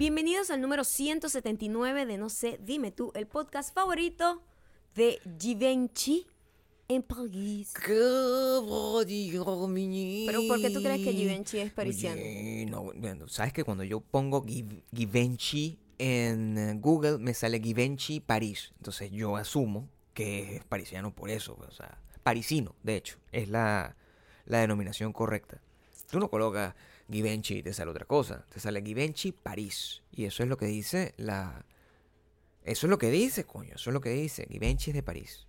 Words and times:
Bienvenidos 0.00 0.50
al 0.50 0.62
número 0.62 0.82
179 0.82 2.06
de 2.06 2.16
No 2.16 2.30
sé, 2.30 2.58
dime 2.64 2.90
tú, 2.90 3.12
el 3.14 3.26
podcast 3.26 3.74
favorito 3.74 4.42
de 4.94 5.20
Givenchy 5.38 6.26
en 6.88 7.02
París. 7.02 7.74
Pero 7.84 8.62
¿por 10.48 10.58
qué 10.62 10.70
tú 10.70 10.82
crees 10.82 11.04
que 11.04 11.12
Givenchy 11.12 11.58
es 11.58 11.70
parisiano? 11.74 12.18
Oye, 12.18 12.64
no, 12.66 12.84
bueno, 12.94 13.28
sabes 13.28 13.52
que 13.52 13.62
cuando 13.62 13.84
yo 13.84 14.00
pongo 14.00 14.42
Giv- 14.42 14.82
Givenchy 14.90 15.78
en 15.98 16.56
eh, 16.56 16.78
Google 16.80 17.18
me 17.18 17.34
sale 17.34 17.60
Givenchy 17.60 18.20
París. 18.20 18.72
Entonces 18.78 19.10
yo 19.10 19.36
asumo 19.36 19.86
que 20.14 20.56
es 20.56 20.64
parisiano 20.64 21.14
por 21.14 21.28
eso, 21.28 21.58
o 21.68 21.70
sea, 21.72 22.00
parisino, 22.22 22.74
de 22.82 22.96
hecho, 22.96 23.18
es 23.32 23.50
la, 23.50 23.96
la 24.46 24.60
denominación 24.60 25.12
correcta. 25.12 25.60
Tú 26.10 26.18
no 26.18 26.30
colocas 26.30 26.74
Givenchy 27.10 27.58
y 27.58 27.62
te 27.62 27.72
sale 27.72 27.90
otra 27.90 28.04
cosa, 28.04 28.44
te 28.52 28.60
sale 28.60 28.82
Givenchy 28.82 29.32
París. 29.32 30.02
Y 30.12 30.24
eso 30.24 30.42
es 30.42 30.48
lo 30.48 30.56
que 30.56 30.66
dice 30.66 31.14
la... 31.16 31.64
Eso 32.62 32.86
es 32.86 32.90
lo 32.90 32.98
que 32.98 33.10
dice, 33.10 33.44
coño, 33.44 33.74
eso 33.74 33.90
es 33.90 33.94
lo 33.94 34.00
que 34.00 34.10
dice. 34.10 34.46
Givenchy 34.50 34.90
es 34.90 34.94
de 34.94 35.02
París. 35.02 35.46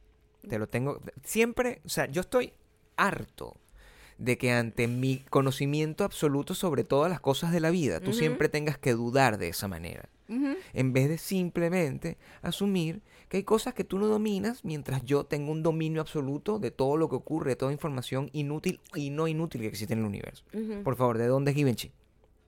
Te 0.47 0.57
lo 0.57 0.67
tengo... 0.67 1.01
Siempre, 1.23 1.81
o 1.85 1.89
sea, 1.89 2.05
yo 2.07 2.21
estoy 2.21 2.53
harto 2.95 3.57
de 4.17 4.37
que 4.37 4.51
ante 4.51 4.87
mi 4.87 5.17
conocimiento 5.29 6.03
absoluto 6.03 6.53
sobre 6.53 6.84
todas 6.84 7.09
las 7.09 7.20
cosas 7.20 7.51
de 7.51 7.59
la 7.59 7.71
vida, 7.71 7.99
tú 7.99 8.13
siempre 8.13 8.49
tengas 8.49 8.77
que 8.77 8.93
dudar 8.93 9.37
de 9.37 9.49
esa 9.49 9.67
manera. 9.67 10.09
En 10.73 10.93
vez 10.93 11.09
de 11.09 11.17
simplemente 11.17 12.17
asumir 12.41 13.01
que 13.31 13.38
hay 13.38 13.44
cosas 13.44 13.73
que 13.73 13.85
tú 13.85 13.98
no 13.98 14.08
dominas 14.08 14.66
mientras 14.66 15.05
yo 15.05 15.23
tengo 15.23 15.53
un 15.53 15.63
dominio 15.63 16.02
absoluto 16.02 16.59
de 16.59 16.70
todo 16.70 16.98
lo 16.98 17.08
que 17.08 17.16
ocurre, 17.16 17.52
de 17.52 17.55
toda 17.55 17.71
información 17.71 18.30
inútil 18.34 18.81
y 18.94 19.09
no 19.09 19.26
inútil 19.26 19.62
que 19.62 19.67
existe 19.67 19.94
en 19.94 19.99
el 20.02 20.05
universo. 20.05 20.44
Por 20.84 20.98
favor, 20.98 21.17
¿de 21.17 21.27
dónde 21.27 21.52
es 21.52 21.55
Givenchy? 21.55 21.94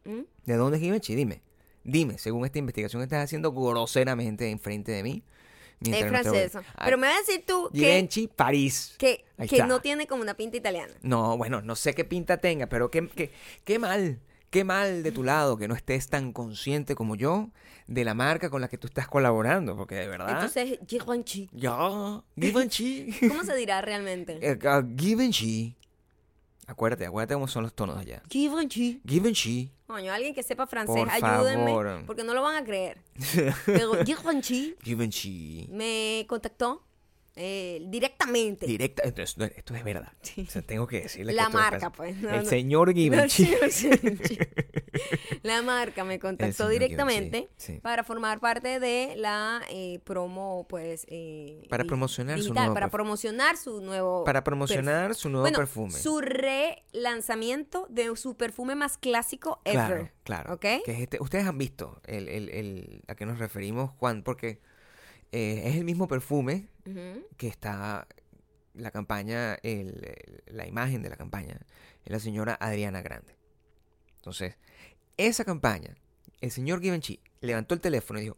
¿Mm? 0.04 0.23
¿De 0.46 0.56
dónde 0.58 0.80
es 0.80 0.84
Givenchy? 0.84 1.16
Dime. 1.16 1.42
Dime, 1.86 2.17
según 2.17 2.44
esta 2.44 2.59
investigación 2.59 3.00
que 3.00 3.06
estás 3.06 3.23
haciendo 3.23 3.53
groseramente 3.53 4.50
enfrente 4.50 4.92
de 4.92 5.03
mí. 5.03 5.23
Es 5.80 6.02
no 6.02 6.08
francesa. 6.09 6.64
Pero 6.84 6.97
me 6.97 7.08
vas 7.08 7.16
a 7.16 7.20
decir 7.20 7.45
tú 7.47 7.70
que, 7.72 7.80
Givenchy, 7.80 8.28
París. 8.28 8.95
que, 8.97 9.23
que 9.47 9.64
no 9.64 9.80
tiene 9.80 10.06
como 10.06 10.22
una 10.22 10.34
pinta 10.34 10.58
italiana. 10.58 10.94
No, 11.02 11.38
bueno, 11.38 11.62
no 11.62 11.78
sé 11.78 11.95
qué 11.95 12.03
pinta 12.03 12.40
tenga, 12.40 12.68
pero 12.68 12.92
qué, 12.92 13.08
qué, 13.08 13.31
qué 13.64 13.80
mal, 13.80 14.20
qué 14.54 14.64
mal 14.64 15.02
de 15.02 15.12
tu 15.12 15.23
lado 15.23 15.58
que 15.58 15.68
no 15.68 15.73
estés 15.73 16.08
tan 16.09 16.32
consciente 16.32 16.94
como 16.94 17.16
yo 17.16 17.50
de 17.88 18.06
la 18.06 18.14
marca 18.14 18.52
con 18.52 18.62
la 18.62 18.68
que 18.68 18.78
tú 18.78 18.86
estás 18.86 19.08
colaborando, 19.08 19.76
porque 19.76 19.96
de 19.96 20.08
verdad... 20.08 20.30
Entonces, 20.30 20.78
Givenchy. 20.88 21.50
ya, 21.52 22.22
Givenchy. 22.40 23.09
¿Cómo 23.28 23.44
se 23.44 23.56
dirá 23.56 23.81
realmente? 23.81 24.38
Eh, 24.48 24.59
ah, 24.66 24.84
Givenchy. 24.96 25.76
Acuérdate, 26.68 27.08
acuérdate 27.08 27.34
cómo 27.34 27.48
son 27.48 27.64
los 27.64 27.74
tonos 27.74 27.98
allá. 27.98 28.22
Givenchy. 28.30 29.02
Givenchy. 29.06 29.72
Coño, 29.88 30.14
alguien 30.14 30.36
que 30.36 30.44
sepa 30.44 30.68
francés, 30.68 30.96
Por 30.96 31.09
ayúdenme, 31.09 31.66
favor. 31.66 32.04
porque 32.06 32.24
no 32.24 32.36
lo 32.36 32.44
van 32.44 32.56
a 32.56 32.64
creer. 32.64 33.00
Pero 33.66 34.06
Givenchy 34.06 34.76
Givenchy. 34.84 35.68
me 35.72 36.26
contactó 36.30 36.84
eh, 37.36 37.81
directamente. 37.88 38.66
Directa, 38.67 39.03
esto 39.03 39.22
es, 39.22 39.36
esto 39.56 39.76
es 39.76 39.84
verdad. 39.84 40.14
O 40.38 40.45
sea, 40.52 40.62
tengo 40.62 40.86
que 40.88 41.02
decirle 41.02 41.34
La 41.34 41.48
que 41.48 41.53
marca, 41.53 41.92
pues, 41.92 42.16
no, 42.17 42.30
el 42.30 42.44
no. 42.44 42.50
señor 42.50 42.94
Givenchy. 42.94 43.45
Sí, 43.45 43.56
sí, 43.72 44.17
sí. 44.23 44.38
La 45.42 45.62
marca 45.64 46.03
me 46.03 46.20
contactó 46.20 46.70
directamente 46.70 47.50
sí. 47.58 47.80
para 47.81 48.03
formar 48.03 48.40
parte 48.40 48.80
de 48.80 49.16
la 49.17 49.62
eh, 49.72 50.00
promo, 50.03 50.67
pues. 50.70 51.06
eh, 51.09 51.66
Para 51.70 51.84
promocionar 51.84 52.40
su 52.42 52.53
nuevo 52.53 52.73
Para 52.73 52.88
perfu- 52.88 52.92
promocionar 52.92 53.58
su 53.58 53.81
nuevo. 53.81 54.23
Para 54.23 54.44
promocionar 54.44 55.16
su 55.16 55.30
nuevo 55.30 55.42
bueno, 55.44 55.58
perfume. 55.58 55.92
Su 55.92 56.22
relanzamiento 56.22 57.88
de 57.90 58.16
su 58.16 58.38
perfume 58.38 58.75
más 58.75 58.97
clásico 58.97 59.62
Claro, 59.64 59.95
ever. 59.95 60.12
claro. 60.23 60.53
¿Ok? 60.53 60.62
Que 60.86 60.92
es 60.92 61.00
este- 61.02 61.18
ustedes 61.22 61.45
han 61.47 61.58
visto 61.58 62.00
el, 62.06 62.28
el- 62.30 62.50
el- 62.50 63.03
a 63.08 63.16
qué 63.16 63.25
nos 63.25 63.40
referimos, 63.40 63.92
Juan, 63.97 64.23
porque 64.23 64.62
eh, 65.34 65.63
es 65.66 65.75
el 65.75 65.84
mismo 65.84 66.07
perfume 66.07 66.68
que 67.38 67.47
está 67.47 68.07
la 68.75 68.91
campaña, 68.91 69.56
el- 69.63 70.03
el- 70.06 70.44
la 70.56 70.68
imagen 70.68 71.02
de 71.02 71.09
la 71.09 71.16
campaña, 71.18 71.57
es 72.06 72.12
la 72.12 72.19
señora 72.19 72.56
Adriana 72.59 73.02
Grande. 73.02 73.35
Entonces, 74.18 74.56
esa 75.18 75.44
campaña, 75.44 75.96
el 76.41 76.52
señor 76.52 76.81
Givenchy 76.81 77.19
levantó 77.41 77.74
el 77.74 77.81
teléfono 77.81 78.19
y 78.19 78.24
dijo, 78.24 78.38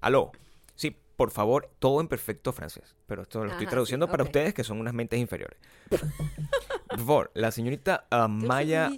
aló, 0.00 0.32
sí, 0.74 0.96
por 1.16 1.30
favor, 1.30 1.70
todo 1.78 2.00
en 2.00 2.08
perfecto 2.08 2.52
francés, 2.52 2.94
pero 3.06 3.22
esto 3.22 3.44
lo 3.44 3.50
estoy 3.52 3.66
traduciendo 3.66 4.06
sí, 4.06 4.10
para 4.10 4.24
ustedes 4.24 4.54
que 4.54 4.64
son 4.64 4.80
unas 4.80 4.92
mentes 4.94 5.18
inferiores. 5.20 5.58
por 6.88 6.98
favor, 6.98 7.30
la 7.34 7.50
señorita 7.52 8.06
ah, 8.10 8.26
Maya 8.28 8.90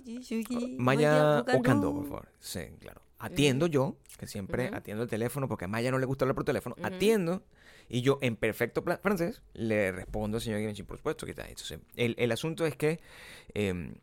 Maya 0.78 1.40
Ocando, 1.54 1.92
por 1.94 2.04
favor. 2.04 2.28
Sí, 2.40 2.60
claro. 2.80 3.00
Atiendo 3.18 3.66
yo, 3.66 3.96
que 4.18 4.26
siempre 4.26 4.70
atiendo 4.72 5.02
el 5.02 5.08
teléfono 5.08 5.48
porque 5.48 5.64
a 5.64 5.68
Maya 5.68 5.90
no 5.90 5.98
le 5.98 6.06
gusta 6.06 6.24
hablar 6.24 6.34
por 6.34 6.44
teléfono. 6.44 6.76
Atiendo 6.82 7.42
y 7.88 8.02
yo 8.02 8.18
en 8.20 8.36
perfecto 8.36 8.82
francés 8.82 9.42
le 9.54 9.92
respondo 9.92 10.38
al 10.38 10.42
señor 10.42 10.60
Givenchy, 10.60 10.82
por 10.82 10.96
supuesto 10.98 11.24
que 11.24 11.32
está. 11.32 11.48
Entonces, 11.48 11.78
el, 11.96 12.14
el 12.18 12.32
asunto 12.32 12.66
es 12.66 12.76
que 12.76 13.00
eh, 13.54 13.94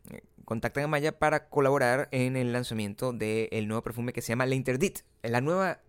contactan 0.44 0.84
a 0.84 0.88
Maya 0.88 1.18
para 1.18 1.48
colaborar 1.48 2.08
en 2.10 2.36
el 2.36 2.52
lanzamiento 2.52 3.12
del 3.12 3.68
nuevo 3.68 3.82
perfume 3.82 4.12
que 4.12 4.22
se 4.22 4.28
llama 4.28 4.46
La 4.46 4.54
Interdit. 4.54 5.00
La 5.22 5.40
nueva... 5.40 5.80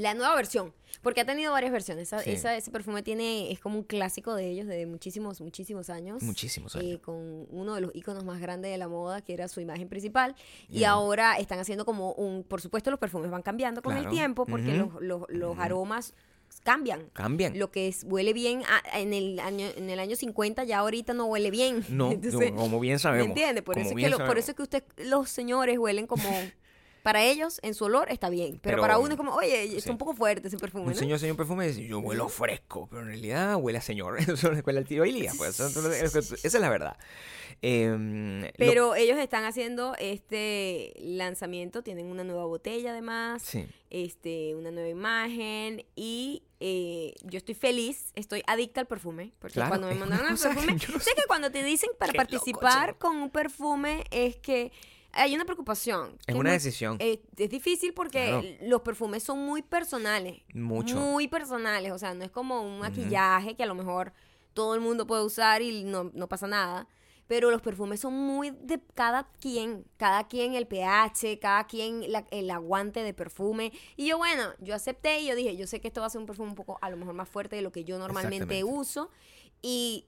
La 0.00 0.14
nueva 0.14 0.34
versión, 0.36 0.72
porque 1.02 1.20
ha 1.22 1.24
tenido 1.26 1.50
varias 1.52 1.72
versiones. 1.72 2.04
Esa- 2.08 2.22
Sí. 2.22 2.30
esa- 2.30 2.56
ese 2.56 2.70
perfume 2.70 3.02
tiene 3.02 3.50
es 3.50 3.58
como 3.60 3.78
un 3.78 3.84
clásico 3.84 4.34
de 4.34 4.48
ellos 4.50 4.66
de 4.66 4.86
muchísimos, 4.86 5.40
muchísimos 5.40 5.90
años. 5.90 6.22
Muchísimos 6.22 6.74
eh, 6.76 6.78
años. 6.78 7.00
con 7.00 7.46
uno 7.50 7.74
de 7.74 7.80
los 7.80 7.94
iconos 7.94 8.24
más 8.24 8.40
grandes 8.40 8.70
de 8.70 8.78
la 8.78 8.88
moda, 8.88 9.22
que 9.22 9.32
era 9.34 9.48
su 9.48 9.60
imagen 9.60 9.88
principal. 9.88 10.34
Y 10.68 10.84
ahora 10.84 11.36
están 11.38 11.58
haciendo 11.58 11.84
como 11.84 12.12
un. 12.12 12.44
Por 12.44 12.60
supuesto, 12.60 12.90
los 12.90 13.00
perfumes 13.00 13.30
van 13.30 13.42
cambiando 13.42 13.82
con 13.82 13.96
el 13.96 14.08
tiempo, 14.08 14.46
porque 14.46 14.74
los, 14.74 14.88
los- 15.00 15.22
los 15.28 15.58
aromas 15.58 16.14
cambian. 16.64 17.10
Cambian. 17.12 17.58
Lo 17.58 17.70
que 17.70 17.88
es, 17.88 18.04
huele 18.04 18.32
bien 18.32 18.62
a- 18.68 18.98
en, 18.98 19.12
el 19.12 19.38
año, 19.40 19.66
en 19.76 19.90
el 19.90 19.98
año 20.00 20.16
50, 20.16 20.64
ya 20.64 20.78
ahorita 20.78 21.12
no 21.12 21.26
huele 21.26 21.50
bien. 21.50 21.84
No, 21.88 22.10
Entonces, 22.12 22.52
no, 22.52 22.56
como 22.56 22.80
bien 22.80 22.94
¿Me 22.94 22.98
sabemos. 22.98 23.28
entiendes? 23.28 23.62
Por, 23.64 23.74
como 23.74 23.86
eso 23.86 23.98
es 23.98 24.04
que 24.04 24.10
lo- 24.10 24.26
por 24.26 24.38
eso 24.38 24.50
es 24.52 24.56
que 24.56 24.62
usted, 24.62 24.84
los 24.98 25.28
señores 25.28 25.78
huelen 25.78 26.06
como. 26.06 26.28
Para 27.02 27.24
ellos, 27.24 27.58
en 27.62 27.74
su 27.74 27.84
olor, 27.84 28.10
está 28.10 28.28
bien. 28.28 28.52
Pero, 28.62 28.76
Pero, 28.76 28.82
para 28.82 28.98
uno 28.98 29.10
es 29.10 29.16
como, 29.16 29.34
oye, 29.34 29.64
está 29.64 29.80
sí. 29.80 29.90
un 29.90 29.98
poco 29.98 30.14
fuerte 30.14 30.48
ese 30.48 30.58
perfume, 30.58 30.84
Un 30.84 30.90
¿no? 30.92 30.98
señor, 30.98 31.18
señor 31.18 31.36
perfume 31.36 31.66
dice, 31.68 31.86
yo 31.86 32.00
huelo 32.00 32.28
fresco, 32.28 32.86
pero 32.90 33.02
en 33.02 33.08
realidad 33.08 33.56
huele 33.56 33.78
a 33.78 33.82
señor. 33.82 34.18
Eso 34.20 34.52
es 34.52 34.64
huele 34.66 34.78
al 34.80 34.84
tío 34.86 35.04
Elías, 35.04 35.34
pues. 35.36 35.58
Esa 35.60 36.32
es 36.44 36.54
la 36.54 36.68
verdad. 36.68 36.96
Em, 37.60 38.42
lo- 38.42 38.48
Pero 38.56 38.94
ellos 38.94 39.18
están 39.18 39.44
haciendo 39.44 39.94
este 39.98 40.94
lanzamiento, 41.00 41.82
tienen 41.82 42.06
una 42.06 42.22
nueva 42.24 42.44
botella 42.44 42.90
además, 42.92 43.42
Sí. 43.42 43.66
este, 43.90 44.54
una 44.54 44.70
nueva 44.70 44.88
imagen 44.88 45.84
y 45.96 46.42
eh, 46.60 47.14
yo 47.24 47.38
estoy 47.38 47.54
feliz, 47.54 48.12
estoy 48.14 48.42
adicta 48.46 48.80
al 48.80 48.86
perfume, 48.86 49.32
porque 49.38 49.54
Claro, 49.54 49.70
cuando 49.70 49.86
me 49.88 49.94
es 49.94 49.98
mandaron 50.00 50.32
el 50.32 50.38
perfume, 50.38 50.78
sé 51.00 51.14
que 51.16 51.22
cuando 51.26 51.50
te 51.50 51.62
dicen 51.64 51.90
para 51.98 52.12
loco, 52.12 52.18
participar 52.18 52.96
con 52.98 53.16
un 53.16 53.30
perfume 53.30 54.04
es 54.10 54.36
que 54.36 54.70
hay 55.12 55.34
una 55.34 55.44
preocupación. 55.44 56.18
Es 56.26 56.34
una 56.34 56.50
muy- 56.50 56.52
decisión. 56.52 56.96
es 57.00 57.18
difícil 57.50 57.94
porque 57.94 58.26
Claro. 58.28 58.44
los 58.62 58.82
perfumes 58.82 59.22
son 59.22 59.38
muy 59.44 59.62
personales. 59.62 60.42
Mucho. 60.54 60.96
Muy 60.96 61.28
personales. 61.28 61.92
O 61.92 61.98
sea, 61.98 62.14
no 62.14 62.24
es 62.24 62.30
como 62.30 62.62
un 62.62 62.78
maquillaje 62.80 63.56
que 63.56 63.62
a 63.62 63.66
lo 63.66 63.74
mejor 63.74 64.12
todo 64.54 64.74
el 64.74 64.80
mundo 64.80 65.06
puede 65.06 65.24
usar 65.24 65.62
y 65.62 65.84
no, 65.84 66.10
no 66.14 66.28
pasa 66.28 66.46
nada. 66.46 66.86
Pero 67.26 67.50
los 67.50 67.60
perfumes 67.60 68.00
son 68.00 68.14
muy 68.14 68.50
de 68.50 68.80
cada 68.94 69.28
quien. 69.40 69.84
Cada 69.98 70.26
quien 70.28 70.54
el 70.54 70.66
pH, 70.66 71.38
cada 71.38 71.66
quien 71.66 72.10
la- 72.10 72.26
el 72.30 72.50
aguante 72.50 73.02
de 73.02 73.12
perfume. 73.12 73.70
Y 73.96 74.06
yo, 74.06 74.16
bueno, 74.16 74.44
yo 74.60 74.74
acepté 74.74 75.20
y 75.20 75.26
yo 75.26 75.34
dije, 75.36 75.54
yo 75.56 75.66
sé 75.66 75.78
que 75.80 75.88
esto 75.88 76.00
va 76.00 76.06
a 76.06 76.10
ser 76.10 76.20
un 76.22 76.26
perfume 76.26 76.48
un 76.48 76.54
poco 76.54 76.78
a 76.80 76.88
lo 76.88 76.96
mejor 76.96 77.12
más 77.14 77.28
fuerte 77.28 77.54
de 77.56 77.60
lo 77.62 77.70
que 77.70 77.84
yo 77.84 77.98
normalmente 77.98 78.64
uso. 78.64 79.10
Y 79.60 80.06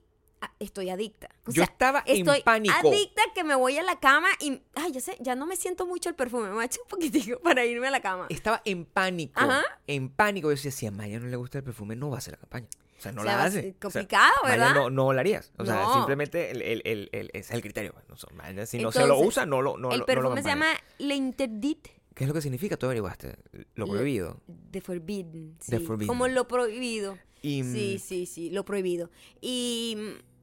estoy 0.59 0.89
adicta. 0.89 1.29
O 1.45 1.51
Yo 1.51 1.63
sea, 1.63 1.63
estaba 1.65 2.03
en 2.05 2.25
pánico. 2.43 2.75
adicta 2.89 3.21
que 3.35 3.43
me 3.43 3.55
voy 3.55 3.77
a 3.77 3.83
la 3.83 3.99
cama 3.99 4.29
y, 4.39 4.61
ay, 4.75 4.91
ya 4.91 5.01
sé, 5.01 5.17
ya 5.19 5.35
no 5.35 5.45
me 5.45 5.55
siento 5.55 5.85
mucho 5.85 6.09
el 6.09 6.15
perfume, 6.15 6.47
me 6.49 6.53
voy 6.55 6.63
a 6.63 6.65
echar 6.65 6.81
un 6.83 6.87
poquitico 6.89 7.39
para 7.43 7.65
irme 7.65 7.87
a 7.87 7.91
la 7.91 8.01
cama. 8.01 8.27
Estaba 8.29 8.61
en 8.65 8.85
pánico. 8.85 9.39
Ajá. 9.39 9.63
En 9.87 10.09
pánico. 10.09 10.47
Yo 10.49 10.55
decía, 10.55 10.71
si 10.71 10.85
a 10.85 10.91
Maya 10.91 11.19
no 11.19 11.27
le 11.27 11.35
gusta 11.37 11.57
el 11.59 11.63
perfume, 11.63 11.95
no 11.95 12.09
va 12.09 12.15
a 12.15 12.19
hacer 12.19 12.33
la 12.33 12.37
campaña. 12.39 12.67
O 12.97 13.01
sea, 13.01 13.11
no 13.13 13.21
O 13.21 13.23
sea, 13.23 13.35
la 13.37 13.43
hace. 13.45 13.61
ser 13.61 13.69
O 13.69 13.71
sea, 13.71 13.79
complicado, 13.79 14.33
Maya 14.43 14.55
¿verdad? 14.57 14.73
no, 14.75 14.89
no 14.91 15.11
la 15.13 15.21
harías. 15.21 15.51
O 15.57 15.65
sea, 15.65 15.91
simplemente 15.93 16.51
el, 16.51 16.61
el- 16.61 17.09
el- 17.11 17.29
es 17.33 17.49
el 17.49 17.61
criterio. 17.61 17.95
No, 18.07 18.65
si 18.65 18.77
no 18.79 18.91
se 18.91 19.07
lo 19.07 19.19
usa, 19.19 19.45
no 19.47 19.61
lo 19.61 19.77
no, 19.77 19.91
el 19.91 19.99
lo- 19.99 20.05
no 20.05 20.05
lo 20.05 20.05
perfume 20.05 20.43
se 20.43 20.49
llama 20.49 20.67
L'Interdit 20.99 21.87
¿Qué 22.13 22.25
es 22.25 22.27
lo 22.27 22.33
que 22.33 22.41
significa? 22.41 22.75
Tú 22.77 22.85
averiguaste. 22.87 23.37
Lo 23.75 23.85
Le- 23.85 23.91
prohibido. 23.91 24.41
The 24.69 24.81
Forbidden. 24.81 25.57
The 25.67 25.79
Forbidden. 25.79 26.07
Como 26.07 26.27
lo 26.27 26.47
prohibido. 26.47 27.17
Y, 27.41 27.63
Sí, 27.63 27.99
sí, 27.99 28.25
sí, 28.27 28.49
lo 28.51 28.65
prohibido. 28.65 29.09
Y, 29.39 29.97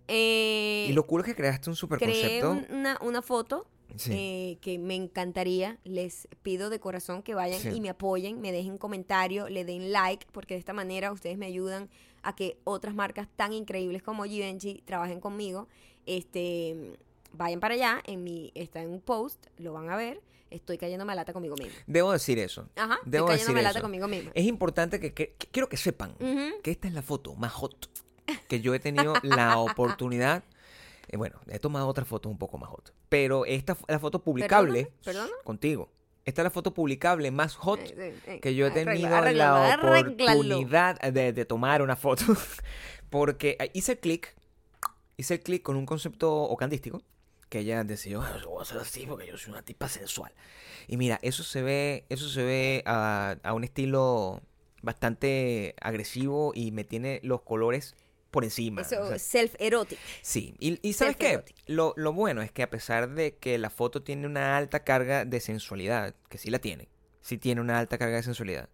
eh, 0.09 0.87
y 0.89 0.93
lo 0.93 1.07
cool 1.07 1.21
es 1.21 1.27
que 1.27 1.35
creaste 1.35 1.71
un 1.71 1.77
super 1.77 1.99
creé 1.99 2.41
concepto. 2.41 2.51
un- 2.73 2.79
una, 2.81 2.99
una 3.03 3.23
foto 3.23 3.67
Sí. 3.97 4.11
eh, 4.15 4.59
que 4.61 4.79
me 4.79 4.95
encantaría. 4.95 5.79
Les 5.85 6.29
pido 6.43 6.69
de 6.71 6.79
corazón 6.79 7.23
que 7.23 7.35
vayan 7.35 7.61
Sí. 7.61 7.69
y 7.75 7.81
me 7.81 7.89
apoyen, 7.89 8.41
me 8.41 8.53
dejen 8.53 8.77
comentario, 8.79 9.49
le 9.49 9.65
den 9.65 9.93
like, 9.93 10.27
porque 10.33 10.55
de 10.55 10.61
esta 10.61 10.73
manera 10.75 11.11
ustedes 11.13 11.39
me 11.39 11.47
ayudan 11.47 11.89
a 12.23 12.35
que 12.37 12.59
otras 12.65 12.95
marcas 12.95 13.29
tan 13.37 13.53
increíbles 13.53 14.03
como 14.03 14.25
Givenchy 14.25 14.83
trabajen 14.85 15.21
conmigo. 15.21 15.69
Este, 16.07 16.93
vayan 17.33 17.61
para 17.61 17.75
allá, 17.75 18.03
en 18.07 18.25
mi, 18.25 18.51
está 18.55 18.83
en 18.83 18.91
un 18.91 19.01
post, 19.01 19.47
lo 19.59 19.73
van 19.73 19.89
a 19.91 19.97
ver, 19.97 20.21
estoy 20.51 20.79
cayéndome 20.79 21.13
a 21.13 21.17
lata 21.17 21.33
conmigo 21.33 21.55
misma. 21.57 21.75
Debo 21.87 22.13
decir 22.13 22.39
eso. 22.39 22.69
Ajá, 22.77 22.99
Debo 23.05 23.27
estoy 23.27 23.35
decir 23.37 23.47
cayéndome 23.47 23.61
a 23.61 23.63
lata 23.63 23.79
eso. 23.79 23.85
conmigo 23.85 24.09
misma. 24.09 24.31
Es 24.35 24.47
importante 24.47 24.99
que, 25.01 25.13
que- 25.15 25.35
que- 25.39 25.47
quiero 25.49 25.69
que 25.69 25.77
sepan 25.77 26.15
que 26.63 26.71
esta 26.71 26.89
es 26.89 26.95
la 26.95 27.03
foto 27.03 27.35
más 27.35 27.53
hot 27.53 27.91
que 28.49 28.61
yo 28.61 28.75
he 28.75 28.81
tenido 28.81 29.15
la 29.23 29.59
oportunidad. 29.59 30.43
eh, 31.09 31.17
bueno, 31.17 31.39
he 31.49 31.59
tomado 31.59 31.87
otras 31.89 32.07
fotos 32.09 32.31
un 32.31 32.39
poco 32.39 32.59
más 32.59 32.69
hot, 32.71 32.93
pero 33.09 33.45
esta 33.45 33.73
es 33.73 33.79
la 33.89 33.99
foto 33.99 34.23
publicable 34.23 34.93
perdona. 35.05 35.31
contigo. 35.45 35.91
Esta 36.25 36.43
es 36.43 36.45
la 36.45 36.51
foto 36.51 36.75
publicable 36.75 37.31
más 37.31 37.55
hot 37.57 37.81
Eh, 37.81 38.15
eh, 38.27 38.41
que 38.41 38.55
yo 38.55 38.67
he 38.67 38.71
tenido 38.71 39.09
la 39.33 39.55
oportunidad 39.79 41.01
de, 41.01 41.33
de 41.33 41.45
tomar 41.47 41.81
una 41.81 41.97
foto. 41.97 42.25
Porque 43.11 43.57
hice 43.73 43.93
el 43.93 43.99
clic, 44.01 44.37
hice 45.17 45.35
el 45.35 45.41
clic 45.41 45.63
con 45.63 45.77
un 45.77 45.87
concepto 45.87 46.31
ocandístico, 46.43 47.01
que 47.49 47.61
ella 47.61 47.83
decidió, 47.83 48.21
"Ah, 48.21 48.37
yo 48.43 48.51
voy 48.51 48.59
a 48.59 48.63
hacer 48.63 48.77
así 48.77 49.07
porque 49.07 49.27
yo 49.27 49.39
soy 49.39 49.53
una 49.53 49.63
tipa 49.63 49.89
sensual. 49.89 50.31
Y 50.87 50.99
mira, 50.99 51.19
eso 51.23 51.43
se 51.43 51.63
ve, 51.63 52.05
eso 52.11 52.29
se 52.29 52.43
ve 52.45 52.83
a, 52.85 53.37
a 53.43 53.55
un 53.55 53.65
estilo 53.65 54.43
bastante 54.83 55.75
agresivo 55.81 56.53
y 56.55 56.73
me 56.73 56.85
tiene 56.85 57.21
los 57.23 57.41
colores 57.41 57.95
por 58.31 58.45
encima. 58.45 58.83
Eso, 58.83 59.01
o 59.01 59.09
sea, 59.09 59.19
self-erotic. 59.19 59.99
Sí, 60.23 60.55
y, 60.59 60.79
y 60.87 60.93
¿sabes 60.93 61.17
qué? 61.17 61.43
Lo, 61.67 61.95
lo 61.97 62.13
bueno 62.13 62.43
es 62.43 62.53
que 62.53 62.63
a 62.63 62.71
pesar 62.71 63.11
de 63.15 63.37
que 63.37 63.59
la 63.59 63.71
foto 63.71 64.03
tiene 64.03 64.27
una 64.27 64.57
alta 64.57 64.85
carga 64.85 65.25
de 65.25 65.41
sensualidad, 65.41 66.15
que 66.29 66.39
sí 66.39 66.51
la 66.51 66.59
tiene, 66.59 66.89
sí 67.21 67.39
tiene 67.39 67.61
una 67.61 67.79
alta 67.79 67.99
carga 67.99 68.17
de 68.17 68.23
sensualidad, 68.23 68.69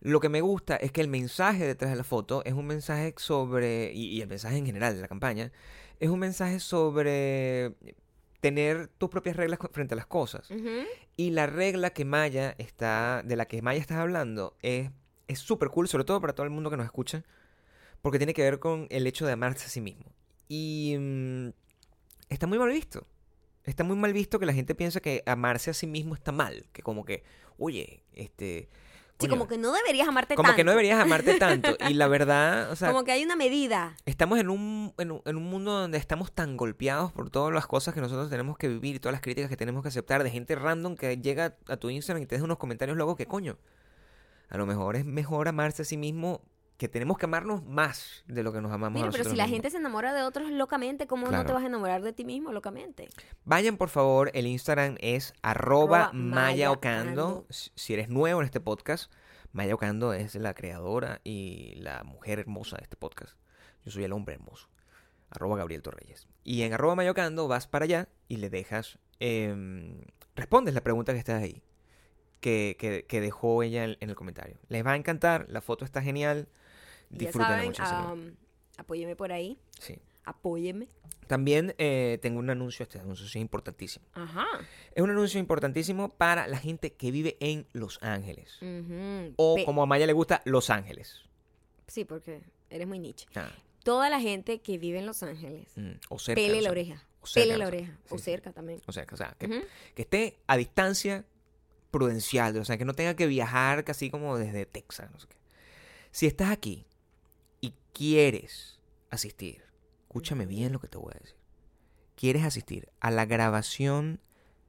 lo 0.00 0.20
que 0.20 0.28
me 0.28 0.40
gusta 0.40 0.76
es 0.76 0.92
que 0.92 1.02
el 1.02 1.08
mensaje 1.08 1.66
detrás 1.66 1.90
de 1.90 1.96
la 1.96 2.04
foto 2.04 2.42
es 2.44 2.54
un 2.54 2.66
mensaje 2.66 3.14
sobre, 3.18 3.92
y, 3.92 4.06
y 4.06 4.22
el 4.22 4.28
mensaje 4.28 4.56
en 4.56 4.66
general 4.66 4.94
de 4.94 5.02
la 5.02 5.08
campaña, 5.08 5.52
es 5.98 6.08
un 6.08 6.18
mensaje 6.18 6.60
sobre 6.60 7.74
tener 8.40 8.88
tus 8.88 9.10
propias 9.10 9.36
reglas 9.36 9.58
frente 9.72 9.94
a 9.94 9.96
las 9.96 10.06
cosas. 10.06 10.48
Y 11.16 11.30
la 11.30 11.46
regla 11.46 11.90
que 11.90 12.06
Maya 12.06 12.54
está, 12.56 13.22
de 13.26 13.36
la 13.36 13.44
que 13.44 13.60
Maya 13.60 13.80
está 13.80 14.00
hablando, 14.00 14.56
es 14.62 14.90
es 15.28 15.38
súper 15.38 15.68
cool, 15.68 15.86
sobre 15.86 16.04
todo 16.04 16.20
para 16.20 16.32
todo 16.32 16.44
el 16.44 16.50
mundo 16.50 16.70
que 16.70 16.76
nos 16.76 16.86
escucha, 16.86 17.22
porque 18.02 18.18
tiene 18.18 18.34
que 18.34 18.42
ver 18.42 18.58
con 18.58 18.86
el 18.90 19.06
hecho 19.06 19.26
de 19.26 19.32
amarse 19.32 19.66
a 19.66 19.68
sí 19.68 19.80
mismo. 19.80 20.06
Y 20.48 20.96
mm, 20.98 21.48
está 22.28 22.46
muy 22.46 22.58
mal 22.58 22.70
visto. 22.70 23.06
Está 23.64 23.84
muy 23.84 23.96
mal 23.96 24.12
visto 24.12 24.38
que 24.38 24.46
la 24.46 24.54
gente 24.54 24.74
piensa 24.74 25.00
que 25.00 25.22
amarse 25.26 25.70
a 25.70 25.74
sí 25.74 25.86
mismo 25.86 26.14
está 26.14 26.32
mal, 26.32 26.66
que 26.72 26.82
como 26.82 27.04
que, 27.04 27.22
oye, 27.58 28.02
este... 28.14 28.68
Sí, 29.20 29.26
coño, 29.26 29.38
como 29.38 29.48
que 29.48 29.58
no 29.58 29.70
deberías 29.70 30.08
amarte 30.08 30.34
como 30.34 30.46
tanto. 30.46 30.56
que 30.56 30.64
no 30.64 30.70
deberías 30.70 30.98
amarte 30.98 31.38
tanto. 31.38 31.76
Y 31.90 31.92
la 31.92 32.08
verdad, 32.08 32.70
o 32.70 32.76
sea, 32.76 32.88
como 32.88 33.04
que 33.04 33.12
hay 33.12 33.22
una 33.22 33.36
medida. 33.36 33.94
estamos 34.06 34.38
en 34.38 34.48
un, 34.48 34.94
en, 34.96 35.10
un, 35.10 35.20
en 35.26 35.36
un 35.36 35.42
mundo 35.42 35.72
donde 35.72 35.98
estamos 35.98 36.32
tan 36.32 36.56
golpeados 36.56 37.12
por 37.12 37.28
todas 37.28 37.52
las 37.52 37.66
cosas 37.66 37.92
que 37.92 38.00
nosotros 38.00 38.30
tenemos 38.30 38.56
que 38.56 38.68
vivir 38.68 38.98
todas 38.98 39.12
las 39.12 39.20
críticas 39.20 39.50
que 39.50 39.58
tenemos 39.58 39.82
que 39.82 39.88
aceptar 39.88 40.24
de 40.24 40.30
gente 40.30 40.54
random 40.54 40.96
que 40.96 41.18
llega 41.18 41.58
a 41.68 41.76
tu 41.76 41.90
Instagram 41.90 42.22
y 42.22 42.26
te 42.26 42.36
deja 42.36 42.46
unos 42.46 42.56
comentarios 42.56 42.96
locos 42.96 43.18
que 43.18 43.26
coño. 43.26 43.58
A 44.48 44.56
lo 44.56 44.64
mejor 44.64 44.96
es 44.96 45.04
mejor 45.04 45.48
amarse 45.48 45.82
a 45.82 45.84
sí 45.84 45.98
mismo 45.98 46.40
que 46.80 46.88
tenemos 46.88 47.18
que 47.18 47.26
amarnos 47.26 47.62
más 47.62 48.24
de 48.26 48.42
lo 48.42 48.54
que 48.54 48.62
nos 48.62 48.72
amamos 48.72 49.02
a 49.02 49.04
Mira, 49.04 49.12
pero 49.12 49.24
si 49.28 49.36
la 49.36 49.44
mismos. 49.44 49.54
gente 49.56 49.70
se 49.70 49.76
enamora 49.76 50.14
de 50.14 50.22
otros 50.22 50.50
locamente, 50.50 51.06
¿cómo 51.06 51.28
no 51.30 51.44
te 51.44 51.52
vas 51.52 51.62
a 51.62 51.66
enamorar 51.66 52.00
de 52.00 52.14
ti 52.14 52.24
mismo 52.24 52.52
locamente? 52.52 53.10
Vayan 53.44 53.76
por 53.76 53.90
favor, 53.90 54.30
el 54.32 54.46
Instagram 54.46 54.96
es 55.00 55.34
arroba 55.42 56.04
Arroba 56.06 56.12
Maya 56.14 56.34
Maya 56.40 56.72
Ocando. 56.72 57.28
Ocando. 57.28 57.46
Si 57.50 57.92
eres 57.92 58.08
nuevo 58.08 58.40
en 58.40 58.46
este 58.46 58.60
podcast, 58.60 59.12
Maya 59.52 59.74
Ocando 59.74 60.14
es 60.14 60.34
la 60.36 60.54
creadora 60.54 61.20
y 61.22 61.74
la 61.80 62.02
mujer 62.02 62.38
hermosa 62.38 62.78
de 62.78 62.84
este 62.84 62.96
podcast. 62.96 63.34
Yo 63.84 63.90
soy 63.90 64.04
el 64.04 64.12
hombre 64.14 64.36
hermoso. 64.36 64.70
Arroba 65.28 65.58
Gabriel 65.58 65.82
Torreyes. 65.82 66.28
Y 66.44 66.62
en 66.62 66.72
arroba 66.72 66.94
Maya 66.94 67.10
Ocando 67.10 67.46
vas 67.46 67.66
para 67.66 67.84
allá 67.84 68.08
y 68.26 68.38
le 68.38 68.48
dejas... 68.48 68.98
em, 69.18 70.00
respondes 70.34 70.72
la 70.72 70.80
pregunta 70.80 71.12
que 71.12 71.18
está 71.18 71.36
ahí. 71.36 71.62
Que, 72.40 72.74
que- 72.78 73.04
que 73.06 73.20
dejó 73.20 73.62
ella 73.62 73.84
en, 73.84 73.98
en 74.00 74.08
el 74.08 74.16
comentario. 74.16 74.56
Les 74.68 74.82
va 74.86 74.92
a 74.92 74.96
encantar, 74.96 75.44
la 75.50 75.60
foto 75.60 75.84
está 75.84 76.00
genial. 76.00 76.48
Ya 77.10 77.18
Disfrútenla 77.18 77.74
saben, 77.74 78.08
am, 78.30 78.36
apóyeme 78.76 79.16
por 79.16 79.32
ahí. 79.32 79.58
Sí. 79.78 79.98
Apóyeme. 80.24 80.88
También 81.26 81.74
eh, 81.78 82.18
tengo 82.22 82.38
un 82.38 82.50
anuncio, 82.50 82.82
este 82.84 82.98
anuncio 82.98 83.26
es 83.26 83.36
importantísimo. 83.36 84.04
Ajá. 84.14 84.46
Es 84.94 85.02
un 85.02 85.10
anuncio 85.10 85.38
importantísimo 85.40 86.08
para 86.10 86.46
la 86.48 86.58
gente 86.58 86.92
que 86.92 87.10
vive 87.10 87.36
en 87.40 87.66
Los 87.72 87.98
Ángeles. 88.02 88.58
Ujú. 88.62 89.32
O 89.36 89.54
Pe- 89.56 89.64
como 89.64 89.82
a 89.82 89.86
Maya 89.86 90.06
le 90.06 90.12
gusta, 90.12 90.42
Los 90.44 90.70
Ángeles. 90.70 91.22
Sí, 91.86 92.04
porque 92.04 92.42
eres 92.68 92.86
muy 92.86 92.98
niche. 92.98 93.26
Ah, 93.34 93.50
Toda 93.82 94.10
la 94.10 94.20
gente 94.20 94.60
que 94.60 94.76
vive 94.78 94.98
en 94.98 95.06
Los 95.06 95.22
Ángeles, 95.22 95.68
mm, 95.76 95.92
o 96.10 96.18
cerca. 96.18 96.40
pele 96.40 96.60
la 96.62 96.70
oreja. 96.70 97.02
O 97.22 97.26
cerca 97.26 97.44
Pele 97.46 97.58
la 97.58 97.66
oreja. 97.66 97.98
O 98.10 98.18
sí. 98.18 98.24
cerca 98.24 98.52
también. 98.52 98.80
O 98.86 98.92
sea, 98.92 99.06
o 99.10 99.16
sea 99.16 99.34
que, 99.38 99.64
que 99.94 100.02
esté 100.02 100.38
a 100.46 100.56
distancia 100.56 101.24
prudencial, 101.90 102.56
o 102.58 102.64
sea, 102.64 102.76
que 102.78 102.84
no 102.84 102.94
tenga 102.94 103.14
que 103.16 103.26
viajar 103.26 103.84
casi 103.84 104.10
como 104.10 104.36
desde 104.38 104.66
Texas. 104.66 105.10
No 105.10 105.18
sé 105.18 105.26
qué. 105.28 105.36
Si 106.12 106.26
estás 106.26 106.50
aquí 106.50 106.86
quieres 107.92 108.78
asistir, 109.10 109.62
escúchame 110.02 110.46
bien 110.46 110.72
lo 110.72 110.80
que 110.80 110.88
te 110.88 110.98
voy 110.98 111.12
a 111.14 111.18
decir. 111.18 111.36
Quieres 112.16 112.44
asistir 112.44 112.88
a 113.00 113.10
la 113.10 113.24
grabación 113.26 114.20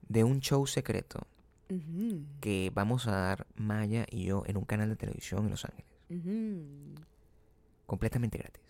de 0.07 0.23
un 0.23 0.39
show 0.39 0.65
secreto 0.67 1.27
que 2.41 2.69
vamos 2.73 3.07
a 3.07 3.11
dar 3.11 3.47
Maya 3.55 4.05
y 4.09 4.25
yo 4.25 4.43
en 4.45 4.57
un 4.57 4.65
canal 4.65 4.89
de 4.89 4.95
televisión 4.97 5.45
en 5.45 5.51
Los 5.51 5.63
Ángeles. 5.65 5.85
Completamente 7.85 8.37
gratis. 8.37 8.61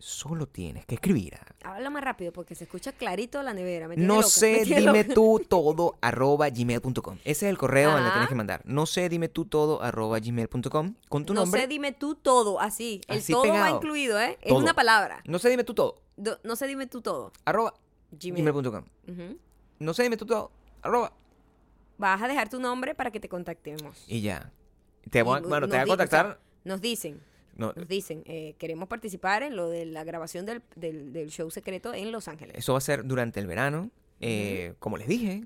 Solo 0.00 0.46
tienes 0.46 0.86
que 0.86 0.94
escribir 0.94 1.36
Habla 1.64 1.90
más 1.90 2.04
rápido 2.04 2.32
porque 2.32 2.54
se 2.54 2.64
escucha 2.64 2.92
clarito 2.92 3.42
la 3.42 3.52
nevera. 3.52 3.88
me 3.88 3.96
tiene 3.96 4.06
no 4.06 4.16
loca, 4.16 4.28
sé, 4.28 4.52
me 4.60 4.64
tiene 4.64 4.80
dime 4.82 5.02
loca. 5.02 5.14
tú 5.14 5.44
todo 5.48 5.98
arroba 6.00 6.48
gmail.com. 6.50 7.16
Ese 7.24 7.46
es 7.46 7.50
el 7.50 7.58
correo 7.58 7.90
donde 7.90 8.04
Ajá. 8.06 8.12
tienes 8.12 8.28
que 8.28 8.34
mandar. 8.36 8.62
No 8.64 8.86
sé, 8.86 9.08
dime 9.08 9.28
tú 9.28 9.44
todo 9.46 9.82
arroba 9.82 10.20
gmail.com 10.20 10.94
con 11.08 11.26
tu 11.26 11.34
no 11.34 11.40
nombre. 11.40 11.62
sé, 11.62 11.66
dime 11.66 11.90
tú 11.92 12.14
todo, 12.14 12.60
así. 12.60 13.00
El 13.08 13.18
Así 13.18 13.32
todo 13.32 13.48
va 13.48 13.70
incluido, 13.70 14.20
¿eh? 14.20 14.38
Es 14.40 14.50
Todo. 14.50 14.58
una 14.60 14.72
palabra. 14.74 15.20
No 15.26 15.40
sé, 15.40 15.48
dime 15.50 15.64
tú 15.64 15.74
todo 15.74 15.96
Do- 16.16 16.38
no 16.44 16.54
sé, 16.54 16.68
dime 16.68 16.86
tú 16.86 17.00
todo. 17.02 17.32
arroba 17.44 17.74
Gmail. 18.12 18.44
gmail.com. 18.44 18.84
Ujú. 19.08 19.38
No 19.80 19.94
sé, 19.94 20.04
dime 20.04 20.16
tú 20.16 20.26
todo 20.26 20.52
arroba 20.82 21.12
Vas 21.98 22.22
a 22.22 22.28
dejar 22.28 22.48
tu 22.48 22.60
nombre 22.60 22.94
para 22.94 23.10
que 23.10 23.18
te 23.18 23.28
contactemos. 23.28 24.04
y 24.06 24.20
ya. 24.20 24.52
Te 25.10 25.18
Y 25.18 25.22
bueno, 25.22 25.48
nos 25.48 25.68
te 25.70 25.76
voy 25.76 25.76
a 25.76 25.84
di- 25.84 25.90
o 25.90 25.96
sea, 25.96 25.96
contactar. 25.96 26.40
nos 26.62 26.80
dicen, 26.80 27.20
no, 27.58 27.72
nos 27.76 27.86
dicen, 27.88 28.22
eh, 28.24 28.54
queremos 28.58 28.88
participar 28.88 29.42
en 29.42 29.54
lo 29.56 29.68
de 29.68 29.84
la 29.84 30.02
grabación 30.04 30.46
del, 30.46 30.62
del- 30.76 31.12
del 31.12 31.28
show 31.30 31.50
secreto 31.50 31.92
en 31.92 32.10
Los 32.12 32.26
Ángeles. 32.28 32.56
eso 32.56 32.72
va 32.72 32.78
a 32.78 32.80
ser 32.80 33.04
durante 33.04 33.38
el 33.40 33.46
verano. 33.46 33.90
Eh, 34.20 34.74
Como 34.78 34.96
les 34.96 35.06
dije, 35.08 35.44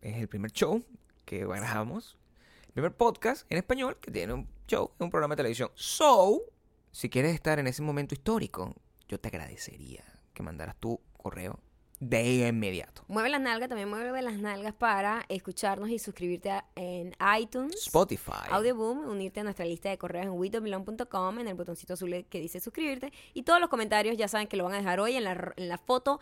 es 0.00 0.16
el 0.16 0.28
primer 0.28 0.50
show 0.50 0.82
que 1.24 1.46
grabamos. 1.46 2.18
El 2.66 2.72
primer 2.72 2.92
podcast 2.96 3.46
en 3.50 3.58
español 3.58 3.98
que 4.00 4.10
tiene 4.10 4.32
un 4.32 4.48
show, 4.66 4.90
un 4.98 5.10
programa 5.10 5.34
de 5.34 5.40
televisión. 5.40 5.70
So, 5.74 6.42
si 6.90 7.08
quieres 7.08 7.34
estar 7.34 7.58
en 7.58 7.66
ese 7.66 7.82
momento 7.82 8.14
histórico, 8.14 8.74
yo 9.08 9.20
te 9.20 9.28
agradecería 9.28 10.02
que 10.34 10.42
mandaras 10.42 10.76
tu 10.76 10.98
correo 11.16 11.58
de 12.04 12.48
inmediato. 12.48 13.04
Mueve 13.06 13.28
las 13.28 13.40
nalgas, 13.40 13.68
también 13.68 13.88
mueve 13.88 14.20
las 14.22 14.34
nalgas 14.38 14.72
para 14.74 15.24
escucharnos 15.28 15.88
y 15.88 15.98
suscribirte 16.00 16.50
a- 16.50 16.64
en 16.74 17.14
iTunes. 17.38 17.76
Spotify. 17.86 18.32
Audioboom, 18.50 19.08
unirte 19.08 19.38
a 19.40 19.44
nuestra 19.44 19.64
lista 19.64 19.88
de 19.88 19.98
correos 19.98 20.26
en 20.26 20.32
widomilon.com, 20.32 21.38
en 21.38 21.46
el 21.46 21.54
botoncito 21.54 21.92
azul 21.94 22.26
que 22.28 22.40
dice 22.40 22.58
suscribirte. 22.58 23.12
Y 23.34 23.44
todos 23.44 23.60
los 23.60 23.68
comentarios 23.68 24.16
ya 24.16 24.26
saben 24.26 24.48
que 24.48 24.56
lo 24.56 24.64
van 24.64 24.74
a 24.74 24.78
dejar 24.78 24.98
hoy 24.98 25.14
en 25.14 25.22
la, 25.24 25.52
en 25.56 25.68
la 25.68 25.78
foto 25.78 26.18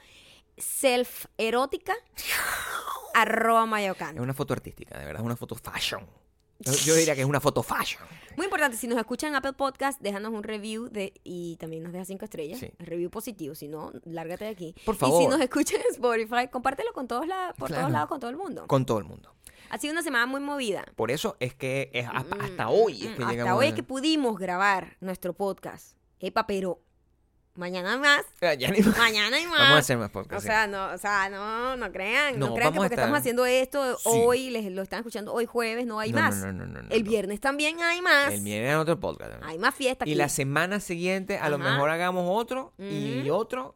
self-erótica, 0.59 1.95
arroba 3.15 3.63
Es 3.65 3.69
mayocano. 3.71 4.23
una 4.23 4.35
foto 4.35 4.53
artística, 4.53 4.99
de 4.99 5.05
verdad, 5.07 5.23
es 5.23 5.27
una 5.27 5.37
foto 5.37 5.55
fashion. 5.55 6.07
Yo, 6.85 6.95
diría 6.95 7.14
que 7.14 7.23
es 7.23 7.26
una 7.26 7.40
foto 7.40 7.62
fashion. 7.62 8.02
Muy 8.37 8.45
importante, 8.47 8.76
si 8.76 8.87
nos 8.87 8.99
escuchan 8.99 9.31
en 9.31 9.37
Apple 9.37 9.55
Podcast, 9.55 10.00
déjanos 10.00 10.33
un 10.33 10.43
review 10.43 10.88
de, 10.88 11.12
y 11.25 11.57
también 11.57 11.83
nos 11.83 11.93
deja 11.93 12.05
cinco 12.05 12.25
estrellas. 12.25 12.59
Sí. 12.61 12.71
Review 12.79 13.11
positivo, 13.11 13.55
si 13.55 13.67
no, 13.69 13.93
lárgate 14.05 14.45
de 14.45 14.50
aquí. 14.50 14.75
Por 14.85 14.95
Y 14.95 14.99
si 14.99 15.00
favor. 15.00 15.31
nos 15.31 15.40
escuchan 15.40 15.81
en 15.81 15.93
Spotify, 15.93 16.49
compártelo 16.50 16.93
con 16.93 17.09
todos 17.09 17.26
la- 17.26 17.55
por 17.59 17.69
Claro. 17.69 17.83
todos 17.83 17.93
lados 17.93 18.09
con 18.09 18.21
todo 18.21 18.31
el 18.31 18.37
mundo. 18.37 18.67
Con 18.67 18.85
todo 18.87 18.99
el 18.99 19.05
mundo. 19.05 19.35
Ha 19.71 19.79
sido 19.79 19.93
una 19.93 20.02
semana 20.02 20.26
muy 20.26 20.40
movida. 20.40 20.85
Por 20.97 21.11
eso 21.11 21.37
es 21.40 21.55
que 21.55 21.90
es 21.93 22.07
hasta, 22.12 22.37
hasta 22.37 22.67
Mm, 22.67 22.71
hoy 22.71 22.93
es 22.93 23.11
mm, 23.11 23.14
que 23.17 23.23
Hasta 23.23 23.31
llegamos 23.33 23.59
hoy 23.61 23.67
a- 23.67 23.69
es 23.71 23.75
que 23.75 23.83
pudimos 23.83 24.38
grabar 24.38 24.97
nuestro 25.00 25.33
podcast. 25.33 25.97
Epa, 26.19 26.47
pero 26.47 26.81
mañana 27.61 27.97
más. 27.99 28.23
Ah, 28.40 28.55
ya 28.59 28.71
ni- 28.71 28.81
Mañana 28.81 29.37
hay 29.37 29.47
más. 29.47 29.59
Vamos 29.59 29.76
a 29.76 29.79
hacer 29.79 29.99
más 29.99 30.11
podcast. 30.11 30.43
O 30.43 30.45
sea, 30.45 30.67
no, 30.67 30.87
o 30.93 30.99
sea, 30.99 31.29
no, 31.31 31.76
no 31.76 31.93
crean, 31.93 32.38
no, 32.38 32.49
No, 32.49 32.55
crean 32.55 32.73
que 32.73 32.76
porque 32.79 32.95
estar- 32.95 33.05
estamos 33.05 33.19
haciendo 33.21 33.47
esto 33.47 33.97
Sí. 33.99 34.09
hoy, 34.12 34.50
les 34.50 34.64
lo 34.73 34.83
están 34.83 34.99
escuchando 35.00 35.33
hoy 35.33 35.47
jueves, 35.47 35.87
no 35.87 36.00
hay 36.00 36.11
No, 36.12 36.21
más. 36.21 36.37
No, 36.38 36.52
no, 36.52 36.67
no, 36.67 36.83
no, 36.83 36.90
El 36.90 37.05
viernes 37.05 37.40
también 37.40 37.81
hay 37.81 38.02
más. 38.02 38.33
El 38.33 38.40
viernes 38.40 38.71
era 38.71 38.81
otro 38.81 38.99
podcast. 38.99 39.35
Hay 39.43 39.59
más 39.59 39.75
fiesta 39.75 40.05
aquí. 40.05 40.12
Y 40.12 40.14
la 40.17 40.29
semana 40.29 40.81
siguiente 40.81 41.38
a 41.38 41.49
lo 41.49 41.59
mejor 41.59 41.90
hagamos 41.90 42.25
otro 42.29 42.73
y 42.79 43.31
otro 43.31 43.73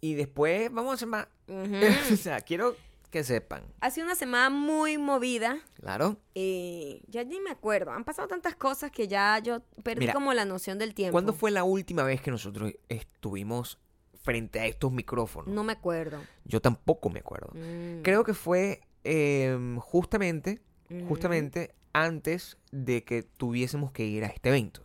y 0.00 0.14
después 0.14 0.70
vamos 0.72 0.92
a 0.92 0.94
hacer 0.96 1.08
más. 1.08 1.26
o 2.12 2.16
sea, 2.16 2.40
quiero 2.42 2.76
que 3.10 3.24
sepan. 3.24 3.64
ha 3.80 3.90
sido 3.90 4.06
una 4.06 4.14
semana 4.14 4.50
muy 4.50 4.98
movida. 4.98 5.58
Claro. 5.80 6.16
eh, 6.34 7.00
ya 7.08 7.24
ni 7.24 7.40
me 7.40 7.50
acuerdo. 7.50 7.90
Han 7.92 8.04
pasado 8.04 8.28
tantas 8.28 8.54
cosas 8.56 8.90
que 8.90 9.08
ya 9.08 9.38
yo 9.38 9.60
perdí 9.82 10.00
Mira, 10.00 10.12
como 10.12 10.32
la 10.34 10.44
noción 10.44 10.78
del 10.78 10.94
tiempo. 10.94 11.12
¿Cuándo 11.12 11.32
fue 11.32 11.50
la 11.50 11.64
última 11.64 12.02
vez 12.02 12.20
que 12.20 12.30
nosotros 12.30 12.72
estuvimos 12.88 13.78
frente 14.22 14.60
a 14.60 14.66
estos 14.66 14.92
micrófonos? 14.92 15.52
No 15.52 15.64
me 15.64 15.72
acuerdo. 15.72 16.20
Yo 16.44 16.60
tampoco 16.60 17.08
me 17.10 17.20
acuerdo. 17.20 17.50
Mm, 17.54 18.02
Creo 18.02 18.24
que 18.24 18.34
fue 18.34 18.82
em, 19.04 19.78
justamente, 19.78 20.60
ujú. 20.90 21.06
justamente 21.08 21.74
antes 21.92 22.58
de 22.70 23.04
que 23.04 23.22
tuviésemos 23.22 23.90
que 23.92 24.04
ir 24.04 24.24
a 24.24 24.28
este 24.28 24.50
evento. 24.50 24.82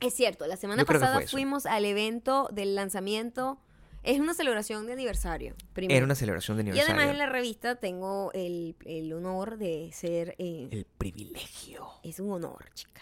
Es 0.00 0.14
cierto, 0.14 0.46
la 0.46 0.56
semana 0.56 0.82
Yo 0.82 0.86
pasada 0.86 1.20
fuimos 1.26 1.66
al 1.66 1.84
evento 1.84 2.48
del 2.52 2.74
lanzamiento. 2.74 3.58
Es 4.04 4.20
una 4.20 4.34
celebración 4.34 4.86
de 4.86 4.92
aniversario, 4.92 5.54
primero. 5.72 5.96
Era 5.96 6.04
una 6.04 6.14
celebración 6.14 6.56
de 6.58 6.62
y 6.64 6.66
aniversario. 6.68 6.94
además 6.94 7.12
en 7.12 7.18
la 7.18 7.26
revista 7.26 7.76
tengo 7.76 8.30
el, 8.34 8.76
el 8.84 9.12
honor 9.12 9.56
de 9.58 9.90
ser... 9.92 10.34
eh, 10.38 10.68
El 10.70 10.84
privilegio. 10.84 11.88
es 12.02 12.20
un 12.20 12.30
honor, 12.32 12.66
chica. 12.74 13.00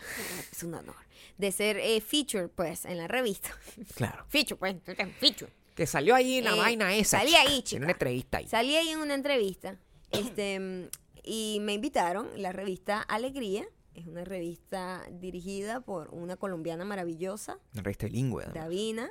Es 0.52 0.62
un 0.62 0.75
honor. 0.75 0.94
De 1.38 1.50
ser 1.52 1.76
eh, 1.78 2.00
feature, 2.00 2.49
pues, 2.49 2.85
en 2.85 2.99
la 2.99 3.09
revista. 3.09 3.50
Claro. 3.97 4.25
Feature, 4.28 4.56
pues. 4.56 4.76
Feature. 5.18 5.50
Que 5.75 5.87
salió 5.87 6.14
ahí 6.14 6.38
en 6.38 6.44
la 6.44 6.54
Eh, 6.54 6.59
vaina 6.59 6.94
esa. 6.94 7.18
salí 7.18 7.30
chica, 7.30 7.40
ahí, 7.42 7.56
En 7.56 7.62
chica. 7.64 7.82
una 7.82 7.92
entrevista 7.92 8.38
ahí. 8.38 8.47
Salí 8.47 8.76
ahí 8.76 8.88
en 8.90 8.99
una 9.00 9.14
entrevista. 9.14 9.76
Este, 10.11 10.88
y 11.25 11.59
me 11.62 11.73
invitaron, 11.73 12.28
la 12.37 12.52
revista 12.52 13.00
Alegría. 13.00 13.64
Es 13.95 14.07
una 14.07 14.25
revista 14.25 15.03
dirigida 15.21 15.81
por 15.81 16.09
una 16.15 16.37
colombiana 16.37 16.85
maravillosa, 16.85 17.59
Una 17.75 17.83
revista 17.83 18.07
bilingüe. 18.07 18.47
Davina. 18.55 19.11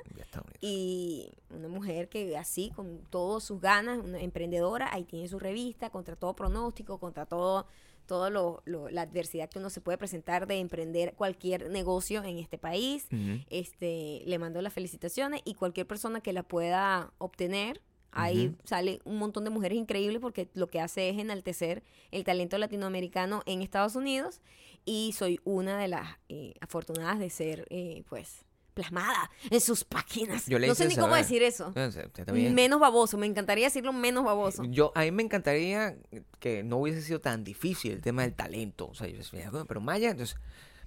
Y 0.60 1.30
una 1.50 1.68
mujer 1.68 2.08
que 2.08 2.36
así, 2.36 2.70
con 2.74 2.98
todas 3.08 3.44
sus 3.44 3.60
ganas, 3.60 3.98
una 3.98 4.20
emprendedora, 4.20 4.92
ahí 4.92 5.04
tiene 5.04 5.28
su 5.28 5.38
revista, 5.38 5.90
contra 5.90 6.16
todo 6.16 6.34
pronóstico, 6.34 6.98
contra 6.98 7.26
todo, 7.26 7.66
lo- 8.08 8.62
la 8.90 9.02
adversidad 9.02 9.48
que 9.48 9.58
uno 9.60 9.70
se 9.70 9.80
puede 9.80 9.96
presentar 9.98 10.46
de 10.48 10.58
emprender 10.58 11.14
cualquier 11.14 11.70
negocio 11.70 12.24
en 12.24 12.38
este 12.38 12.58
país. 12.58 13.06
Este, 13.50 14.22
le 14.26 14.38
mando 14.38 14.60
las 14.62 14.72
felicitaciones 14.72 15.40
y 15.44 15.54
cualquier 15.54 15.86
persona 15.86 16.20
que 16.20 16.32
la 16.32 16.42
pueda 16.42 17.12
obtener. 17.18 17.80
Ahí 18.14 18.54
sale 18.64 19.00
un 19.04 19.16
montón 19.16 19.44
de 19.44 19.48
mujeres 19.50 19.78
increíbles 19.78 20.20
porque 20.20 20.50
lo 20.52 20.66
que 20.66 20.80
hace 20.80 21.08
es 21.08 21.18
enaltecer 21.18 21.82
el 22.10 22.24
talento 22.24 22.58
latinoamericano 22.58 23.42
en 23.46 23.62
Estados 23.62 23.96
Unidos 23.96 24.42
y 24.84 25.12
soy 25.12 25.40
una 25.44 25.78
de 25.78 25.88
las 25.88 26.08
eh, 26.28 26.54
afortunadas 26.60 27.18
de 27.18 27.30
ser, 27.30 27.66
eh, 27.70 28.02
pues, 28.08 28.44
plasmada 28.74 29.30
en 29.50 29.60
sus 29.60 29.84
páginas. 29.84 30.46
Yo 30.46 30.58
le 30.58 30.66
no 30.66 30.74
sé 30.74 30.88
ni 30.88 30.94
cómo 30.94 31.08
saber. 31.08 31.24
decir 31.24 31.42
eso. 31.42 31.72
Ah. 31.76 31.90
Menos 32.32 32.80
baboso, 32.80 33.18
me 33.18 33.26
encantaría 33.26 33.66
decirlo 33.66 33.92
menos 33.92 34.24
baboso. 34.24 34.64
Yo, 34.64 34.92
a 34.94 35.02
mí 35.02 35.10
me 35.10 35.22
encantaría 35.22 35.96
que 36.40 36.62
no 36.62 36.78
hubiese 36.78 37.02
sido 37.02 37.20
tan 37.20 37.44
difícil 37.44 37.92
el 37.92 38.00
tema 38.00 38.22
del 38.22 38.34
talento. 38.34 38.88
O 38.88 38.94
sea, 38.94 39.08
yo 39.08 39.18
decía, 39.18 39.50
"Bueno, 39.50 39.66
pero 39.66 39.80
Maya, 39.80 40.10
entonces, 40.10 40.38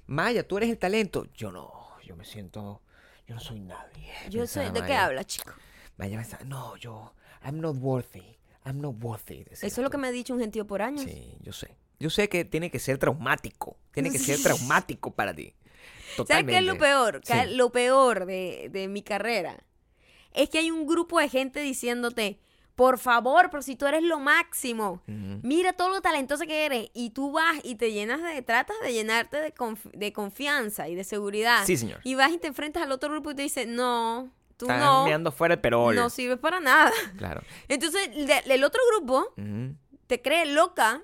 Maya, 0.08 0.48
tú 0.48 0.58
eres 0.58 0.70
el 0.70 0.78
talento. 0.78 1.28
Yo 1.36 1.52
no, 1.52 1.72
yo 2.04 2.16
me 2.16 2.25
siento, 2.25 2.82
yo 3.28 3.36
no 3.36 3.42
soy 3.42 3.60
nadie. 3.60 4.12
Yo 4.30 4.42
pensaba 4.42 4.66
¿de 4.68 4.74
qué 4.74 4.80
Maya. 4.82 5.06
habla, 5.06 5.24
chico? 5.24 5.52
Maya 5.98 6.18
pensaba, 6.18 6.44
no, 6.44 6.75
yo, 6.78 7.14
I'm 7.44 7.60
not 7.62 7.75
worthy, 7.80 8.38
I'm 8.66 8.82
not 8.82 8.96
worthy. 9.02 9.46
Eso 9.52 9.66
es 9.68 9.78
lo 9.78 9.86
tú. 9.86 9.92
que 9.92 9.98
me 9.98 10.08
ha 10.08 10.12
dicho 10.12 10.34
un 10.34 10.40
gentío 10.40 10.66
por 10.66 10.82
años. 10.82 11.04
Sí, 11.04 11.38
yo 11.42 11.54
sé. 11.54 11.75
Yo 12.00 12.10
sé 12.10 12.30
que 12.30 12.46
tiene 12.46 12.70
que 12.72 12.80
ser 12.80 12.98
traumático. 12.98 13.78
Tiene 13.92 14.12
que 14.12 14.20
ser 14.20 14.40
traumático 14.44 15.12
para 15.14 15.34
ti. 15.34 15.54
¿Sabes 16.28 16.46
qué 16.46 16.58
es 16.58 16.64
lo 16.64 16.75
Totalmente. 16.75 16.80
peor? 16.80 17.22
Sí. 17.24 17.56
Lo 17.56 17.72
peor 17.72 18.25
de, 18.25 18.70
de 18.72 18.88
mi 18.88 19.02
carrera 19.02 19.64
es 20.34 20.50
que 20.50 20.60
hay 20.60 20.72
un 20.72 20.86
grupo 20.88 21.20
de 21.20 21.28
gente 21.30 21.60
diciéndote, 21.62 22.40
por 22.75 23.00
favor, 23.00 23.50
pero 23.50 23.62
si 23.64 23.75
tú 23.78 23.86
eres 23.86 24.04
lo 24.04 24.20
máximo, 24.20 25.02
mira 25.08 25.74
todo 25.74 25.90
lo 25.90 26.02
talentoso 26.02 26.46
que 26.46 26.66
eres, 26.66 26.90
y 26.94 27.12
tú 27.12 27.32
vas 27.32 27.58
y 27.64 27.75
te 27.75 27.94
llenas 27.94 28.22
de, 28.22 28.42
tratas 28.42 28.75
de 28.84 28.92
llenarte 28.92 29.38
de, 29.38 29.54
conf- 29.54 29.92
de 29.94 30.12
confianza 30.12 30.90
y 30.90 30.96
de 30.96 31.06
seguridad. 31.06 31.66
Sí, 31.66 31.78
señor. 31.78 32.02
Y 32.04 32.16
vas 32.16 32.32
y 32.34 32.38
te 32.38 32.48
enfrentas 32.48 32.84
al 32.84 32.92
otro 32.92 33.10
grupo 33.12 33.32
y 33.32 33.36
te 33.36 33.44
dice, 33.44 33.66
no, 33.66 34.30
tú 34.58 34.66
Estás 34.66 34.82
no, 35.22 35.32
fuera 35.32 35.54
el 35.54 35.62
perol. 35.62 35.96
no 35.96 36.10
sirves 36.10 36.38
para 36.40 36.60
nada. 36.60 36.92
Claro. 37.18 37.42
Entonces, 37.70 38.10
de- 38.14 38.44
el 38.54 38.64
otro 38.66 38.82
grupo 38.92 39.34
te 40.08 40.22
cree 40.22 40.46
loca 40.46 41.02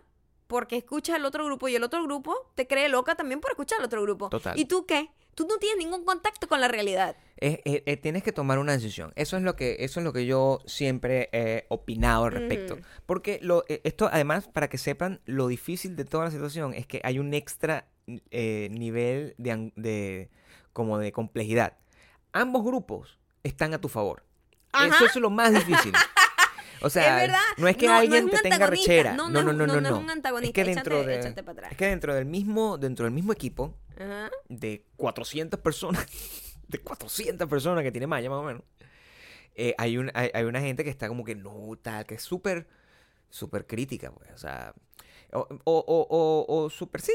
porque 0.52 0.76
escuchas 0.76 1.16
al 1.16 1.24
otro 1.24 1.46
grupo 1.46 1.70
y 1.70 1.76
el 1.76 1.84
otro 1.84 2.04
grupo 2.04 2.36
te 2.56 2.68
cree 2.68 2.90
loca 2.90 3.16
también 3.16 3.40
por 3.40 3.52
escuchar 3.52 3.80
al 3.80 3.86
otro 3.86 4.02
grupo. 4.02 4.28
Total. 4.28 4.60
¿Y 4.60 4.66
tú 4.66 4.86
qué? 4.86 5.10
Tú 5.34 5.48
no 5.48 5.58
tienes 5.60 5.78
ningún 5.78 6.04
contacto 6.04 6.50
con 6.50 6.60
la 6.60 6.68
realidad. 6.68 7.16
Eh, 7.38 7.62
eh, 7.64 7.84
eh, 7.86 7.96
tienes 7.96 8.22
que 8.22 8.34
tomar 8.34 8.60
una 8.60 8.74
decisión. 8.74 9.14
Eso 9.16 9.38
es 9.38 9.44
lo 9.44 9.56
que, 9.56 9.78
eso 9.80 10.02
es 10.02 10.04
lo 10.04 10.12
que 10.12 10.26
yo 10.26 10.60
siempre 10.66 11.30
he 11.32 11.68
opinado 11.70 12.26
al 12.26 12.34
respecto. 12.34 12.78
Porque 13.06 13.40
lo, 13.42 13.64
eh, 13.70 13.80
esto, 13.86 14.10
además, 14.12 14.50
para 14.50 14.68
que 14.68 14.78
sepan, 14.78 15.22
lo 15.24 15.48
difícil 15.48 15.96
de 15.96 16.04
toda 16.04 16.26
la 16.26 16.32
situación 16.32 16.74
es 16.74 16.86
que 16.86 17.00
hay 17.06 17.18
un 17.18 17.34
extra 17.34 17.88
eh, 18.08 18.68
nivel 18.72 19.34
de, 19.38 20.30
como 20.74 20.98
de 20.98 21.14
complejidad. 21.14 21.78
Ambos 22.34 22.66
grupos 22.66 23.20
están 23.44 23.74
a 23.74 23.80
tu 23.80 23.88
favor. 23.88 24.26
Ajá. 24.74 24.98
Eso 24.98 25.06
es 25.06 25.16
lo 25.16 25.30
más 25.30 25.54
difícil. 25.54 25.94
O 26.82 26.90
sea, 26.90 27.18
Es 27.18 27.28
verdad. 27.28 27.40
no 27.58 27.68
es 27.68 27.78
que 27.78 27.86
No, 27.86 27.94
no 27.94 28.00
alguien 28.00 28.30
es 28.30 28.42
te 28.42 28.50
tenga 28.50 28.68
rechera. 28.68 29.14
No, 29.14 29.30
No, 29.30 29.44
no 29.44 29.54
no, 29.54 29.64
es- 29.66 29.72
no, 29.74 29.82
no, 29.82 29.90
es 29.98 30.04
un 30.04 30.10
antagonista. 30.10 30.62
Es 30.62 30.66
que 30.68 30.74
dentro 30.76 30.98
Échate- 31.02 31.06
de, 31.08 31.20
échate 31.20 31.44
para 31.44 31.52
atrás. 31.54 31.72
es 31.72 31.78
que 31.78 31.86
dentro 31.88 32.14
del 32.16 32.26
mismo, 32.26 32.78
dentro 32.78 33.06
del 33.06 33.14
mismo 33.14 33.32
equipo, 33.34 33.76
Ajá. 33.98 34.30
de 34.50 34.86
400 34.98 35.60
personas, 35.60 36.06
de 36.68 36.80
400 36.80 37.48
personas 37.48 37.84
que 37.84 37.92
tiene 37.92 38.08
Maya 38.08 38.30
más 38.30 38.40
o 38.40 38.44
menos, 38.44 38.64
eh, 39.56 39.76
hay, 39.78 39.98
un, 39.98 40.10
hay, 40.14 40.32
hay 40.34 40.44
una 40.46 40.62
gente 40.62 40.84
que 40.84 40.90
está 40.90 41.08
como 41.08 41.24
que 41.24 41.36
no, 41.36 41.78
tal, 41.82 42.06
que 42.06 42.16
es 42.16 42.22
súper, 42.24 42.68
súper 43.30 43.68
crítica, 43.68 44.12
pues, 44.12 44.30
o 44.34 44.38
sea, 44.38 44.74
o, 45.34 45.40
o, 45.66 45.78
o, 45.88 46.08
o- 46.10 46.64
o 46.66 46.70
súper, 46.70 47.02
sí, 47.02 47.14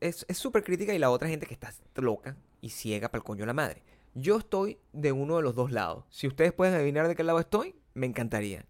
es 0.00 0.24
es 0.28 0.36
súper 0.38 0.62
crítica 0.62 0.92
y 0.94 0.98
la 0.98 1.10
otra 1.10 1.28
gente 1.28 1.46
que 1.46 1.54
está 1.54 1.72
loca 1.96 2.36
y 2.60 2.70
ciega 2.70 3.08
para 3.08 3.18
el 3.20 3.24
coño 3.24 3.40
de 3.40 3.46
la 3.46 3.52
madre. 3.54 3.82
Yo 4.14 4.38
estoy 4.38 4.78
de 4.92 5.12
uno 5.12 5.36
de 5.36 5.42
los 5.42 5.54
dos 5.54 5.70
lados. 5.72 6.04
Si 6.10 6.26
ustedes 6.26 6.52
pueden 6.52 6.74
adivinar 6.74 7.06
de 7.08 7.14
qué 7.14 7.22
lado 7.22 7.38
estoy, 7.40 7.74
me 7.94 8.06
encantaría. 8.06 8.64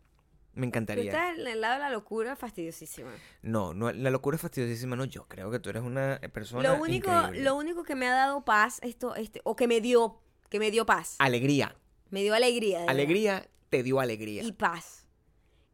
Me 0.57 0.63
Tú 0.63 0.69
encantaría. 0.69 1.05
estás 1.13 1.39
en 1.39 1.47
el 1.47 1.61
lado 1.61 1.75
de 1.75 1.81
la 1.81 1.91
locura 1.91 2.35
fastidiosísima. 2.35 3.11
No, 3.43 3.73
no, 3.75 3.93
la 3.93 4.11
locura 4.11 4.35
es 4.35 4.43
fastidiosísima, 4.43 4.97
no. 4.97 5.05
Yo 5.05 5.25
creo 5.29 5.51
que 5.51 5.59
tú 5.61 5.71
eres 5.71 5.83
una 5.85 6.19
persona 6.33 6.63
Lo 6.69 6.83
único, 6.83 7.11
increíble. 7.13 7.43
lo 7.45 7.55
único 7.57 7.85
que 7.85 7.95
me 7.95 8.09
ha 8.09 8.15
dado 8.15 8.45
paz, 8.45 8.81
esto, 8.83 9.15
este, 9.15 9.41
o 9.45 9.55
que 9.55 9.69
me 9.69 9.81
dio, 9.81 10.19
que 10.49 10.59
me 10.59 10.71
dio 10.73 10.85
paz. 10.85 11.15
Alegría. 11.21 11.77
Me 12.11 12.23
dio 12.23 12.35
alegría. 12.35 12.79
verdad. 12.81 12.91
Alegría 12.91 13.49
te 13.71 13.83
dio 13.83 14.01
alegría. 14.01 14.43
y 14.43 14.53
paz. 14.53 15.07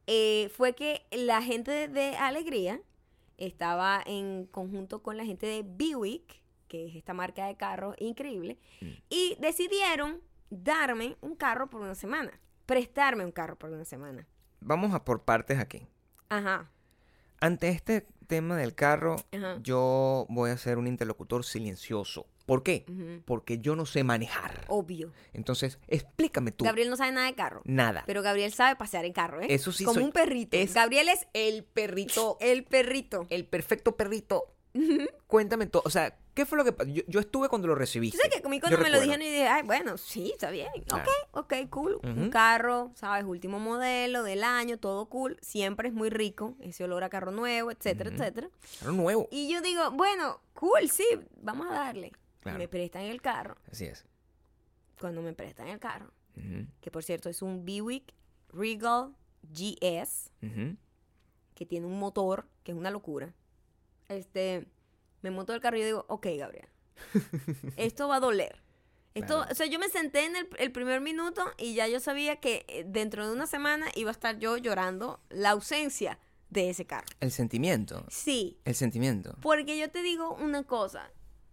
Eh, 0.09 0.51
fue 0.57 0.75
que 0.75 1.07
la 1.12 1.41
gente 1.43 1.71
de, 1.71 1.89
de 1.89 2.17
Alegría 2.17 2.81
estaba 3.39 4.03
en 4.05 4.47
conjunto 4.47 5.03
con 5.03 5.17
la 5.17 5.25
gente 5.25 5.47
de 5.47 5.62
Buick, 5.62 6.43
que 6.69 6.89
es 6.89 6.97
esta 6.97 7.15
marca 7.15 7.47
de 7.47 7.57
carros 7.57 7.95
increíble, 7.99 8.59
Mm. 8.81 8.87
y 9.11 9.37
decidieron 9.41 10.21
darme 10.51 11.17
un 11.21 11.37
carro 11.37 11.71
por 11.71 11.81
una 11.83 11.95
semana, 11.95 12.33
prestarme 12.67 13.25
un 13.25 13.33
carro 13.33 13.57
por 13.59 13.71
una 13.71 13.85
semana. 13.85 14.27
Vamos 14.64 14.95
a 14.95 15.04
por 15.04 15.23
partes 15.23 15.59
aquí. 15.59 15.87
Ajá. 16.28 16.71
Ante 17.40 17.69
este 17.69 18.07
tema 18.26 18.57
del 18.57 18.75
carro, 18.75 19.16
Ajá. 19.33 19.59
yo 19.62 20.26
voy 20.28 20.50
a 20.50 20.57
ser 20.57 20.78
un 20.78 20.87
interlocutor 20.87 21.45
silencioso. 21.45 22.26
¿Por 22.47 22.62
qué? 22.64 22.85
Porque 23.25 23.59
yo 23.59 23.76
no 23.76 23.87
sé 23.87 24.02
manejar. 24.04 24.64
Obvio. 24.69 25.12
Entonces, 25.33 25.78
explícame 25.87 26.50
tú. 26.50 26.64
Gabriel 26.64 26.90
no 26.90 26.97
sabe 26.97 27.12
nada 27.12 27.26
de 27.26 27.35
carro. 27.35 27.62
Nada. 27.64 28.02
Pero 28.07 28.21
Gabriel 28.23 28.52
sabe 28.52 28.75
pasear 28.76 29.04
en 29.04 29.12
carro, 29.12 29.40
¿eh? 29.42 29.47
Eso 29.50 29.71
sí 29.73 29.85
Como 29.85 29.95
soy- 29.95 30.02
un 30.04 30.12
perrito. 30.12 30.57
es 30.57 30.75
Gabriel 30.75 31.09
es 31.09 31.26
el 31.35 31.62
perrito, 31.64 32.37
el 32.40 32.64
perrito. 32.64 33.26
el 33.31 33.47
perfecto 33.47 33.97
perrito. 33.97 34.54
Cuéntame 35.28 35.66
todo. 35.66 35.83
O 35.87 35.90
sea, 35.90 36.16
¿qué 36.35 36.47
fue 36.47 36.59
lo 36.59 36.65
que 36.65 36.73
pasó? 36.73 36.91
Yo, 36.91 37.03
yo 37.07 37.21
estuve 37.21 37.49
cuando 37.49 37.69
lo 37.69 37.75
recibiste. 37.75 38.17
Tú 38.17 38.23
sabes 38.23 38.41
que 38.41 38.47
a 38.47 38.51
mí 38.51 38.61
cuando 38.61 38.79
Yo 38.79 38.83
me 38.83 38.91
lo 38.91 39.01
dijeron 39.01 39.23
y 39.23 39.31
dije, 39.31 39.49
ay, 39.49 39.62
bueno, 39.62 39.97
sí, 39.99 40.31
está 40.33 40.51
bien. 40.51 40.69
Ok, 40.93 41.09
ok, 41.33 41.55
cool. 41.71 42.01
Un 42.03 42.31
carro, 42.31 42.93
¿sabes? 42.95 43.25
Último 43.25 43.59
modelo 43.59 44.23
del 44.23 44.45
año, 44.45 44.79
todo 44.79 45.07
cool. 45.07 45.39
Siempre 45.41 45.89
es 45.89 45.95
muy 45.95 46.11
rico. 46.11 46.57
Ese 46.61 46.85
olor 46.85 47.05
a 47.05 47.09
carro 47.09 47.31
nuevo, 47.31 47.71
etcétera, 47.71 48.11
etcétera. 48.11 48.49
Carro 48.81 48.93
nuevo. 48.93 49.29
Y 49.31 49.53
yo 49.53 49.61
digo, 49.61 49.91
bueno, 49.93 50.41
cool, 50.55 50.91
sí, 50.91 51.07
vamos 51.41 51.69
a 51.71 51.75
darle. 51.75 52.12
Claro. 52.41 52.59
Me 52.59 52.69
prestan 52.69 53.03
el 53.03 53.23
carro. 53.23 53.57
Así 53.71 53.85
es. 53.85 54.05
Cuando 55.01 55.23
me 55.23 55.33
prestan 55.33 55.69
el 55.69 55.79
carro, 55.79 56.12
que 56.81 56.91
por 56.91 57.03
cierto 57.05 57.29
es 57.29 57.43
un 57.43 57.65
Buick 57.65 58.15
Regal 58.49 59.15
GS, 59.43 60.31
que 61.55 61.67
tiene 61.67 61.87
un 61.87 61.99
motor, 61.99 62.47
que 62.62 62.73
es 62.73 62.79
una 62.79 62.91
locura. 62.91 63.35
Este, 64.09 64.67
me 65.23 65.31
monto 65.31 65.55
el 65.55 65.61
carro 65.61 65.76
y 65.76 65.81
yo 65.81 65.87
digo, 65.87 66.05
ok, 66.09 66.26
Gabriel, 66.38 66.69
esto 67.76 68.09
va 68.09 68.17
a 68.17 68.21
doler. 68.21 68.61
Esto, 69.14 69.37
Claro. 69.38 69.52
o 69.52 69.55
sea, 69.55 69.67
yo 69.67 69.79
me 69.79 69.88
senté 69.91 70.25
en 70.25 70.37
el, 70.37 70.49
el 70.59 70.73
primer 70.73 71.00
minuto 71.02 71.45
y 71.59 71.75
ya 71.75 71.87
yo 71.87 72.00
sabía 72.00 72.37
que 72.37 72.64
eh, 72.69 72.85
dentro 72.87 73.26
de 73.26 73.33
una 73.35 73.47
semana 73.47 73.87
iba 73.95 74.11
a 74.11 74.12
estar 74.12 74.38
yo 74.38 74.57
llorando 74.57 75.21
la 75.29 75.50
ausencia 75.50 76.19
de 76.49 76.71
ese 76.71 76.87
carro. 76.87 77.07
El 77.21 77.31
sentimiento. 77.31 78.07
Sí, 78.09 78.59
El 78.64 78.75
sentimiento. 78.75 79.37
porque 79.43 79.79
yo 79.79 79.91
te 79.91 80.02
digo 80.02 80.35
una 80.37 80.64
cosa. 80.64 81.11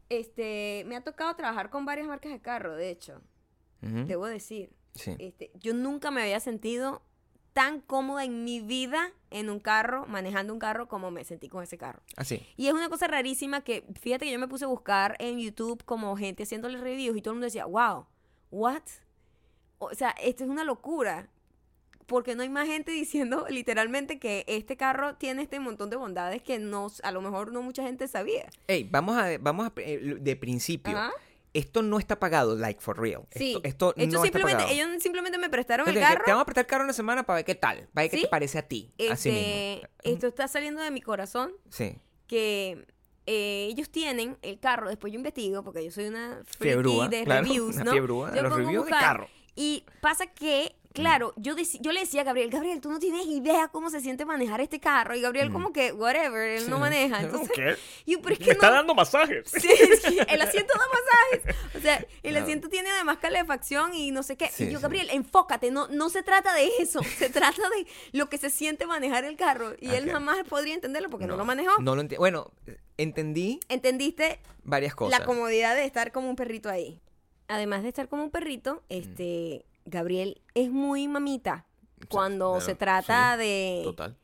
Este, 0.08 0.84
me 0.88 0.96
ha 0.96 1.04
tocado 1.04 1.36
trabajar 1.36 1.70
con 1.70 1.86
varias 1.86 2.08
marcas 2.08 2.32
de 2.32 2.42
carro, 2.42 2.76
de 2.76 2.90
hecho, 2.90 3.22
Ujú, 3.84 4.06
debo 4.08 4.26
decir. 4.26 4.72
Sí. 4.96 5.16
Este, 5.20 5.52
yo 5.56 5.74
nunca 5.74 6.12
me 6.12 6.22
había 6.22 6.40
sentido 6.40 7.02
tan 7.60 7.82
cómoda 7.82 8.24
en 8.24 8.46
mi 8.46 8.62
vida 8.62 9.12
en 9.32 9.50
un 9.50 9.60
carro, 9.60 10.06
manejando 10.08 10.54
un 10.54 10.60
carro, 10.60 10.88
como 10.88 11.12
me 11.12 11.25
sentí 11.25 11.50
con 11.50 11.62
ese 11.62 11.78
carro. 11.78 12.01
Así. 12.16 12.42
Y 12.56 12.68
es 12.68 12.74
una 12.74 12.88
cosa 12.88 13.06
rarísima 13.08 13.66
que, 13.66 13.84
fíjate 14.00 14.24
que 14.24 14.32
yo 14.32 14.39
me 14.39 14.48
puse 14.48 14.63
a 14.63 14.70
buscar 14.70 15.18
en 15.20 15.39
YouTube 15.39 15.84
como 15.84 16.16
gente 16.16 16.44
haciéndole 16.44 16.78
reviews 16.78 17.18
y 17.18 17.22
todo 17.22 17.34
el 17.34 17.36
mundo 17.36 17.48
decía, 17.48 17.66
wow, 17.66 18.06
what? 18.50 18.84
O 19.78 19.94
sea, 19.94 20.12
esto 20.12 20.46
es 20.46 20.50
una 20.50 20.63
locura. 20.63 21.28
Porque 22.06 22.34
no 22.34 22.44
hay 22.44 22.50
más 22.50 22.66
gente 22.66 22.92
diciendo 22.94 23.46
literalmente 23.50 24.20
que 24.20 24.46
este 24.48 24.78
carro 24.78 25.18
tiene 25.18 25.42
este 25.42 25.60
montón 25.60 25.89
de 25.89 25.98
bondades 25.98 26.42
que 26.42 26.60
no, 26.60 26.88
a 27.04 27.12
lo 27.12 27.20
mejor 27.20 27.51
no 27.51 27.62
mucha 27.62 27.84
gente 27.84 28.08
sabía. 28.08 28.50
Ey, 28.68 28.86
vamos 28.86 29.18
a, 29.18 29.38
vamos 29.38 29.68
a, 29.68 29.74
eh, 29.82 30.16
de 30.18 30.36
principio. 30.38 30.98
Ajá. 30.98 31.12
Esto 31.53 31.82
no 31.82 31.98
está 31.98 32.20
pagado, 32.20 32.56
like 32.56 32.79
for 32.79 33.00
real. 33.00 33.24
Sí. 33.32 33.60
Esto, 33.63 33.94
esto 33.98 34.18
no 34.18 34.24
está 34.25 34.39
pagado. 34.39 34.68
ellos 34.70 34.88
simplemente 35.01 35.38
me 35.39 35.50
prestaron 35.50 35.88
el 35.89 35.96
carro. 36.00 36.24
te 36.24 36.32
vamos 36.32 36.44
a 36.44 36.46
prestar 36.46 36.65
el 36.65 36.68
carro 36.68 36.84
una 36.84 36.94
semana 36.94 37.24
para 37.24 37.38
ver 37.38 37.46
qué 37.46 37.56
tal, 37.56 37.88
para 37.94 38.03
ver 38.03 38.12
qué 38.12 38.22
te 38.22 38.27
parece 38.27 38.60
a 38.60 38.68
ti. 38.68 38.94
Así 39.10 39.29
Este, 39.29 39.75
mismo. 39.75 39.89
esto 40.03 40.27
está 40.27 40.48
saliendo 40.48 40.82
de 40.82 40.91
mi 40.91 41.01
corazón 41.01 41.51
Sí. 41.72 41.96
que 42.27 42.86
eh, 43.25 43.68
ellos 43.70 43.89
tienen 43.89 44.38
el 44.41 44.60
carro, 44.60 44.89
después 44.89 45.12
yo 45.13 45.18
investigo, 45.18 45.63
porque 45.63 45.84
yo 45.86 45.91
soy 45.91 46.06
una 46.06 46.41
friki 46.46 46.63
Fiebrúa, 46.63 47.08
de 47.10 47.24
claro, 47.24 47.44
reviews, 47.44 47.75
una 47.75 47.84
¿no? 47.86 47.91
fiebrúa 47.91 48.32
de 48.32 48.38
Yo 48.38 48.44
los 48.44 48.53
reviews 48.56 48.86
de 48.86 48.91
carro. 48.91 49.27
Y 49.56 49.84
pasa 50.01 50.27
que, 50.27 50.75
claro, 50.93 51.34
yo, 51.38 51.55
yo 51.79 51.91
le 51.91 52.01
decía 52.01 52.22
a 52.22 52.24
Gabriel, 52.24 52.50
Gabriel, 52.50 52.81
tú 52.81 52.89
no 52.89 53.00
tienes 53.00 53.25
idea 53.27 53.67
cómo 53.69 53.89
se 53.89 54.01
siente 54.01 54.25
manejar 54.25 54.60
este 54.62 54.79
carro. 54.79 55.15
Y 55.15 55.22
Gabriel 55.22 55.51
como 55.51 55.72
que, 55.72 55.91
whatever, 55.93 56.50
él 56.58 56.69
no 56.69 56.79
maneja. 56.79 57.19
Entonces, 57.22 57.51
¿Qué? 57.55 57.75
y 58.05 58.13
yo, 58.13 58.22
pero 58.22 58.34
es 58.34 58.39
Me 58.39 58.46
que 58.46 58.51
está 58.51 58.69
no, 58.69 58.75
dando 58.75 58.96
masajes. 58.96 59.50
Sí, 59.51 59.69
sí, 60.03 60.17
el 60.27 60.41
asiento 60.41 60.74
da 60.77 60.86
masajes. 60.88 61.55
O 61.75 61.79
sea, 61.81 62.05
el 62.24 62.38
asiento 62.38 62.69
tiene 62.69 62.89
además 62.89 63.17
calefacción 63.19 63.93
y 63.93 64.12
no 64.12 64.24
sé 64.24 64.36
qué. 64.38 64.50
Sí, 64.50 64.65
y 64.65 64.72
yo. 64.72 64.79
Gabriel, 64.79 65.10
enfócate, 65.12 65.72
no, 65.72 65.88
no 65.89 66.10
se 66.10 66.24
trata 66.24 66.53
de 66.53 66.69
eso, 66.79 67.01
se 67.03 67.29
trata 67.29 67.62
de 67.69 67.88
lo 68.12 68.29
que 68.29 68.38
se 68.38 68.50
siente 68.50 68.86
manejar 68.86 69.24
el 69.25 69.36
carro. 69.38 69.74
Y 69.79 69.89
él 69.91 70.05
Ok. 70.05 70.12
jamás 70.12 70.38
podría 70.48 70.74
entenderlo 70.74 71.10
porque 71.10 71.27
no, 71.27 71.38
lo 71.38 71.46
manejó. 71.46 71.81
No 71.81 71.96
lo 71.96 72.03
Bueno, 72.17 72.51
entendí 72.98 73.60
¿Entendiste 73.69 74.39
varias 74.63 74.96
cosas. 74.96 75.19
la 75.19 75.25
comodidad 75.25 75.75
de 75.75 75.86
estar 75.86 76.12
como 76.12 76.29
un 76.29 76.36
perrito 76.36 76.69
ahí? 76.69 77.00
Además 77.48 77.84
de 77.84 77.89
estar 77.89 78.08
como 78.10 78.24
un 78.24 78.31
perrito, 78.31 78.84
Mm. 78.89 78.93
Gabriel 79.89 80.41
es 80.53 80.69
muy 80.72 81.08
mamita 81.08 81.65
cuando 82.10 82.51
claro, 82.51 82.65
se 82.65 82.75
trata 82.75 83.34
sí, 83.34 83.39
de, 83.43 83.81
Total. 83.84 84.17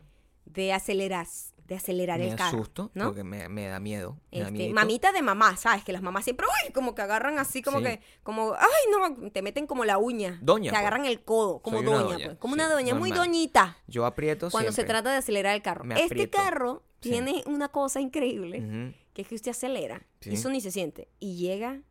de 0.45 0.73
acelerar, 0.73 1.27
de 1.67 1.75
acelerar 1.75 2.19
Me 2.19 2.29
el 2.29 2.35
carro. 2.35 2.57
asusto 2.59 2.91
¿no? 2.93 3.05
porque 3.07 3.23
me, 3.23 3.49
me 3.49 3.67
da 3.67 3.79
miedo. 3.79 4.17
me 4.31 4.39
Este, 4.41 4.69
mamita 4.73 5.11
de 5.11 5.21
mamá, 5.21 5.57
¿sabes? 5.57 5.83
Que 5.83 5.91
las 5.91 6.01
mamás 6.01 6.23
siempre, 6.23 6.45
uy, 6.65 6.71
como 6.71 6.95
que 6.95 7.01
agarran 7.01 7.37
así, 7.39 7.61
como 7.61 7.79
Sí. 7.79 7.83
que, 7.85 8.01
como, 8.23 8.53
ay, 8.53 9.13
no, 9.19 9.31
te 9.31 9.41
meten 9.41 9.67
como 9.67 9.83
la 9.83 9.97
uña. 9.97 10.39
Doña, 10.41 10.69
Te 10.71 10.75
pues. 10.75 10.79
agarran 10.79 11.05
el 11.05 11.21
codo, 11.23 11.59
como 11.59 11.81
doña, 11.81 11.99
doña, 12.13 12.25
pues. 12.27 12.37
Como 12.37 12.53
sí, 12.55 12.61
una 12.61 12.69
doña, 12.69 12.95
muy 12.95 13.11
doñita. 13.11 13.77
Yo 13.87 14.05
aprieto 14.05 14.49
Cuando 14.51 14.71
se 14.71 14.83
trata 14.85 15.11
de 15.11 15.17
acelerar 15.17 15.55
el 15.55 15.61
carro. 15.61 15.83
Me 15.83 16.01
Este 16.01 16.29
carro 16.29 16.83
tiene 16.99 17.43
una 17.45 17.69
cosa 17.69 17.99
increíble, 17.99 18.93
que 19.13 19.21
es 19.23 19.27
que 19.27 19.35
usted 19.35 19.51
acelera, 19.51 20.05
y 20.21 20.33
eso 20.35 20.49
ni 20.49 20.61
se 20.61 20.71
siente, 20.71 21.09
y 21.19 21.35
llega 21.37 21.81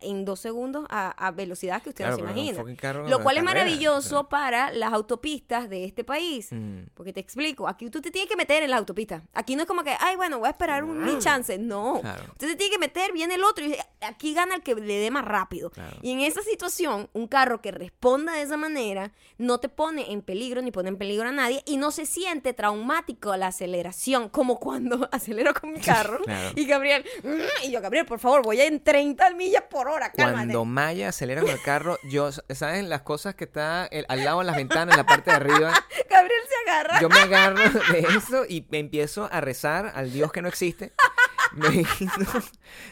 en 0.00 0.24
dos 0.24 0.40
segundos 0.40 0.86
a, 0.88 1.10
a 1.10 1.30
velocidad 1.30 1.82
que 1.82 1.90
usted 1.90 2.04
Claro, 2.04 2.18
no 2.22 2.32
se 2.32 2.32
imagina. 2.40 2.58
Lo 3.08 3.22
cual 3.22 3.36
es 3.36 3.42
carrera, 3.44 3.64
maravilloso 3.64 4.28
para 4.28 4.70
las 4.72 4.92
autopistas 4.92 5.68
de 5.68 5.84
este 5.84 6.04
país. 6.04 6.48
Mm. 6.50 6.84
Porque 6.94 7.12
te 7.12 7.20
explico, 7.20 7.68
aquí 7.68 7.90
tú 7.90 8.00
te 8.00 8.10
tienes 8.10 8.28
que 8.28 8.36
meter 8.36 8.62
en 8.62 8.70
la 8.70 8.76
autopista. 8.78 9.22
Aquí 9.34 9.56
no 9.56 9.62
es 9.62 9.68
como 9.68 9.82
que, 9.82 9.94
ay, 10.00 10.16
bueno, 10.16 10.38
voy 10.38 10.48
a 10.48 10.50
esperar 10.50 10.84
un 10.84 11.04
mi 11.04 11.18
chance. 11.18 11.58
No. 11.58 11.98
Claro. 12.00 12.24
Usted 12.32 12.48
se 12.48 12.56
tiene 12.56 12.72
que 12.72 12.78
meter, 12.78 13.12
viene 13.12 13.34
el 13.34 13.44
otro 13.44 13.64
y 13.64 13.76
aquí 14.00 14.34
gana 14.34 14.54
el 14.54 14.62
que 14.62 14.74
le 14.74 14.98
dé 14.98 15.10
más 15.10 15.24
rápido. 15.24 15.70
Claro. 15.70 15.96
Y 16.02 16.12
en 16.12 16.20
esa 16.20 16.42
situación, 16.42 17.08
un 17.12 17.26
carro 17.26 17.60
que 17.60 17.70
responda 17.70 18.32
de 18.34 18.42
esa 18.42 18.56
manera 18.56 19.12
no 19.38 19.58
te 19.58 19.68
pone 19.68 20.12
en 20.12 20.22
peligro 20.22 20.62
ni 20.62 20.70
pone 20.70 20.88
en 20.88 20.96
peligro 20.96 21.28
a 21.28 21.32
nadie 21.32 21.62
y 21.66 21.76
no 21.76 21.90
se 21.90 22.06
siente 22.06 22.52
traumático 22.54 23.36
la 23.36 23.48
aceleración, 23.48 24.28
como 24.28 24.58
cuando 24.58 25.08
acelero 25.12 25.52
con 25.54 25.72
mi 25.72 25.80
carro. 25.80 26.20
Y 26.54 26.66
Gabriel, 26.66 27.04
"Mm", 27.22 27.66
y 27.66 27.70
yo, 27.70 27.80
Gabriel, 27.80 28.06
por 28.06 28.18
favor, 28.18 28.42
voy 28.42 28.60
en 28.60 28.82
30 28.82 29.30
millas 29.34 29.64
por 29.70 29.88
cálmate. 30.12 30.32
Cuando 30.34 30.64
Maya 30.64 31.08
acelera 31.08 31.40
con 31.42 31.50
el 31.50 31.62
carro, 31.62 31.98
yo, 32.10 32.30
¿saben 32.50 32.88
las 32.88 33.02
cosas 33.02 33.34
que 33.34 33.44
está 33.44 33.86
el- 33.86 34.06
al 34.08 34.24
lado 34.24 34.38
de 34.40 34.44
las 34.46 34.56
ventanas, 34.56 34.94
en 34.94 34.98
la 34.98 35.06
parte 35.06 35.30
de 35.30 35.36
arriba? 35.36 35.72
Gabriel 36.10 36.42
se 36.48 36.70
agarra. 36.70 37.00
Yo 37.00 37.08
me 37.08 37.18
agarro 37.20 37.62
de 37.92 38.00
eso 38.16 38.44
y 38.48 38.66
me 38.70 38.78
empiezo 38.78 39.28
a 39.32 39.40
rezar 39.40 39.92
al 39.94 40.12
Dios 40.12 40.32
que 40.32 40.42
no 40.42 40.48
existe. 40.48 40.92
Me 41.56 41.84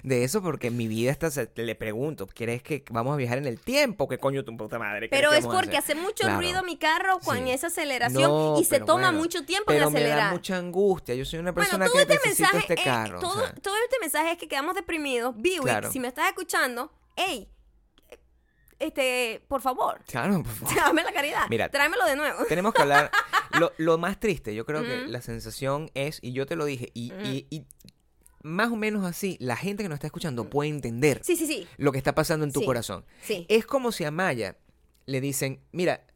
de 0.02 0.24
eso 0.24 0.42
porque 0.42 0.70
mi 0.70 0.88
vida 0.88 1.10
está. 1.10 1.30
se- 1.30 1.50
Le 1.54 1.74
pregunto, 1.74 2.26
¿quieres 2.26 2.62
que 2.62 2.84
vamos 2.90 3.14
a 3.14 3.16
viajar 3.16 3.38
en 3.38 3.46
el 3.46 3.60
tiempo? 3.60 4.08
¿Qué 4.08 4.18
coño 4.18 4.44
tu 4.44 4.56
puta 4.56 4.78
madre? 4.78 5.08
Pero 5.08 5.30
¿Qué 5.30 5.38
es 5.38 5.46
porque 5.46 5.76
hace 5.76 5.94
mucho 5.94 6.24
Claro. 6.24 6.38
ruido 6.38 6.62
mi 6.64 6.76
carro 6.76 7.18
con 7.20 7.38
Sí. 7.38 7.50
esa 7.50 7.68
aceleración 7.68 8.22
No, 8.30 8.60
y 8.60 8.64
se 8.64 8.70
pero 8.76 8.84
toma 8.86 9.02
bueno, 9.08 9.18
mucho 9.18 9.44
tiempo 9.44 9.70
en 9.72 9.78
pero 9.78 9.90
me 9.90 10.00
da 10.00 10.06
acelerar. 10.06 10.32
mucha 10.32 10.56
angustia. 10.56 11.14
Yo 11.14 11.24
soy 11.24 11.38
una 11.38 11.52
Bueno, 11.52 11.64
persona 11.66 11.86
todo 11.86 11.94
que 11.96 12.02
este 12.02 12.14
necesita 12.14 12.52
mensaje, 12.52 12.74
este 12.74 12.84
carro. 12.84 13.18
o 13.18 13.20
todo, 13.20 13.40
sea, 13.40 13.54
todo 13.54 13.74
este 13.84 13.96
mensaje 14.00 14.32
es 14.32 14.38
que 14.38 14.48
quedamos 14.48 14.74
deprimidos. 14.74 15.34
Biwi, 15.36 15.60
Claro. 15.64 15.90
si 15.92 16.00
me 16.00 16.08
estás 16.08 16.26
escuchando, 16.28 16.92
hey, 17.16 17.48
este, 18.78 19.42
por 19.48 19.60
favor, 19.60 20.00
claro, 20.06 20.42
por 20.42 20.52
favor. 20.54 20.74
dame 20.76 21.02
la 21.02 21.12
caridad. 21.12 21.46
Mira, 21.50 21.68
tráemelo 21.68 22.04
de 22.06 22.16
nuevo. 22.16 22.44
Tenemos 22.46 22.72
que 22.74 22.82
hablar. 22.82 23.10
Lo, 23.58 23.72
lo 23.78 23.96
más 23.98 24.20
triste, 24.20 24.54
yo 24.54 24.64
creo 24.66 24.82
que 24.82 25.02
Ujú. 25.04 25.10
la 25.10 25.22
sensación 25.22 25.90
es, 25.94 26.18
y 26.22 26.32
yo 26.32 26.44
te 26.46 26.54
lo 26.54 26.64
dije, 26.66 26.90
y, 26.94 27.12
y- 27.24 27.46
y 27.50 27.64
más 28.42 28.70
o 28.70 28.76
menos 28.76 29.04
así, 29.04 29.36
la 29.40 29.56
gente 29.56 29.82
que 29.82 29.88
nos 29.88 29.96
está 29.96 30.06
escuchando 30.06 30.48
puede 30.48 30.70
entender 30.70 31.20
Sí, 31.24 31.36
sí, 31.36 31.46
sí. 31.46 31.66
lo 31.76 31.92
que 31.92 31.98
está 31.98 32.14
pasando 32.14 32.44
en 32.44 32.52
tu 32.52 32.64
corazón. 32.64 33.04
Sí. 33.22 33.46
Es 33.48 33.66
como 33.66 33.92
si 33.92 34.04
a 34.04 34.10
Maya 34.10 34.56
le 35.06 35.20
dicen, 35.20 35.60
mira, 35.72 36.06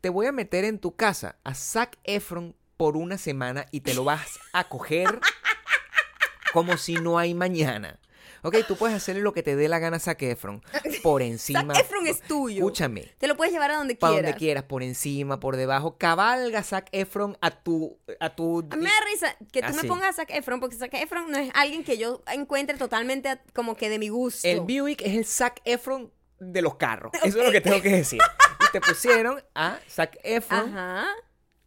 te 0.00 0.08
voy 0.10 0.26
a 0.26 0.32
meter 0.32 0.64
en 0.64 0.78
tu 0.78 0.94
casa 0.96 1.36
a 1.44 1.54
Zac 1.54 1.98
Efron 2.04 2.54
por 2.76 2.96
una 2.96 3.18
semana 3.18 3.66
y 3.70 3.80
te 3.80 3.94
lo 3.94 4.04
vas 4.04 4.38
a 4.52 4.68
coger 4.68 5.20
como 6.52 6.76
si 6.76 6.94
no 6.94 7.18
hay 7.18 7.34
mañana. 7.34 7.98
Ok, 8.44 8.56
tú 8.68 8.76
puedes 8.76 8.94
hacerle 8.96 9.22
lo 9.22 9.32
que 9.32 9.42
te 9.42 9.56
dé 9.56 9.68
la 9.68 9.78
gana 9.78 9.96
a 9.96 10.00
Zac 10.00 10.20
Efron 10.22 10.62
por 11.02 11.22
encima. 11.22 11.74
Zac 11.74 11.84
Efron 11.84 12.06
es 12.06 12.20
tuyo. 12.20 12.58
Escúchame. 12.58 13.12
Te 13.18 13.26
lo 13.26 13.36
puedes 13.36 13.52
llevar 13.52 13.70
a 13.70 13.76
donde 13.76 13.96
Para 13.96 14.12
quieras. 14.12 14.30
donde 14.32 14.38
quieras, 14.38 14.64
por 14.64 14.82
encima, 14.82 15.40
por 15.40 15.56
debajo. 15.56 15.96
Cabalga 15.98 16.62
Zac 16.62 16.88
Efron 16.92 17.36
a 17.40 17.50
tu... 17.50 17.98
A 18.20 18.36
tu 18.36 18.60
A 18.70 18.76
mí 18.76 18.84
me 18.84 18.90
da 18.90 18.96
risa 19.12 19.36
que 19.50 19.60
tú 19.62 19.68
Así. 19.68 19.78
me 19.82 19.88
pongas 19.88 20.10
a 20.10 20.12
Zac 20.12 20.30
Efron, 20.30 20.60
porque 20.60 20.76
Zac 20.76 20.92
Efron 20.94 21.30
no 21.30 21.38
es 21.38 21.50
alguien 21.54 21.82
que 21.84 21.96
yo 21.98 22.22
encuentre 22.32 22.76
totalmente 22.76 23.28
a- 23.30 23.42
como 23.54 23.76
que 23.76 23.88
de 23.88 23.98
mi 23.98 24.08
gusto. 24.10 24.46
El 24.46 24.60
Buick 24.60 25.00
es 25.02 25.14
el 25.16 25.24
Zac 25.24 25.60
Efron 25.64 26.12
de 26.38 26.60
los 26.62 26.74
carros. 26.76 27.12
Eso 27.24 27.38
es 27.40 27.46
lo 27.46 27.50
que 27.52 27.60
tengo 27.62 27.80
que 27.80 27.88
decir. 27.90 28.20
Y 28.60 28.72
te 28.72 28.80
pusieron 28.80 29.42
a 29.54 29.78
Zac 29.88 30.18
Efron 30.22 30.76
Ajá. 30.76 31.06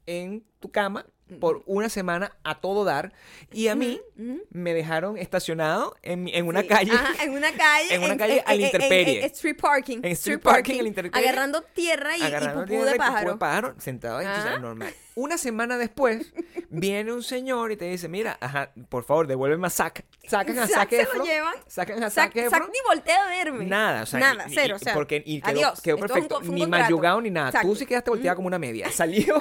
en 0.06 0.46
tu 0.60 0.72
cama 0.72 1.06
por 1.40 1.63
una 1.66 1.90
semana 1.90 2.36
a 2.44 2.60
todo 2.62 2.84
dar. 2.86 3.13
Y 3.52 3.68
a 3.68 3.76
mí 3.76 4.02
ujú. 4.18 4.42
me 4.52 4.74
dejaron 4.74 5.18
estacionado 5.18 5.96
en, 6.02 6.28
en 6.30 6.48
una 6.48 6.62
Sí, 6.62 6.68
calle. 6.68 6.92
ajá, 6.94 7.24
en 7.24 7.32
una 7.32 7.52
calle. 7.52 7.88
en 7.96 8.04
una 8.04 8.18
calle 8.18 8.44
a 8.46 8.56
la 8.56 8.62
intemperie. 8.66 9.20
en 9.20 9.26
street 9.26 9.58
parking. 9.60 9.98
En 10.04 10.12
street 10.13 10.40
parking, 10.40 10.80
a 10.80 10.82
la 10.84 10.88
intemperie. 10.88 11.28
Agarrando 11.28 11.62
tierra 11.62 12.18
y, 12.18 12.22
y 12.22 12.24
agarrando 12.24 12.62
pupú 12.62 12.70
tierra 12.70 12.86
de 12.86 12.90
y 12.92 13.00
pupú 13.00 13.08
pájaro. 13.12 13.32
de 13.32 13.38
pájaro, 13.38 13.76
sentado 13.80 14.18
ahí, 14.18 14.26
tú 14.26 14.32
sabes, 14.34 14.48
Ajá. 14.48 14.60
normal. 14.60 14.94
Una 15.16 15.38
semana 15.40 15.78
después, 15.80 16.32
viene 16.70 17.12
un 17.12 17.24
señor 17.24 17.72
y 17.72 17.78
te 17.78 17.86
dice, 17.86 18.08
mira, 18.08 18.38
ajá, 18.40 18.72
por 18.90 19.04
favor, 19.04 19.26
devuélveme 19.28 19.66
a 19.68 19.70
Zac. 19.72 20.06
Sacan 20.28 20.60
a 20.60 20.68
Zac 20.68 20.90
Zac 20.92 21.10
se 21.12 21.18
lo 21.18 21.26
llevan. 21.26 21.56
Sacan 21.68 22.04
a 22.04 22.10
Zac, 22.10 22.34
Zac 22.34 22.36
Efron. 22.36 22.62
Zac 22.62 22.70
ni 22.72 22.80
voltea 22.88 23.26
a 23.26 23.30
verme. 23.30 23.66
Nada, 23.66 24.04
o 24.04 24.06
sea, 24.06 24.20
Nada, 24.20 24.46
y- 24.48 24.52
y- 24.52 24.56
cero, 24.56 24.76
y 24.76 24.76
o 24.76 24.80
sea, 24.80 24.94
porque 24.94 25.24
y 25.26 25.42
quedó, 25.42 25.52
adiós, 25.52 25.82
quedó 25.82 25.98
perfecto, 25.98 26.40
un 26.40 26.54
ni 26.54 26.68
mayugado 26.68 27.20
ni 27.22 27.32
nada. 27.32 27.52
Tú 27.52 27.58
Exacto. 27.58 27.76
sí 27.76 27.86
quedaste 27.88 28.10
volteada 28.12 28.36
como 28.36 28.48
una 28.48 28.60
media. 28.60 28.92
Salió 28.92 29.38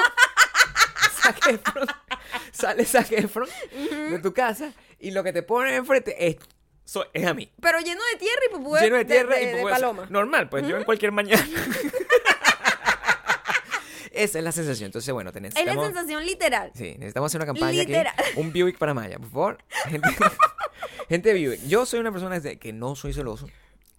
Zac 1.26 1.46
Efron, 1.48 1.86
sale 2.52 2.84
Zac 2.84 3.12
Efron 3.12 3.48
de 4.10 4.18
tu 4.20 4.32
casa 4.32 4.72
y 4.98 5.10
lo 5.10 5.22
que 5.24 5.32
te 5.32 5.42
ponen 5.42 5.74
enfrente 5.74 6.26
es, 6.28 6.36
so- 6.84 7.06
es 7.12 7.26
a 7.26 7.34
mí. 7.34 7.50
Pero 7.60 7.78
lleno 7.80 8.00
de 8.12 8.18
tierra 8.18 8.40
y 8.50 8.54
pupú 8.54 8.76
Lleno 8.76 8.96
de 8.96 9.04
tierra 9.04 9.36
de- 9.36 9.42
y 9.42 9.46
de 9.46 9.62
paloma. 9.62 10.06
Normal, 10.10 10.48
pues 10.48 10.66
yo 10.66 10.76
en 10.76 10.84
cualquier 10.84 11.12
mañana. 11.12 11.46
Esa 14.12 14.38
es 14.38 14.44
la 14.44 14.52
sensación. 14.52 14.86
Entonces, 14.86 15.12
bueno, 15.12 15.30
te 15.30 15.46
Es 15.46 15.64
la 15.66 15.74
sensación 15.74 16.24
literal. 16.24 16.70
Sí, 16.74 16.94
necesitamos 16.98 17.30
hacer 17.30 17.38
una 17.40 17.46
campaña 17.46 17.72
Literal. 17.82 18.14
aquí. 18.16 18.30
Un 18.40 18.50
Buick 18.50 18.78
para 18.78 18.94
Maya, 18.94 19.18
por 19.18 19.28
favor. 19.30 19.58
Gente, 19.90 20.08
gente 21.10 21.34
de 21.34 21.46
Buick. 21.46 21.66
Yo 21.66 21.84
soy 21.84 22.00
una 22.00 22.10
persona 22.12 22.40
que 22.40 22.72
no 22.72 22.96
soy 22.96 23.12
celoso. 23.12 23.46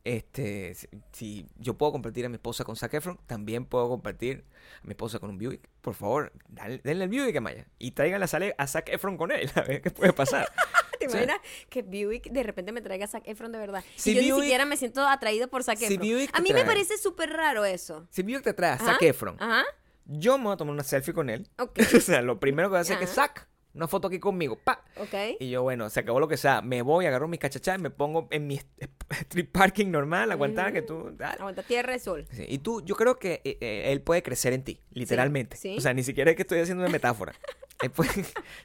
Este, 0.07 0.73
si, 1.11 1.45
yo 1.57 1.73
puedo 1.77 1.91
compartir 1.91 2.25
a 2.25 2.29
mi 2.29 2.35
esposa 2.35 2.63
con 2.63 2.77
Zac 2.77 2.93
Efron, 2.93 3.19
también 3.27 3.65
puedo 3.65 3.89
compartir 3.89 4.45
a 4.81 4.87
mi 4.87 4.91
esposa 4.91 5.19
con 5.19 5.29
un 5.31 5.37
Buick. 5.37 5.67
Por 5.81 5.95
favor, 5.95 6.31
dale- 6.47 6.79
denle 6.81 7.03
el 7.03 7.09
Buick 7.09 7.35
a 7.35 7.41
Maya. 7.41 7.67
Y 7.77 7.91
tráiganla 7.91 8.23
a, 8.23 8.27
sale- 8.29 8.55
a 8.57 8.67
Zac 8.67 8.87
Efron 8.87 9.17
con 9.17 9.31
él. 9.33 9.51
A 9.55 9.61
ver 9.63 9.81
qué 9.81 9.91
puede 9.91 10.13
pasar. 10.13 10.47
¿Te 10.99 11.05
imaginas 11.07 11.39
que 11.69 11.81
Buick 11.81 12.31
de 12.31 12.41
repente 12.43 12.71
me 12.71 12.81
traiga 12.81 13.03
a 13.03 13.07
Zac 13.09 13.27
Efron 13.27 13.51
de 13.51 13.57
verdad? 13.59 13.83
Si 13.97 14.11
y 14.17 14.27
yo 14.27 14.37
ni 14.37 14.41
siquiera 14.43 14.63
me 14.65 14.77
siento 14.77 15.05
atraído 15.05 15.49
por 15.49 15.63
Zac 15.63 15.81
Efron. 15.81 15.99
A 16.33 16.39
mí 16.39 16.53
me 16.53 16.63
parece 16.63 16.97
súper 16.97 17.31
raro 17.31 17.65
eso. 17.65 18.07
Si 18.09 18.23
Buick 18.23 18.43
te 18.43 18.53
trae 18.53 18.71
a 18.71 18.77
Zac 18.77 19.01
Efron, 19.01 19.35
Ajá. 19.39 19.63
yo 20.05 20.37
me 20.37 20.45
voy 20.45 20.53
a 20.53 20.57
tomar 20.57 20.73
una 20.73 20.83
selfie 20.83 21.13
con 21.13 21.29
él. 21.29 21.49
Ok. 21.59 21.79
o 21.97 21.99
sea, 21.99 22.21
lo 22.21 22.39
primero 22.39 22.69
que 22.69 22.71
voy 22.71 22.77
a 22.77 22.81
hacer 22.81 22.93
es 23.03 23.09
que. 23.09 23.13
Zac, 23.15 23.47
una 23.77 23.87
foto 23.87 24.07
aquí 24.09 24.19
conmigo. 24.19 24.57
Pa. 24.57 24.83
Ok. 24.97 25.13
Y 25.39 25.49
yo, 25.49 25.63
bueno, 25.63 25.89
se 25.89 26.01
acabó 26.01 26.19
lo 26.19 26.27
que 26.27 26.35
sea. 26.35 26.61
Me 26.61 26.81
voy, 26.81 27.05
agarro 27.05 27.27
mis 27.27 27.39
cachachas, 27.39 27.79
me 27.79 27.89
pongo 27.89 28.27
en 28.31 28.47
mi 28.47 28.59
street 29.09 29.49
parking 29.51 29.87
normal, 29.91 30.31
aguantar 30.31 30.73
que 30.73 30.81
tú. 30.81 31.11
dale. 31.15 31.37
Aguanta 31.39 31.63
tierra 31.63 31.95
y 31.95 31.99
sol. 31.99 32.27
Sí, 32.31 32.45
Y 32.47 32.57
tú, 32.59 32.83
yo 32.83 32.95
creo 32.95 33.17
que 33.19 33.41
eh, 33.45 33.57
eh, 33.61 33.91
él 33.91 34.01
puede 34.01 34.21
crecer 34.23 34.51
en 34.53 34.63
ti, 34.63 34.81
literalmente. 34.91 35.55
sí. 35.55 35.77
O 35.77 35.81
sea, 35.81 35.93
ni 35.93 36.03
siquiera 36.03 36.31
es 36.31 36.35
que 36.35 36.41
estoy 36.41 36.59
haciendo 36.59 36.83
una 36.83 36.91
metáfora. 36.91 37.33
Él 37.79 37.91
puede, 37.91 38.09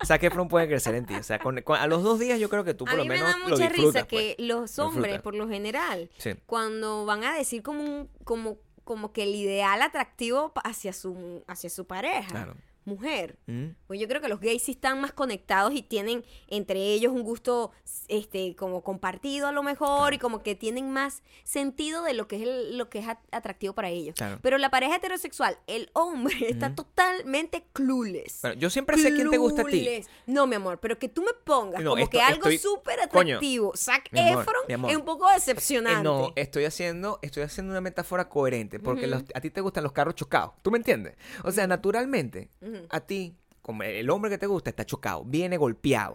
Zac 0.07 0.23
Efron 0.23 0.49
puede 0.49 0.67
crecer 0.67 0.95
en 0.95 1.05
ti. 1.05 1.15
O 1.15 1.23
sea, 1.23 1.39
con- 1.39 1.61
con- 1.61 1.77
a 1.79 1.87
los 1.87 2.03
dos 2.03 2.19
días 2.19 2.41
yo 2.41 2.49
creo 2.49 2.65
que 2.65 2.73
tú 2.73 2.87
por 2.87 2.95
a 2.95 2.97
lo 2.97 3.03
mí 3.03 3.11
me 3.11 3.17
menos 3.17 3.31
da 3.33 3.39
lo 3.41 3.49
mucha 3.51 3.65
disfrutas. 3.69 3.95
risa 3.95 4.07
que 4.09 4.35
pues. 4.39 4.49
los 4.49 4.79
Lo 4.79 4.87
hombres, 4.87 5.21
por 5.21 5.35
lo 5.35 5.47
general, 5.49 6.09
Sí. 6.17 6.31
cuando 6.47 7.05
van 7.05 7.23
a 7.23 7.35
decir 7.37 7.63
como 7.63 7.85
un, 7.85 8.09
como 8.25 8.57
como 8.85 9.13
que 9.13 9.23
el 9.25 9.35
ideal 9.35 9.81
atractivo 9.83 10.53
hacia 10.65 10.93
su, 10.95 11.45
hacia 11.47 11.71
su 11.71 11.87
pareja, 11.87 12.27
Claro. 12.31 12.57
Mujer. 12.85 13.39
Mm. 13.47 13.69
Pues 13.87 14.01
yo 14.01 14.09
creo 14.09 14.21
que 14.21 14.29
los 14.29 14.41
gays 14.41 14.63
sí 14.63 14.73
están 14.73 15.01
más 15.01 15.13
conectados 15.13 15.73
y 15.75 15.83
tienen 15.83 16.25
entre 16.49 16.79
ellos 16.93 17.13
un 17.13 17.23
gusto 17.23 17.73
este 18.09 18.57
como 18.57 18.83
compartido 18.83 19.47
a 19.49 19.53
lo 19.53 19.63
mejor 19.63 20.15
y 20.15 20.19
como 20.19 20.43
que 20.43 20.55
tienen 20.55 20.91
más 20.91 21.23
sentido 21.45 22.03
de 22.03 22.15
lo 22.15 22.29
que 22.29 22.37
es 22.37 22.43
el- 22.43 22.79
lo 22.79 22.89
que 22.89 22.99
es 23.01 23.09
at- 23.09 23.19
atractivo 23.31 23.75
para 23.75 23.89
ellos. 23.91 24.15
Claro. 24.17 24.39
Pero 24.43 24.59
la 24.59 24.71
pareja 24.71 24.97
heterosexual, 24.97 25.59
el 25.67 25.91
hombre 25.93 26.35
está 26.49 26.75
totalmente 26.75 27.65
clueless. 27.73 28.41
Bueno, 28.43 28.57
yo 28.59 28.71
siempre 28.71 28.97
sé 28.99 29.15
quién 29.15 29.31
te 29.31 29.39
gusta 29.39 29.63
a 29.63 29.65
ti. 29.67 29.89
No, 30.27 30.47
mi 30.47 30.57
amor, 30.57 30.79
pero 30.81 30.99
que 30.99 31.09
tú 31.09 31.23
me 31.23 31.33
pongas 31.45 31.83
No, 31.83 31.91
como 31.91 32.03
esto- 32.03 32.11
que 32.19 32.21
algo 32.23 32.51
súper 32.53 33.01
atractivo. 33.01 33.73
Zac 33.77 34.09
mi 34.13 34.21
amor, 34.21 34.43
Efron 34.43 34.63
mi 34.69 34.75
amor. 34.75 34.91
es 34.91 34.97
un 34.97 35.05
poco 35.05 35.31
decepcionante. 35.31 36.01
Eh, 36.01 36.03
no, 36.03 36.33
estoy 36.37 36.65
haciendo, 36.65 37.19
estoy 37.23 37.43
haciendo 37.45 37.73
una 37.73 37.81
metáfora 37.81 38.29
coherente, 38.29 38.79
porque 38.81 39.07
los- 39.07 39.25
a 39.35 39.41
ti 39.41 39.51
te 39.51 39.61
gustan 39.61 39.83
los 39.85 39.93
carros 39.93 40.15
chocados, 40.15 40.53
¿tú 40.63 40.71
me 40.71 40.79
entiendes? 40.79 41.15
O 41.45 41.53
sea, 41.53 41.67
naturalmente, 41.67 42.49
a 42.91 43.01
ti, 43.01 43.35
como 43.61 43.83
el 43.83 44.09
hombre 44.11 44.31
que 44.31 44.39
te 44.39 44.47
gusta, 44.47 44.71
está 44.71 44.85
chocado, 44.85 45.25
viene 45.25 45.57
golpeado, 45.57 46.15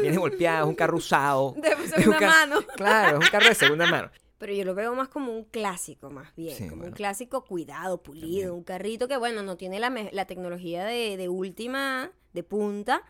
viene 0.00 0.16
golpeado, 0.16 0.64
es 0.64 0.68
un 0.68 0.74
carro 0.74 0.96
usado. 0.96 1.54
De 1.60 1.76
segunda 1.88 2.20
mano. 2.20 2.56
Claro, 2.76 3.18
es 3.18 3.24
un 3.24 3.30
carro 3.30 3.48
de 3.48 3.54
segunda 3.54 3.86
mano. 3.90 4.10
Pero 4.38 4.54
yo 4.54 4.64
lo 4.64 4.74
veo 4.74 4.94
más 4.94 5.08
como 5.08 5.32
un 5.36 5.44
clásico, 5.44 6.08
más 6.10 6.34
bien. 6.34 6.56
Sí, 6.56 6.66
como 6.66 6.84
un 6.84 6.92
clásico 6.92 7.44
cuidado, 7.44 8.02
pulido. 8.02 8.54
Un 8.54 8.64
carrito 8.64 9.06
que, 9.06 9.18
bueno, 9.18 9.42
no 9.42 9.58
tiene 9.58 9.78
la, 9.78 9.90
la 10.12 10.24
tecnología 10.24 10.86
de, 10.86 11.18
de 11.18 11.28
última, 11.28 12.10
de 12.32 12.42
punta. 12.42 13.02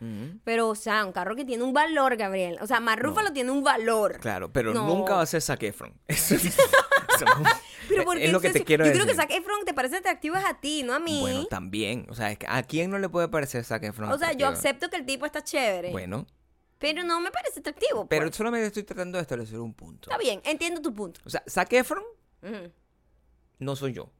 Pero, 0.42 0.70
o 0.70 0.74
sea, 0.74 1.06
un 1.06 1.12
carro 1.12 1.36
que 1.36 1.44
tiene 1.44 1.62
un 1.62 1.72
valor, 1.72 2.16
Gabriel. 2.16 2.58
O 2.60 2.66
sea, 2.66 2.80
Marrúfalo 2.80 3.32
tiene 3.32 3.52
un 3.52 3.62
valor. 3.62 4.18
Claro, 4.18 4.52
pero 4.52 4.74
No. 4.74 4.88
nunca 4.88 5.14
va 5.14 5.22
a 5.22 5.26
ser 5.26 5.40
Zac 5.40 5.62
Efron. 5.62 5.94
Eso, 7.24 7.42
Pero 7.88 8.04
porque 8.04 8.24
es 8.26 8.32
lo 8.32 8.40
que 8.40 8.50
te 8.50 8.64
quiero 8.64 8.84
yo 8.84 8.90
decir. 8.90 9.02
creo 9.02 9.12
que 9.14 9.20
Zac 9.20 9.30
Efron 9.32 9.64
te 9.64 9.74
parece 9.74 9.96
atractivo 9.96 10.36
es 10.36 10.44
a 10.44 10.60
ti, 10.60 10.82
no 10.84 10.94
a 10.94 10.98
mí. 11.00 11.20
Bueno, 11.20 11.46
también. 11.46 12.06
O 12.08 12.14
sea, 12.14 12.30
es 12.30 12.38
que 12.38 12.46
¿a 12.48 12.62
quién 12.62 12.90
no 12.90 12.98
le 12.98 13.08
puede 13.08 13.28
parecer 13.28 13.64
Zac 13.64 13.82
Efron? 13.82 14.12
o 14.12 14.18
sea, 14.18 14.32
yo 14.32 14.46
acepto 14.48 14.88
que 14.90 14.96
el 14.96 15.04
tipo 15.06 15.26
está 15.26 15.42
chévere. 15.42 15.90
Bueno, 15.90 16.26
Pero 16.78 17.02
no 17.02 17.20
me 17.20 17.30
parece 17.30 17.60
atractivo. 17.60 18.06
pero 18.08 18.26
pues. 18.26 18.36
solamente 18.36 18.66
estoy 18.68 18.84
tratando 18.84 19.18
de 19.18 19.22
establecer 19.22 19.58
un 19.58 19.74
punto. 19.74 20.08
Está 20.10 20.18
bien, 20.22 20.40
entiendo 20.44 20.80
tu 20.80 20.94
punto. 20.94 21.20
O 21.24 21.30
sea, 21.30 21.42
Zac 21.48 21.72
Efron. 21.72 22.02
O 22.42 22.46
no 23.58 23.76
soy 23.76 23.92
yo. 23.92 24.10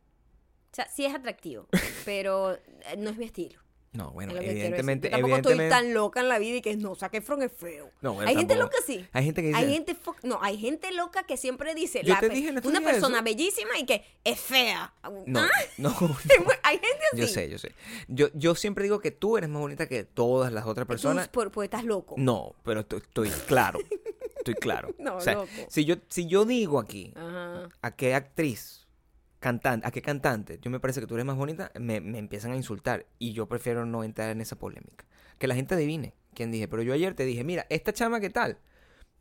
sea, 0.73 0.89
sí 0.89 1.05
es 1.07 1.15
atractivo, 1.15 1.69
pero 2.05 2.55
eh, 2.55 2.97
no 2.99 3.11
es 3.11 3.17
mi 3.17 3.25
estilo. 3.27 3.60
No, 3.93 4.13
bueno, 4.13 4.37
evidentemente, 4.37 5.11
tampoco 5.11 5.35
evidentemente. 5.35 5.65
estoy 5.67 5.85
tan 5.87 5.95
loca 5.95 6.21
en 6.21 6.29
la 6.29 6.39
vida 6.39 6.59
y 6.59 6.63
que 6.63 6.77
no, 6.77 6.95
Zac 6.95 7.13
Efron 7.15 7.43
es 7.43 7.51
feo. 7.51 7.91
No, 8.01 8.15
bueno, 8.15 8.31
hay 8.31 8.37
gente 8.37 8.55
loca 8.55 8.77
sí. 8.87 9.05
Hay 9.13 9.25
gente 9.25 9.43
que 9.43 9.49
dice. 9.49 9.59
Hay 9.59 9.73
gente 9.73 9.97
fo- 9.97 10.15
no, 10.23 10.39
hay 10.41 10.59
gente 10.59 10.93
loca 10.93 11.25
que 11.25 11.37
siempre 11.37 11.75
dice 11.75 12.03
Yo 12.05 12.15
la 12.15 12.21
te 12.21 12.29
dije 12.29 12.51
en 12.51 12.65
una 12.65 12.81
persona 12.81 13.17
eso. 13.17 13.25
bellísima 13.25 13.77
y 13.81 13.87
que 13.87 14.05
es 14.23 14.39
fea. 14.39 14.95
No, 15.27 15.41
¿Ah? 15.41 15.49
no. 15.79 15.91
hay 16.63 16.77
gente 16.79 17.05
así. 17.13 17.21
Yo 17.21 17.27
sé, 17.27 17.51
yo 17.51 17.59
sé. 17.59 17.75
Yo, 18.07 18.29
yo 18.35 18.55
siempre 18.55 18.85
digo 18.85 19.01
que 19.01 19.11
tú 19.11 19.37
eres 19.37 19.51
más 19.51 19.61
bonita 19.61 19.89
que 19.89 20.05
todas 20.05 20.53
las 20.53 20.67
otras 20.67 20.87
personas. 20.87 21.27
Tú, 21.27 21.33
por, 21.33 21.51
porque 21.51 21.65
estás 21.65 21.83
loco. 21.85 22.15
No, 22.17 22.55
pero 22.65 22.81
estoy, 22.81 23.01
estoy 23.01 23.31
claro. 23.49 23.81
Estoy 24.39 24.55
claro. 24.55 24.95
No, 25.01 25.17
o 25.17 25.21
sea, 25.21 25.35
loco. 25.35 25.49
si 25.69 25.85
yo, 25.85 25.97
si 26.09 26.27
yo 26.29 26.45
digo 26.45 26.79
aquí 26.79 27.13
Ajá. 27.17 27.69
a 27.83 27.91
qué 27.97 28.15
actriz, 28.15 28.80
cantante, 29.41 29.87
a 29.87 29.91
qué 29.91 30.03
cantante, 30.03 30.59
yo 30.63 30.71
me 30.71 30.79
parece 30.81 31.01
que 31.01 31.07
tú 31.07 31.15
eres 31.15 31.27
más 31.27 31.37
bonita, 31.37 31.73
me, 31.81 32.01
me 32.01 32.19
empiezan 32.19 32.53
a 32.53 32.57
insultar. 32.57 33.07
Y 33.19 33.33
yo 33.33 33.49
prefiero 33.49 33.85
no 33.87 34.05
entrar 34.05 34.31
en 34.31 34.41
esa 34.41 34.57
polémica. 34.57 35.05
Que 35.39 35.47
la 35.49 35.55
gente 35.55 35.75
adivine 35.75 36.15
quién 36.35 36.51
dije. 36.53 36.69
Pero 36.69 36.83
yo 36.83 36.93
ayer 36.93 37.15
te 37.15 37.25
dije, 37.25 37.43
mira, 37.43 37.67
esta 37.71 37.93
chama, 37.93 38.21
¿qué 38.21 38.31
tal? 38.31 38.59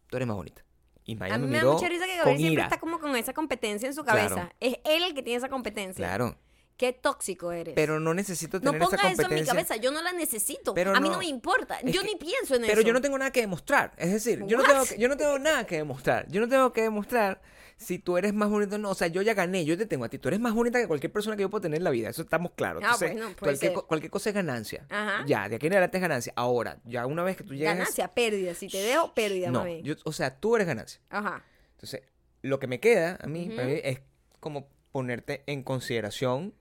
Tú 0.08 0.18
eres 0.18 0.28
más 0.28 0.36
bonita. 0.38 0.64
Y 1.06 1.16
Maya 1.16 1.36
A 1.36 1.38
mí 1.40 1.48
me 1.48 1.58
da 1.58 1.64
mucha 1.72 1.88
risa 1.90 2.06
que 2.06 2.18
Gabriel 2.18 2.38
siempre 2.38 2.54
ira. 2.54 2.64
está 2.66 2.80
como 2.80 3.00
con 3.00 3.16
esa 3.16 3.34
competencia 3.34 3.88
en 3.88 3.96
su 3.96 4.04
Claro. 4.04 4.36
cabeza. 4.36 4.54
Es 4.60 4.76
él 4.86 5.04
el 5.04 5.14
que 5.16 5.24
tiene 5.24 5.38
esa 5.38 5.50
competencia. 5.50 6.06
Claro. 6.06 6.38
Qué 6.78 6.94
tóxico 6.94 7.52
eres. 7.52 7.74
Pero 7.76 8.00
no 8.00 8.14
necesito 8.14 8.60
no 8.60 8.72
tener 8.72 8.82
esa 8.82 8.90
ponga 8.90 8.98
eso 8.98 9.06
en 9.08 9.12
mi 9.12 9.18
competencia. 9.24 9.54
cabeza, 9.54 9.76
yo 9.78 9.92
no 9.92 10.02
la 10.02 10.14
necesito. 10.14 10.74
Pero 10.74 10.96
a 10.96 11.00
mí 11.00 11.08
no. 11.10 11.14
no 11.16 11.20
me 11.20 11.26
importa. 11.26 11.80
Yo 11.84 12.02
que- 12.02 12.08
ni 12.08 12.16
pienso 12.16 12.56
en 12.56 12.64
eso. 12.64 12.72
Pero 12.72 12.82
yo 12.84 12.94
no 12.94 13.02
tengo 13.02 13.18
nada 13.18 13.32
que 13.32 13.42
demostrar. 13.42 13.94
Es 13.98 14.12
decir, 14.14 14.46
yo 14.46 14.58
no, 14.58 14.64
tengo, 14.64 14.86
que- 14.86 14.98
yo 14.98 15.10
no 15.10 15.18
tengo 15.18 15.40
nada 15.40 15.66
que 15.66 15.78
demostrar. 15.78 16.26
Yo 16.30 16.40
no 16.42 16.48
tengo 16.48 16.72
que 16.72 16.82
demostrar 16.84 17.42
si 17.80 17.98
tú 17.98 18.18
eres 18.18 18.34
más 18.34 18.50
bonita 18.50 18.76
o 18.76 18.78
no. 18.78 18.90
O 18.92 18.94
sea, 18.94 19.08
yo 19.08 19.22
ya 19.22 19.34
gané, 19.34 19.64
yo 19.66 19.78
te 19.78 19.86
tengo 19.86 20.04
a 20.06 20.10
ti. 20.10 20.20
Tú 20.20 20.28
eres 20.28 20.40
más 20.40 20.54
bonita 20.54 20.80
que 20.80 20.88
cualquier 20.88 21.12
persona 21.14 21.36
que 21.38 21.42
yo 21.44 21.50
puedo 21.50 21.62
tener 21.62 21.78
en 21.78 21.84
la 21.86 21.90
vida. 21.90 22.10
Eso 22.10 22.22
estamos 22.22 22.52
claros. 22.52 22.84
Ah, 22.86 22.92
Entonces, 22.94 23.12
bueno, 23.14 23.36
cualquier, 23.40 23.74
co- 23.74 23.88
cualquier 23.88 24.12
cosa 24.12 24.30
es 24.30 24.36
ganancia. 24.36 24.86
Ajá. 24.90 25.24
Ya, 25.26 25.48
de 25.50 25.56
aquí 25.56 25.68
en 25.68 25.74
adelante 25.74 25.98
es 25.98 26.02
ganancia. 26.02 26.34
Ahora, 26.36 26.78
ya 26.84 27.06
una 27.06 27.24
vez 27.24 27.38
que 27.38 27.44
tú 27.46 27.54
llegas... 27.56 27.78
Ganancia, 27.78 28.14
pérdida. 28.14 28.54
Si 28.54 28.68
te 28.68 28.78
dejo, 28.78 29.14
pérdida, 29.14 29.50
No, 29.50 29.66
yo- 29.68 29.96
o 30.04 30.12
sea, 30.12 30.36
tú 30.40 30.56
eres 30.56 30.68
ganancia. 30.68 31.00
Ajá. 31.10 31.42
Entonces, 31.72 32.02
lo 32.42 32.60
que 32.60 32.68
me 32.68 32.80
queda 32.82 33.18
a 33.22 33.28
mí, 33.28 33.48
Ujú. 33.48 33.56
para 33.56 33.68
mí, 33.70 33.80
es 33.84 34.02
como 34.42 34.68
ponerte 34.92 35.44
en 35.48 35.64
consideración, 35.64 36.54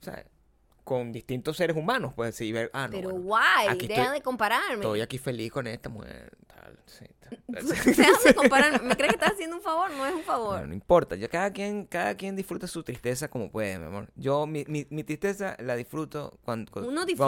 o 0.00 0.04
sea, 0.04 0.24
con 0.84 1.12
distintos 1.12 1.56
seres 1.56 1.76
humanos, 1.76 2.12
pues 2.14 2.34
sí, 2.36 2.52
ver, 2.52 2.70
ah, 2.72 2.86
no, 2.86 2.92
Pero 2.92 3.10
bueno, 3.10 3.24
guay, 3.24 3.78
deja 3.88 4.02
estoy- 4.04 4.14
de 4.18 4.22
compararme. 4.22 4.74
Estoy 4.76 5.00
aquí 5.00 5.18
feliz 5.18 5.50
con 5.50 5.66
esta 5.66 5.88
mujer, 5.88 6.30
¿Me 7.48 7.60
crees 8.96 9.10
que 9.12 9.16
estás 9.16 9.32
haciendo 9.32 9.56
un 9.56 9.62
favor? 9.62 9.90
No 9.90 10.06
es 10.06 10.14
un 10.14 10.22
favor. 10.22 10.66
No 10.66 10.74
importa, 10.74 11.16
ya 11.16 11.28
cada 11.28 11.52
quien, 11.52 11.86
cada 11.86 12.14
quien 12.16 12.36
disfruta 12.36 12.66
su 12.66 12.82
tristeza 12.82 13.28
como 13.28 13.50
puede, 13.50 13.78
mi 13.78 13.86
amor. 13.86 14.08
Yo 14.14 14.46
mi, 14.46 14.64
mi, 14.68 14.86
mi 14.90 15.04
tristeza 15.04 15.56
la 15.60 15.74
disfruto 15.76 16.38
cuando, 16.42 16.70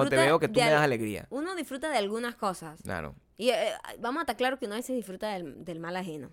te 0.08 0.16
veo 0.16 0.38
que 0.38 0.48
tú 0.48 0.60
me 0.60 0.70
das 0.70 0.82
alegría. 0.82 1.26
Uno 1.30 1.54
disfruta 1.54 1.90
de 1.90 1.96
algunas 1.98 2.36
cosas. 2.36 2.80
Claro. 2.82 3.14
Y 3.36 3.50
eh, 3.50 3.72
vamos 4.00 4.20
a 4.20 4.22
estar 4.22 4.36
claro 4.36 4.58
que 4.58 4.66
uno 4.66 4.74
a 4.74 4.78
veces 4.78 4.96
disfruta 4.96 5.28
del, 5.30 5.64
del 5.64 5.80
mal 5.80 5.96
ajeno. 5.96 6.30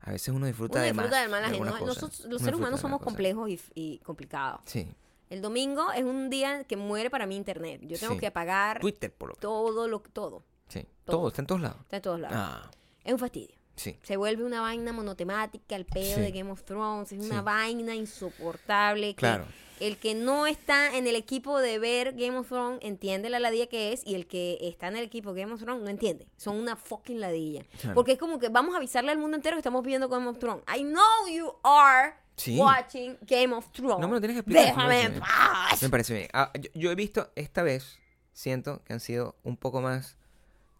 A 0.00 0.12
veces 0.12 0.28
uno 0.34 0.46
disfruta 0.46 0.78
Uno 0.78 0.86
de 0.86 0.92
más. 0.94 1.10
del 1.10 1.28
mal 1.30 1.44
ajeno. 1.44 1.64
Nosotros, 1.86 2.20
los 2.20 2.26
Uno 2.26 2.38
seres 2.38 2.58
humanos 2.58 2.80
somos 2.80 3.00
complejos 3.00 3.48
y, 3.50 3.60
y 3.74 3.98
complicados. 3.98 4.60
Sí. 4.64 4.88
El 5.28 5.42
domingo 5.42 5.92
es 5.92 6.02
un 6.02 6.28
día 6.28 6.64
que 6.64 6.76
muere 6.76 7.08
para 7.08 7.26
mí 7.26 7.36
internet. 7.36 7.80
Yo 7.84 7.98
tengo 7.98 8.14
Sí. 8.14 8.18
que 8.20 8.26
apagar 8.26 8.80
Twitter, 8.80 9.12
por 9.12 9.28
lo 9.30 9.34
todo 9.36 9.86
lo 9.86 10.00
todo. 10.00 10.42
Sí. 10.70 10.86
todo. 11.04 11.16
Todo, 11.18 11.28
está 11.28 11.42
en 11.42 11.46
todos 11.46 11.60
lados. 11.60 11.80
Está 11.82 11.96
en 11.96 12.02
todos 12.02 12.20
lados. 12.20 12.36
Ah, 12.38 12.70
Es 13.04 13.12
un 13.12 13.18
fastidio. 13.18 13.54
sí. 13.76 13.96
Se 14.02 14.16
vuelve 14.16 14.44
una 14.44 14.60
vaina 14.62 14.92
monotemática, 14.92 15.76
el 15.76 15.84
pedo 15.86 16.14
Sí. 16.16 16.20
de 16.20 16.30
Game 16.32 16.50
of 16.50 16.62
Thrones. 16.64 17.12
Es 17.12 17.22
Sí. 17.22 17.30
una 17.30 17.42
vaina 17.42 17.94
insoportable. 17.94 19.08
que 19.10 19.14
Claro. 19.16 19.46
el 19.80 19.96
que 19.96 20.14
no 20.14 20.46
está 20.46 20.96
en 20.96 21.06
el 21.06 21.16
equipo 21.16 21.58
de 21.58 21.78
ver 21.78 22.12
Game 22.12 22.36
of 22.36 22.48
Thrones 22.48 22.78
entiende 22.82 23.30
la 23.30 23.38
ladilla 23.40 23.66
que 23.66 23.92
es 23.94 24.02
y 24.06 24.14
el 24.14 24.26
que 24.26 24.58
está 24.60 24.88
en 24.88 24.96
el 24.96 25.04
equipo 25.04 25.32
Game 25.32 25.52
of 25.52 25.60
Thrones 25.60 25.82
no 25.82 25.88
entiende. 25.88 26.26
Son 26.36 26.56
una 26.56 26.76
fucking 26.76 27.18
ladilla. 27.20 27.64
Claro. 27.80 27.94
Porque 27.94 28.12
es 28.12 28.18
como 28.18 28.38
que 28.38 28.50
vamos 28.50 28.74
a 28.74 28.76
avisarle 28.76 29.10
al 29.12 29.18
mundo 29.18 29.36
entero 29.36 29.56
que 29.56 29.60
estamos 29.60 29.82
viendo 29.82 30.08
Game 30.10 30.26
of 30.28 30.38
Thrones. 30.38 30.62
I 30.76 30.82
know 30.82 31.28
you 31.32 31.52
are 31.64 32.14
Sí. 32.36 32.58
watching 32.58 33.16
Game 33.22 33.54
of 33.54 33.70
Thrones. 33.72 34.00
No 34.00 34.08
me 34.08 34.14
lo 34.14 34.20
tienes 34.20 34.34
que 34.36 34.40
explicar. 34.40 34.66
Déjame 34.66 34.88
me 35.08 35.14
en 35.16 35.20
paz. 35.20 35.82
Me 35.82 35.88
parece 35.88 36.14
bien. 36.14 36.28
Ah, 36.34 36.52
yo, 36.60 36.70
yo 36.74 36.90
he 36.90 36.94
visto 36.94 37.30
esta 37.34 37.62
vez, 37.62 37.98
siento 38.32 38.82
que 38.84 38.92
han 38.92 39.00
sido 39.00 39.36
un 39.42 39.56
poco 39.56 39.80
más 39.80 40.16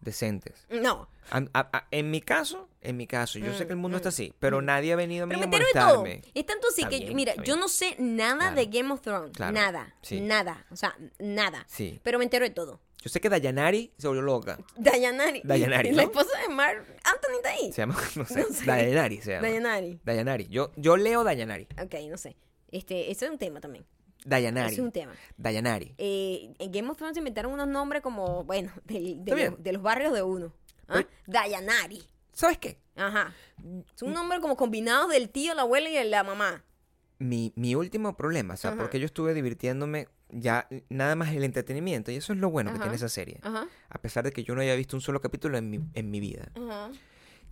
decentes. 0.01 0.65
No. 0.69 1.07
A- 1.29 1.37
a- 1.53 1.69
a- 1.77 1.87
en 1.91 2.11
mi 2.11 2.21
caso, 2.21 2.67
en 2.81 2.97
mi 2.97 3.07
caso, 3.07 3.39
yo 3.39 3.53
sé 3.53 3.65
que 3.67 3.73
el 3.73 3.77
mundo 3.79 3.95
mm, 3.95 3.99
está 3.99 4.09
así, 4.09 4.33
pero 4.39 4.61
nadie 4.61 4.93
ha 4.93 4.95
venido 4.95 5.23
a 5.23 5.27
mí 5.27 5.35
Pero 5.35 5.45
a 5.45 5.47
me 5.47 5.55
entero 5.55 5.65
de 5.73 5.79
todo. 5.79 5.99
molestarme. 6.01 6.31
Es 6.33 6.45
tanto 6.45 6.67
así 6.67 6.81
Está 6.81 6.89
que, 6.89 6.99
bien, 7.05 7.15
mira, 7.15 7.35
yo 7.43 7.55
no 7.55 7.69
sé 7.69 7.95
nada 7.99 8.37
Claro. 8.51 8.55
de 8.55 8.65
Game 8.65 8.91
of 8.91 9.01
Thrones. 9.01 9.35
Claro. 9.37 9.53
Nada. 9.53 9.95
Sí. 10.01 10.19
Nada. 10.19 10.65
O 10.71 10.75
sea, 10.75 10.95
nada. 11.19 11.65
Sí. 11.69 11.99
Pero 12.03 12.17
me 12.17 12.23
entero 12.25 12.43
de 12.45 12.51
todo. 12.51 12.81
Yo 13.03 13.09
sé 13.09 13.19
que 13.19 13.29
Dayanari 13.29 13.93
se 13.97 14.07
volvió 14.07 14.21
loca. 14.21 14.59
Dayanari. 14.77 15.41
Dayanari, 15.43 15.91
La 15.91 16.03
esposa 16.03 16.37
de 16.47 16.53
Mark 16.53 16.85
Anthony 17.03 17.35
está 17.37 17.49
ahí. 17.49 17.71
Se 17.71 17.81
llama, 17.81 17.95
no 18.15 18.25
sé, 18.25 18.39
No 18.41 18.47
sé. 18.53 18.65
Dayanari 18.65 19.21
se 19.21 19.31
llama. 19.31 19.47
Dayanari. 19.47 19.99
Dayanari. 20.03 20.47
Yo, 20.49 20.71
yo 20.75 20.97
leo 20.97 21.23
Dayanari. 21.23 21.67
Ok, 21.81 21.95
no 22.09 22.17
sé. 22.17 22.35
Este, 22.71 23.09
ese 23.11 23.25
es 23.25 23.31
un 23.31 23.37
tema 23.37 23.59
también. 23.59 23.85
Dayanari. 24.25 24.73
Es 24.73 24.79
un 24.79 24.91
tema. 24.91 25.13
Dayanari. 25.37 25.93
Eh, 25.97 26.53
en 26.59 26.71
Game 26.71 26.89
of 26.89 26.97
Thrones 26.97 27.17
inventaron 27.17 27.51
unos 27.53 27.67
nombres 27.67 28.01
como, 28.01 28.43
bueno, 28.43 28.71
del- 28.85 29.23
de, 29.23 29.49
los, 29.49 29.63
de 29.63 29.73
los 29.73 29.81
barrios 29.81 30.13
de 30.13 30.21
uno. 30.23 30.53
¿Ah? 30.87 31.03
Dayanari. 31.27 32.03
¿Sabes 32.33 32.57
qué? 32.57 32.77
Ajá. 32.95 33.33
Es 33.95 34.01
un 34.01 34.13
nombre 34.13 34.39
como 34.41 34.55
combinado 34.55 35.07
del 35.07 35.29
tío, 35.29 35.53
la 35.53 35.61
abuela 35.63 35.89
y 35.89 36.09
la 36.09 36.23
mamá. 36.23 36.63
Mi, 37.19 37.53
mi 37.55 37.75
último 37.75 38.17
problema, 38.17 38.55
o 38.55 38.57
sea, 38.57 38.71
Ajá. 38.71 38.79
porque 38.79 38.99
yo 38.99 39.05
estuve 39.05 39.33
divirtiéndome 39.33 40.07
ya 40.29 40.67
nada 40.89 41.15
más 41.15 41.33
el 41.33 41.43
entretenimiento, 41.43 42.09
y 42.11 42.15
eso 42.15 42.33
es 42.33 42.39
lo 42.39 42.49
bueno 42.49 42.71
que 42.73 42.79
tiene 42.79 42.95
esa 42.95 43.09
serie. 43.09 43.39
Ajá. 43.43 43.67
A 43.89 44.01
pesar 44.01 44.23
de 44.23 44.31
que 44.31 44.43
yo 44.43 44.55
no 44.55 44.61
haya 44.61 44.73
visto 44.75 44.95
un 44.97 45.01
solo 45.01 45.21
capítulo 45.21 45.57
en 45.57 45.69
mi, 45.69 45.79
en 45.93 46.09
mi 46.09 46.19
vida. 46.19 46.49
Ajá. 46.55 46.89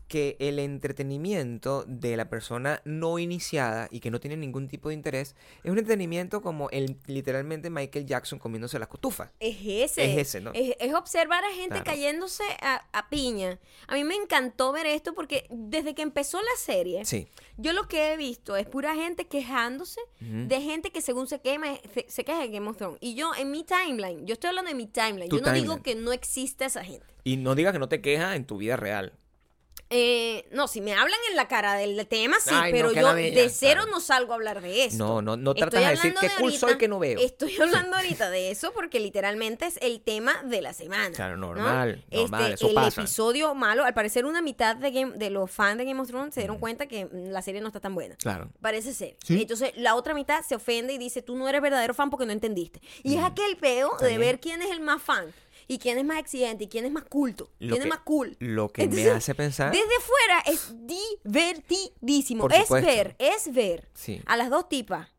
Que 0.09 0.35
el 0.39 0.59
entretenimiento 0.59 1.85
de 1.87 2.17
la 2.17 2.29
persona 2.29 2.81
no 2.83 3.19
iniciada 3.19 3.87
y 3.91 4.01
que 4.01 4.11
no 4.11 4.19
tiene 4.19 4.35
ningún 4.35 4.67
tipo 4.67 4.89
de 4.89 4.95
interés 4.95 5.35
es 5.63 5.71
un 5.71 5.77
entretenimiento 5.77 6.41
como 6.41 6.69
el 6.71 6.97
literalmente 7.05 7.69
Michael 7.69 8.05
Jackson 8.05 8.37
comiéndose 8.39 8.77
las 8.79 8.89
cotufas. 8.89 9.29
Es 9.39 9.55
ese. 9.61 10.11
Es 10.11 10.17
ese, 10.17 10.41
¿no? 10.41 10.51
Es, 10.53 10.75
es 10.79 10.93
observar 10.93 11.43
a 11.45 11.49
gente 11.53 11.69
Claro. 11.69 11.83
cayéndose 11.85 12.43
a, 12.61 12.83
a 12.91 13.09
piña. 13.09 13.59
A 13.87 13.93
mí 13.93 14.03
me 14.03 14.15
encantó 14.15 14.71
ver 14.73 14.87
esto 14.87 15.13
porque 15.13 15.45
desde 15.49 15.95
que 15.95 16.01
empezó 16.01 16.39
la 16.41 16.57
serie, 16.57 17.05
Sí. 17.05 17.27
yo 17.57 17.71
lo 17.73 17.87
que 17.87 18.11
he 18.11 18.17
visto 18.17 18.55
es 18.57 18.65
pura 18.67 18.95
gente 18.95 19.27
quejándose 19.27 20.01
de 20.19 20.61
gente 20.61 20.91
que 20.91 21.01
según 21.01 21.27
se 21.27 21.39
quema, 21.39 21.67
se, 21.93 22.05
se 22.09 22.25
queja 22.25 22.39
de 22.41 22.49
Game 22.49 22.67
of 22.67 22.75
Thrones. 22.77 22.97
Y 22.99 23.13
yo 23.15 23.31
en 23.35 23.51
mi 23.51 23.63
timeline, 23.63 24.25
yo 24.25 24.33
estoy 24.33 24.49
hablando 24.49 24.69
de 24.69 24.75
mi 24.75 24.87
timeline, 24.87 25.29
Tu 25.29 25.37
yo 25.37 25.41
no 25.45 25.53
digo 25.53 25.81
que 25.83 25.95
no 25.95 26.11
existe 26.11 26.65
esa 26.65 26.83
gente. 26.83 27.05
Y 27.23 27.37
no 27.37 27.53
digas 27.53 27.73
que 27.73 27.79
no 27.79 27.87
te 27.89 28.01
quejas 28.01 28.35
en 28.35 28.45
tu 28.45 28.57
vida 28.57 28.75
real. 28.75 29.13
Eh, 29.91 30.47
no, 30.51 30.67
si 30.67 30.81
me 30.81 30.93
hablan 30.93 31.17
en 31.31 31.35
la 31.35 31.47
cara 31.47 31.73
del 31.73 32.05
tema, 32.07 32.37
sí, 32.39 32.51
Ay, 32.53 32.71
pero 32.71 32.91
yo 32.91 33.13
de 33.15 33.49
cero 33.49 33.81
claro. 33.81 33.91
no 33.91 33.99
salgo 33.99 34.33
a 34.33 34.35
hablar 34.35 34.61
de 34.61 34.85
esto. 34.85 34.97
No, 35.03 35.21
no, 35.23 35.35
no 35.35 35.55
tratas 35.55 35.81
de 35.83 35.89
decir 35.89 36.13
qué 36.19 36.27
de 36.29 36.33
cool 36.39 36.53
soy 36.53 36.77
que 36.77 36.87
no 36.87 36.99
veo. 36.99 37.19
Estoy 37.19 37.55
hablando 37.59 37.95
ahorita 37.97 38.29
de 38.29 38.51
eso 38.51 38.71
porque 38.71 38.99
literalmente 38.99 39.65
es 39.65 39.77
el 39.81 40.01
tema 40.01 40.43
de 40.43 40.61
la 40.61 40.73
semana. 40.73 41.15
Claro, 41.15 41.37
¿no? 41.37 41.47
normal, 41.47 42.05
normal, 42.11 42.41
Este, 42.51 42.53
eso 42.53 42.67
el 42.69 42.75
pasa. 42.75 43.01
episodio 43.01 43.55
malo, 43.55 43.83
al 43.83 43.95
parecer 43.95 44.25
una 44.25 44.43
mitad 44.43 44.75
de, 44.75 44.91
Game- 44.91 45.17
de 45.17 45.29
los 45.31 45.49
fans 45.49 45.79
de 45.79 45.85
Game 45.85 45.99
of 45.99 46.07
Thrones 46.07 46.35
se 46.35 46.41
dieron 46.41 46.59
cuenta 46.59 46.87
que 46.87 47.05
mm, 47.05 47.31
la 47.31 47.41
serie 47.41 47.59
no 47.61 47.67
está 47.67 47.79
tan 47.79 47.95
buena. 47.95 48.15
Claro. 48.17 48.49
Parece 48.61 48.93
ser. 48.93 49.17
Sí. 49.23 49.41
Entonces, 49.41 49.71
la 49.75 49.95
otra 49.95 50.13
mitad 50.13 50.43
se 50.47 50.53
ofende 50.53 50.93
y 50.93 50.99
dice, 50.99 51.23
tú 51.23 51.35
no 51.35 51.49
eres 51.49 51.61
verdadero 51.61 51.95
fan 51.95 52.11
porque 52.11 52.27
no 52.27 52.31
entendiste. 52.31 52.79
Y 53.01 53.17
es 53.17 53.23
aquel 53.23 53.57
peo 53.57 53.97
de 53.99 54.17
ver 54.19 54.39
quién 54.39 54.61
es 54.61 54.69
el 54.69 54.81
más 54.81 55.01
fan. 55.01 55.33
Y 55.71 55.77
quién 55.77 55.99
es 55.99 56.03
más 56.03 56.17
exigente, 56.17 56.63
y 56.63 56.67
quién 56.67 56.83
es 56.85 56.91
más 56.91 57.03
culto, 57.03 57.51
Lo 57.59 57.75
quién 57.75 57.83
que- 57.83 57.87
es 57.87 57.89
más 57.89 57.99
cool. 57.99 58.35
lo 58.39 58.69
que 58.69 58.87
me 58.87 59.07
hace 59.11 59.35
pensar- 59.35 59.71
Desde 59.71 59.85
fuera 60.01 60.39
es 60.47 60.73
divertidísimo. 61.23 62.47
Es 62.49 62.69
ver, 62.69 63.15
es 63.19 63.53
ver 63.53 63.87
Sí. 63.93 64.21
a 64.25 64.35
las 64.35 64.49
dos 64.49 64.67
tipas 64.67 65.09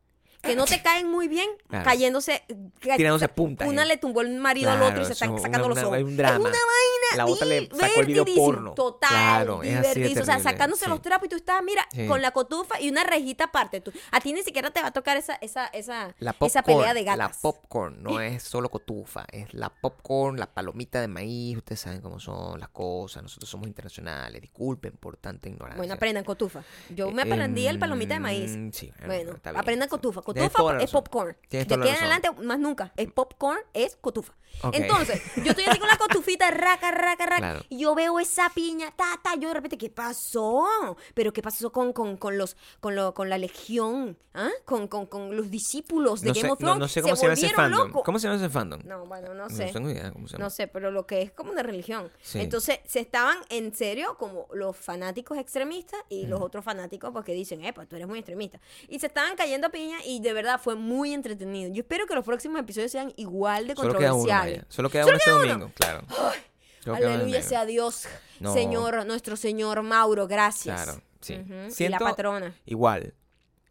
que 0.41 0.55
no 0.55 0.65
te 0.65 0.81
caen 0.81 1.07
muy 1.09 1.27
bien 1.27 1.47
Claro. 1.67 1.85
cayéndose. 1.85 2.43
ca- 2.79 2.97
Tirándose 2.97 3.27
puntas, 3.29 3.67
Una 3.67 3.83
eh. 3.83 3.85
le 3.85 3.97
tumbó 3.97 4.21
el 4.21 4.37
marido 4.39 4.71
al 4.71 4.81
otro 4.81 5.01
y 5.01 5.05
se 5.05 5.13
están 5.13 5.35
es 5.35 5.41
sacando 5.41 5.67
una- 5.67 5.75
los 5.75 5.83
ojos. 5.83 5.97
hay 5.97 6.03
un 6.03 6.17
drama. 6.17 6.35
Es 6.35 6.39
una 6.39 6.49
vaina. 6.49 7.17
La 7.17 7.25
otra 7.25 7.45
le 7.47 7.65
sacó 7.67 7.99
el 7.99 8.05
video 8.07 8.23
divertidísimo. 8.25 8.45
porno. 8.45 8.73
Total. 8.73 9.09
Claro, 9.09 9.63
es 9.63 9.75
así 9.77 9.99
de. 10.01 10.21
O 10.21 10.25
sea, 10.25 10.39
sacándose 10.39 10.85
sí. 10.85 10.89
los 10.89 11.01
trapos 11.01 11.25
y 11.25 11.29
tú 11.29 11.35
estás, 11.35 11.61
mira, 11.63 11.87
Sí. 11.91 12.07
con 12.07 12.21
la 12.21 12.31
cotufa 12.31 12.79
y 12.79 12.89
una 12.89 13.03
rejita 13.03 13.45
aparte. 13.45 13.81
Tú, 13.81 13.91
a 14.11 14.19
ti 14.21 14.33
ni 14.33 14.43
siquiera 14.43 14.71
te 14.71 14.81
va 14.81 14.87
a 14.87 14.91
tocar 14.91 15.17
esa, 15.17 15.35
esa, 15.35 15.67
esa, 15.67 16.15
La 16.19 16.31
esa 16.31 16.61
popcorn, 16.63 16.63
pelea 16.79 16.93
de 16.93 17.03
la 17.03 17.15
gatas. 17.17 17.37
popcorn 17.41 18.01
no 18.01 18.19
es 18.21 18.43
solo 18.43 18.69
cotufa, 18.69 19.25
es 19.31 19.53
la 19.53 19.69
popcorn, 19.69 20.39
la 20.39 20.47
palomita 20.47 21.01
de 21.01 21.07
maíz, 21.07 21.57
ustedes 21.57 21.81
saben 21.81 22.01
cómo 22.01 22.19
son 22.19 22.59
las 22.59 22.69
cosas, 22.69 23.21
nosotros 23.23 23.49
somos 23.49 23.67
internacionales, 23.67 24.41
disculpen 24.41 24.93
por 24.93 25.17
tanta 25.17 25.49
ignorancia. 25.49 25.77
Bueno, 25.77 25.93
aprendan 25.93 26.23
cotufa. 26.23 26.63
Yo 26.89 27.11
me 27.11 27.21
aprendí 27.23 27.67
el 27.67 27.77
palomita 27.79 28.13
de 28.15 28.19
maíz. 28.21 28.57
Sí, 28.71 28.91
Bueno, 29.05 29.37
bien. 29.43 29.57
aprendan 29.57 29.89
cotufa. 29.89 30.21
Cotufa 30.33 30.73
la 30.73 30.83
es 30.83 30.91
popcorn. 30.91 31.37
Tienes 31.47 31.67
de 31.67 31.75
aquí 31.75 31.89
en 31.89 31.95
adelante, 31.95 32.31
más 32.43 32.59
nunca. 32.59 32.93
Es 32.97 33.11
popcorn, 33.11 33.61
es 33.73 33.95
cotufa. 33.95 34.33
Entonces, 34.73 35.21
yo 35.37 35.51
estoy 35.51 35.65
así 35.65 35.79
con 35.79 35.87
la 35.87 35.97
cotufita, 35.97 36.51
raca, 36.51 36.91
raca, 36.91 37.25
raca. 37.25 37.37
Claro. 37.37 37.61
Y 37.69 37.79
yo 37.79 37.95
veo 37.95 38.19
esa 38.19 38.49
piña, 38.53 38.91
ta, 38.95 39.19
ta. 39.23 39.35
Yo 39.35 39.47
de 39.47 39.55
repente, 39.55 39.77
¿qué 39.77 39.89
pasó? 39.89 40.97
Pero 41.13 41.33
¿qué 41.33 41.41
pasó 41.41 41.71
con, 41.71 41.93
con, 41.93 42.17
con 42.17 42.37
los, 42.37 42.57
con, 42.79 42.95
lo, 42.95 43.13
con 43.13 43.29
la 43.29 43.37
legión? 43.37 44.17
¿Ah? 44.33 44.49
Con, 44.63 44.87
con, 44.87 45.07
con 45.07 45.35
los 45.35 45.49
discípulos 45.51 46.21
de 46.21 46.29
no 46.29 46.33
Game 46.33 46.47
sé, 46.47 46.51
of 46.51 46.59
Thrones. 46.59 46.79
no 46.79 46.87
sé 46.87 47.01
cómo 47.01 47.15
se, 47.15 47.21
llama 47.23 47.33
ese 47.33 47.49
fandom. 47.49 47.87
locos. 47.87 48.03
¿Cómo 48.05 48.19
se 48.19 48.27
llama 48.27 48.37
ese 48.37 48.49
fandom? 48.49 48.81
No, 48.85 49.05
bueno, 49.05 49.33
no 49.33 49.49
sé. 49.49 49.67
No 49.67 49.71
tengo 49.73 49.89
idea 49.89 50.11
cómo 50.11 50.27
se 50.27 50.33
llama. 50.33 50.45
No 50.45 50.49
sé, 50.49 50.67
pero 50.67 50.91
lo 50.91 51.05
que 51.05 51.21
es 51.21 51.31
como 51.31 51.51
una 51.51 51.63
religión. 51.63 52.09
Sí. 52.21 52.39
Entonces, 52.39 52.79
se 52.85 52.99
estaban 53.01 53.37
en 53.49 53.73
serio 53.73 54.15
como 54.17 54.47
los 54.53 54.77
fanáticos 54.77 55.37
extremistas 55.37 55.99
y 56.07 56.27
los 56.27 56.39
otros 56.39 56.63
fanáticos 56.63 57.11
porque 57.11 57.33
dicen, 57.33 57.63
eh, 57.65 57.73
pues 57.73 57.89
tú 57.89 57.95
eres 57.97 58.07
muy 58.07 58.19
extremista. 58.19 58.61
Y 58.87 58.99
se 58.99 59.07
estaban 59.07 59.35
cayendo 59.35 59.67
a 59.67 59.69
piña 59.69 59.97
y 60.05 60.20
de 60.21 60.33
verdad 60.33 60.59
fue 60.61 60.75
muy 60.75 61.13
entretenido. 61.13 61.71
Yo 61.73 61.81
espero 61.81 62.05
que 62.05 62.15
los 62.15 62.23
próximos 62.25 62.59
episodios 62.61 62.91
sean 62.91 63.13
igual 63.17 63.67
de 63.67 63.75
Solo 63.75 63.93
queda 63.97 64.13
uno, 64.13 64.19
controversiales. 64.23 64.65
Solo 64.69 64.89
queda 64.89 65.03
Solo 65.03 65.15
uno 65.15 65.17
este 65.19 65.31
domingo, 65.49 65.71
claro. 65.75 66.01
Solo 66.83 66.97
queda 66.97 67.07
uno 67.07 67.15
Aleluya 67.15 67.41
sea 67.43 67.65
Dios, 67.65 68.07
No. 68.39 68.53
Señor, 68.53 69.05
nuestro 69.05 69.35
Señor 69.35 69.81
Mauro, 69.83 70.27
gracias. 70.27 70.83
Claro, 70.83 71.01
sí. 71.19 71.35
Ujú, 71.35 71.53
Y 71.53 71.57
la 71.65 71.69
Siento 71.71 72.05
patrona. 72.05 72.55
Igual. 72.65 73.13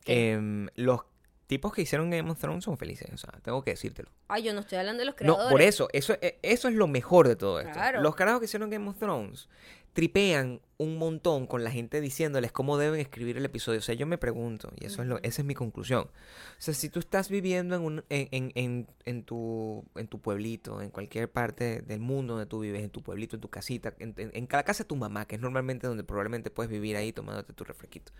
¿Qué? 0.04 0.32
em, 0.32 0.68
los 0.76 1.00
tipos 1.46 1.72
que 1.72 1.82
hicieron 1.82 2.08
Game 2.10 2.30
of 2.30 2.38
Thrones 2.38 2.64
son 2.64 2.78
felices, 2.78 3.08
o 3.12 3.16
sea, 3.16 3.32
tengo 3.42 3.62
que 3.64 3.72
decírtelo. 3.72 4.08
Ay, 4.28 4.44
yo 4.44 4.54
no 4.54 4.60
estoy 4.60 4.78
hablando 4.78 5.00
de 5.00 5.06
los 5.06 5.14
No, 5.14 5.16
creadores. 5.18 5.50
por 5.50 5.60
eso, 5.62 5.88
eso, 5.92 6.14
e- 6.22 6.38
eso 6.42 6.68
es 6.68 6.74
lo 6.74 6.86
mejor 6.86 7.26
de 7.26 7.34
todo 7.36 7.58
esto. 7.60 7.72
Claro. 7.72 8.00
Los 8.00 8.14
carajos 8.14 8.38
que 8.40 8.44
hicieron 8.46 8.70
Game 8.70 8.88
of 8.88 8.96
Thrones 8.98 9.48
tripean 9.92 10.60
un 10.80 10.96
montón 10.96 11.46
con 11.46 11.62
la 11.62 11.70
gente 11.70 12.00
diciéndoles 12.00 12.52
cómo 12.52 12.78
deben 12.78 13.00
escribir 13.00 13.36
el 13.36 13.44
episodio. 13.44 13.80
O 13.80 13.82
sea, 13.82 13.94
yo 13.94 14.06
me 14.06 14.16
pregunto, 14.16 14.72
y 14.80 14.86
eso 14.86 15.02
es 15.02 15.08
lo, 15.08 15.18
esa 15.18 15.42
es 15.42 15.46
mi 15.46 15.54
conclusión. 15.54 16.04
O 16.04 16.10
sea, 16.56 16.72
si 16.72 16.88
tú 16.88 17.00
estás 17.00 17.28
viviendo 17.28 17.76
en, 17.76 17.82
un, 17.82 18.04
en, 18.08 18.50
en, 18.54 18.86
en, 19.04 19.22
tu, 19.24 19.84
en 19.94 20.08
tu 20.08 20.20
pueblito, 20.20 20.80
en 20.80 20.88
cualquier 20.88 21.30
parte 21.30 21.82
del 21.82 22.00
mundo 22.00 22.32
donde 22.32 22.46
tú 22.46 22.60
vives, 22.60 22.82
en 22.82 22.88
tu 22.88 23.02
pueblito, 23.02 23.36
en 23.36 23.42
tu 23.42 23.50
casita, 23.50 23.94
en, 23.98 24.14
en, 24.16 24.46
cada 24.46 24.62
casa 24.62 24.84
de 24.84 24.88
tu 24.88 24.96
mamá, 24.96 25.26
que 25.26 25.34
es 25.34 25.42
normalmente 25.42 25.86
donde 25.86 26.02
probablemente 26.02 26.50
puedes 26.50 26.70
vivir 26.70 26.96
ahí 26.96 27.12
tomándote 27.12 27.52
tu 27.52 27.64
refresquito 27.64 28.12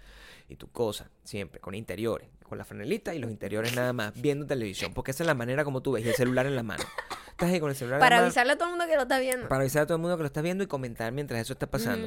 y 0.49 0.57
tu 0.57 0.69
cosa, 0.71 1.11
siempre, 1.25 1.61
con 1.61 1.75
interiores, 1.75 2.29
con 2.43 2.59
la 2.59 2.67
franelita 2.67 3.15
y 3.15 3.21
los 3.21 3.31
interiores 3.31 3.75
nada 3.75 3.95
más, 3.95 4.13
viendo 4.21 4.47
televisión, 4.47 4.93
porque 4.93 5.13
esa 5.13 5.23
es 5.23 5.27
la 5.27 5.35
manera 5.35 5.65
como 5.65 5.81
tú 5.81 5.93
ves, 5.93 6.05
y 6.05 6.09
el 6.09 6.15
celular 6.15 6.45
en 6.45 6.57
la 6.57 6.63
mano. 6.63 6.85
Estás 7.40 7.55
ahí 7.55 7.61
con 7.61 7.70
el 7.70 7.76
celular 7.76 7.96
en 7.96 8.00
Para 8.00 8.18
avisarle 8.18 8.53
a 8.53 8.57
todo 8.57 8.66
el 8.66 8.72
mundo 8.72 8.87
que 8.87 8.96
lo 8.96 9.03
está 9.03 9.18
viendo. 9.18 9.48
para 9.48 9.62
avisar 9.62 9.83
a 9.83 9.87
todo 9.87 9.96
el 9.96 10.03
mundo 10.03 10.14
que 10.18 10.22
lo 10.22 10.26
está 10.26 10.42
viendo 10.42 10.62
y 10.62 10.66
comentar 10.66 11.11
mientras 11.11 11.40
eso 11.40 11.55
está 11.55 11.70
pasando. 11.70 12.07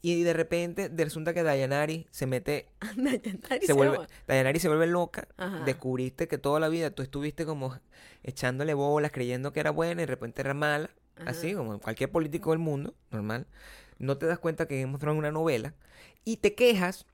Y 0.00 0.22
de 0.22 0.32
repente 0.32 0.90
resulta 0.96 1.34
que 1.34 1.42
Dayanari 1.42 2.06
se 2.10 2.26
mete, 2.26 2.66
Dayanari 2.96 3.66
se 3.66 3.74
vuelve, 3.74 3.98
va. 3.98 4.06
Dayanari 4.26 4.58
se 4.58 4.68
vuelve 4.68 4.86
loca. 4.86 5.28
Ajá. 5.36 5.64
Descubriste 5.66 6.28
que 6.28 6.38
toda 6.38 6.60
la 6.60 6.70
vida 6.70 6.90
tú 6.92 7.02
estuviste 7.02 7.44
como 7.44 7.78
echándole 8.22 8.72
bolas, 8.72 9.12
creyendo 9.12 9.52
que 9.52 9.60
era 9.60 9.70
buena 9.70 10.00
y 10.00 10.06
de 10.06 10.10
repente 10.10 10.40
era 10.40 10.54
mala. 10.54 10.88
Así 11.26 11.52
como 11.52 11.78
cualquier 11.78 12.10
político 12.10 12.50
del 12.50 12.60
mundo, 12.60 12.94
normal. 13.10 13.46
No 13.98 14.16
te 14.16 14.24
das 14.24 14.38
cuenta 14.38 14.66
que 14.66 14.80
es 14.80 14.86
una 14.86 15.30
novela. 15.30 15.74
Y 16.24 16.38
te 16.38 16.54
quejas 16.54 17.04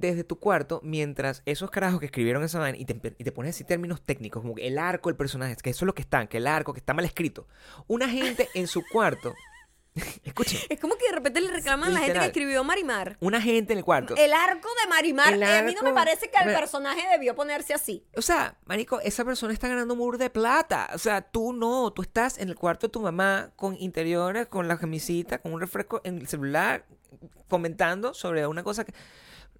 desde 0.00 0.24
tu 0.24 0.38
cuarto 0.38 0.80
mientras 0.82 1.42
esos 1.46 1.70
carajos 1.70 2.00
que 2.00 2.06
escribieron 2.06 2.42
esa 2.44 2.58
vaina 2.58 2.78
y 2.78 2.84
te, 2.84 2.94
y 3.18 3.24
te 3.24 3.32
pones 3.32 3.54
así 3.54 3.64
términos 3.64 4.02
técnicos 4.02 4.42
como 4.42 4.54
el 4.58 4.78
arco 4.78 5.08
del 5.08 5.16
personaje, 5.16 5.56
que 5.62 5.70
eso 5.70 5.84
es 5.84 5.86
lo 5.86 5.94
que 5.94 6.02
están, 6.02 6.28
que 6.28 6.38
el 6.38 6.46
arco, 6.46 6.72
que 6.72 6.80
está 6.80 6.94
mal 6.94 7.04
escrito. 7.04 7.46
Una 7.86 8.08
gente 8.08 8.48
en 8.54 8.66
su 8.66 8.82
cuarto, 8.92 9.34
escuchen, 10.24 10.58
Es 10.68 10.80
como 10.80 10.96
que 10.96 11.06
de 11.06 11.12
repente 11.12 11.40
le 11.40 11.48
reclaman 11.52 11.90
a 11.90 11.92
la 11.92 12.00
gente 12.00 12.18
que 12.18 12.26
escribió 12.26 12.64
Marimar. 12.64 13.16
una 13.20 13.40
gente 13.40 13.72
en 13.74 13.78
el 13.78 13.84
cuarto. 13.84 14.16
El 14.16 14.32
arco 14.32 14.68
de 14.82 14.88
Marimar, 14.88 15.34
El 15.34 15.42
eh, 15.44 15.58
a 15.58 15.62
mí 15.62 15.72
no 15.74 15.82
me 15.82 15.90
arco- 15.90 15.94
parece 15.94 16.30
que 16.30 16.36
el 16.48 16.52
personaje 16.54 17.00
debió 17.12 17.36
ponerse 17.36 17.74
así. 17.74 18.04
O 18.16 18.22
sea, 18.22 18.58
marico, 18.64 19.00
esa 19.00 19.24
persona 19.24 19.52
está 19.52 19.68
ganando 19.68 19.94
mur 19.94 20.18
de 20.18 20.30
plata. 20.30 20.90
O 20.94 20.98
sea, 20.98 21.22
tú 21.22 21.52
no, 21.52 21.92
tú 21.92 22.02
estás 22.02 22.38
en 22.38 22.48
el 22.48 22.56
cuarto 22.56 22.88
de 22.88 22.90
tu 22.92 23.00
mamá 23.00 23.52
con 23.54 23.76
interiores, 23.80 24.48
con 24.48 24.66
la 24.66 24.78
camisita, 24.78 25.38
con 25.38 25.52
un 25.52 25.60
refresco 25.60 26.00
en 26.02 26.18
el 26.18 26.26
celular, 26.26 26.86
comentando 27.48 28.14
sobre 28.14 28.46
una 28.48 28.64
cosa 28.64 28.84
que... 28.84 28.92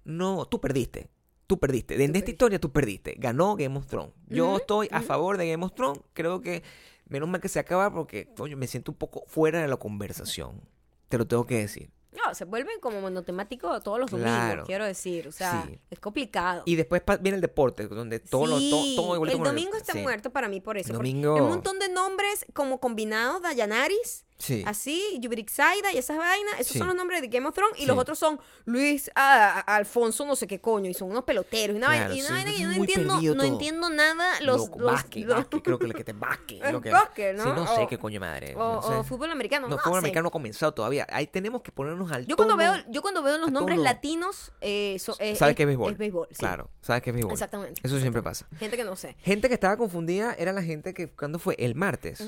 No, 0.05 0.45
tú 0.45 0.61
perdiste. 0.61 1.09
Tú 1.47 1.59
perdiste. 1.59 1.93
En 1.95 2.01
esta 2.01 2.13
perdiste. 2.13 2.31
historia 2.31 2.59
tú 2.59 2.71
perdiste. 2.71 3.15
Ganó 3.19 3.55
Game 3.55 3.77
of 3.77 3.85
Thrones. 3.85 4.13
Yo 4.27 4.47
Ujú, 4.47 4.57
estoy 4.57 4.87
a 4.91 4.97
ujú. 4.99 5.05
favor 5.07 5.37
de 5.37 5.49
Game 5.51 5.63
of 5.65 5.73
Thrones. 5.73 6.01
Creo 6.13 6.41
que 6.41 6.63
menos 7.07 7.29
mal 7.29 7.39
que 7.41 7.49
se 7.49 7.59
acaba 7.59 7.91
porque, 7.93 8.33
coño, 8.35 8.57
me 8.57 8.65
siento 8.67 8.91
un 8.91 8.97
poco 8.97 9.23
fuera 9.27 9.61
de 9.61 9.67
la 9.67 9.77
conversación. 9.77 10.61
Te 11.09 11.17
lo 11.19 11.27
tengo 11.27 11.45
que 11.45 11.57
decir. 11.59 11.91
No, 12.25 12.33
se 12.33 12.45
vuelven 12.45 12.79
como 12.79 13.01
monotemáticos 13.01 13.83
todos 13.83 13.99
los 13.99 14.09
domingos, 14.09 14.31
Claro. 14.33 14.63
quiero 14.65 14.85
decir. 14.85 15.27
O 15.27 15.31
sea, 15.33 15.65
Sí. 15.67 15.77
es 15.91 15.99
complicado. 15.99 16.63
Y 16.65 16.75
después 16.77 17.03
viene 17.19 17.35
el 17.35 17.41
deporte, 17.41 17.87
donde 17.87 18.19
todo 18.21 18.47
lo... 18.47 18.57
Sí, 18.57 18.93
Todo, 18.95 19.23
el 19.25 19.37
domingo 19.37 19.75
está 19.75 19.91
sí. 19.93 19.99
muerto 19.99 20.29
para 20.31 20.47
mí 20.47 20.61
por 20.61 20.77
eso. 20.77 20.93
Domingo- 20.93 21.35
hay 21.35 21.41
Un 21.41 21.49
montón 21.49 21.77
de 21.77 21.89
nombres 21.89 22.45
como 22.53 22.79
combinados, 22.79 23.41
Dayanaris, 23.41 24.25
Sí. 24.37 24.63
así, 24.67 25.17
Yubrixaida 25.21 25.93
y 25.93 25.97
esas 25.97 26.17
vainas. 26.17 26.55
Esos 26.59 26.73
Sí. 26.73 26.77
son 26.79 26.87
los 26.87 26.95
nombres 26.95 27.21
de 27.21 27.27
Game 27.29 27.47
of 27.47 27.53
Thrones. 27.55 27.77
Y 27.77 27.81
Sí. 27.83 27.87
los 27.87 27.97
otros 27.97 28.19
son 28.19 28.39
Luis 28.65 29.09
ah, 29.15 29.59
Alfonso, 29.65 30.25
no 30.25 30.35
sé 30.35 30.45
qué 30.45 30.59
coño. 30.59 30.89
Y 30.89 30.93
son 30.93 31.09
unos 31.09 31.23
peloteros. 31.23 31.73
Y 31.73 31.77
una 31.77 31.87
Claro, 31.87 32.09
vaina, 32.09 32.15
y 32.15 32.19
una 32.19 32.27
sí, 32.27 32.33
vaina 32.33 32.51
que 32.51 32.59
yo 32.61 32.67
no 32.67 32.73
entiendo, 32.73 33.35
no 33.35 33.43
entiendo 33.43 33.89
nada. 33.89 34.41
Los, 34.41 34.69
Lo- 34.69 34.77
los- 34.77 34.91
básquet, 34.93 35.25
los- 35.25 35.45
creo 35.47 35.79
que 35.79 35.87
lo 35.87 35.93
que 35.93 36.03
te 36.03 36.13
lo 36.71 36.81
que, 36.81 36.89
básquet, 36.91 37.35
¿no? 37.37 37.43
Sí, 37.43 37.49
no 37.55 37.75
sé 37.75 37.87
qué 37.89 37.97
coño 37.97 38.19
madre. 38.19 38.53
o, 38.55 38.75
no 38.75 38.81
sé. 38.81 38.93
o 38.93 39.03
fútbol 39.03 39.31
americano. 39.31 39.67
No, 39.67 39.75
No, 39.77 39.81
fútbol 39.81 39.95
sé. 39.95 39.99
americano 39.99 40.23
no 40.23 40.27
ha 40.29 40.31
comenzado 40.31 40.73
todavía. 40.73 41.07
Ahí 41.11 41.27
tenemos 41.27 41.61
que 41.61 41.71
ponernos 41.71 42.11
al 42.11 42.25
Yo 42.25 42.35
cuando 42.35 42.55
tono. 42.57 42.71
veo, 42.73 42.83
yo 42.89 43.01
cuando 43.01 43.23
veo 43.23 43.37
los 43.37 43.51
nombres 43.51 43.77
tono. 43.77 43.83
latinos, 43.89 44.51
eh, 44.61 44.97
so- 44.99 45.15
eh, 45.19 45.35
¿Sabes 45.35 45.53
es- 45.53 45.55
qué 45.57 45.63
es 45.63 45.67
béisbol? 45.67 45.91
Es 45.93 45.97
béisbol. 45.97 46.27
Claro, 46.37 46.69
¿sabes 46.81 47.01
qué 47.01 47.11
es 47.11 47.13
béisbol? 47.13 47.31
Exactamente. 47.33 47.79
Eso 47.83 47.99
siempre 47.99 48.21
pasa. 48.21 48.47
Gente 48.59 48.75
que 48.75 48.83
no 48.83 48.95
sé. 48.97 49.15
Gente 49.21 49.47
que 49.47 49.53
estaba 49.53 49.77
confundida 49.77 50.33
era 50.37 50.51
la 50.51 50.61
gente 50.61 50.93
que, 50.93 51.09
cuando 51.09 51.39
fue? 51.39 51.55
El 51.57 51.75
martes. 51.75 52.19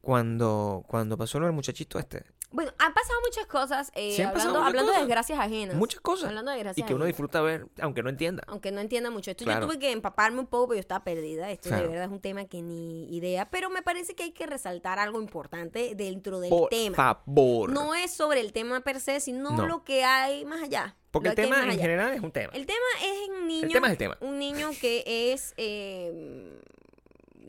Cuando, 0.00 0.84
cuando 0.88 1.16
pasó 1.18 1.38
lo 1.40 1.46
del 1.46 1.54
muchachito 1.54 1.98
este. 1.98 2.24
Bueno, 2.52 2.72
han 2.78 2.92
pasado 2.92 3.16
muchas 3.24 3.46
cosas, 3.46 3.92
eh, 3.94 4.12
Sí, 4.16 4.22
han 4.22 4.32
pasado 4.32 4.56
hablando, 4.56 4.58
muchas 4.58 4.68
hablando 4.80 4.92
de 4.92 4.98
desgracias 5.06 5.38
ajenas. 5.38 5.76
Muchas 5.76 6.00
cosas. 6.00 6.28
Hablando 6.30 6.50
de 6.50 6.56
Y 6.56 6.58
desgracias 6.58 6.86
que 6.88 6.94
uno 6.94 7.04
ajenas. 7.04 7.16
disfruta 7.16 7.40
ver, 7.42 7.66
aunque 7.80 8.02
no 8.02 8.08
entienda. 8.10 8.42
Aunque 8.48 8.72
no 8.72 8.80
entienda 8.80 9.10
mucho 9.10 9.30
esto, 9.30 9.44
Claro. 9.44 9.60
yo 9.60 9.66
tuve 9.68 9.78
que 9.78 9.92
empaparme 9.92 10.40
un 10.40 10.46
poco 10.48 10.66
porque 10.66 10.78
yo 10.78 10.80
estaba 10.80 11.04
perdida. 11.04 11.48
Esto 11.52 11.68
Claro. 11.68 11.84
de 11.84 11.88
verdad 11.90 12.06
es 12.06 12.10
un 12.10 12.20
tema 12.20 12.46
que 12.46 12.60
ni 12.60 13.14
idea. 13.14 13.48
Pero 13.50 13.70
me 13.70 13.82
parece 13.82 14.16
que 14.16 14.24
hay 14.24 14.32
que 14.32 14.46
resaltar 14.46 14.98
algo 14.98 15.20
importante 15.20 15.94
dentro 15.94 16.40
del 16.40 16.50
Por 16.50 16.70
tema. 16.70 16.96
favor. 16.96 17.70
No 17.70 17.94
es 17.94 18.10
sobre 18.10 18.40
el 18.40 18.52
tema 18.52 18.80
per 18.80 18.98
se, 18.98 19.20
sino 19.20 19.52
No. 19.52 19.66
lo 19.68 19.84
que 19.84 20.02
hay 20.02 20.44
más 20.44 20.60
allá. 20.62 20.96
Porque 21.12 21.28
Lo 21.28 21.30
el 21.30 21.36
que 21.36 21.42
hay 21.42 21.46
tema 21.48 21.56
más 21.58 21.64
en 21.66 21.70
allá. 21.72 21.82
general 21.82 22.12
es 22.14 22.20
un 22.20 22.32
tema. 22.32 22.52
El 22.52 22.66
tema 22.66 22.78
es 23.04 23.28
un 23.28 23.46
niño. 23.46 23.68
tema 23.68 23.86
es 23.86 23.92
el 23.92 23.98
tema. 23.98 24.16
Un 24.20 24.38
niño 24.40 24.70
que 24.80 25.04
es 25.32 25.54
eh, 25.56 26.60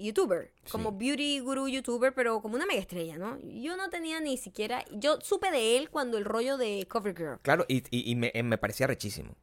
youtuber. 0.02 0.52
Como 0.72 0.90
Sí. 0.92 0.96
beauty 1.00 1.40
guru 1.40 1.68
youtuber, 1.68 2.14
pero 2.14 2.42
como 2.42 2.56
una 2.56 2.66
mega 2.66 2.80
estrella, 2.80 3.18
¿no? 3.18 3.38
Yo 3.42 3.78
no 3.78 3.90
tenía 3.90 4.20
ni 4.20 4.38
siquiera. 4.38 4.84
Yo 4.92 5.20
supe 5.22 5.52
de 5.52 5.78
él 5.78 5.90
cuando 5.90 6.18
el 6.18 6.26
rollo 6.26 6.58
de 6.58 6.88
Cover 6.90 7.16
Girl. 7.16 7.40
Claro, 7.42 7.66
y, 7.68 7.84
y- 7.90 8.12
y 8.12 8.16
me, 8.16 8.32
me 8.44 8.58
parecía 8.58 8.88
rechísimo. 8.88 9.36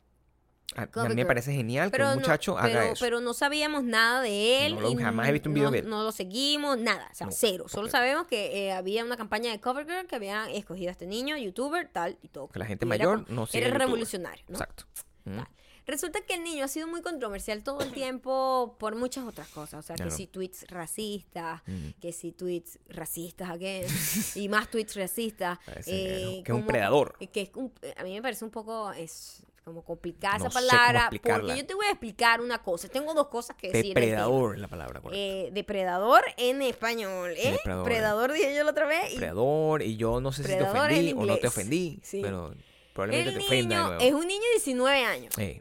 A, 0.77 0.83
a 0.83 0.87
Cover 0.87 1.09
mí 1.11 1.15
me 1.17 1.25
parece 1.27 1.53
genial 1.53 1.87
que 1.91 1.93
Pero 1.93 2.05
un 2.11 2.17
no, 2.17 2.21
muchacho 2.21 2.59
haga 2.59 2.67
pero, 2.69 2.81
eso. 2.93 3.05
pero 3.05 3.21
no 3.21 3.33
sabíamos 3.33 3.85
nada 3.85 4.21
de 4.21 4.67
él. 4.67 4.75
No 4.75 4.83
lo- 4.83 4.91
y 4.91 4.97
jamás 4.97 5.29
he 5.29 5.33
visto 5.33 5.49
un 5.49 5.55
video 5.55 5.69
no, 5.69 5.73
de 5.73 5.79
él. 5.79 5.89
No 5.89 6.03
lo 6.05 6.13
seguimos, 6.13 6.77
nada. 6.79 7.09
O 7.11 7.15
sea, 7.15 7.29
cero. 7.31 7.65
Solo 7.69 7.89
sabemos 7.89 8.27
que 8.27 8.67
eh, 8.67 8.73
había 8.73 9.03
una 9.05 9.17
campaña 9.17 9.51
de 9.51 9.61
CoverGirl 9.61 10.07
que 10.07 10.17
había 10.17 10.51
escogido 10.51 10.91
a 10.91 10.93
este 10.93 11.07
niño, 11.07 11.37
youtuber, 11.39 11.89
tal 11.91 12.19
y 12.23 12.29
todo. 12.29 12.49
que 12.49 12.59
la 12.59 12.67
gente 12.67 12.85
Y 12.85 12.89
era 12.89 12.99
mayor 12.99 13.25
como- 13.25 13.35
no 13.41 13.47
sigue 13.47 13.65
Era 13.67 13.79
revolucionario, 13.79 14.45
¿no? 14.49 14.55
Exacto. 14.57 14.85
Mm. 15.25 15.37
Tal. 15.37 15.49
Resulta 15.89 16.21
que 16.21 16.35
el 16.35 16.45
niño 16.45 16.65
ha 16.65 16.69
sido 16.69 16.87
muy 16.87 17.01
controversial 17.03 17.65
todo 17.65 17.81
el 17.81 17.91
tiempo 17.93 18.77
por 18.79 18.95
muchas 18.95 19.25
otras 19.27 19.49
cosas. 19.49 19.81
O 19.81 19.83
sea, 19.83 19.97
Claro. 19.97 20.11
que 20.11 20.17
si 20.17 20.27
tweets 20.29 20.67
racistas, 20.69 21.63
Mm. 21.67 21.89
que 22.01 22.13
si 22.13 22.31
tweets 22.33 22.79
racistas 22.89 23.51
again, 23.51 23.87
y 24.37 24.49
más 24.49 24.71
tweets 24.71 24.95
racistas. 24.97 25.59
Parece 25.67 25.91
eh, 25.91 26.43
que 26.45 26.53
es 26.53 26.57
un 26.57 26.67
predador. 26.67 27.17
que 27.33 27.41
es 27.43 27.51
un- 27.57 27.73
a 27.97 28.05
mí 28.05 28.13
me 28.15 28.23
parece 28.23 28.45
un 28.45 28.51
poco 28.51 28.93
es 28.93 29.43
como 29.65 29.83
complicada 29.85 30.39
No 30.39 30.47
esa 30.47 30.55
palabra 30.61 31.11
porque 31.11 31.57
yo 31.59 31.67
te 31.67 31.75
voy 31.75 31.85
a 31.87 31.91
explicar 31.91 32.41
una 32.41 32.63
cosa 32.63 32.89
tengo 32.89 33.13
dos 33.13 33.29
cosas 33.29 33.55
que 33.57 33.69
decir. 33.71 33.89
Depredador 33.95 34.55
es 34.55 34.61
la 34.63 34.69
palabra. 34.69 35.01
Eh, 35.13 35.51
depredador 35.53 36.25
en 36.39 36.63
español 36.63 37.33
¿eh? 37.37 37.51
Depredador. 37.53 37.85
predador 37.85 38.33
dije 38.33 38.55
yo 38.57 38.65
la 38.65 38.71
otra 38.71 38.87
vez 38.87 39.13
y 39.13 39.17
Predador, 39.19 39.83
y 39.83 39.97
yo 39.99 40.21
no 40.23 40.33
sé 40.33 40.43
si 40.45 40.49
te 40.57 40.63
ofendí 40.63 41.13
o 41.13 41.27
no 41.27 41.37
te 41.37 41.49
ofendí, 41.49 42.01
Sí. 42.03 42.21
pero 42.23 42.55
probablemente 42.95 43.31
el 43.31 43.39
te 43.39 43.45
ofenda 43.45 43.75
de 43.77 43.83
niño 43.83 43.89
nuevo. 43.99 44.03
es 44.03 44.13
un 44.23 44.27
niño 44.29 44.41
de 44.43 44.51
19 44.55 45.05
años 45.05 45.39
Eh, 45.39 45.61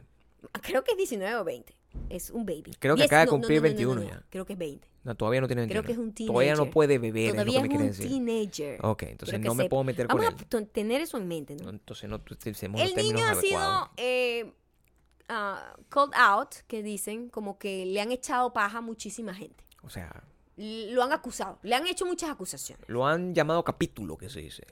creo 0.62 0.84
que 0.84 0.92
es 0.92 0.96
19 0.96 1.36
o 1.36 1.44
20 1.44 1.74
es 2.10 2.30
un 2.30 2.46
baby 2.46 2.70
Creo 2.78 2.94
que 2.96 3.04
acaba 3.04 3.20
de 3.20 3.26
no, 3.26 3.32
cumplir 3.32 3.60
no, 3.62 3.68
no, 3.68 3.72
no, 3.72 3.76
21 3.76 4.00
no, 4.02 4.08
ya. 4.08 4.22
creo 4.30 4.44
que 4.46 4.52
es 4.54 4.58
20 4.58 4.88
no, 5.04 5.14
todavía 5.14 5.40
no 5.40 5.46
tiene 5.46 5.66
creo 5.68 5.82
21. 5.82 5.86
que 5.86 5.92
es 5.92 5.98
un 5.98 6.12
teenager 6.14 6.34
Todavía 6.34 6.54
no 6.54 6.70
puede 6.70 6.98
beber, 6.98 7.30
todavía 7.32 7.56
es 7.58 7.62
lo 7.64 7.68
que 7.70 7.78
me 7.78 7.86
es 7.86 7.98
un 7.98 8.04
decir. 8.04 8.08
teenager 8.24 8.80
Ok, 8.84 9.02
entonces 9.04 9.40
no 9.40 9.54
me 9.54 9.64
sepa. 9.64 9.70
puedo 9.70 9.84
meter 9.84 10.06
con 10.06 10.18
vamos 10.20 10.34
él. 10.34 10.44
a 10.44 10.48
t- 10.48 10.66
tener 10.66 11.00
eso 11.00 11.16
en 11.18 11.28
mente 11.28 11.56
¿no? 11.56 11.70
Entonces 11.70 12.08
no 12.08 12.16
utilicemos 12.16 12.80
El 12.80 12.94
niño 12.94 13.24
ha 13.24 13.30
adecuados. 13.30 13.44
sido 13.44 13.90
eh, 13.96 14.52
ah, 15.28 15.74
called 15.88 16.14
out, 16.14 16.54
que 16.66 16.82
dicen, 16.82 17.28
como 17.30 17.58
que 17.58 17.86
le 17.86 18.00
han 18.00 18.12
echado 18.12 18.52
paja 18.52 18.78
a 18.78 18.80
muchísima 18.82 19.34
gente. 19.34 19.64
O 19.82 19.90
sea, 19.90 20.22
Lo 20.56 21.02
han 21.02 21.12
acusado, 21.12 21.58
le 21.62 21.74
han 21.74 21.86
hecho 21.86 22.04
muchas 22.04 22.30
acusaciones. 22.30 22.84
lo 22.88 23.06
han 23.06 23.34
llamado 23.34 23.64
capítulo, 23.64 24.16
que 24.18 24.28
se 24.28 24.40
dice. 24.40 24.66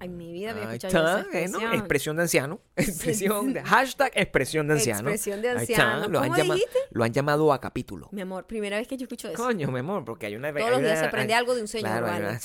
En 0.00 0.16
mi 0.16 0.32
vida 0.32 0.50
había 0.52 0.64
escuchado 0.74 1.18
esa 1.20 1.38
eh, 1.38 1.48
¿no? 1.48 1.58
expresión. 1.58 1.74
Expresión 1.74 2.16
de 2.16 2.22
anciano. 2.22 2.60
Expresión 2.76 3.52
de, 3.52 3.62
hashtag 3.62 4.12
expresión 4.14 4.66
de 4.68 4.74
anciano. 4.74 5.10
Expresión 5.10 5.42
de 5.42 5.50
anciano. 5.50 6.08
Lo, 6.08 6.20
han 6.20 6.24
¿Cómo 6.30 6.36
llama- 6.36 6.54
dijiste? 6.54 6.78
lo 6.90 7.04
han 7.04 7.12
llamado 7.12 7.52
a 7.52 7.60
capítulo. 7.60 8.08
Mi 8.12 8.22
amor, 8.22 8.46
primera 8.46 8.76
vez 8.78 8.88
que 8.88 8.96
yo 8.96 9.04
escucho 9.04 9.28
eso. 9.28 9.42
Coño, 9.42 9.68
mi 9.70 9.80
amor, 9.80 10.04
porque 10.04 10.26
hay 10.26 10.36
una... 10.36 10.52
Todos 10.52 10.64
hay 10.64 10.70
los 10.70 10.80
días 10.80 10.92
una- 10.92 11.00
se 11.00 11.06
aprende 11.06 11.34
hay- 11.34 11.38
algo 11.38 11.54
de 11.54 11.60
un 11.62 11.68
señor, 11.68 11.90
Claro, 11.90 12.06
hay 12.06 12.12
¿vale? 12.12 12.26
una, 12.28 12.38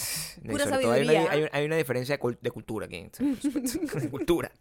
Pura 0.52 0.64
hay 0.66 0.70
una, 0.70 0.76
sabiduría. 0.88 1.32
hay, 1.32 1.46
hay 1.52 1.66
una 1.66 1.76
diferencia 1.78 2.16
de, 2.18 2.22
cul- 2.22 2.38
de 2.42 2.52
cultura 2.52 2.86
aquí. 2.88 3.08
cultura. 4.12 4.52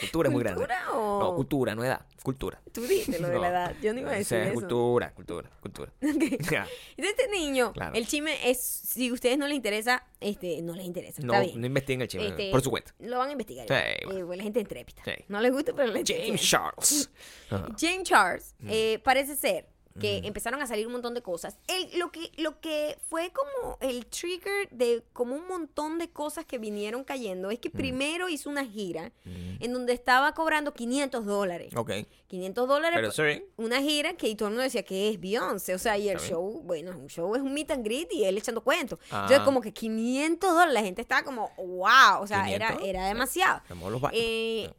Cultura 0.00 0.28
es 0.28 0.32
muy 0.32 0.42
grande. 0.42 0.60
¿Cultura 0.66 0.92
o...? 0.94 1.20
No, 1.20 1.34
cultura, 1.34 1.74
no 1.74 1.84
edad. 1.84 2.06
Cultura. 2.22 2.60
Tú 2.72 2.82
dijiste 2.82 3.18
lo 3.20 3.28
de 3.28 3.34
No. 3.34 3.40
la 3.40 3.48
edad. 3.48 3.74
Yo 3.82 3.92
no 3.94 4.00
iba 4.00 4.10
a 4.10 4.14
decir 4.14 4.38
eso. 4.38 4.54
Cultura, 4.54 5.12
cultura, 5.14 5.48
cultura. 5.60 5.92
Ya. 6.00 6.66
Entonces, 6.96 7.14
este 7.18 7.28
niño, 7.30 7.72
Claro. 7.72 7.94
el 7.94 8.06
chisme 8.06 8.48
es, 8.50 8.60
si 8.60 9.08
a 9.08 9.12
ustedes 9.12 9.38
no 9.38 9.46
les 9.46 9.56
interesa, 9.56 10.04
este, 10.20 10.60
no 10.62 10.74
les 10.74 10.86
interesa. 10.86 11.22
No, 11.22 11.32
está 11.34 11.44
bien. 11.46 11.60
no 11.60 11.66
investiguen 11.66 12.02
el 12.02 12.08
chisme, 12.08 12.26
Este, 12.38 12.50
por 12.50 12.62
su 12.62 12.70
cuenta. 12.70 12.94
Lo 13.00 13.18
van 13.18 13.28
a 13.28 13.32
investigar. 13.32 13.66
Sí, 13.68 13.74
Eh, 13.74 14.00
bueno. 14.04 14.34
la 14.34 14.42
gente 14.42 14.60
intrépida. 14.60 15.02
Sí. 15.04 15.12
No 15.28 15.40
les 15.40 15.52
gusta, 15.52 15.72
pero 15.74 15.92
les 15.92 16.04
James 16.06 16.40
Charles. 16.40 17.10
James 17.78 18.02
Charles 18.04 18.54
Mm. 18.58 18.68
eh, 18.70 19.00
parece 19.04 19.36
ser 19.36 19.66
que 19.98 20.18
empezaron 20.24 20.60
a 20.62 20.66
salir 20.66 20.86
un 20.86 20.92
montón 20.92 21.14
de 21.14 21.22
cosas. 21.22 21.58
El- 21.68 21.98
lo, 21.98 22.10
que, 22.12 22.30
lo 22.36 22.60
que 22.60 22.98
fue 23.08 23.30
como 23.32 23.78
el 23.80 24.06
trigger 24.06 24.68
de 24.70 25.02
como 25.12 25.34
un 25.34 25.46
montón 25.48 25.98
de 25.98 26.08
cosas 26.10 26.44
que 26.44 26.58
vinieron 26.58 27.04
cayendo 27.04 27.50
es 27.50 27.58
que 27.58 27.68
Mm. 27.70 27.72
primero 27.72 28.28
hizo 28.28 28.50
una 28.50 28.64
gira 28.64 29.12
en 29.24 29.72
donde 29.72 29.92
estaba 29.92 30.32
cobrando 30.34 30.72
500 30.74 31.24
dólares. 31.24 31.72
Ok. 31.76 31.90
500 32.28 32.68
dólares 32.68 32.98
Pero 33.00 33.12
por- 33.56 33.64
una 33.64 33.80
gira 33.80 34.14
que 34.14 34.34
todo 34.34 34.48
el 34.48 34.54
mundo 34.54 34.62
decía 34.64 34.82
que 34.82 35.10
es 35.10 35.20
Beyoncé, 35.20 35.74
o 35.74 35.78
sea, 35.78 35.96
y 35.96 36.08
el 36.08 36.18
show, 36.18 36.62
bueno, 36.64 36.90
un 36.96 37.06
show 37.08 37.34
es 37.36 37.42
un 37.42 37.52
meet 37.54 37.70
and 37.70 37.84
greet 37.84 38.12
y 38.12 38.24
él 38.24 38.36
echando 38.36 38.62
cuentos. 38.62 38.98
Ah. 39.10 39.22
Entonces, 39.22 39.40
como 39.44 39.60
que 39.60 39.72
500 39.72 40.50
dólares, 40.50 40.74
la 40.74 40.82
gente 40.82 41.00
estaba 41.02 41.22
como, 41.22 41.50
wow, 41.56 42.20
o 42.20 42.26
sea, 42.26 42.50
era, 42.50 42.68
500, 42.72 42.88
era 42.88 43.06
demasiado. 43.06 43.62
Los. 43.90 44.02
Eh, 44.12 44.70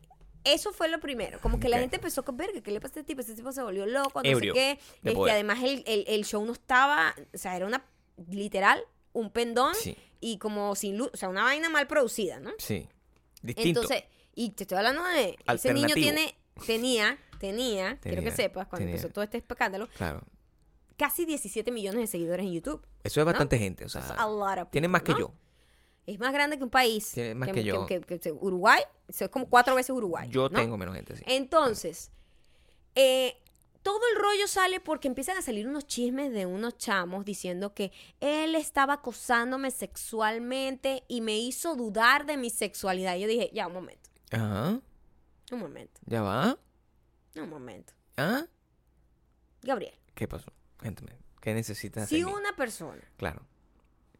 eso 0.53 0.71
fue 0.73 0.87
lo 0.89 0.99
primero, 0.99 1.39
como 1.41 1.59
que 1.59 1.69
la 1.69 1.79
gente 1.79 1.95
empezó 1.97 2.23
con 2.23 2.37
verga, 2.37 2.61
¿qué 2.61 2.71
le 2.71 2.79
pasa 2.79 2.99
a 2.99 3.01
este 3.01 3.03
tipo? 3.03 3.21
Este 3.21 3.35
tipo 3.35 3.51
se 3.51 3.61
volvió 3.61 3.85
loco, 3.85 4.21
no 4.23 4.29
Ebrio 4.29 4.53
sé 4.53 4.59
qué. 5.03 5.09
Este, 5.09 5.31
además, 5.31 5.59
el, 5.63 5.83
el- 5.87 6.05
el 6.07 6.25
show 6.25 6.45
no 6.45 6.53
estaba, 6.53 7.13
o 7.33 7.37
sea, 7.37 7.55
era 7.55 7.65
una, 7.65 7.85
literal, 8.29 8.83
un 9.13 9.31
pendón 9.31 9.73
Sí. 9.75 9.95
y 10.19 10.37
como 10.37 10.75
sin 10.75 10.97
luz, 10.97 11.09
o 11.13 11.17
sea, 11.17 11.29
una 11.29 11.43
vaina 11.43 11.69
mal 11.69 11.87
producida, 11.87 12.39
¿no? 12.39 12.51
Sí. 12.57 12.87
Distinto. 13.41 13.81
Entonces, 13.81 14.03
y 14.35 14.51
te 14.51 14.63
estoy 14.63 14.77
hablando 14.77 15.03
de, 15.03 15.35
ese 15.53 15.73
niño 15.73 15.93
tiene, 15.93 16.35
tenía, 16.65 17.17
tenía, 17.39 17.97
quiero 18.01 18.21
que 18.23 18.31
sepas, 18.31 18.67
cuando 18.67 18.83
tenía. 18.85 18.95
empezó 18.95 19.13
todo 19.13 19.23
este 19.23 19.37
escándalo, 19.37 19.87
claro. 19.97 20.21
casi 20.97 21.25
17 21.25 21.71
millones 21.71 22.01
de 22.01 22.07
seguidores 22.07 22.45
en 22.45 22.53
YouTube. 22.53 22.85
Eso 23.03 23.19
es 23.21 23.25
bastante 23.25 23.57
gente. 23.57 23.85
O 23.85 23.89
sea, 23.89 24.01
a 24.17 24.65
tiene 24.69 24.87
más 24.87 25.03
que 25.03 25.13
yo. 25.17 25.31
Es 26.07 26.17
más 26.19 26.33
grande 26.33 26.57
que 26.57 26.63
un 26.63 26.69
país. 26.71 27.11
Tiene 27.11 27.35
más 27.35 27.49
que 27.51 27.63
yo. 27.63 27.85
que- 27.85 28.01
que- 28.01 28.19
que 28.19 28.31
Uruguay, 28.31 28.81
eso 29.07 29.25
es 29.25 29.29
como 29.29 29.47
cuatro 29.49 29.75
veces 29.75 29.91
Uruguay. 29.91 30.27
Yo 30.29 30.49
¿no? 30.49 30.57
tengo 30.59 30.77
menos 30.77 30.95
gente, 30.95 31.15
sí. 31.17 31.23
Entonces, 31.27 32.09
eh, 32.95 33.37
todo 33.83 33.99
el 34.13 34.19
rollo 34.21 34.47
sale 34.47 34.79
porque 34.79 35.07
empiezan 35.07 35.37
a 35.37 35.41
salir 35.41 35.67
unos 35.67 35.85
chismes 35.85 36.31
de 36.33 36.45
unos 36.45 36.77
chamos 36.77 37.23
diciendo 37.25 37.73
que 37.73 37.91
él 38.21 38.55
estaba 38.55 38.93
acosándome 38.95 39.69
sexualmente 39.71 41.03
y 41.07 41.21
me 41.21 41.37
hizo 41.37 41.75
dudar 41.75 42.25
de 42.25 42.37
mi 42.37 42.49
sexualidad. 42.49 43.15
Yo 43.17 43.27
dije, 43.27 43.49
ya, 43.53 43.67
un 43.67 43.73
momento, 43.73 44.09
Ajá. 44.31 44.79
un 45.51 45.59
momento, 45.59 46.01
¿Ya 46.05 46.21
va? 46.21 46.57
un 47.35 47.49
momento. 47.49 47.93
¿Ah? 48.17 48.45
Gabriel, 49.61 49.93
¿Qué 50.15 50.27
pasó? 50.27 50.51
Cuéntame. 50.79 51.11
¿Qué 51.41 51.53
necesitas 51.53 52.09
si 52.09 52.23
una 52.23 52.55
persona, 52.55 53.01
Claro. 53.17 53.41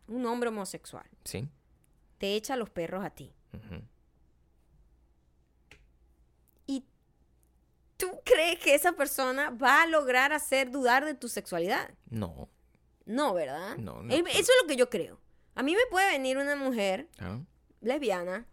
un 0.08 0.26
hombre 0.26 0.50
homosexual, 0.50 1.06
Sí. 1.24 1.48
Te 2.18 2.36
echa 2.36 2.56
los 2.56 2.70
perros 2.70 3.04
a 3.06 3.10
ti 3.12 3.34
y 6.66 6.84
tú 7.98 8.08
crees 8.26 8.60
que 8.60 8.76
esa 8.76 8.94
persona 8.94 9.50
va 9.52 9.84
a 9.84 9.88
lograr 9.88 10.34
hacer 10.34 10.72
dudar 10.72 11.06
de 11.06 11.14
tu 11.14 11.28
sexualidad. 11.30 11.90
No. 12.10 12.50
No, 13.06 13.34
¿verdad? 13.34 13.78
No, 13.78 14.02
no, 14.04 14.10
pero- 14.10 14.28
Eso 14.28 14.40
es 14.40 14.58
lo 14.62 14.68
que 14.68 14.76
yo 14.76 14.90
creo. 14.90 15.20
A 15.56 15.64
mí 15.64 15.74
me 15.76 15.86
puede 15.90 16.12
venir 16.12 16.38
una 16.38 16.56
mujer 16.56 17.10
Ah, 17.20 17.40
lesbiana 17.82 18.46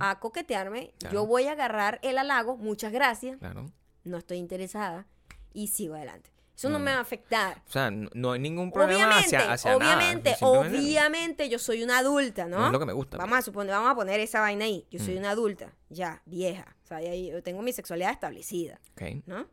a 0.00 0.18
coquetearme, 0.18 0.94
Claro. 0.98 1.12
yo 1.14 1.26
voy 1.26 1.44
a 1.44 1.52
agarrar 1.52 2.00
el 2.02 2.16
halago, 2.16 2.56
muchas 2.56 2.90
gracias, 2.90 3.36
Claro. 3.38 3.70
no 4.04 4.16
estoy 4.16 4.38
interesada 4.38 5.06
y 5.52 5.68
sigo 5.68 5.94
adelante. 5.94 6.30
Eso 6.58 6.68
no, 6.68 6.78
No, 6.78 6.84
me 6.84 6.90
va 6.90 6.98
a 6.98 7.02
afectar. 7.02 7.62
O 7.68 7.70
sea, 7.70 7.88
no, 7.90 8.10
no 8.14 8.32
hay 8.32 8.40
ningún 8.40 8.72
problema 8.72 9.04
Obviamente, 9.06 9.36
hacia, 9.36 9.52
hacia 9.52 9.76
obviamente, 9.76 10.30
nada. 10.32 10.46
Obviamente 10.48 11.48
yo 11.48 11.58
soy 11.60 11.84
una 11.84 11.98
adulta, 11.98 12.46
¿no? 12.46 12.58
No 12.58 12.66
es 12.66 12.72
lo 12.72 12.78
que 12.80 12.86
me 12.86 12.92
gusta. 12.92 13.16
Vamos 13.16 13.38
a 13.38 13.42
suponer, 13.42 13.72
vamos 13.74 13.92
a 13.92 13.94
poner 13.94 14.18
esa 14.18 14.40
vaina 14.40 14.64
ahí. 14.64 14.84
Yo 14.90 14.98
soy 14.98 15.14
Mm. 15.14 15.18
una 15.18 15.30
adulta, 15.30 15.72
ya, 15.88 16.20
vieja. 16.26 16.76
O 16.82 16.86
sea, 16.88 17.00
ya 17.00 17.14
yo 17.14 17.40
tengo 17.44 17.62
mi 17.62 17.72
sexualidad 17.72 18.10
establecida, 18.10 18.80
Ok. 18.94 19.22
¿no? 19.26 19.46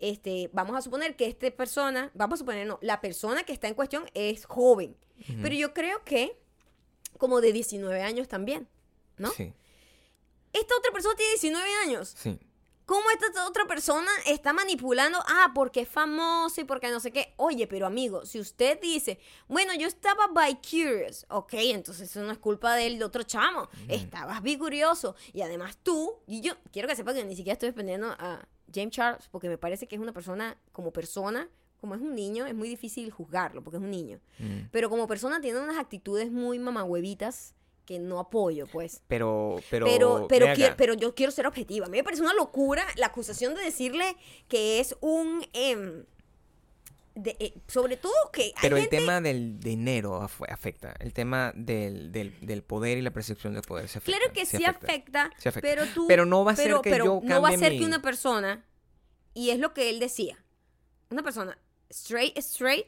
Este, 0.00 0.50
vamos 0.52 0.76
a 0.76 0.82
suponer 0.82 1.14
que 1.14 1.26
esta 1.26 1.48
persona, 1.52 2.10
vamos 2.14 2.38
a 2.38 2.38
suponer, 2.38 2.66
no, 2.66 2.78
la 2.82 3.00
persona 3.00 3.44
que 3.44 3.52
está 3.52 3.68
en 3.68 3.74
cuestión 3.74 4.04
es 4.14 4.44
joven. 4.44 4.96
Pero 5.42 5.54
yo 5.54 5.72
creo 5.74 6.02
que 6.04 6.40
como 7.18 7.40
de 7.40 7.52
19 7.52 8.02
años 8.02 8.26
también, 8.28 8.68
¿no? 9.16 9.30
Sí, 9.30 9.52
Esta 10.52 10.74
otra 10.76 10.90
persona 10.92 11.14
tiene 11.16 11.30
19 11.32 11.68
años. 11.84 12.14
sí. 12.16 12.36
¿Cómo 12.88 13.10
esta 13.10 13.46
otra 13.46 13.66
persona 13.66 14.10
está 14.24 14.54
manipulando? 14.54 15.18
Ah, 15.26 15.52
porque 15.54 15.82
es 15.82 15.88
famoso 15.90 16.62
y 16.62 16.64
porque 16.64 16.90
no 16.90 17.00
sé 17.00 17.10
qué. 17.10 17.34
Oye, 17.36 17.66
pero 17.66 17.84
amigo, 17.84 18.24
si 18.24 18.40
usted 18.40 18.80
dice, 18.80 19.18
bueno, 19.46 19.74
yo 19.74 19.86
estaba 19.86 20.28
by 20.28 20.58
curious, 20.62 21.26
ok, 21.28 21.52
entonces 21.52 22.08
eso 22.08 22.22
no 22.22 22.32
es 22.32 22.38
culpa 22.38 22.74
del 22.76 23.02
otro 23.02 23.24
chamo. 23.24 23.68
Estabas 23.88 24.40
curioso 24.58 25.14
Y 25.34 25.42
además 25.42 25.76
tú, 25.82 26.14
y 26.26 26.40
yo 26.40 26.54
quiero 26.72 26.88
que 26.88 26.96
sepa 26.96 27.12
que 27.12 27.22
ni 27.26 27.36
siquiera 27.36 27.52
estoy 27.52 27.68
defendiendo 27.68 28.06
a 28.18 28.48
James 28.74 28.92
Charles, 28.92 29.28
porque 29.30 29.50
me 29.50 29.58
parece 29.58 29.86
que 29.86 29.94
es 29.94 30.00
una 30.00 30.14
persona, 30.14 30.56
como 30.72 30.90
persona, 30.90 31.46
como 31.82 31.94
es 31.94 32.00
un 32.00 32.14
niño, 32.14 32.46
es 32.46 32.54
muy 32.54 32.70
difícil 32.70 33.10
juzgarlo, 33.10 33.62
porque 33.62 33.76
es 33.76 33.82
un 33.82 33.90
niño. 33.90 34.18
Mm. 34.38 34.68
Pero 34.72 34.88
como 34.88 35.06
persona 35.06 35.42
tiene 35.42 35.60
unas 35.60 35.76
actitudes 35.76 36.32
muy 36.32 36.58
mamahuevitas 36.58 37.54
que 37.88 37.98
no 37.98 38.18
apoyo, 38.20 38.66
pues. 38.66 39.00
Pero, 39.08 39.62
pero, 39.70 39.86
Pero, 39.86 40.26
pero, 40.28 40.44
ven 40.48 40.56
qui- 40.56 40.64
acá. 40.66 40.74
pero 40.76 40.92
yo 40.92 41.14
quiero 41.14 41.32
ser 41.32 41.46
objetiva. 41.46 41.86
A 41.86 41.88
mí 41.88 41.96
me 41.96 42.04
parece 42.04 42.20
una 42.20 42.34
locura 42.34 42.84
la 42.96 43.06
acusación 43.06 43.54
de 43.54 43.62
decirle 43.62 44.14
que 44.46 44.78
es 44.78 44.94
un... 45.00 45.42
em, 45.54 46.04
de- 47.14 47.34
eh, 47.40 47.54
sobre 47.66 47.96
todo 47.96 48.12
que 48.30 48.42
hay 48.42 48.52
Pero 48.60 48.76
el 48.76 48.82
gente- 48.82 48.98
tema 48.98 49.22
del 49.22 49.58
dinero 49.58 50.20
af- 50.20 50.52
afecta. 50.52 50.94
El 51.00 51.14
tema 51.14 51.52
del, 51.56 52.12
del, 52.12 52.38
del 52.46 52.62
poder 52.62 52.98
y 52.98 53.00
la 53.00 53.10
percepción 53.10 53.54
del 53.54 53.62
poder 53.62 53.88
se 53.88 53.98
afecta. 53.98 54.18
Claro 54.18 54.32
que 54.34 54.44
sí, 54.44 54.62
afecta, 54.66 55.30
pero 55.62 55.86
tú... 55.94 56.06
Pero 56.08 56.26
no 56.26 56.44
va 56.44 56.52
a 56.52 56.56
ser 56.56 56.74
que 56.82 56.90
pero 56.90 57.04
yo 57.06 57.20
no 57.24 57.40
va 57.40 57.48
a 57.48 57.56
ser 57.56 57.72
mi- 57.72 57.78
que 57.78 57.86
una 57.86 58.02
persona, 58.02 58.66
y 59.32 59.48
es 59.48 59.58
lo 59.58 59.72
que 59.72 59.88
él 59.88 59.98
decía, 59.98 60.44
una 61.08 61.22
persona 61.22 61.58
straight, 61.88 62.36
straight, 62.36 62.86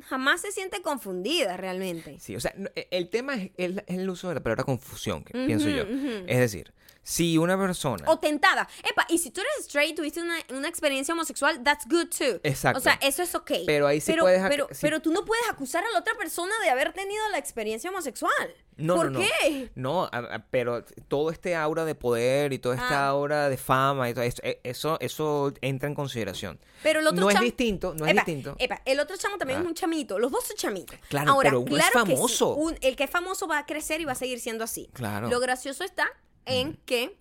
jamás 0.00 0.40
se 0.40 0.52
siente 0.52 0.80
confundida 0.82 1.56
realmente. 1.56 2.18
Sí, 2.20 2.34
o 2.36 2.40
sea, 2.40 2.54
e- 2.74 2.88
el 2.90 3.08
tema 3.08 3.34
es 3.34 3.50
el, 3.56 3.84
es 3.86 3.98
el 3.98 4.08
uso 4.08 4.28
de 4.28 4.34
la 4.36 4.42
palabra 4.42 4.64
confusión, 4.64 5.24
que 5.24 5.32
pienso 5.46 5.68
yo. 5.68 5.82
Es 6.26 6.38
decir, 6.38 6.72
Si 7.04 7.36
una 7.36 7.58
persona... 7.58 8.04
O 8.08 8.18
tentada. 8.18 8.68
Epa, 8.88 9.06
y 9.08 9.18
si 9.18 9.30
tú 9.30 9.40
eres 9.40 9.66
straight, 9.66 9.96
tuviste 9.96 10.20
una, 10.22 10.36
una 10.50 10.68
experiencia 10.68 11.12
homosexual, 11.14 11.62
that's 11.64 11.84
good 11.88 12.06
too. 12.16 12.38
Exacto. 12.44 12.78
O 12.78 12.82
sea, 12.82 12.98
eso 13.02 13.22
es 13.24 13.34
ok. 13.34 13.50
Pero 13.66 13.88
ahí 13.88 14.00
sí 14.00 14.12
pero, 14.12 14.22
puedes 14.22 14.40
Pero, 14.48 14.68
sí. 14.70 14.78
pero 14.82 15.00
tú 15.02 15.10
no 15.12 15.24
puedes 15.24 15.44
acusar 15.50 15.84
a 15.84 15.90
la 15.90 15.98
otra 15.98 16.14
persona 16.14 16.52
de 16.62 16.70
haber 16.70 16.92
tenido 16.92 17.20
la 17.30 17.38
experiencia 17.38 17.90
homosexual. 17.90 18.54
No, 18.76 18.94
¿Por 18.96 19.10
no, 19.10 19.18
no. 19.18 19.26
qué? 19.42 19.70
No, 19.74 20.04
a- 20.04 20.08
a- 20.36 20.46
pero 20.50 20.84
todo 21.08 21.30
este 21.30 21.54
aura 21.56 21.84
de 21.84 21.94
poder 21.94 22.52
y 22.52 22.58
toda 22.58 22.76
esta 22.76 23.04
Ah. 23.04 23.08
aura 23.08 23.48
de 23.48 23.56
fama 23.56 24.08
y 24.08 24.14
todo 24.14 24.24
eso, 24.24 24.40
eh, 24.44 24.60
eso, 24.62 24.96
eso 25.00 25.52
entra 25.60 25.88
en 25.88 25.94
consideración. 25.94 26.58
Pero 26.82 27.00
el 27.00 27.06
otro 27.08 27.20
no 27.20 27.28
es 27.30 27.36
chamo- 27.36 27.44
distinto, 27.44 27.94
no 27.94 28.06
es 28.06 28.14
distinto. 28.14 28.54
epa, 28.58 28.80
el 28.86 28.98
otro 29.00 29.16
chamo 29.16 29.36
también 29.38 29.58
Ah. 29.58 29.62
es 29.62 29.68
un 29.68 29.74
chamito. 29.74 30.18
Los 30.20 30.30
dos 30.30 30.44
son 30.44 30.56
chamitos. 30.56 30.96
Claro, 31.08 31.32
Ahora, 31.32 31.50
pero 31.50 31.60
uno 31.60 31.76
es 31.76 31.82
claro 31.90 32.04
que 32.06 32.10
sí, 32.12 32.16
famoso. 32.16 32.54
un- 32.54 32.78
el 32.80 32.96
que 32.96 33.04
es 33.04 33.10
famoso 33.10 33.46
va 33.48 33.58
a 33.58 33.66
crecer 33.66 34.00
y 34.00 34.04
va 34.04 34.12
a 34.12 34.16
seguir 34.16 34.38
siendo 34.40 34.62
así. 34.64 34.88
Claro. 34.94 35.28
Lo 35.28 35.38
gracioso 35.40 35.84
está 35.84 36.08
en 36.46 36.76
que 36.84 37.16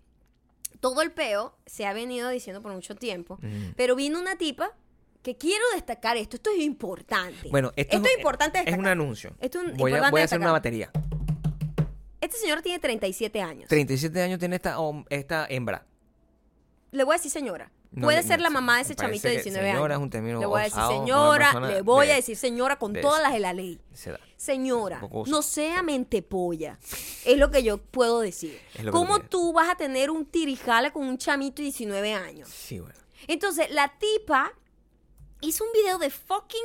todo 0.79 1.01
el 1.01 1.11
peo 1.11 1.55
se 1.65 1.85
ha 1.85 1.93
venido 1.93 2.29
diciendo 2.29 2.61
por 2.61 2.73
mucho 2.73 2.95
tiempo. 2.95 3.37
Mm. 3.41 3.71
Pero 3.75 3.95
vino 3.95 4.19
una 4.19 4.35
tipa 4.37 4.71
que 5.21 5.37
quiero 5.37 5.63
destacar 5.75 6.17
esto. 6.17 6.37
Esto 6.37 6.49
es 6.51 6.61
importante. 6.61 7.49
Bueno, 7.49 7.71
esto, 7.75 7.97
es 7.97 8.17
importante 8.17 8.63
Es 8.65 8.77
un 8.77 8.87
anuncio. 8.87 9.35
Esto 9.39 9.61
es 9.61 9.67
un- 9.67 9.77
voy 9.77 9.91
a, 9.91 9.95
importante 9.95 10.11
voy 10.11 10.21
a 10.21 10.25
hacer 10.25 10.39
una 10.39 10.51
batería. 10.51 10.91
Esta 12.19 12.37
señora 12.37 12.61
tiene 12.61 12.79
37 12.79 13.41
años. 13.41 13.67
37 13.67 14.21
años 14.21 14.39
tiene 14.39 14.55
esta, 14.55 14.77
hom- 14.77 15.05
esta 15.09 15.45
hembra. 15.49 15.85
Le 16.91 17.03
voy 17.03 17.13
a 17.13 17.17
decir 17.17 17.31
señora. 17.31 17.71
No, 17.93 18.07
Puede 18.07 18.21
no, 18.21 18.27
ser 18.29 18.39
la 18.39 18.49
mamá 18.49 18.77
de 18.77 18.83
ese 18.83 18.95
chamito 18.95 19.27
de 19.27 19.35
que 19.35 19.41
19 19.43 19.67
señora 19.67 19.95
años. 19.95 19.99
es 19.99 20.03
un 20.03 20.09
término 20.09 20.39
le 20.39 20.45
voy 20.45 20.61
a 20.61 20.63
decir 20.63 20.81
señora, 20.87 21.59
le 21.59 21.81
voy 21.81 22.07
de- 22.07 22.13
a 22.13 22.15
decir 22.15 22.37
señora 22.37 22.79
con 22.79 22.93
de 22.93 23.01
todas 23.01 23.21
las 23.21 23.33
de 23.33 23.39
la 23.41 23.51
ley. 23.53 23.81
Señora, 24.37 25.01
no 25.27 25.41
sea 25.41 25.83
mentepolla. 25.83 26.79
Es 27.25 27.37
lo 27.37 27.51
que 27.51 27.63
yo 27.63 27.77
puedo 27.79 28.21
decir. 28.21 28.57
¿Cómo 28.91 29.19
tú 29.19 29.51
vas 29.51 29.69
a 29.69 29.75
tener 29.75 30.09
un 30.09 30.25
tirijala 30.25 30.91
con 30.93 31.05
un 31.05 31.17
chamito 31.17 31.57
de 31.57 31.63
19 31.63 32.13
años? 32.13 32.47
Sí, 32.49 32.79
bueno. 32.79 32.95
Entonces, 33.27 33.69
la 33.71 33.93
tipa 33.99 34.53
hizo 35.41 35.63
un 35.65 35.71
video 35.73 35.97
de 35.99 36.09
fucking 36.09 36.63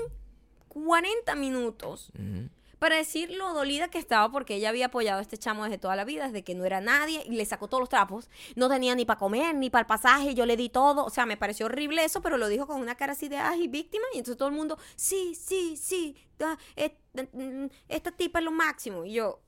40 0.69 1.35
minutos 1.35 2.11
Ujú. 2.15 2.49
Para 2.79 2.97
decir 2.97 3.31
lo 3.31 3.53
dolida 3.55 3.89
que 3.89 3.99
estaba 3.99 4.31
porque 4.31 4.57
ella 4.57 4.69
había 4.69 4.87
apoyado 4.87 5.19
a 5.19 5.23
este 5.23 5.39
chamo 5.39 5.65
desde 5.65 5.79
toda 5.79 5.97
la 5.97 6.05
vida, 6.05 6.27
desde 6.27 6.45
que 6.45 6.55
no 6.55 6.65
era 6.65 6.81
nadie, 6.81 7.23
y 7.27 7.31
le 7.31 7.45
sacó 7.47 7.69
todos 7.69 7.81
los 7.81 7.89
trapos. 7.89 8.29
No 8.55 8.69
tenía 8.69 8.95
ni 8.95 9.05
para 9.05 9.19
comer, 9.19 9.55
ni 9.55 9.71
para 9.71 9.81
el 9.81 9.87
pasaje, 9.87 10.35
yo 10.35 10.47
le 10.47 10.57
di 10.57 10.69
todo. 10.69 11.05
O 11.05 11.11
sea, 11.11 11.27
me 11.27 11.37
pareció 11.37 11.67
horrible 11.67 12.05
eso, 12.05 12.21
pero 12.23 12.37
lo 12.37 12.49
dijo 12.49 12.67
con 12.67 12.81
una 12.81 12.95
cara 12.97 13.13
así 13.13 13.29
de, 13.29 13.39
ay, 13.39 13.69
víctima. 13.69 14.05
Y 14.15 14.19
entonces 14.19 14.37
todo 14.39 14.49
el 14.49 14.55
mundo, 14.55 14.79
sí, 14.97 15.35
sí, 15.35 15.77
sí, 15.77 16.17
ah, 16.41 16.57
et- 16.75 16.99
mm, 17.33 17.67
esta 17.89 18.13
tipa 18.13 18.41
es 18.41 18.45
lo 18.45 18.51
máximo. 18.53 19.05
Y 19.05 19.15
yo, 19.15 19.41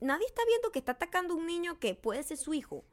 nadie 0.00 0.26
está 0.26 0.42
viendo 0.46 0.72
que 0.72 0.80
está 0.80 0.92
atacando 0.92 1.34
a 1.34 1.36
un 1.36 1.46
niño 1.46 1.78
que 1.78 1.94
puede 1.94 2.22
ser 2.24 2.36
su 2.36 2.52
hijo. 2.52 2.84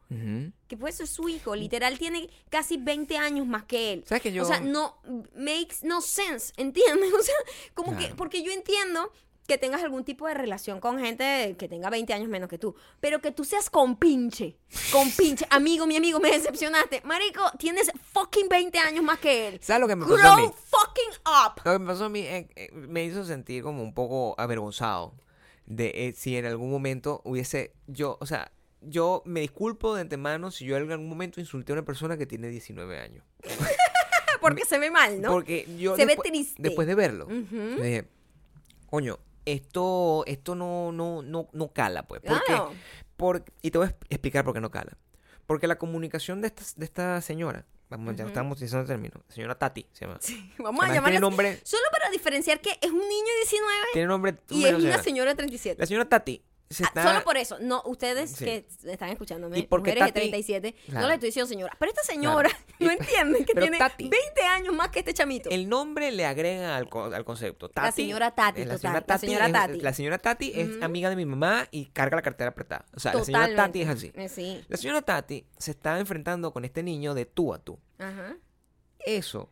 Que 0.67 0.77
puede 0.77 0.93
ser 0.93 1.07
su 1.07 1.27
hijo, 1.29 1.55
literal 1.55 1.97
tiene 1.97 2.29
casi 2.49 2.77
20 2.77 3.17
años 3.17 3.45
más 3.47 3.63
que 3.63 3.91
él. 3.93 4.03
¿Sabes 4.07 4.21
que 4.21 4.31
yo- 4.31 4.43
O 4.43 4.45
sea, 4.45 4.59
no 4.61 4.99
makes 5.35 5.77
no 5.83 5.99
sense, 6.01 6.53
¿entiendes? 6.57 7.11
O 7.19 7.23
sea, 7.23 7.35
como 7.73 7.97
que, 7.97 8.13
porque 8.15 8.43
yo 8.43 8.51
entiendo 8.51 9.11
que 9.47 9.57
tengas 9.57 9.83
algún 9.83 10.03
tipo 10.03 10.27
de 10.27 10.33
relación 10.33 10.79
con 10.79 10.99
gente 10.99 11.55
que 11.57 11.67
tenga 11.67 11.89
20 11.89 12.13
años 12.13 12.29
menos 12.29 12.49
que 12.49 12.57
tú, 12.57 12.75
pero 12.99 13.21
que 13.21 13.31
tú 13.31 13.43
seas 13.43 13.69
con 13.69 13.97
pinche, 13.97 14.57
con 14.91 15.11
pinche, 15.11 15.45
amigo, 15.49 15.85
mi 15.85 15.95
amigo, 15.97 16.19
me 16.19 16.31
decepcionaste. 16.31 17.01
Marico, 17.03 17.43
tienes 17.59 17.91
fucking 18.13 18.47
20 18.49 18.79
años 18.79 19.03
más 19.03 19.19
que 19.19 19.47
él. 19.49 19.59
¿Sabes 19.61 19.81
lo 19.81 19.87
que 19.87 19.95
me 19.95 20.05
pasó 20.05 20.15
a 20.15 20.35
mí? 20.37 20.43
Grow 20.43 20.53
fucking 20.53 21.21
up. 21.25 21.61
Lo 21.63 21.73
que 21.73 21.79
me 21.79 21.85
pasó 21.85 22.05
a 22.05 22.09
mí 22.09 22.21
eh, 22.21 22.47
eh, 22.55 22.69
me 22.73 23.03
hizo 23.03 23.23
sentir 23.23 23.61
como 23.63 23.83
un 23.83 23.93
poco 23.93 24.35
avergonzado 24.39 25.13
de 25.67 25.91
eh, 25.95 26.13
si 26.15 26.37
en 26.37 26.45
algún 26.45 26.69
momento 26.71 27.21
hubiese 27.23 27.73
yo, 27.87 28.17
o 28.19 28.25
sea, 28.25 28.51
yo 28.81 29.23
me 29.25 29.39
disculpo 29.41 29.95
de 29.95 30.01
antemano 30.01 30.51
si 30.51 30.65
yo 30.65 30.77
en 30.77 30.91
algún 30.91 31.09
momento 31.09 31.39
insulté 31.39 31.71
a 31.71 31.73
una 31.75 31.85
persona 31.85 32.17
que 32.17 32.25
tiene 32.25 32.47
19 32.49 32.99
años. 32.99 33.23
Porque 34.41 34.65
se 34.65 34.77
ve 34.77 34.91
mal, 34.91 35.21
¿no? 35.21 35.31
Porque 35.31 35.67
yo 35.79 35.95
Se 35.95 36.03
ve 36.03 36.07
después, 36.13 36.29
triste. 36.29 36.61
después 36.61 36.87
de 36.87 36.93
verlo, 36.95 37.25
Ujú. 37.25 37.77
yo 37.77 37.83
dije, 37.83 38.07
coño, 38.87 39.17
esto 39.45 40.23
esto 40.27 40.55
no 40.55 40.91
no 40.91 41.21
no 41.21 41.47
no 41.53 41.67
cala, 41.73 42.03
pues. 42.07 42.21
¿Por 42.21 42.43
qué? 42.45 42.57
Por- 43.17 43.43
y 43.61 43.71
te 43.71 43.77
voy 43.77 43.87
a 43.87 43.91
exp- 43.91 44.05
explicar 44.09 44.43
por 44.43 44.53
qué 44.53 44.61
no 44.61 44.71
cala. 44.71 44.97
Porque 45.47 45.67
la 45.67 45.77
comunicación 45.77 46.41
de 46.41 46.47
esta, 46.47 46.63
de 46.75 46.85
esta 46.85 47.21
señora, 47.21 47.65
vamos, 47.89 48.15
ya 48.15 48.25
estamos 48.25 48.57
utilizando 48.57 48.81
el 48.81 48.87
término, 48.87 49.23
señora 49.29 49.55
Tati 49.57 49.85
se 49.93 50.05
llama. 50.05 50.19
Vamos 50.57 50.81
a 50.81 50.85
Además, 50.85 50.87
llamarle 50.95 51.11
tiene 51.11 51.19
nombre, 51.19 51.59
Solo 51.63 51.83
para 51.91 52.09
diferenciar 52.09 52.59
que 52.61 52.71
es 52.81 52.89
un 52.91 52.97
niño 52.99 53.07
de 53.07 53.39
19 53.41 53.73
tiene 53.93 54.07
nombre 54.07 54.35
y 54.49 54.65
es 54.65 54.73
una 54.73 55.03
señora. 55.03 55.31
de 55.31 55.35
37. 55.35 55.79
La 55.79 55.85
señora 55.85 56.09
Tati 56.09 56.43
está... 56.69 57.03
Solo 57.03 57.23
por 57.23 57.37
eso, 57.37 57.57
no, 57.61 57.81
ustedes 57.85 58.31
Sí. 58.31 58.43
que 58.45 58.67
están 58.85 59.09
escuchándome, 59.09 59.59
Y 59.59 59.63
porque 59.67 59.91
mujeres 59.91 60.13
de 60.13 60.19
Tati- 60.21 60.31
37, 60.31 60.75
no 60.87 60.91
Claro. 60.91 61.07
les 61.07 61.13
estoy 61.15 61.27
diciendo 61.29 61.47
señora, 61.47 61.75
pero 61.79 61.91
esta 61.91 62.03
señora 62.03 62.49
no 62.79 62.91
entiende 62.91 63.45
que 63.45 63.53
pero 63.53 63.61
tiene 63.67 63.77
Tati- 63.79 64.09
20 64.09 64.41
años 64.43 64.73
más 64.75 64.89
que 64.89 64.99
este 64.99 65.13
chamito. 65.13 65.49
El 65.49 65.69
nombre 65.69 66.11
le 66.11 66.25
agrega 66.25 66.75
al, 66.75 66.89
al 67.13 67.25
concepto. 67.25 67.69
Tati, 67.69 67.85
La 67.85 67.91
señora 67.91 68.31
Tati, 68.35 68.65
la 68.65 68.77
señora 68.77 69.47
la 69.47 69.53
Tati, 69.67 69.77
es, 69.77 69.83
la 69.83 69.93
señora 69.93 70.17
Tati 70.17 70.51
es 70.55 70.81
amiga 70.81 71.09
de 71.09 71.15
mi 71.15 71.25
mamá 71.25 71.67
y 71.71 71.85
carga 71.87 72.15
la 72.15 72.21
cartera 72.21 72.49
apretada. 72.49 72.85
O 72.95 72.99
sea, 72.99 73.13
la 73.13 73.23
señora. 73.23 73.55
Tati 73.55 73.81
es 73.83 73.89
así. 73.89 74.11
Eh, 74.15 74.27
sí. 74.29 74.63
La 74.67 74.77
señora 74.77 75.01
Tati 75.01 75.45
se 75.57 75.71
está 75.71 75.99
enfrentando 75.99 76.51
con 76.51 76.65
este 76.65 76.81
niño 76.83 77.13
de 77.13 77.25
tú 77.25 77.53
a 77.53 77.59
tú. 77.59 77.79
Ajá. 77.99 78.37
Eso 78.99 79.49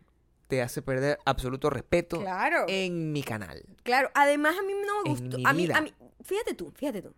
te 0.48 0.62
hace 0.62 0.82
perder 0.82 1.20
absoluto 1.26 1.70
respeto 1.70 2.20
Claro. 2.20 2.66
en 2.68 3.12
mi 3.12 3.24
canal. 3.24 3.64
Claro, 3.84 4.10
además 4.14 4.56
a 4.60 4.62
mí 4.64 4.74
no 4.86 5.04
me 5.04 5.10
gustó. 5.10 5.38
A 5.48 5.54
mí, 5.54 5.68
a 5.72 5.82
mí, 5.82 5.94
fíjate 6.24 6.54
tú, 6.54 6.72
fíjate 6.76 7.02
tú. 7.02 7.14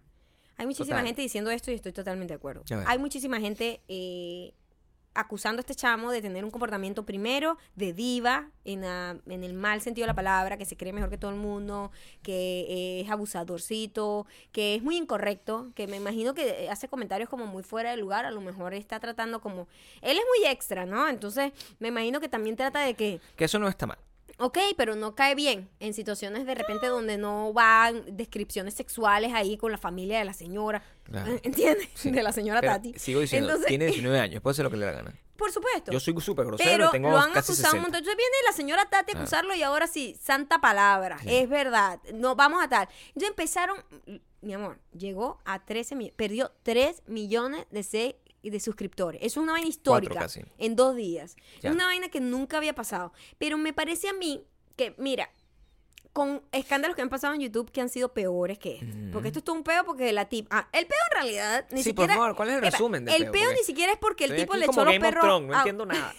Hay 0.57 0.65
muchísima 0.65 0.95
Total. 0.97 1.05
gente 1.07 1.21
diciendo 1.21 1.51
esto 1.51 1.71
y 1.71 1.75
estoy 1.75 1.91
totalmente 1.91 2.33
de 2.33 2.37
acuerdo. 2.37 2.63
Hay 2.87 2.97
muchísima 2.97 3.39
gente 3.41 3.81
eh, 3.89 4.53
acusando 5.13 5.59
a 5.59 5.61
este 5.61 5.75
chamo 5.75 6.11
de 6.11 6.21
tener 6.21 6.43
un 6.45 6.51
comportamiento 6.51 7.05
primero 7.05 7.57
de 7.75 7.91
diva, 7.93 8.49
en, 8.65 8.81
la- 8.81 9.17
en 9.27 9.43
el 9.43 9.53
mal 9.53 9.81
sentido 9.81 10.03
de 10.03 10.07
la 10.07 10.13
palabra, 10.13 10.57
que 10.57 10.65
se 10.65 10.75
cree 10.77 10.91
mejor 10.93 11.09
que 11.09 11.17
todo 11.17 11.31
el 11.31 11.37
mundo, 11.37 11.91
que 12.21 12.65
eh, 12.69 13.01
es 13.01 13.09
abusadorcito, 13.09 14.27
que 14.51 14.75
es 14.75 14.83
muy 14.83 14.97
incorrecto, 14.97 15.71
que 15.75 15.87
me 15.87 15.97
imagino 15.97 16.33
que 16.33 16.69
hace 16.69 16.87
comentarios 16.87 17.29
como 17.29 17.45
muy 17.47 17.63
fuera 17.63 17.91
de 17.91 17.97
lugar, 17.97 18.25
a 18.25 18.31
lo 18.31 18.41
mejor 18.41 18.73
está 18.73 18.99
tratando 18.99 19.39
como... 19.41 19.67
Él 20.01 20.17
es 20.17 20.23
muy 20.37 20.47
extra, 20.49 20.85
¿no? 20.85 21.07
Entonces 21.07 21.53
me 21.79 21.89
imagino 21.89 22.19
que 22.19 22.29
también 22.29 22.55
trata 22.55 22.79
de 22.81 22.93
que... 22.93 23.19
Que 23.35 23.45
eso 23.45 23.59
no 23.59 23.67
está 23.67 23.87
mal. 23.87 23.97
Ok, 24.37 24.57
pero 24.77 24.95
no 24.95 25.15
cae 25.15 25.33
bien 25.35 25.69
en 25.79 25.93
situaciones 25.93 26.45
de 26.45 26.55
repente 26.55 26.87
donde 26.87 27.17
no 27.17 27.53
van 27.53 28.03
descripciones 28.17 28.73
sexuales 28.73 29.31
ahí 29.33 29.55
con 29.57 29.71
la 29.71 29.77
familia 29.77 30.19
de 30.19 30.25
la 30.25 30.33
señora. 30.33 30.83
Claro. 31.03 31.39
¿Entiendes? 31.43 31.87
Sí. 31.93 32.11
De 32.11 32.21
la 32.21 32.31
señora 32.33 32.59
Pero 32.61 32.73
Tati. 32.73 32.93
Sigo 32.99 33.21
diciendo, 33.21 33.49
Entonces- 33.49 33.67
tiene 33.69 33.85
19 33.87 34.19
años, 34.19 34.41
puede 34.41 34.51
hacer 34.53 34.65
lo 34.65 34.71
que 34.71 34.77
le 34.77 34.85
da 34.85 34.91
gana. 34.91 35.13
Por 35.37 35.51
supuesto. 35.51 35.91
Yo 35.91 35.99
soy 35.99 36.13
súper 36.21 36.45
grosero 36.45 36.69
pero 36.69 36.91
tengo 36.91 37.11
lo 37.11 37.17
han 37.17 37.31
casi 37.33 37.51
acusado 37.51 37.71
60. 37.73 37.75
un 37.77 37.81
montón. 37.83 37.99
Entonces 37.99 38.17
viene 38.17 38.35
la 38.45 38.53
señora 38.53 38.85
Tati 38.89 39.13
a 39.13 39.19
acusarlo 39.19 39.53
y 39.55 39.63
ahora 39.63 39.85
sí, 39.87 40.17
santa 40.21 40.59
palabra. 40.59 41.17
Sí. 41.19 41.27
Es 41.29 41.49
verdad. 41.49 41.99
No, 42.13 42.35
vamos 42.35 42.63
a 42.63 42.69
tal. 42.69 42.87
Entonces 43.07 43.29
empezaron, 43.29 43.77
mi 44.41 44.53
amor, 44.53 44.79
llegó 44.97 45.39
a 45.45 45.63
13 45.65 45.95
millones, 45.95 46.15
perdió 46.15 46.51
3 46.63 47.03
millones 47.07 47.65
de, 47.69 47.83
se- 47.83 48.19
de 48.49 48.59
suscriptores. 48.59 49.21
Es 49.23 49.37
una 49.37 49.53
vaina 49.53 49.67
histórica. 49.67 50.27
En 50.57 50.75
dos 50.75 50.95
días. 50.95 51.35
Ya. 51.61 51.69
Es 51.69 51.75
una 51.75 51.85
vaina 51.85 52.09
que 52.09 52.19
nunca 52.19 52.57
había 52.57 52.73
pasado. 52.75 53.11
Pero 53.37 53.57
me 53.57 53.73
parece 53.73 54.09
a 54.09 54.13
mí 54.13 54.43
que, 54.75 54.93
mira, 54.97 55.29
con 56.13 56.41
escándalos 56.53 56.95
que 56.95 57.01
han 57.01 57.09
pasado 57.09 57.33
en 57.33 57.41
YouTube 57.41 57.69
que 57.71 57.81
han 57.81 57.89
sido 57.89 58.13
peores 58.13 58.57
que 58.57 58.75
este. 58.77 59.09
Porque 59.11 59.27
esto 59.27 59.39
es 59.39 59.43
todo 59.45 59.55
un 59.57 59.63
peo 59.63 59.83
porque 59.83 60.13
la 60.13 60.29
tip... 60.29 60.47
Ah, 60.49 60.69
el 60.71 60.87
peo 60.87 60.97
en 61.11 61.15
realidad 61.17 61.65
ni 61.71 61.83
Sí, 61.83 61.91
por 61.91 62.03
siquiera... 62.05 62.13
favor, 62.21 62.35
¿cuál 62.37 62.49
es 62.49 62.55
el 62.55 62.61
resumen 62.61 63.03
del 63.03 63.21
El 63.23 63.31
peo? 63.31 63.51
ni 63.51 63.63
siquiera 63.65 63.91
es 63.91 63.99
porque 63.99 64.23
el 64.25 64.35
tipo 64.37 64.55
le 64.55 64.65
como 64.65 64.81
echó 64.81 64.85
los 64.85 64.93
Game 64.93 65.05
of 65.07 65.13
perros... 65.13 65.25
Thrones, 65.25 65.49
no 65.49 65.57
entiendo 65.57 65.85
nada. 65.87 66.13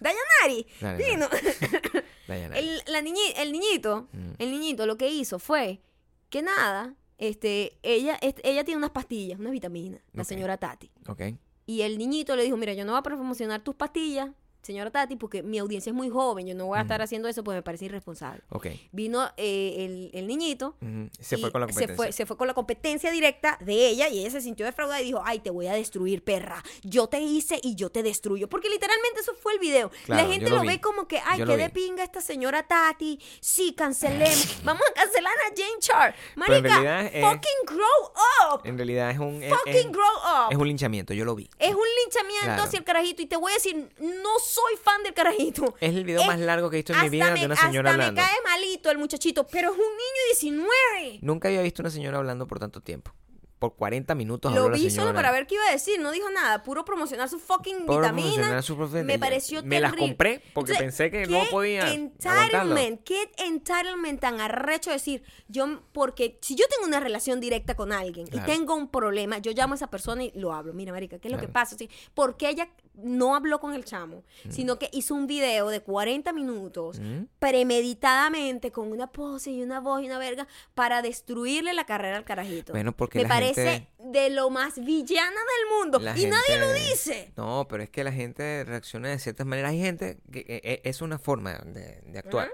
Dayanari. 0.00 0.66
Dale, 0.80 1.04
vino. 1.04 1.28
Dayana. 2.28 2.58
el, 2.58 2.82
la 2.86 3.00
niñi- 3.00 3.32
el 3.36 3.52
niñito, 3.52 4.08
Mm. 4.12 4.32
el 4.38 4.50
niñito 4.50 4.84
lo 4.86 4.96
que 4.98 5.08
hizo 5.08 5.38
fue 5.38 5.80
que 6.28 6.42
nada, 6.42 6.94
este, 7.18 7.78
ella, 7.82 8.16
este, 8.22 8.48
ella 8.48 8.64
tiene 8.64 8.78
unas 8.78 8.90
pastillas, 8.90 9.38
unas 9.38 9.52
vitaminas, 9.52 10.00
la 10.12 10.24
señora 10.24 10.56
Tati. 10.56 10.90
Ok. 11.06 11.22
Y 11.66 11.82
el 11.82 11.98
niñito 11.98 12.34
le 12.34 12.44
dijo, 12.44 12.56
mira, 12.56 12.72
yo 12.72 12.84
no 12.84 12.92
voy 12.92 13.00
a 13.00 13.02
promocionar 13.02 13.60
tus 13.62 13.74
pastillas, 13.74 14.30
señora 14.68 14.90
Tati, 14.90 15.16
porque 15.16 15.42
mi 15.42 15.58
audiencia 15.58 15.90
es 15.90 15.94
muy 15.96 16.10
joven, 16.10 16.46
yo 16.46 16.54
no 16.54 16.66
voy 16.66 16.78
a 16.78 16.82
estar 16.82 17.00
haciendo 17.02 17.26
eso 17.28 17.42
porque 17.42 17.56
me 17.56 17.62
parece 17.62 17.86
irresponsable. 17.86 18.42
Ok. 18.50 18.66
Vino 18.92 19.28
eh, 19.36 19.74
el, 19.78 20.10
el 20.12 20.26
niñito. 20.26 20.76
Ujú. 20.80 21.08
Se 21.18 21.38
fue 21.38 21.50
con 21.50 21.60
la 21.62 21.66
competencia. 21.66 21.88
Se 21.94 21.96
fue, 21.96 22.12
se 22.12 22.26
fue 22.26 22.36
con 22.36 22.46
la 22.46 22.54
competencia 22.54 23.10
directa 23.10 23.56
de 23.60 23.88
ella 23.88 24.08
y 24.08 24.18
ella 24.20 24.30
se 24.30 24.40
sintió 24.40 24.66
defraudada 24.66 25.00
y 25.00 25.06
dijo, 25.06 25.22
ay, 25.24 25.38
te 25.40 25.50
voy 25.50 25.66
a 25.68 25.72
destruir, 25.72 26.22
perra. 26.22 26.62
Yo 26.82 27.06
te 27.08 27.20
hice 27.20 27.58
y 27.62 27.74
yo 27.74 27.90
te 27.90 28.02
destruyo. 28.02 28.48
Porque 28.48 28.68
literalmente 28.68 29.20
eso 29.20 29.34
fue 29.34 29.54
el 29.54 29.58
video. 29.58 29.90
Claro, 30.04 30.22
la 30.26 30.32
gente 30.32 30.50
lo 30.50 30.60
ve 30.60 30.80
como 30.80 31.08
que, 31.08 31.18
ay, 31.24 31.38
Yo 31.40 31.46
qué 31.46 31.56
de 31.56 31.70
pinga 31.70 32.04
esta 32.04 32.20
señora 32.20 32.62
Tati. 32.66 33.18
Sí, 33.40 33.72
cancelemos. 33.74 34.58
Vamos 34.64 34.82
a 34.90 34.92
cancelar 35.00 35.32
a 35.32 35.48
Jane 35.56 35.78
Char. 35.80 36.14
Marica, 36.36 37.06
es- 37.08 37.24
fucking 37.24 37.64
grow 37.66 38.52
up. 38.54 38.60
En 38.64 38.76
realidad 38.76 39.10
es 39.10 39.18
un... 39.18 39.42
es- 39.42 39.50
Fucking 39.50 39.74
es, 39.74 39.90
grow 39.92 40.16
up. 40.46 40.52
es 40.52 40.58
un 40.58 40.68
linchamiento, 40.68 41.14
yo 41.14 41.24
lo 41.24 41.34
vi. 41.34 41.48
Es 41.58 41.74
un 41.74 41.80
linchamiento 42.04 42.44
Claro. 42.44 42.62
hacia 42.64 42.78
el 42.78 42.84
carajito. 42.84 43.22
Y 43.22 43.26
te 43.26 43.36
voy 43.36 43.52
a 43.52 43.54
decir, 43.54 43.88
no 43.98 44.38
soy 44.44 44.57
fan 44.82 45.02
del 45.02 45.14
carajito. 45.14 45.74
Es 45.80 45.94
el 45.94 46.04
video 46.04 46.20
Es- 46.22 46.26
más 46.26 46.38
largo 46.40 46.70
que 46.70 46.76
he 46.76 46.78
visto 46.80 46.92
en 46.92 47.00
mi 47.02 47.08
vida 47.08 47.30
me, 47.32 47.40
de 47.40 47.46
una 47.46 47.56
señora 47.56 47.90
hasta 47.90 48.02
hablando. 48.06 48.20
me 48.22 48.26
cae 48.28 48.36
malito 48.44 48.90
el 48.90 48.98
muchachito, 48.98 49.46
pero 49.46 49.68
es 49.72 49.74
un 49.76 49.80
niño 49.84 50.22
de 50.24 50.28
19. 50.40 51.18
Nunca 51.22 51.48
había 51.48 51.62
visto 51.62 51.82
una 51.82 51.90
señora 51.90 52.18
hablando 52.18 52.46
por 52.46 52.58
tanto 52.58 52.80
tiempo. 52.80 53.12
por 53.58 53.74
40 53.74 54.14
minutos 54.14 54.52
habló 54.52 54.68
Lo 54.68 54.76
la 54.76 54.76
vi 54.76 54.88
solo 54.88 55.12
para 55.12 55.32
ver 55.32 55.48
qué 55.48 55.56
iba 55.56 55.64
a 55.66 55.72
decir, 55.72 55.98
no 55.98 56.12
dijo 56.12 56.30
nada, 56.30 56.62
puro 56.62 56.84
promocionar 56.84 57.28
su 57.28 57.40
fucking 57.40 57.86
Por 57.86 58.02
vitamina. 58.02 58.28
promocionar 58.30 58.62
su 58.62 58.76
profe- 58.76 59.02
Me 59.02 59.18
pareció 59.18 59.64
Me 59.64 59.80
las 59.80 59.90
terrible. 59.90 60.10
compré 60.12 60.42
porque 60.54 60.74
pensé 60.74 61.10
que 61.10 61.26
no 61.26 61.40
qué 61.42 61.46
podía 61.50 61.82
aguantarlo. 61.82 62.76
Entitlement, 62.78 63.02
qué 63.02 63.28
entitlement 63.38 64.20
tan 64.20 64.40
arrecho 64.40 64.92
decir, 64.92 65.24
yo, 65.48 65.82
porque 65.90 66.38
si 66.40 66.54
yo 66.54 66.66
tengo 66.68 66.86
una 66.86 67.00
relación 67.00 67.40
directa 67.40 67.74
con 67.74 67.92
alguien 67.92 68.28
Claro. 68.28 68.46
y 68.48 68.56
tengo 68.56 68.76
un 68.76 68.88
problema, 68.92 69.38
yo 69.38 69.50
llamo 69.50 69.74
a 69.74 69.76
esa 69.76 69.90
persona 69.90 70.22
y 70.22 70.30
lo 70.36 70.52
hablo. 70.52 70.72
Mira, 70.72 70.92
marica, 70.92 71.18
¿qué 71.18 71.26
es 71.26 71.32
lo 71.32 71.38
que 71.38 71.46
Claro. 71.46 71.52
pasa? 71.54 71.76
Sí, 71.76 71.90
porque 72.14 72.48
ella 72.48 72.68
no 73.00 73.34
habló 73.36 73.60
con 73.60 73.74
el 73.74 73.84
chamo, 73.84 74.22
Mm. 74.44 74.50
sino 74.50 74.78
que 74.78 74.88
hizo 74.92 75.14
un 75.14 75.26
video 75.26 75.68
de 75.68 75.80
40 75.80 76.32
minutos 76.32 77.00
premeditadamente 77.38 78.70
con 78.72 78.90
una 78.90 79.06
pose 79.12 79.50
y 79.50 79.62
una 79.62 79.80
voz 79.80 80.02
y 80.02 80.06
una 80.06 80.18
verga 80.18 80.46
para 80.74 81.02
destruirle 81.02 81.72
la 81.74 81.84
carrera 81.84 82.16
al 82.16 82.24
carajito. 82.24 82.72
Bueno, 82.72 82.92
porque 82.96 83.18
Me 83.18 83.22
la 83.24 83.28
parece 83.28 83.64
gente- 83.70 83.88
de 84.18 84.30
lo 84.30 84.50
más 84.50 84.76
villana 84.84 85.30
del 85.30 85.78
mundo 85.78 85.98
La 85.98 86.16
y 86.18 86.26
nadie 86.26 86.58
lo 86.58 86.72
dice. 86.72 87.32
No, 87.36 87.66
pero 87.68 87.82
es 87.82 87.90
que 87.90 88.02
la 88.04 88.12
gente 88.12 88.64
reacciona 88.64 89.08
de 89.10 89.18
ciertas 89.18 89.46
maneras. 89.46 89.70
Hay 89.72 89.80
gente 89.80 90.18
que 90.32 90.40
eh, 90.40 90.60
eh, 90.64 90.80
es 90.84 91.00
una 91.02 91.18
forma 91.18 91.52
de, 91.58 92.00
de 92.06 92.18
actuar. 92.18 92.50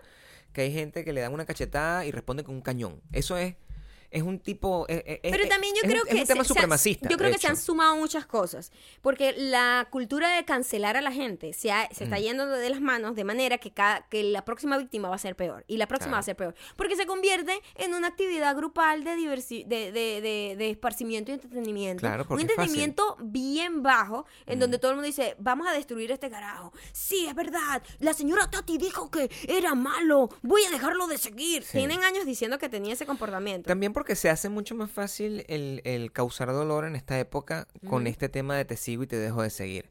Que 0.53 0.63
hay 0.63 0.73
gente 0.73 1.05
que 1.05 1.13
le 1.13 1.21
dan 1.21 1.33
una 1.33 1.47
cachetada 1.47 2.05
y 2.07 2.13
responde 2.13 2.45
con 2.45 2.55
un 2.55 2.61
cañón. 2.61 3.01
Eso 3.13 3.37
es 3.37 3.57
es 4.15 4.23
un 4.23 4.39
tipo 4.39 4.87
eh, 4.89 5.03
eh, 5.23 5.31
Pero 5.31 5.45
eh, 5.45 5.49
también 5.49 5.75
yo 5.75 5.81
es 5.81 5.85
un- 5.85 5.91
creo 5.91 6.03
es 6.05 6.09
que 6.15 6.21
un 6.23 6.27
tema 6.27 6.45
se- 6.45 6.49
supremacista. 6.49 7.09
yo 7.09 7.17
creo 7.17 7.33
que 7.33 7.39
se 7.39 7.47
han 7.49 7.55
hecho. 7.55 7.63
sumado 7.63 7.97
muchas 7.97 8.27
cosas, 8.27 8.71
porque 9.03 9.35
la 9.37 9.89
cultura 9.91 10.35
de 10.37 10.45
cancelar 10.45 10.97
a 10.97 11.01
la 11.01 11.11
gente 11.13 11.53
se, 11.53 11.73
ha- 11.73 11.89
se 11.93 12.05
Mm. 12.05 12.07
está 12.07 12.19
yendo 12.21 12.47
de 12.47 12.71
las 12.71 12.81
manos 12.81 13.17
de 13.17 13.25
manera 13.25 13.59
que 13.59 13.73
cada, 13.73 14.03
que 14.09 14.23
la 14.23 14.45
próxima 14.45 14.79
víctima 14.79 15.09
va 15.09 15.17
a 15.17 15.19
ser 15.19 15.35
peor 15.37 15.65
y 15.67 15.77
la 15.79 15.87
próxima 15.89 16.11
Claro. 16.11 16.17
va 16.17 16.21
a 16.21 16.23
ser 16.23 16.37
peor, 16.37 16.55
porque 16.77 16.95
se 16.97 17.07
convierte 17.07 17.61
en 17.75 17.93
una 17.95 18.07
actividad 18.09 18.55
grupal 18.57 19.03
de 19.03 19.17
diversi- 19.17 19.65
de, 19.67 19.91
de, 19.91 20.21
de- 20.21 20.55
de 20.57 20.71
esparcimiento 20.71 21.33
y 21.33 21.35
entretenimiento, 21.35 22.01
Claro, 22.01 22.25
un 22.29 22.39
es 22.39 22.43
entretenimiento 22.43 23.17
bien 23.21 23.83
bajo 23.83 24.27
en 24.47 24.59
Mm. 24.59 24.61
donde 24.61 24.79
todo 24.79 24.93
el 24.93 24.97
mundo 24.97 25.07
dice 25.07 25.35
vamos 25.41 25.67
a 25.67 25.73
destruir 25.73 26.13
este 26.13 26.31
carajo, 26.31 26.73
sí 26.93 27.27
es 27.27 27.35
verdad, 27.35 27.83
la 27.99 28.13
señora 28.15 28.49
Tati 28.49 28.79
dijo 28.79 29.11
que 29.11 29.29
era 29.49 29.75
malo, 29.75 30.29
voy 30.43 30.63
a 30.65 30.71
dejarlo 30.71 31.09
de 31.09 31.19
seguir, 31.19 31.65
Sí. 31.65 31.79
tienen 31.79 32.05
años 32.05 32.25
diciendo 32.27 32.59
que 32.59 32.69
tenía 32.69 32.93
ese 32.93 33.07
comportamiento. 33.07 33.67
También 33.67 33.93
porque 33.93 34.04
se 34.15 34.31
hace 34.31 34.49
mucho 34.49 34.75
más 34.75 34.91
fácil 34.91 35.45
el, 35.49 35.81
el 35.85 36.13
causar 36.13 36.53
dolor 36.53 36.85
en 36.85 36.97
esta 36.97 37.19
época 37.19 37.67
con 37.89 38.07
este 38.07 38.29
tema 38.29 38.57
de 38.57 38.65
te 38.65 38.77
sigo 38.77 39.03
y 39.03 39.07
te 39.07 39.17
dejo 39.17 39.43
de 39.43 39.51
seguir. 39.51 39.91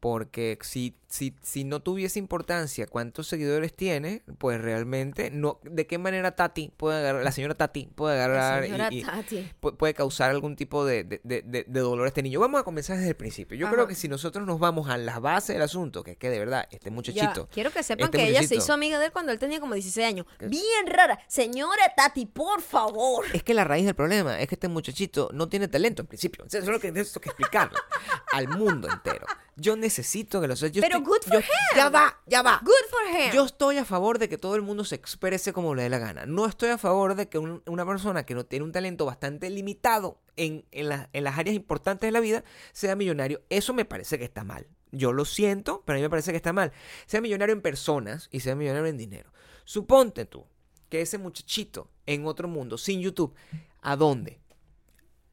Porque 0.00 0.58
si, 0.62 0.96
si, 1.08 1.34
si 1.42 1.64
no 1.64 1.80
tuviese 1.80 2.18
importancia 2.20 2.86
cuántos 2.86 3.26
seguidores 3.26 3.74
tiene, 3.74 4.22
pues 4.38 4.60
realmente 4.60 5.30
no, 5.30 5.58
¿de 5.64 5.86
qué 5.88 5.98
manera 5.98 6.36
Tati 6.36 6.72
puede 6.76 6.98
agarrar, 6.98 7.24
la 7.24 7.32
señora 7.32 7.54
Tati 7.56 7.88
puede 7.94 8.14
agarrar 8.14 8.68
La 8.68 8.92
y- 8.92 9.02
Tati. 9.02 9.50
pu- 9.60 9.76
puede 9.76 9.94
causar 9.94 10.30
algún 10.30 10.54
tipo 10.54 10.84
de, 10.84 11.02
de- 11.04 11.20
de- 11.42 11.64
dolor 11.64 12.04
a 12.04 12.08
este 12.08 12.22
niño? 12.22 12.38
Vamos 12.38 12.60
a 12.60 12.64
comenzar 12.64 12.96
desde 12.96 13.10
el 13.10 13.16
principio. 13.16 13.56
Yo 13.58 13.66
Ajá. 13.66 13.74
creo 13.74 13.88
que 13.88 13.94
si 13.96 14.06
nosotros 14.08 14.46
nos 14.46 14.60
vamos 14.60 14.88
a 14.88 14.96
la 14.98 15.18
base 15.18 15.54
del 15.54 15.62
asunto, 15.62 16.04
que 16.04 16.12
es 16.12 16.16
que 16.16 16.30
de 16.30 16.38
verdad, 16.38 16.68
este 16.70 16.90
Ya, 16.90 16.94
muchachito, 16.94 17.48
Quiero 17.52 17.72
que 17.72 17.82
sepan 17.82 18.04
este 18.06 18.18
que 18.18 18.28
ella 18.28 18.42
se 18.44 18.54
hizo 18.54 18.72
amiga 18.72 18.98
de 19.00 19.06
él 19.06 19.12
cuando 19.12 19.32
él 19.32 19.38
tenía 19.40 19.58
como 19.58 19.74
16 19.74 20.06
años. 20.06 20.26
Bien 20.38 20.86
rara. 20.86 21.18
Señora 21.26 21.92
Tati, 21.96 22.26
por 22.26 22.60
favor. 22.60 23.24
Es 23.32 23.42
que 23.48 23.54
la 23.54 23.64
raíz 23.64 23.84
del 23.86 23.94
problema 23.96 24.38
es 24.40 24.46
que 24.46 24.54
este 24.54 24.68
muchachito 24.68 25.30
no 25.32 25.48
tiene 25.48 25.66
talento 25.66 26.02
en 26.02 26.06
principio. 26.06 26.44
Eso 26.46 26.58
es 26.58 26.66
lo 26.66 26.78
que 26.78 26.92
necesito 26.92 27.20
que 27.20 27.30
explicarlo 27.30 27.76
al 28.32 28.46
mundo 28.48 28.88
entero. 28.92 29.26
Yo 29.56 29.74
necesito 29.74 30.40
que 30.40 30.46
los... 30.46 30.60
yo 30.60 30.68
Pero 30.82 30.98
estoy- 30.98 31.04
good 31.04 31.22
for 31.24 31.32
yo- 31.32 31.38
him. 31.40 31.46
Ya 31.76 31.88
va, 31.88 32.20
ya 32.26 32.42
va. 32.42 32.60
Good 32.62 32.90
for 32.90 33.00
him. 33.20 33.32
Yo 33.32 33.44
estoy 33.46 33.78
a 33.78 33.84
favor 33.84 34.18
de 34.18 34.28
que 34.28 34.38
todo 34.38 34.54
el 34.54 34.62
mundo 34.62 34.84
se 34.84 34.94
exprese 34.94 35.52
como 35.52 35.74
le 35.74 35.82
dé 35.84 35.88
la 35.88 35.98
gana. 35.98 36.26
No 36.26 36.46
estoy 36.46 36.68
a 36.68 36.78
favor 36.78 37.14
de 37.16 37.28
que 37.28 37.38
un- 37.38 37.62
una 37.66 37.84
persona 37.86 38.24
que 38.24 38.34
no 38.34 38.44
tiene 38.46 38.64
un 38.66 38.72
talento 38.72 39.06
bastante 39.06 39.48
limitado 39.50 40.20
en, 40.36 40.66
en, 40.70 40.90
la- 40.90 41.08
en 41.12 41.24
las 41.24 41.38
áreas 41.38 41.56
importantes 41.56 42.06
de 42.06 42.12
la 42.12 42.20
vida 42.20 42.44
sea 42.72 42.94
millonario. 42.94 43.40
Eso 43.48 43.72
me 43.72 43.84
parece 43.86 44.18
que 44.18 44.24
está 44.24 44.44
mal. 44.44 44.66
Yo 44.92 45.12
lo 45.12 45.24
siento, 45.24 45.82
pero 45.86 45.96
a 45.96 45.98
mí 45.98 46.02
me 46.02 46.10
parece 46.10 46.30
que 46.30 46.36
está 46.36 46.52
mal. 46.52 46.72
Sea 47.06 47.20
millonario 47.20 47.54
en 47.54 47.62
personas 47.62 48.28
y 48.30 48.40
sea 48.40 48.54
millonario 48.54 48.86
en 48.86 48.96
dinero. 48.98 49.32
Suponte 49.64 50.24
tú 50.26 50.46
que 50.88 51.00
ese 51.00 51.18
muchachito 51.18 51.90
en 52.06 52.26
otro 52.26 52.48
mundo, 52.48 52.78
sin 52.78 53.00
YouTube, 53.00 53.34
¿a 53.82 53.96
dónde? 53.96 54.38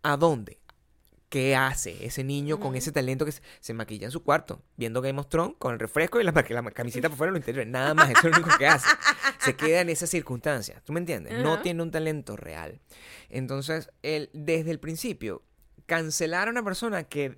¿A 0.03 0.17
dónde? 0.17 0.59
¿Qué 1.29 1.55
hace 1.55 2.05
ese 2.05 2.23
niño 2.23 2.59
con 2.59 2.75
ese 2.75 2.91
talento 2.91 3.25
que 3.25 3.31
se, 3.31 3.41
se 3.59 3.73
maquilla 3.73 4.05
en 4.05 4.11
su 4.11 4.23
cuarto? 4.23 4.61
Viendo 4.77 5.01
Game 5.01 5.19
of 5.19 5.27
Thrones 5.27 5.55
con 5.57 5.73
el 5.73 5.79
refresco 5.79 6.21
y 6.21 6.23
la, 6.23 6.31
camiseta 6.33 7.09
por 7.09 7.17
fuera 7.17 7.29
en 7.29 7.33
lo 7.33 7.39
interior. 7.39 7.65
Nada 7.67 7.93
más, 7.93 8.09
eso 8.09 8.19
es 8.19 8.23
lo 8.25 8.43
único 8.43 8.57
que 8.57 8.67
hace. 8.67 8.87
Se 9.39 9.53
queda 9.57 9.81
en 9.81 9.89
esas 9.89 10.09
circunstancias. 10.09 10.81
¿Tú 10.83 10.93
me 10.93 10.99
entiendes? 10.99 11.33
No 11.43 11.59
tiene 11.61 11.81
un 11.81 11.91
talento 11.91 12.37
real. 12.37 12.79
Entonces, 13.29 13.89
él, 14.03 14.29
desde 14.33 14.71
el 14.71 14.79
principio, 14.79 15.41
cancelar 15.87 16.47
a 16.47 16.51
una 16.51 16.63
persona 16.63 17.03
que 17.03 17.37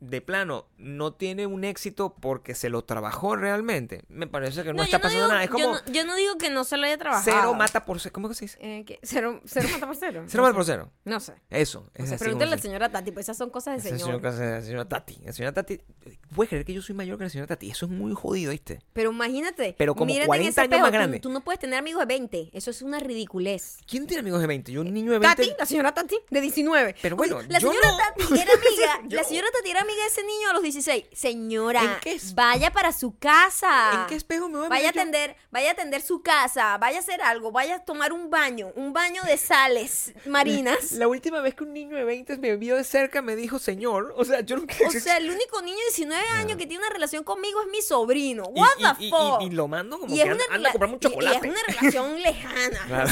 de 0.00 0.20
plano 0.20 0.66
no 0.76 1.14
tiene 1.14 1.46
un 1.46 1.64
éxito 1.64 2.14
porque 2.20 2.54
se 2.54 2.68
lo 2.68 2.84
trabajó 2.84 3.34
realmente, 3.34 4.02
me 4.08 4.26
parece 4.26 4.62
que 4.62 4.68
no, 4.68 4.74
No, 4.78 4.82
está 4.82 4.98
no 4.98 5.02
pasando 5.02 5.24
digo, 5.24 5.28
nada. 5.32 5.44
Es 5.44 5.50
yo, 5.50 5.52
como 5.54 5.74
no, 5.74 5.92
yo 5.92 6.04
no 6.04 6.16
digo 6.16 6.36
que 6.38 6.50
no 6.50 6.64
se 6.64 6.76
lo 6.76 6.84
haya 6.86 6.98
trabajado. 6.98 7.24
cero 7.24 7.54
mata 7.54 7.84
por 7.84 7.98
cero. 8.00 8.12
¿Cómo 8.12 8.28
que 8.28 8.34
se 8.34 8.44
dice? 8.44 8.58
Eh, 8.60 8.84
¿qué? 8.86 8.98
¿Cero, 9.02 9.40
cero 9.46 9.68
mata 9.72 9.86
por 9.86 9.96
cero? 9.96 10.24
Cero 10.28 10.42
mata 10.42 10.54
por 10.54 10.64
cero. 10.64 10.92
No 11.04 11.18
sé. 11.20 11.34
Eso. 11.50 11.80
O 11.80 11.90
es 11.94 12.06
sea, 12.08 12.16
así 12.16 12.24
pregúntale 12.24 12.50
a 12.52 12.56
la 12.56 12.56
se- 12.56 12.62
señora 12.68 12.90
Tati, 12.90 13.10
pues 13.12 13.24
esas 13.24 13.38
son 13.38 13.50
cosas 13.50 13.82
de 13.82 13.90
señor. 13.96 14.22
la 14.22 14.60
señora 14.62 14.88
Tati. 14.88 15.18
La 15.24 15.32
señora 15.32 15.52
Tati. 15.54 15.80
¿Puedes 16.34 16.50
creer 16.50 16.64
que 16.64 16.74
yo 16.74 16.82
soy 16.82 16.94
mayor 16.94 17.16
que 17.16 17.24
la 17.24 17.30
señora 17.30 17.46
Tati? 17.48 17.70
Eso 17.70 17.86
es 17.86 17.92
muy 17.92 18.12
jodido, 18.14 18.50
¿viste? 18.52 18.80
Pero 18.92 19.10
imagínate. 19.12 19.74
Pero 19.78 19.94
como 19.94 20.06
mírate 20.06 20.24
en 20.24 20.26
40 20.28 20.50
ese 20.50 20.60
años 20.60 20.80
más 20.82 20.92
grande. 20.92 21.20
Tú, 21.20 21.30
no 21.30 21.40
puedes 21.42 21.58
tener 21.58 21.78
amigos 21.78 22.00
de 22.00 22.06
20. 22.06 22.50
Eso 22.52 22.70
es 22.70 22.82
una 22.82 23.00
ridiculez. 23.00 23.78
¿Quién 23.86 24.06
tiene 24.06 24.20
amigos 24.20 24.40
de 24.40 24.46
20? 24.46 24.72
Yo 24.72 24.82
un 24.82 24.92
niño 24.92 25.12
de 25.12 25.20
20. 25.20 25.36
Tati, 25.42 25.54
la 25.58 25.64
señora 25.66 25.94
Tati, 25.94 26.16
de 26.30 26.40
19. 26.40 26.96
Pero 27.00 27.16
bueno, 27.16 27.40
la 27.48 27.60
señora. 27.60 27.78
Tati 27.96 28.34
era 28.40 28.52
amiga. 28.52 29.16
La 29.16 29.24
señora 29.24 29.46
Tati 29.52 29.70
era 29.70 29.80
amiga 29.86 30.02
de 30.02 30.08
ese 30.08 30.22
niño 30.24 30.50
a 30.50 30.52
los 30.52 30.62
16. 30.62 31.04
Señora, 31.12 31.82
¿En 31.82 32.00
qué 32.00 32.12
es- 32.12 32.34
vaya 32.34 32.72
para 32.72 32.92
su 32.92 33.16
casa. 33.18 33.90
¿En 34.02 34.06
qué 34.08 34.14
espejo 34.16 34.48
me 34.48 34.58
voy 34.58 34.66
a 34.66 34.68
Vaya 34.68 34.88
a 34.88 34.92
mirar 34.92 34.94
yo? 34.94 35.00
atender, 35.00 35.36
vaya 35.50 35.68
a 35.70 35.72
atender 35.72 36.02
su 36.02 36.22
casa, 36.22 36.76
vaya 36.78 36.98
a 36.98 37.00
hacer 37.00 37.22
algo, 37.22 37.52
vaya 37.52 37.76
a 37.76 37.84
tomar 37.84 38.12
un 38.12 38.28
baño, 38.30 38.72
un 38.76 38.92
baño 38.92 39.22
de 39.24 39.36
sales 39.38 40.12
marinas. 40.26 40.92
La 40.92 41.08
última 41.08 41.40
vez 41.40 41.54
que 41.54 41.64
un 41.64 41.72
niño 41.72 41.96
de 41.96 42.04
20 42.04 42.36
me 42.38 42.56
vio 42.56 42.76
de 42.76 42.84
cerca 42.84 43.22
me 43.22 43.36
dijo 43.36 43.58
señor. 43.58 44.12
O 44.16 44.24
sea, 44.24 44.40
yo 44.40 44.56
no 44.56 44.64
O 44.64 44.90
sea, 45.00 45.16
el 45.16 45.30
único 45.30 45.62
niño 45.62 45.76
de 45.78 45.84
19 45.84 46.28
años 46.30 46.56
que 46.58 46.66
tiene 46.66 46.82
una 46.84 46.92
relación 46.92 47.24
conmigo 47.24 47.60
es 47.62 47.68
mi 47.68 47.82
sobrino. 47.82 48.44
What 48.44 48.68
y, 48.78 48.82
the 48.98 49.04
y- 49.06 49.10
fuck? 49.10 49.42
y- 49.42 49.44
y 49.46 49.50
lo 49.50 49.68
mando 49.68 49.98
como 49.98 50.12
Y 50.12 50.18
que 50.18 50.24
es 50.24 50.30
anda, 50.30 50.44
una 50.46 50.54
anda 50.56 50.68
a 50.68 50.70
rela- 50.70 50.72
comprarme 50.72 50.94
un 50.96 51.00
y- 51.02 51.06
y 51.06 51.10
chocolate. 51.10 51.46
es 51.48 51.52
una 51.52 51.62
relación 51.68 52.22
lejana. 52.22 52.80
Claro. 52.86 53.10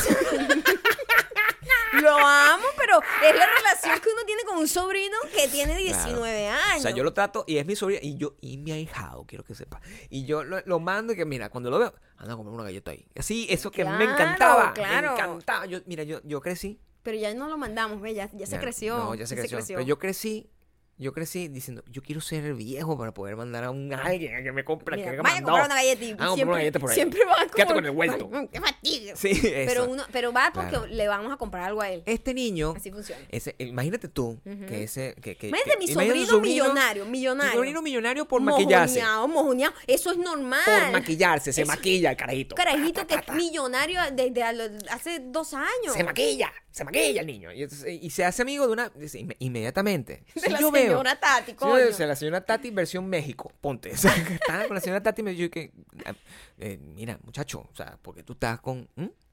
Lo 2.05 2.17
amo, 2.17 2.67
pero 2.77 3.01
es 3.27 3.35
la 3.35 3.47
relación 3.47 4.01
que 4.01 4.09
uno 4.11 4.23
tiene 4.27 4.45
con 4.45 4.59
un 4.59 4.69
sobrino 4.69 5.17
que 5.35 5.49
tiene 5.49 5.77
19 5.77 6.49
años. 6.49 6.79
O 6.79 6.83
sea, 6.83 6.91
yo 6.91 7.03
lo 7.03 7.13
trato 7.13 7.45
y 7.47 7.57
es 7.57 7.67
mi 7.67 7.75
sobrina 7.75 8.01
y 8.03 8.17
yo 8.17 8.35
y 8.41 8.59
mi 8.59 8.73
ahijado, 8.73 9.25
quiero 9.27 9.43
que 9.45 9.55
sepa. 9.55 9.81
Y 10.11 10.25
yo 10.27 10.45
lo, 10.45 10.61
lo 10.67 10.81
mando 10.81 11.13
y 11.15 11.17
que 11.17 11.25
mira, 11.25 11.49
cuando 11.49 11.71
lo 11.71 11.79
veo, 11.79 11.95
anda 12.19 12.35
a 12.35 12.37
comprar 12.37 12.55
una 12.55 12.65
galleta 12.65 12.91
ahí. 12.91 13.07
Así, 13.17 13.47
eso 13.49 13.71
que 13.71 13.85
me 13.85 14.05
encantaba. 14.05 14.73
claro. 14.75 15.09
Me 15.09 15.15
encantaba. 15.15 15.67
Yo, 15.67 15.81
mira, 15.87 16.05
yo, 16.05 16.21
yo 16.25 16.41
crecí. 16.41 16.81
Pero 17.03 17.19
ya 17.19 17.35
no 17.35 17.49
lo 17.49 17.59
mandamos, 17.59 18.01
ve, 18.01 18.15
ya, 18.15 18.31
ya 18.33 18.47
se 18.47 18.59
creció. 18.59 18.97
No, 18.97 19.15
ya 19.15 19.27
se 19.27 19.37
creció. 19.37 19.59
Pero 19.67 19.83
yo 19.83 19.99
crecí, 19.99 20.51
yo 20.97 21.13
crecí 21.13 21.49
diciendo, 21.49 21.83
yo 21.91 22.03
quiero 22.03 22.21
ser 22.21 22.55
viejo 22.55 22.97
para 22.97 23.13
poder 23.13 23.37
mandar 23.37 23.65
a 23.65 23.71
un 23.71 23.93
alguien 23.93 24.37
a 24.37 24.43
que 24.43 24.53
me 24.53 24.65
compre. 24.65 24.97
Mira, 24.97 25.11
que 25.11 25.17
me 25.17 25.23
vaya 25.23 25.39
a 25.39 25.43
comprar 25.43 25.67
una 25.67 25.75
galleta 25.75 26.05
y 26.05 26.11
Ah, 26.13 26.17
comprar 26.17 26.35
siempre, 26.35 26.45
una 26.53 26.59
galleta 26.59 26.79
por 26.81 26.91
ahí. 26.91 26.95
siempre 26.95 27.21
va 27.25 27.35
como... 27.37 27.51
Quédate 27.51 27.75
con 27.75 27.85
el 27.85 27.91
vuelto. 27.91 28.31
¡Qué 28.53 28.61
fastidio! 28.61 29.17
Sí, 29.17 29.41
Pero, 29.43 29.83
eso. 29.85 29.91
uno, 29.91 30.05
pero 30.13 30.33
va 30.33 30.51
porque 30.55 30.71
Claro. 30.71 30.87
le 30.87 31.09
vamos 31.09 31.33
a 31.33 31.37
comprar 31.37 31.65
algo 31.65 31.81
a 31.83 31.91
él. 31.91 32.03
Este 32.07 32.33
niño, 32.35 32.75
Así 32.77 32.91
funciona. 32.91 33.21
ese, 33.29 33.55
imagínate 33.59 34.09
tú, 34.09 34.41
que 34.69 34.85
ese... 34.85 35.15
Que, 35.21 35.37
que, 35.37 35.49
Imagínate 35.49 35.71
que- 35.73 35.79
mi 35.87 35.93
imagínate 35.93 36.27
sobrino, 36.27 36.37
tu 36.37 36.41
millonario, 36.41 37.07
millonario. 37.07 37.53
sobrino 37.55 37.83
millonario 37.83 38.29
por 38.29 38.41
maquillarse. 38.41 39.01
Mojoneado, 39.01 39.29
mojoneado. 39.29 39.75
Eso 39.87 40.13
es 40.13 40.19
normal. 40.19 40.61
Por 40.65 40.93
maquillarse, 40.93 41.53
se 41.53 41.63
Eso- 41.63 41.71
maquilla 41.73 42.11
el 42.13 42.17
carajito. 42.17 42.55
Carajito 42.55 43.07
que 43.07 43.15
es 43.15 43.35
millonario 43.35 44.01
desde 44.13 44.43
hace 44.91 45.21
dos 45.21 45.55
años. 45.55 45.95
Se 45.95 46.05
maquilla, 46.05 46.53
se 46.75 46.83
maquilla 46.85 47.21
el 47.21 47.27
niño. 47.29 47.51
Y, 47.53 48.11
se 48.11 48.25
hace 48.25 48.43
amigo 48.43 48.67
de 48.67 48.73
una. 48.73 48.91
inmediatamente. 49.39 50.25
De 50.35 50.41
Si 50.41 50.51
la 50.51 50.59
yo 50.61 50.73
veo- 50.73 50.89
señora 50.89 51.21
Tati, 51.21 51.45
si 51.47 51.53
yo 51.53 51.57
coño. 51.59 51.75
veo, 51.75 51.91
o 51.91 51.93
sea, 51.93 52.07
la 52.09 52.17
señora 52.17 52.45
Tati 52.45 52.71
versión 52.71 53.07
México, 53.09 53.53
ponte. 53.61 53.93
O 53.95 53.97
sea, 53.97 54.13
estaba 54.17 54.65
con 54.67 54.75
la 54.75 54.81
señora 54.81 55.03
Tati 55.03 55.21
y 55.21 55.25
me 55.25 55.31
dijo 55.33 55.51
que. 55.51 55.73
ah, 56.05 56.15
eh, 56.59 56.79
mira, 56.83 57.19
muchacho, 57.23 57.61
o 57.73 57.77
sea, 57.77 57.97
porque 58.03 58.25
tú 58.25 58.33
estás 58.33 58.61
con. 58.61 58.89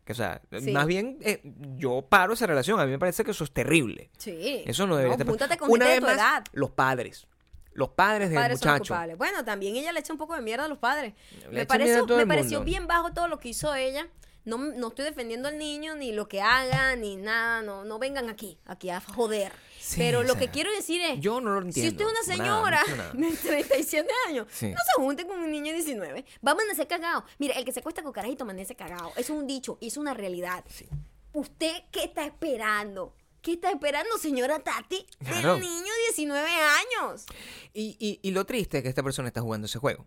Que, 0.06 0.14
o 0.14 0.16
sea, 0.16 0.40
Sí. 0.60 0.72
más 0.72 0.86
bien 0.86 1.18
eh, 1.22 1.42
yo 1.78 2.04
paro 2.08 2.34
esa 2.34 2.46
relación. 2.46 2.80
A 2.80 2.86
mí 2.86 2.92
me 2.92 3.00
parece 3.00 3.24
que 3.24 3.32
eso 3.32 3.44
es 3.44 3.52
terrible. 3.52 4.12
Sí. 4.20 4.64
Eso 4.68 4.86
no 4.86 4.96
debería 4.96 5.14
estar 5.16 5.28
Júntate 5.28 5.58
con 5.58 5.72
Una 5.72 5.86
de 5.86 5.92
vez 5.94 6.00
tu 6.00 6.06
más, 6.06 6.16
edad. 6.16 6.44
los 6.54 6.70
padres. 6.72 7.28
Los 7.74 7.90
padres 7.90 8.30
del 8.30 8.38
padres 8.38 8.60
son 8.60 8.68
los 8.68 8.80
muchacho. 8.80 8.94
culpables. 8.94 9.18
Bueno, 9.18 9.46
también 9.46 9.76
ella 9.78 9.92
le 9.94 10.02
echa 10.02 10.12
un 10.14 10.20
poco 10.20 10.36
de 10.36 10.42
mierda 10.42 10.66
a 10.66 10.68
los 10.68 10.78
padres. 10.78 11.14
Le 11.50 11.60
Me 11.60 11.66
pareció, 11.66 12.06
me 12.06 12.28
pareció 12.28 12.64
bien 12.64 12.86
bajo 12.86 13.14
todo 13.14 13.28
lo 13.30 13.40
que 13.40 13.50
hizo 13.50 13.74
ella. 13.74 14.08
No, 14.44 14.58
no 14.58 14.88
estoy 14.88 15.06
defendiendo 15.06 15.48
al 15.50 15.58
niño, 15.60 15.96
ni 15.96 16.12
lo 16.12 16.28
que 16.28 16.42
haga, 16.42 16.96
ni 16.96 17.16
nada. 17.16 17.62
No, 17.62 17.84
no 17.86 18.00
vengan 18.00 18.30
aquí, 18.30 18.58
aquí 18.66 18.90
a 18.90 19.00
joder. 19.00 19.52
Sí, 19.80 19.96
Pero 19.98 20.20
o 20.20 20.24
lo 20.24 20.36
que 20.36 20.50
quiero 20.50 20.72
decir 20.72 21.02
es, 21.02 21.20
Yo 21.20 21.42
no 21.42 21.54
lo 21.54 21.62
entiendo. 21.62 21.82
si 21.82 21.88
usted 21.90 22.06
es 22.06 22.12
una 22.28 22.38
Nada, 22.38 22.50
no 22.50 22.56
señora 22.56 22.84
nada. 22.98 23.14
de 23.14 23.32
37 23.38 24.10
años, 24.28 24.48
Sí. 24.52 24.68
no 24.70 24.78
se 24.78 25.02
junte 25.02 25.28
con 25.28 25.40
un 25.40 25.52
niño 25.52 25.68
de 25.68 25.74
19. 25.74 26.26
Va 26.46 26.52
a 26.52 26.54
amanecer 26.54 26.88
cagado. 26.88 27.24
Mira, 27.40 27.56
el 27.56 27.66
que 27.66 27.72
se 27.72 27.82
cuesta 27.84 28.02
con 28.04 28.12
carajito 28.14 28.44
amanece 28.44 28.76
cagado. 28.76 29.10
Eso 29.12 29.34
es 29.34 29.40
un 29.40 29.48
dicho 29.48 29.78
y 29.82 29.88
es 29.88 29.98
una 29.98 30.14
realidad. 30.14 30.64
Sí. 30.70 30.88
¿Usted 31.34 31.72
qué 31.92 32.04
está 32.06 32.26
esperando? 32.26 33.16
¿Qué 33.42 33.54
está 33.54 33.72
esperando, 33.72 34.18
señora 34.20 34.60
Tati? 34.60 35.06
Claro. 35.24 35.54
Del 35.56 35.62
niño 35.64 35.82
de 35.82 36.14
19 36.16 36.50
años. 36.52 37.26
Y, 37.74 37.96
y- 38.00 38.20
y 38.22 38.32
lo 38.32 38.46
triste 38.46 38.78
es 38.78 38.84
que 38.84 38.90
esta 38.90 39.02
persona 39.04 39.28
está 39.30 39.42
jugando 39.42 39.66
ese 39.66 39.80
juego. 39.80 40.06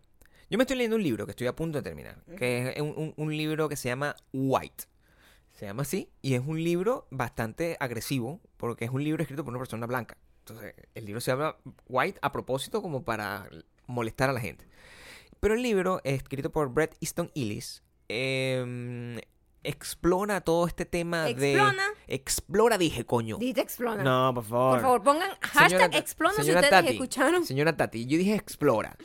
Yo 0.55 0.59
me 0.59 0.63
estoy 0.63 0.77
leyendo 0.77 0.95
un 0.95 1.03
libro 1.03 1.27
que 1.27 1.33
estoy 1.33 1.49
a 1.49 1.57
punto 1.57 1.79
de 1.79 1.83
terminar, 1.83 2.23
que 2.39 2.75
es 2.77 2.81
un, 2.81 2.91
un- 2.97 3.13
un 3.17 3.37
libro 3.37 3.69
que 3.69 3.75
se 3.75 3.89
llama 3.89 4.15
White. 4.33 4.85
Se 5.51 5.67
llama 5.67 5.83
así, 5.83 6.09
y 6.23 6.35
es 6.35 6.43
un 6.47 6.63
libro 6.63 7.09
bastante 7.11 7.77
agresivo, 7.81 8.41
porque 8.57 8.85
es 8.85 8.93
un 8.93 9.03
libro 9.03 9.21
escrito 9.21 9.43
por 9.45 9.51
una 9.53 9.59
persona 9.59 9.85
blanca. 9.89 10.17
Entonces, 10.39 10.75
el 10.95 11.07
libro 11.07 11.21
se 11.21 11.33
llama 11.33 11.57
White 11.89 12.21
a 12.23 12.31
propósito 12.31 12.83
como 12.83 13.03
para 13.05 13.49
molestar 13.89 14.31
a 14.31 14.33
la 14.33 14.39
gente. 14.39 14.65
Pero 15.41 15.55
el 15.55 15.63
libro, 15.63 16.01
escrito 16.05 16.53
por 16.53 16.73
Bret 16.73 16.97
Easton 17.01 17.33
Ellis, 17.35 17.83
em, 18.07 19.19
explora 19.65 20.41
todo 20.41 20.69
este 20.69 20.85
tema 20.85 21.29
Explona. 21.31 21.83
de... 22.07 22.15
Explora, 22.15 22.79
dije, 22.79 23.05
coño. 23.05 23.39
Dite 23.39 23.61
explona. 23.61 24.05
No, 24.05 24.33
por 24.33 24.45
favor. 24.45 24.71
Por 24.75 24.81
favor, 24.83 25.03
pongan 25.03 25.31
hashtag 25.41 25.91
Ta- 25.91 25.99
explona 25.99 26.35
si 26.37 26.43
señora 26.43 26.61
ustedes 26.61 26.85
Tati, 26.85 26.93
escucharon. 26.95 27.45
Señora 27.45 27.77
Tati, 27.77 28.07
yo 28.07 28.19
dije 28.19 28.37
explora. 28.37 28.97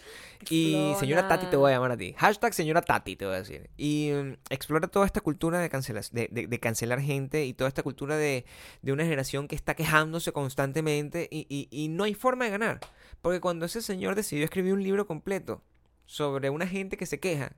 Y 0.50 0.94
señora 1.00 1.28
Tati 1.28 1.48
te 1.48 1.56
voy 1.58 1.72
a 1.72 1.76
llamar 1.76 1.92
a 1.92 1.98
ti. 1.98 2.14
Hashtag 2.18 2.54
señora 2.54 2.82
Tati 2.82 3.16
te 3.16 3.26
voy 3.26 3.36
a 3.36 3.40
decir. 3.40 3.70
Y 3.78 4.12
mm, 4.14 4.34
explora 4.50 4.88
toda 4.88 5.06
esta 5.06 5.22
cultura 5.22 5.60
de, 5.60 5.70
cancelas- 5.70 6.12
de, 6.12 6.28
de- 6.32 6.48
de 6.48 6.60
cancelar 6.60 7.02
gente 7.02 7.46
y 7.46 7.54
toda 7.54 7.68
esta 7.68 7.84
cultura 7.84 8.16
de, 8.18 8.46
una 8.84 9.04
generación 9.04 9.48
que 9.48 9.56
está 9.56 9.76
quejándose 9.76 10.32
constantemente 10.32 11.28
y, 11.32 11.46
y- 11.50 11.68
y 11.72 11.90
no 11.90 12.06
hay 12.06 12.14
forma 12.14 12.46
de 12.46 12.52
ganar. 12.52 12.80
Porque 13.22 13.42
cuando 13.42 13.66
ese 13.66 13.82
señor 13.82 14.16
decidió 14.16 14.46
escribir 14.46 14.74
un 14.74 14.84
libro 14.84 15.06
completo 15.06 15.62
sobre 16.06 16.50
una 16.50 16.66
gente 16.68 16.96
que 16.98 17.06
se 17.06 17.20
queja, 17.20 17.52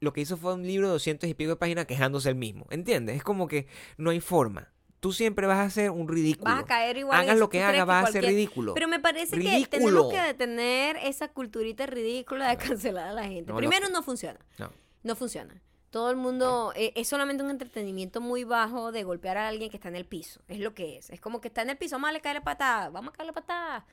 lo 0.00 0.12
que 0.12 0.22
hizo 0.22 0.36
fue 0.36 0.54
un 0.54 0.66
libro 0.66 0.88
de 0.88 0.94
doscientos 0.94 1.28
y 1.30 1.34
pico 1.34 1.50
de 1.50 1.56
páginas 1.56 1.86
quejándose 1.86 2.28
él 2.28 2.34
mismo. 2.34 2.66
¿Entiendes? 2.70 3.16
Es 3.16 3.22
como 3.22 3.46
que 3.46 3.66
no 3.98 4.10
hay 4.10 4.20
forma. 4.20 4.71
Tú 5.02 5.12
siempre 5.12 5.48
vas 5.48 5.58
a 5.58 5.68
ser 5.68 5.90
un 5.90 6.06
ridículo. 6.06 6.48
Vas 6.48 6.62
a 6.62 6.64
caer 6.64 6.96
igual. 6.96 7.18
Hagas 7.20 7.36
lo 7.36 7.46
¿Tú 7.46 7.50
que 7.50 7.62
hagas, 7.64 7.84
vas 7.84 8.08
a 8.08 8.12
ser 8.12 8.24
ridículo. 8.24 8.72
Pero 8.72 8.86
me 8.86 9.00
parece 9.00 9.32
que 9.36 9.42
Ridículo. 9.42 9.68
tenemos 9.70 10.12
que 10.12 10.20
detener 10.20 10.96
esa 11.02 11.26
culturita 11.26 11.86
ridícula 11.86 12.48
de 12.48 12.56
cancelar 12.56 13.08
a 13.08 13.12
la 13.12 13.24
gente. 13.24 13.50
No, 13.50 13.56
Primero, 13.58 13.88
que- 13.88 13.92
no 13.92 14.04
funciona. 14.04 14.38
No. 14.58 14.70
No 15.02 15.16
funciona. 15.16 15.60
Todo 15.90 16.08
el 16.12 16.16
mundo 16.16 16.72
eh, 16.76 16.92
es 16.94 17.08
solamente 17.08 17.42
un 17.42 17.50
entretenimiento 17.50 18.20
muy 18.20 18.44
bajo 18.44 18.92
de 18.92 19.02
golpear 19.02 19.38
a 19.38 19.48
alguien 19.48 19.70
que 19.70 19.76
está 19.76 19.88
en 19.88 19.96
el 19.96 20.04
piso. 20.06 20.40
Es 20.46 20.60
lo 20.60 20.72
que 20.72 20.98
es. 20.98 21.10
Es 21.10 21.20
como 21.20 21.40
que 21.40 21.48
está 21.48 21.62
en 21.62 21.70
el 21.70 21.76
piso, 21.76 21.96
vamos 21.96 22.16
a 22.16 22.20
caerle 22.20 22.40
patada, 22.40 22.88
vamos 22.88 23.12
a 23.12 23.16
caerle 23.16 23.32
patada. 23.32 23.84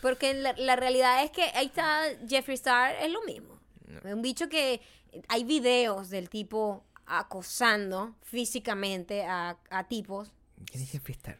Porque 0.00 0.32
la, 0.32 0.54
la 0.56 0.76
realidad 0.76 1.24
es 1.24 1.32
que 1.32 1.42
ahí 1.54 1.66
está 1.66 2.04
Jeffree 2.28 2.54
Star, 2.54 2.94
es 3.02 3.10
lo 3.10 3.20
mismo. 3.24 3.58
Es 4.04 4.14
un 4.14 4.22
bicho 4.22 4.48
que 4.48 4.80
hay 5.26 5.42
videos 5.42 6.08
del 6.08 6.30
tipo 6.30 6.84
acosando 7.04 8.14
físicamente 8.22 9.24
a, 9.24 9.58
a 9.70 9.88
tipos 9.88 10.30
¿Quién 10.70 10.82
es 10.82 10.90
Jeffree 10.90 11.14
Star? 11.16 11.38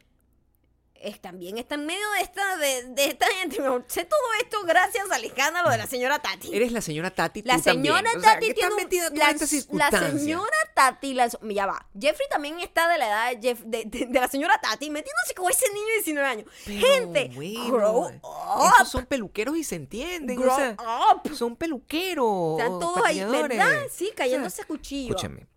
es, 1.05 1.21
también 1.21 1.59
está 1.59 1.75
en 1.75 1.85
medio 1.85 2.09
de 2.13 2.21
esta, 2.21 2.57
de, 2.59 2.85
de 2.95 3.07
esta 3.07 3.27
gente. 3.41 3.57
Sé 3.89 4.05
todo 4.05 4.21
esto 4.41 4.63
gracias 4.65 5.11
al 5.11 5.25
escándalo 5.25 5.69
de 5.71 5.77
la 5.77 5.89
señora 5.89 6.21
Tati. 6.21 6.55
Eres 6.55 6.71
la 6.71 6.81
señora 6.81 7.11
Tati, 7.11 7.43
La 7.43 7.57
tú 7.57 7.63
también. 7.63 7.93
señora 7.97 8.11
O 8.17 8.21
sea, 8.21 8.35
Tati 8.35 8.47
¿qué 8.47 8.55
tiene 8.55 8.75
metida 8.77 9.11
la, 9.11 9.33
la 9.33 10.09
señora 10.17 10.55
Tati, 10.77 11.13
la, 11.15 11.29
ya 11.51 11.67
va. 11.67 11.89
Jeffrey 12.01 12.29
también 12.31 12.61
está 12.61 12.89
de 12.89 12.99
la 12.99 13.09
edad 13.09 13.31
de, 13.37 13.43
Jeff- 13.49 13.65
de, 13.65 13.83
de- 13.85 14.07
de 14.07 14.21
la 14.21 14.29
señora 14.29 14.61
Tati 14.63 14.91
metiéndose 14.91 15.35
con 15.35 15.51
ese 15.51 15.67
niño 15.73 15.87
de 15.87 15.93
19 15.95 16.29
años. 16.29 16.47
Pero, 16.67 16.87
gente, 16.87 17.31
bueno, 17.35 17.67
grow 17.67 18.09
Esos 18.09 18.81
up. 18.83 18.87
son 18.87 19.07
peluqueros 19.07 19.57
y 19.57 19.65
se 19.65 19.75
entienden. 19.75 20.37
Grow 20.41 20.53
o 20.53 20.57
sea, 20.57 20.77
up. 21.17 21.35
son 21.35 21.57
peluqueros. 21.57 22.61
Están 22.61 22.79
todos 22.79 23.05
ahí. 23.05 23.25
¿verdad? 23.25 23.89
Sí, 23.91 24.13
cayéndose 24.15 24.63
a 24.63 24.67
cuchillo. 24.67 25.17
Escúchame. 25.17 25.49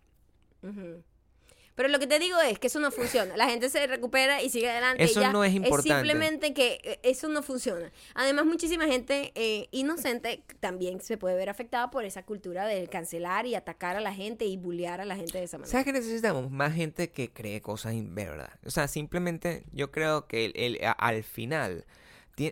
Ujú. 0.64 1.04
Pero 1.76 1.88
lo 1.90 1.98
que 2.00 2.08
te 2.08 2.18
digo 2.18 2.40
es 2.40 2.58
que 2.58 2.66
eso 2.66 2.80
no 2.80 2.90
funciona. 2.90 3.36
La 3.36 3.48
gente 3.48 3.68
se 3.70 3.86
recupera 3.86 4.42
y 4.42 4.50
sigue 4.50 4.68
adelante. 4.68 5.04
Eso 5.04 5.20
ya. 5.20 5.30
no 5.30 5.44
es 5.44 5.54
importante. 5.54 5.94
simplemente 5.94 6.52
que 6.54 6.80
eh, 6.82 6.98
eso 7.04 7.28
no 7.28 7.42
funciona. 7.44 7.92
Además, 8.14 8.46
muchísima 8.46 8.86
gente 8.86 9.30
eh, 9.34 9.68
inocente 9.70 10.42
también 10.58 11.00
se 11.00 11.16
puede 11.18 11.36
ver 11.36 11.48
afectada 11.50 11.90
por 11.90 12.04
esa 12.04 12.24
cultura 12.24 12.66
del 12.66 12.88
cancelar 12.88 13.46
y 13.46 13.54
atacar 13.54 13.94
a 13.96 14.00
la 14.00 14.12
gente 14.12 14.46
y 14.46 14.56
bullear 14.56 15.00
a 15.00 15.04
la 15.04 15.14
gente 15.16 15.38
de 15.38 15.44
esa 15.44 15.58
manera. 15.58 15.70
¿Sabes 15.70 15.84
qué 15.84 15.92
necesitamos? 15.92 16.50
Más 16.50 16.74
gente 16.74 17.10
que 17.10 17.30
cree 17.30 17.60
cosas 17.60 17.92
en 17.92 18.14
verdad. 18.14 18.50
O 18.64 18.70
sea, 18.70 18.88
simplemente 18.88 19.62
yo 19.72 19.90
creo 19.92 20.26
que 20.26 20.46
el- 20.46 20.52
el- 20.56 20.80
al 20.98 21.22
final 21.24 21.84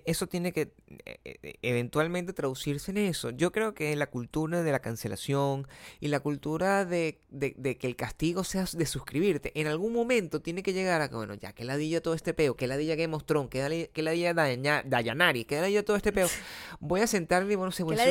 eso 0.06 0.26
tiene 0.26 0.52
que 0.52 0.72
eh, 1.04 1.18
eh, 1.24 1.54
eventualmente 1.62 2.32
traducirse 2.32 2.90
en 2.90 2.96
eso. 2.96 3.30
Yo 3.30 3.52
creo 3.52 3.74
que 3.74 3.94
la 3.96 4.06
cultura 4.08 4.62
de 4.62 4.72
la 4.72 4.78
cancelación 4.80 5.66
y 6.00 6.08
la 6.08 6.20
cultura 6.20 6.84
de, 6.86 7.20
de- 7.30 7.54
de 7.58 7.76
que 7.76 7.86
el 7.86 7.94
castigo 7.96 8.44
sea 8.44 8.64
de 8.72 8.86
suscribirte, 8.86 9.52
en 9.60 9.66
algún 9.66 9.92
momento 9.92 10.40
tiene 10.40 10.62
que 10.62 10.72
llegar 10.72 11.02
a 11.02 11.08
que, 11.10 11.16
bueno, 11.16 11.34
ya 11.34 11.52
que 11.52 11.64
ladilla 11.64 12.00
todo 12.00 12.14
este 12.14 12.32
peo, 12.32 12.56
que 12.56 12.66
ladilla 12.66 12.94
Game 12.96 13.14
of 13.14 13.24
Thrones, 13.24 13.50
que 13.50 14.02
ladilla, 14.02 14.32
Daña- 14.34 14.82
Dayanari, 14.84 15.44
que 15.44 15.60
ladilla 15.60 15.84
todo 15.84 15.96
este 15.96 16.12
peo, 16.12 16.28
voy 16.80 17.02
a 17.02 17.06
sentarme 17.06 17.52
y 17.52 17.56
bueno, 17.56 17.70
se 17.72 17.82
voy 17.82 17.94
a. 17.96 18.04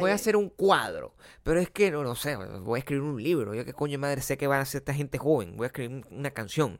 Voy 0.00 0.10
a 0.10 0.14
hacer 0.14 0.36
un 0.36 0.50
cuadro. 0.50 1.14
Pero 1.42 1.58
es 1.60 1.70
que, 1.70 1.90
no, 1.90 2.02
no 2.04 2.14
sé, 2.14 2.36
voy 2.36 2.76
a 2.76 2.80
escribir 2.80 3.02
un 3.02 3.22
libro. 3.22 3.54
Yo 3.54 3.64
qué 3.64 3.72
coño 3.72 3.98
madre 3.98 4.20
sé 4.20 4.36
que 4.36 4.46
van 4.46 4.58
a 4.58 4.62
hacer 4.62 4.80
esta 4.80 4.92
gente 4.92 5.16
joven. 5.16 5.56
Voy 5.56 5.64
a 5.64 5.68
escribir 5.68 6.04
un- 6.10 6.18
una 6.18 6.30
canción. 6.32 6.78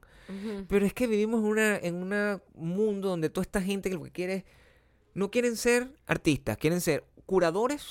Pero 0.69 0.85
es 0.85 0.93
que 0.93 1.07
vivimos 1.07 1.41
una, 1.41 1.77
en 1.77 1.95
un 1.95 2.43
mundo 2.57 3.11
donde 3.11 3.31
toda 3.31 3.43
esta 3.43 3.63
gente 3.63 3.86
que 3.91 3.97
lo 3.97 4.03
que 4.03 4.11
quiere 4.13 4.35
es- 4.35 4.45
no 5.15 5.31
quieren 5.31 5.57
ser 5.57 5.89
artistas, 6.07 6.57
quieren 6.59 6.81
ser 6.81 7.05
curadores 7.25 7.87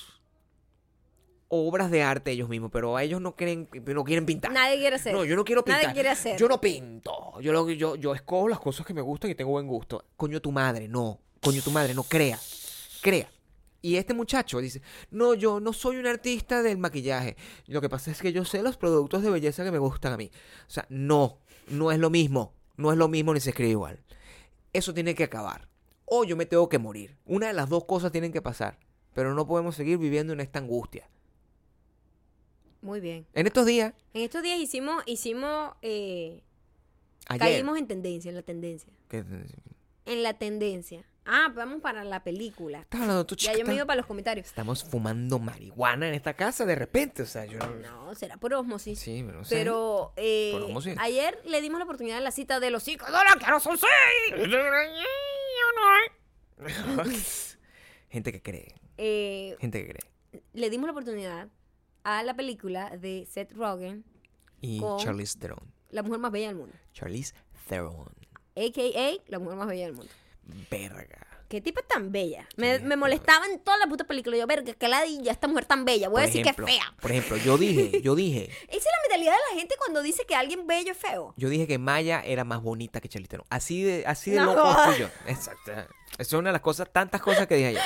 o 1.48 1.68
obras 1.68 1.92
de 1.92 2.02
arte 2.04 2.32
ellos 2.32 2.50
mismos, 2.50 2.72
pero 2.72 2.98
a 2.98 3.04
ellos 3.04 3.22
no 3.22 3.36
quieren, 3.36 3.70
no 3.86 4.04
quieren 4.04 4.26
pintar. 4.26 4.52
Nadie 4.52 4.78
quiere 4.78 4.96
hacer. 4.96 5.14
No, 5.14 5.24
yo 5.26 5.36
no 5.36 5.46
quiero 5.46 5.64
Nadie 5.66 5.80
pintar. 5.82 5.94
quiere 5.94 6.10
hacer. 6.10 6.38
Yo 6.40 6.48
no 6.48 6.60
pinto. 6.60 7.40
Yo, 7.42 7.54
lo, 7.54 7.70
yo, 7.70 7.96
yo 7.96 8.16
escojo 8.16 8.48
las 8.50 8.60
cosas 8.60 8.86
que 8.86 8.94
me 8.94 9.02
gustan 9.02 9.30
y 9.32 9.36
tengo 9.36 9.52
buen 9.52 9.68
gusto. 9.68 10.04
Coño 10.18 10.42
tu 10.42 10.52
madre, 10.52 10.88
no. 10.88 11.20
Coño 11.42 11.62
tu 11.62 11.72
madre, 11.72 11.94
no 11.94 12.04
crea. 12.04 12.40
Crea. 13.02 13.30
Y 13.82 13.98
este 13.98 14.16
muchacho 14.16 14.58
dice, 14.60 14.82
no, 15.12 15.36
yo 15.36 15.60
no 15.60 15.72
soy 15.72 15.98
un 15.98 16.08
artista 16.08 16.64
del 16.64 16.80
maquillaje. 16.80 17.38
Lo 17.68 17.80
que 17.82 17.90
pasa 17.90 18.10
es 18.10 18.20
que 18.20 18.34
yo 18.34 18.44
sé 18.44 18.64
los 18.64 18.78
productos 18.78 19.22
de 19.22 19.30
belleza 19.30 19.64
que 19.64 19.70
me 19.72 19.78
gustan 19.78 20.14
a 20.14 20.18
mí. 20.18 20.32
O 20.68 20.72
sea, 20.72 20.88
no, 20.90 21.38
no 21.68 21.92
es 21.92 22.00
lo 22.00 22.10
mismo. 22.10 22.54
No 22.78 22.92
es 22.92 22.98
lo 22.98 23.08
mismo 23.08 23.34
ni 23.36 23.40
se 23.40 23.52
escribe 23.52 23.70
igual. 23.72 24.00
Eso 24.74 24.94
tiene 24.96 25.14
que 25.14 25.24
acabar. 25.26 25.68
O 26.06 26.24
yo 26.24 26.36
me 26.36 26.46
tengo 26.46 26.70
que 26.70 26.78
morir. 26.80 27.18
Una 27.26 27.48
de 27.48 27.54
las 27.54 27.70
dos 27.70 27.86
cosas 27.86 28.12
tienen 28.12 28.32
que 28.32 28.42
pasar. 28.42 28.78
Pero 29.14 29.34
no 29.34 29.48
podemos 29.48 29.76
seguir 29.76 29.98
viviendo 29.98 30.34
en 30.34 30.40
esta 30.40 30.60
angustia. 30.60 31.10
Muy 32.82 33.00
bien. 33.00 33.26
En 33.34 33.48
estos 33.48 33.66
días, 33.66 33.94
En 34.14 34.22
estos 34.22 34.44
días 34.44 34.60
hicimos, 34.60 35.02
hicimos, 35.08 35.74
eh, 35.82 36.44
ayer. 37.28 37.40
caímos 37.40 37.78
en 37.80 37.88
tendencia, 37.88 38.30
en 38.30 38.36
la 38.36 38.44
tendencia. 38.44 38.92
que- 39.10 39.24
En 40.06 40.22
la 40.24 40.34
tendencia. 40.36 41.04
Ah, 41.28 41.52
vamos 41.56 41.82
para 41.82 42.04
la 42.04 42.24
película. 42.24 42.82
Estás 42.82 43.02
hablando 43.02 43.26
tú, 43.26 43.36
Ya 43.36 43.52
chica, 43.54 43.58
yo 43.58 43.66
me 43.66 43.74
iba 43.74 43.86
para 43.86 43.98
los 43.98 44.06
comentarios. 44.06 44.46
Estamos 44.46 44.84
fumando 44.84 45.40
marihuana 45.40 46.08
en 46.08 46.14
esta 46.14 46.36
casa 46.36 46.66
de 46.68 46.76
repente, 46.76 47.24
o 47.24 47.26
sea, 47.26 47.46
yo 47.46 47.58
no... 47.58 48.06
No, 48.06 48.14
será 48.14 48.38
por 48.38 48.54
osmosis. 48.54 49.00
Sí, 49.00 49.24
pero 49.26 49.40
no 49.40 49.46
sé. 49.46 49.56
Pero 49.56 50.14
eh, 50.18 50.50
Por 50.54 50.62
osmosis. 50.64 50.96
ayer 51.00 51.40
le 51.46 51.62
dimos 51.62 51.80
la 51.80 51.86
oportunidad 51.86 52.18
de 52.18 52.22
la 52.22 52.30
cita 52.30 52.60
de 52.60 52.70
los 52.70 52.84
cinco 52.84 53.06
dólares 53.08 53.34
que 53.44 53.48
no 53.50 53.60
son 53.60 53.76
seis. 53.80 53.90
Gente 58.10 58.32
que 58.32 58.42
cree, 58.42 58.74
Eh, 58.98 59.56
gente 59.60 59.86
que 59.86 59.94
cree. 59.94 60.44
le 60.54 60.70
dimos 60.70 60.86
la 60.88 60.92
oportunidad 60.94 61.50
a 62.04 62.24
la 62.24 62.34
película 62.36 62.96
de 62.98 63.26
Seth 63.30 63.52
Rogen, 63.54 64.06
Y 64.62 64.80
Con- 64.80 65.00
Charlize 65.00 65.38
Theron. 65.38 65.74
La 65.90 66.02
mujer 66.04 66.20
más 66.20 66.32
bella 66.32 66.48
del 66.48 66.56
mundo. 66.56 66.74
Charlize 66.94 67.34
Theron. 67.68 68.08
A.K.A. 68.56 69.22
la 69.28 69.40
mujer 69.40 69.58
más 69.58 69.68
bella 69.68 69.86
del 69.86 69.96
mundo. 69.96 70.12
Verga. 70.72 71.28
¿Qué 71.48 71.62
tipo 71.62 71.80
es 71.80 71.88
tan 71.88 72.12
bella? 72.12 72.48
Me, 72.58 72.78
Sí, 72.78 72.82
me 72.84 72.90
pero- 72.90 73.00
molestaba 73.00 73.46
en 73.46 73.60
toda 73.60 73.78
la 73.78 73.86
puta 73.88 74.04
película. 74.04 74.36
Yo, 74.38 74.48
verga, 74.48 74.74
que 74.74 74.88
ladilla 74.88 75.32
esta 75.32 75.48
mujer 75.48 75.66
tan 75.66 75.86
bella. 75.86 76.10
Voy 76.10 76.22
a 76.24 76.26
decir 76.26 76.42
ejemplo, 76.42 76.66
que 76.66 76.74
es 76.74 76.80
fea. 76.80 76.94
Por 77.00 77.12
ejemplo, 77.12 77.38
yo 77.38 77.58
dije, 77.58 78.02
yo 78.04 78.16
dije, 78.16 78.46
Esa 78.68 78.78
es 78.78 78.86
la 78.86 79.02
mentalidad 79.10 79.34
de 79.34 79.54
la 79.54 79.60
gente 79.60 79.76
cuando 79.78 80.02
dice 80.02 80.26
que 80.26 80.36
alguien 80.36 80.66
bello 80.68 80.92
es 80.92 80.98
feo. 80.98 81.34
yo 81.38 81.50
dije 81.50 81.68
que 81.68 81.78
Maya 81.78 82.22
era 82.26 82.44
más 82.44 82.62
bonita 82.62 83.00
que 83.02 83.10
Charlize 83.10 83.30
Theron. 83.30 83.46
Así 83.50 83.84
de, 83.84 84.04
así 84.08 84.32
de 84.32 84.38
No. 84.42 84.56
loco 84.56 84.94
yo. 84.98 85.08
Exacto. 85.28 85.72
Esa 85.72 85.88
es 86.18 86.34
una 86.34 86.50
de 86.50 86.54
las 86.54 86.62
cosas, 86.62 86.88
tantas 86.92 87.22
cosas 87.22 87.46
que 87.48 87.56
dije 87.56 87.68
ayer. 87.70 87.82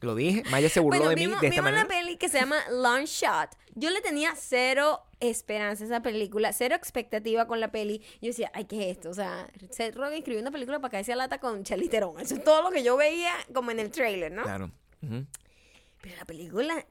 Lo 0.00 0.14
dije, 0.14 0.42
Maya 0.50 0.68
se 0.68 0.80
burló 0.80 0.98
Bueno, 0.98 1.10
de 1.10 1.16
mí 1.16 1.22
vimos, 1.26 1.40
de 1.40 1.46
esta 1.46 1.60
vimos 1.62 1.70
manera. 1.72 1.86
una 1.86 1.88
peli 2.02 2.16
que 2.18 2.28
se 2.28 2.38
llama 2.38 2.56
Long 2.70 3.04
Shot. 3.04 3.50
Yo 3.74 3.88
le 3.90 4.00
tenía 4.02 4.34
cero 4.36 5.00
esperanza 5.30 5.84
esa 5.84 6.02
película, 6.02 6.52
cero 6.52 6.74
expectativa 6.74 7.46
con 7.46 7.60
la 7.60 7.70
peli. 7.72 8.00
Yo 8.20 8.28
decía, 8.28 8.50
ay, 8.54 8.64
¿qué 8.66 8.90
es 8.90 8.96
esto? 8.96 9.10
O 9.10 9.14
sea, 9.14 9.48
Seth 9.70 9.94
Rogen 9.96 10.14
escribió 10.18 10.40
una 10.40 10.50
película 10.50 10.78
para 10.80 10.90
caerse 10.92 11.12
a 11.12 11.16
lata 11.16 11.38
con 11.38 11.64
Charlize 11.64 11.90
Theron. 11.90 12.20
Eso 12.20 12.34
es 12.34 12.44
todo 12.44 12.62
lo 12.62 12.70
que 12.70 12.82
yo 12.82 12.96
veía 12.96 13.32
como 13.52 13.70
en 13.70 13.80
el 13.80 13.90
trailer, 13.90 14.32
¿no? 14.32 14.42
Claro. 14.42 14.70
Pero 15.00 16.16
la 16.16 16.24
película 16.24 16.86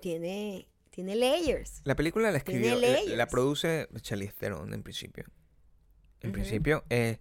tiene, 0.00 0.68
tiene 0.90 1.14
layers. 1.16 1.80
La 1.84 1.94
película 1.96 2.30
la 2.30 2.40
Tiene 2.40 2.66
escribió, 2.68 2.80
la, 2.80 2.96
la 2.98 3.02
layers. 3.04 3.30
produce 3.30 3.88
Charlize 4.00 4.32
Theron 4.34 4.72
en 4.74 4.82
principio. 4.82 5.24
En 6.20 6.32
principio 6.32 6.84
eh, 6.88 7.18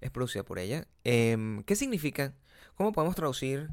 es 0.00 0.10
producida 0.10 0.42
por 0.42 0.58
ella. 0.58 0.86
Em, 1.04 1.62
¿Qué 1.64 1.76
significa? 1.76 2.34
¿Cómo 2.74 2.92
podemos 2.92 3.14
traducir 3.14 3.68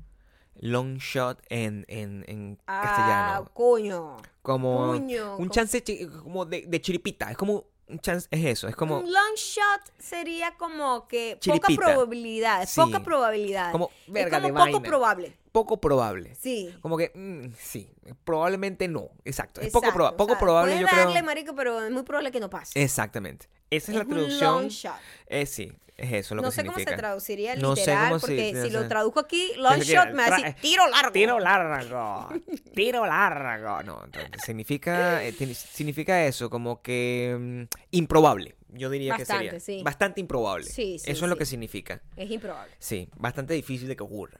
long 0.59 0.97
shot 0.97 1.39
en, 1.49 1.85
en, 1.87 2.23
en 2.27 2.59
Ah, 2.67 2.81
castellano? 2.83 3.49
coño. 3.53 4.17
Como 4.41 4.87
Coño. 4.93 5.37
un 5.37 5.49
chance 5.49 5.83
como 6.21 6.45
de, 6.45 6.65
de 6.67 6.81
chiripita. 6.81 7.31
Es 7.31 7.37
como 7.37 7.65
un 7.87 7.99
chance 7.99 8.27
es 8.31 8.45
eso, 8.45 8.67
es 8.67 8.75
como 8.75 8.99
Un 8.99 9.11
long 9.11 9.35
shot 9.35 9.81
sería 9.99 10.55
como 10.57 11.07
que 11.07 11.37
poca 11.45 11.67
Chiripita. 11.67 11.81
probabilidad, 11.91 12.65
Sí. 12.67 12.79
poca 12.81 13.03
probabilidad. 13.03 13.71
Como, 13.71 13.89
verga, 14.07 14.37
es 14.37 14.43
de 14.43 14.49
como 14.49 14.59
poco 14.65 14.71
vaina. 14.79 14.87
probable. 14.89 15.37
poco 15.51 15.77
probable. 15.81 16.35
Sí. 16.35 16.73
Como 16.81 16.97
que, 16.97 17.11
mm, 17.13 17.53
sí, 17.59 17.89
probablemente 18.23 18.87
no. 18.87 19.09
Exacto. 19.25 19.61
Es 19.61 19.71
poco, 19.71 19.87
proba- 19.91 20.15
poco 20.15 20.33
o 20.33 20.35
sea, 20.35 20.39
probable, 20.39 20.71
puedes 20.73 20.81
yo 20.81 20.87
creo. 20.87 21.05
darle, 21.05 21.21
marico, 21.23 21.53
pero 21.55 21.81
es 21.83 21.91
muy 21.91 22.03
probable 22.03 22.31
que 22.31 22.39
no 22.39 22.49
pase. 22.49 22.81
Exactamente. 22.81 23.47
Esa 23.69 23.91
es, 23.91 23.97
la 23.97 24.03
un 24.03 24.09
traducción. 24.09 24.53
long 24.61 24.67
shot. 24.69 24.95
Eh, 25.27 25.45
sí, 25.45 25.71
es 26.03 26.11
eso 26.13 26.35
lo 26.35 26.41
no 26.41 26.49
que 26.49 26.55
sé 26.55 26.61
significa. 26.61 26.85
cómo 26.85 26.95
se 26.95 26.97
traduciría 26.97 27.55
No 27.55 27.75
sé 27.75 27.81
literal, 27.81 28.07
cómo 28.09 28.19
porque 28.21 28.63
si 28.63 28.69
lo 28.69 28.81
sé. 28.83 28.87
traduzco 28.87 29.19
aquí, 29.19 29.51
long 29.57 29.79
shot 29.81 30.09
me 30.11 30.13
va 30.17 30.25
a 30.25 30.29
tra- 30.29 30.43
decir 30.43 30.61
tiro 30.61 30.87
largo. 30.87 31.11
Tiro 31.11 31.39
largo. 31.39 32.29
Tiro 32.73 33.05
largo. 33.05 33.83
No, 33.83 34.01
entonces, 34.05 34.31
significa, 34.45 35.23
eh, 35.23 35.33
significa 35.55 36.25
eso, 36.25 36.49
como 36.49 36.81
que 36.81 37.35
mm, 37.39 37.63
improbable. 37.91 38.55
Yo 38.75 38.89
diría 38.89 39.15
Bastante, 39.17 39.43
que 39.43 39.59
sería. 39.59 39.59
sí. 39.59 39.83
Bastante 39.83 40.19
improbable. 40.19 40.65
Sí, 40.65 40.97
sí, 40.97 41.11
Eso 41.11 41.25
es 41.25 41.29
lo 41.29 41.37
que 41.37 41.45
significa. 41.45 42.01
Es 42.15 42.29
improbable. 42.31 42.73
Sí, 42.79 43.07
bastante 43.15 43.53
difícil 43.53 43.87
de 43.87 43.95
que 43.95 44.03
ocurra. 44.03 44.39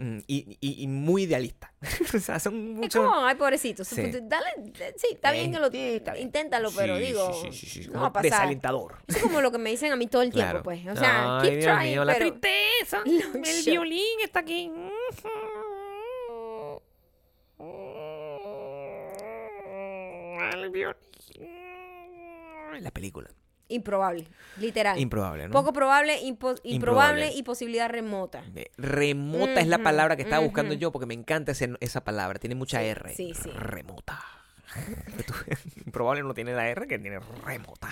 Mm, 0.00 0.18
y, 0.28 0.56
y- 0.60 0.82
y 0.84 0.86
muy 0.86 1.24
idealista. 1.24 1.72
o 2.14 2.18
sea, 2.20 2.38
son 2.38 2.54
Es 2.54 2.60
muchos. 2.76 3.04
como, 3.04 3.24
ay, 3.24 3.34
pobrecito. 3.34 3.82
Sí. 3.84 4.00
Dale, 4.22 4.46
sí, 4.96 5.08
está 5.12 5.32
bien 5.32 5.50
Eh, 5.50 5.54
que 5.54 5.58
lo 5.58 5.70
sí, 5.72 5.78
está 5.96 6.12
bien. 6.12 6.26
inténtalo, 6.26 6.70
pero 6.70 6.96
Sí, 6.98 7.04
digo, 7.04 7.32
sí, 7.34 7.48
sí, 7.52 7.66
sí, 7.66 7.82
sí, 7.82 7.86
no 7.88 7.92
como 7.94 8.02
va 8.02 8.08
a 8.08 8.12
pasar. 8.12 8.30
Desalentador. 8.30 8.98
Eso 9.08 9.18
es 9.18 9.22
como 9.24 9.40
lo 9.40 9.50
que 9.50 9.58
me 9.58 9.70
dicen 9.70 9.90
a 9.92 9.96
mí 9.96 10.06
todo 10.06 10.22
el 10.22 10.30
tiempo, 10.32 10.50
Claro. 10.50 10.62
pues. 10.62 10.86
O 10.86 10.94
sea, 10.96 11.38
Ay, 11.40 11.50
keep 11.50 11.60
Dios 11.60 11.74
trying, 11.76 11.90
mío, 11.92 12.04
la 12.04 12.12
pero 12.14 12.32
tristeza. 12.38 13.02
El 13.04 13.42
shot. 13.42 13.64
violín 13.66 14.20
está 14.22 14.38
aquí. 14.40 14.70
El 20.52 20.70
violín. 20.70 20.96
La 22.80 22.90
película. 22.90 23.28
Improbable, 23.68 24.26
literal. 24.58 24.98
Improbable, 24.98 25.46
¿no? 25.48 25.52
Poco 25.52 25.72
probable, 25.72 26.14
impo- 26.22 26.58
improbable 26.64 26.72
Improbable. 27.26 27.32
y 27.34 27.42
posibilidad 27.42 27.88
remota. 27.88 28.42
Eh, 28.54 28.70
Remota 28.76 29.60
es 29.60 29.66
la 29.68 29.78
palabra 29.78 30.16
que 30.16 30.22
estaba 30.22 30.42
buscando 30.44 30.74
yo 30.74 30.90
porque 30.92 31.06
me 31.06 31.14
encanta 31.14 31.52
ese- 31.52 31.76
esa 31.80 32.02
palabra. 32.04 32.38
Tiene 32.38 32.54
mucha 32.54 32.80
Sí, 32.80 32.86
R. 32.86 33.14
sí, 33.14 33.32
sí. 33.34 33.50
Remota. 33.50 34.20
Improbable 35.86 36.22
no 36.22 36.34
tiene 36.34 36.52
la 36.54 36.68
R, 36.68 36.86
que 36.86 36.98
tiene 36.98 37.18
remota. 37.44 37.88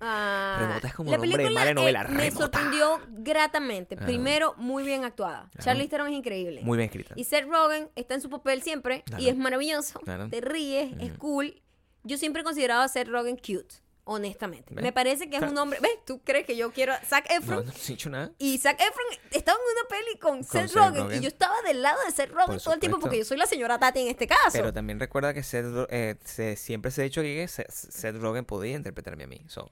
Ah, 0.00 0.56
Remota 0.60 0.88
es 0.88 0.94
como 0.94 1.10
la 1.10 1.16
nombre 1.16 1.42
de 1.44 1.50
mala 1.50 1.70
eh, 1.70 1.74
novela, 1.74 2.04
me 2.04 2.24
Remota. 2.24 2.36
sorprendió 2.36 3.00
gratamente. 3.08 3.96
Primero, 3.96 4.54
muy 4.58 4.84
bien 4.84 5.04
actuada. 5.04 5.48
Ajá. 5.54 5.62
Charlize 5.62 5.88
Theron 5.88 6.08
es 6.08 6.14
increíble. 6.14 6.60
Muy 6.62 6.76
bien 6.76 6.86
escrita. 6.86 7.14
Y 7.16 7.24
Seth 7.24 7.46
Rogen 7.48 7.88
está 7.96 8.14
en 8.14 8.20
su 8.20 8.28
papel 8.30 8.62
siempre 8.62 9.04
y 9.18 9.28
es 9.28 9.36
maravilloso. 9.36 10.00
Te 10.30 10.40
ríes, 10.40 10.92
es 11.00 11.12
cool. 11.18 11.62
Yo 12.04 12.16
siempre 12.16 12.42
he 12.42 12.44
considerado 12.44 12.82
a 12.82 12.88
Seth 12.88 13.08
Rogen 13.08 13.36
cute, 13.36 13.74
honestamente. 14.08 14.74
¿Ves? 14.74 14.82
Me 14.82 14.92
parece 14.92 15.30
que 15.30 15.36
es 15.36 15.42
un 15.42 15.56
hombre. 15.56 15.78
¿Ves? 15.80 15.98
¿Tú 16.04 16.20
crees 16.24 16.44
que 16.46 16.56
yo 16.56 16.72
quiero 16.72 16.92
a 16.92 16.98
Zac 17.04 17.28
No, 17.30 17.36
Efron? 17.36 17.66
no 17.66 17.72
he 17.72 17.86
dicho 17.86 18.10
nada. 18.10 18.32
Y 18.38 18.58
Zac 18.58 18.80
Efron 18.80 19.06
estaba 19.30 19.58
en 19.58 19.78
una 19.78 19.88
peli 19.88 20.18
con, 20.18 20.42
Seth, 20.44 20.68
Seth 20.68 20.76
Rogen, 20.76 21.02
Rogen. 21.04 21.18
y 21.18 21.22
yo 21.22 21.28
estaba 21.28 21.54
del 21.62 21.82
lado 21.82 21.98
de 22.04 22.12
Seth 22.12 22.30
Rogen 22.30 22.58
todo 22.58 22.74
el 22.74 22.80
tiempo 22.80 22.98
porque 22.98 23.18
yo 23.18 23.24
soy 23.24 23.36
la 23.36 23.46
señora 23.46 23.78
Tati 23.78 24.00
en 24.00 24.08
este 24.08 24.26
caso. 24.26 24.50
Pero 24.52 24.72
también 24.72 24.98
recuerda 24.98 25.32
que 25.32 25.42
Seth, 25.42 25.66
eh, 25.90 26.16
se- 26.24 26.56
siempre 26.56 26.90
se 26.90 27.02
ha 27.02 27.04
dicho 27.04 27.22
que 27.22 27.46
Seth, 27.46 27.70
Seth 27.70 28.16
Rogen 28.16 28.44
podía 28.44 28.76
interpretarme 28.76 29.24
a 29.24 29.26
mí. 29.26 29.40
So, 29.48 29.70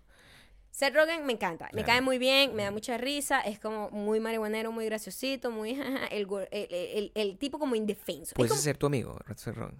Seth 0.70 0.94
Rogen 0.94 1.24
me 1.24 1.32
encanta, 1.32 1.64
me 1.66 1.82
Claro. 1.82 1.86
cae 1.86 2.00
muy 2.02 2.18
bien, 2.18 2.54
me 2.54 2.62
da 2.64 2.70
mucha 2.70 2.98
risa, 2.98 3.40
es 3.40 3.58
como 3.58 3.88
muy 3.90 4.20
marihuanero, 4.20 4.70
muy 4.72 4.84
graciosito, 4.84 5.50
muy 5.50 5.70
el, 6.12 6.26
el, 6.50 6.68
el- 6.70 7.12
el 7.14 7.38
tipo 7.38 7.58
como 7.58 7.74
indefenso. 7.74 8.32
Es 8.32 8.34
puedes 8.34 8.50
como- 8.52 8.62
ser 8.62 8.76
tu 8.76 8.84
amigo, 8.86 9.18
Seth 9.36 9.54
Rogen. 9.56 9.78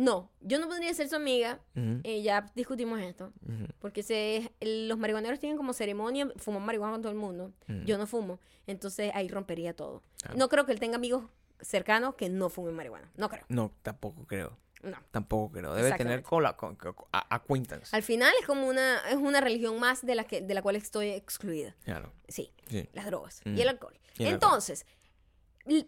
No, 0.00 0.30
yo 0.40 0.60
no 0.60 0.68
podría 0.68 0.94
ser 0.94 1.08
su 1.08 1.16
amiga, 1.16 1.58
eh, 1.74 2.22
ya 2.22 2.52
discutimos 2.54 3.00
esto, 3.00 3.32
porque 3.80 4.04
se, 4.04 4.52
los 4.60 4.96
marihuaneros 4.96 5.40
tienen 5.40 5.56
como 5.56 5.72
ceremonia, 5.72 6.28
fuman 6.36 6.64
marihuana 6.64 6.92
con 6.92 7.02
todo 7.02 7.10
el 7.10 7.18
mundo, 7.18 7.52
yo 7.84 7.98
no 7.98 8.06
fumo, 8.06 8.38
entonces 8.68 9.10
ahí 9.14 9.26
rompería 9.26 9.74
todo. 9.74 10.04
Claro. 10.22 10.38
No 10.38 10.48
creo 10.48 10.66
que 10.66 10.70
él 10.72 10.78
tenga 10.78 10.94
amigos 10.96 11.24
cercanos 11.60 12.14
que 12.14 12.28
no 12.28 12.48
fumen 12.48 12.76
marihuana, 12.76 13.10
no 13.16 13.28
creo, 13.28 13.44
No, 13.48 13.72
tampoco 13.82 14.24
creo. 14.24 14.56
no. 14.84 14.96
Tampoco 15.10 15.50
creo. 15.50 15.74
Debe 15.74 15.90
tener 15.96 16.20
Exactamente. 16.20 16.54
con 16.56 16.76
con, 16.76 16.94
con- 16.94 17.06
a- 17.10 17.34
acquaintance. 17.34 17.96
Al 17.96 18.04
final 18.04 18.32
es 18.40 18.46
como 18.46 18.68
una, 18.68 19.00
es 19.10 19.16
una 19.16 19.40
religión 19.40 19.80
más 19.80 20.06
de 20.06 20.14
la, 20.14 20.22
que, 20.22 20.42
de 20.42 20.54
la 20.54 20.62
cual 20.62 20.76
estoy 20.76 21.08
excluida, 21.08 21.74
Claro. 21.82 22.12
sí. 22.28 22.52
Sí. 22.68 22.88
las 22.92 23.06
drogas 23.06 23.40
y 23.44 23.60
el 23.60 23.68
alcohol. 23.68 23.98
Y 24.16 24.22
el 24.22 24.34
alcohol. 24.34 24.52
Entonces, 24.52 24.86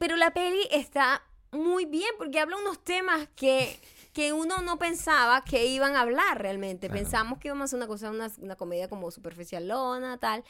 pero 0.00 0.16
la 0.16 0.32
peli 0.34 0.66
está 0.72 1.22
muy 1.53 1.84
bien 1.84 2.11
porque 2.18 2.40
habla 2.40 2.57
unos 2.57 2.82
temas 2.82 3.28
que, 3.36 3.78
que 4.12 4.32
uno 4.32 4.59
no 4.59 4.78
pensaba 4.78 5.42
que 5.44 5.66
iban 5.66 5.96
a 5.96 6.03
hablar 6.03 6.40
realmente. 6.40 6.88
Claro. 6.88 7.03
Pensamos 7.03 7.38
que 7.38 7.48
íbamos 7.48 7.62
a 7.62 7.64
hacer 7.66 7.76
una 7.78 7.86
cosa, 7.86 8.11
una, 8.11 8.30
una 8.38 8.57
comedia 8.57 8.88
como 8.88 9.11
superficialona, 9.11 10.18
tal. 10.18 10.44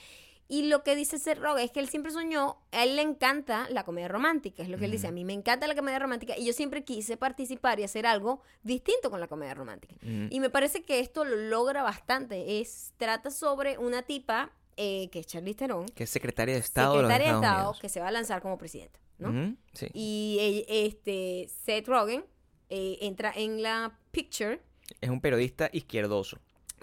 Y 0.49 0.65
lo 0.65 0.83
que 0.83 0.97
dice 0.97 1.17
Seth 1.21 1.39
Rogen 1.39 1.65
es 1.65 1.71
que 1.71 1.79
él 1.79 1.89
siempre 1.89 2.11
soñó, 2.11 2.59
a 2.73 2.83
él 2.83 2.97
le 2.97 3.03
encanta 3.03 3.69
la 3.71 3.85
comedia 3.85 4.09
romántica, 4.09 4.65
es 4.65 4.69
lo 4.69 4.79
que 4.79 4.87
él 4.87 4.91
dice, 4.91 5.07
a 5.07 5.13
mí 5.13 5.25
me 5.25 5.33
encanta 5.33 5.69
la 5.69 5.77
comedia 5.77 6.01
romántica 6.01 6.37
y 6.37 6.45
yo 6.45 6.53
siempre 6.53 6.83
quise 6.83 7.17
participar 7.17 7.79
y 7.79 7.85
hacer 7.85 8.05
algo 8.05 8.43
distinto 8.65 9.11
con 9.13 9.21
la 9.21 9.29
comedia 9.29 9.55
romántica. 9.55 9.95
Y 10.03 10.41
me 10.41 10.51
parece 10.51 10.83
que 10.83 10.99
esto 10.99 11.25
lo 11.25 11.37
logra 11.37 11.85
bastante. 11.85 12.61
Es, 12.61 12.93
trata 12.97 13.31
sobre 13.31 13.79
una 13.79 14.03
tipa 14.03 14.51
eh, 14.77 15.09
que 15.13 15.21
es 15.21 15.29
Charlize 15.29 15.59
Theron, 15.59 15.87
Que 15.87 16.03
es 16.03 16.11
secretaria 16.11 16.55
de 16.55 16.61
Estado 16.61 16.95
secretaria 16.95 17.29
de 17.29 17.35
Estado 17.35 17.57
Unidos. 17.59 17.81
que 17.81 17.89
se 17.89 18.01
va 18.01 18.09
a 18.09 18.11
lanzar 18.11 18.43
como 18.43 18.59
presidenta, 18.59 18.99
¿no? 19.21 19.57
Sí. 19.75 19.87
Y 19.95 20.65
este 20.69 21.49
Seth 21.65 21.87
Rogen 21.89 22.25
eh, 22.69 22.99
entra 23.03 23.33
en 23.37 23.63
la 23.63 23.99
picture, 24.11 24.61
Es 25.01 25.11
un 25.11 25.21
periodista 25.21 25.69
izquierdoso. 25.73 26.39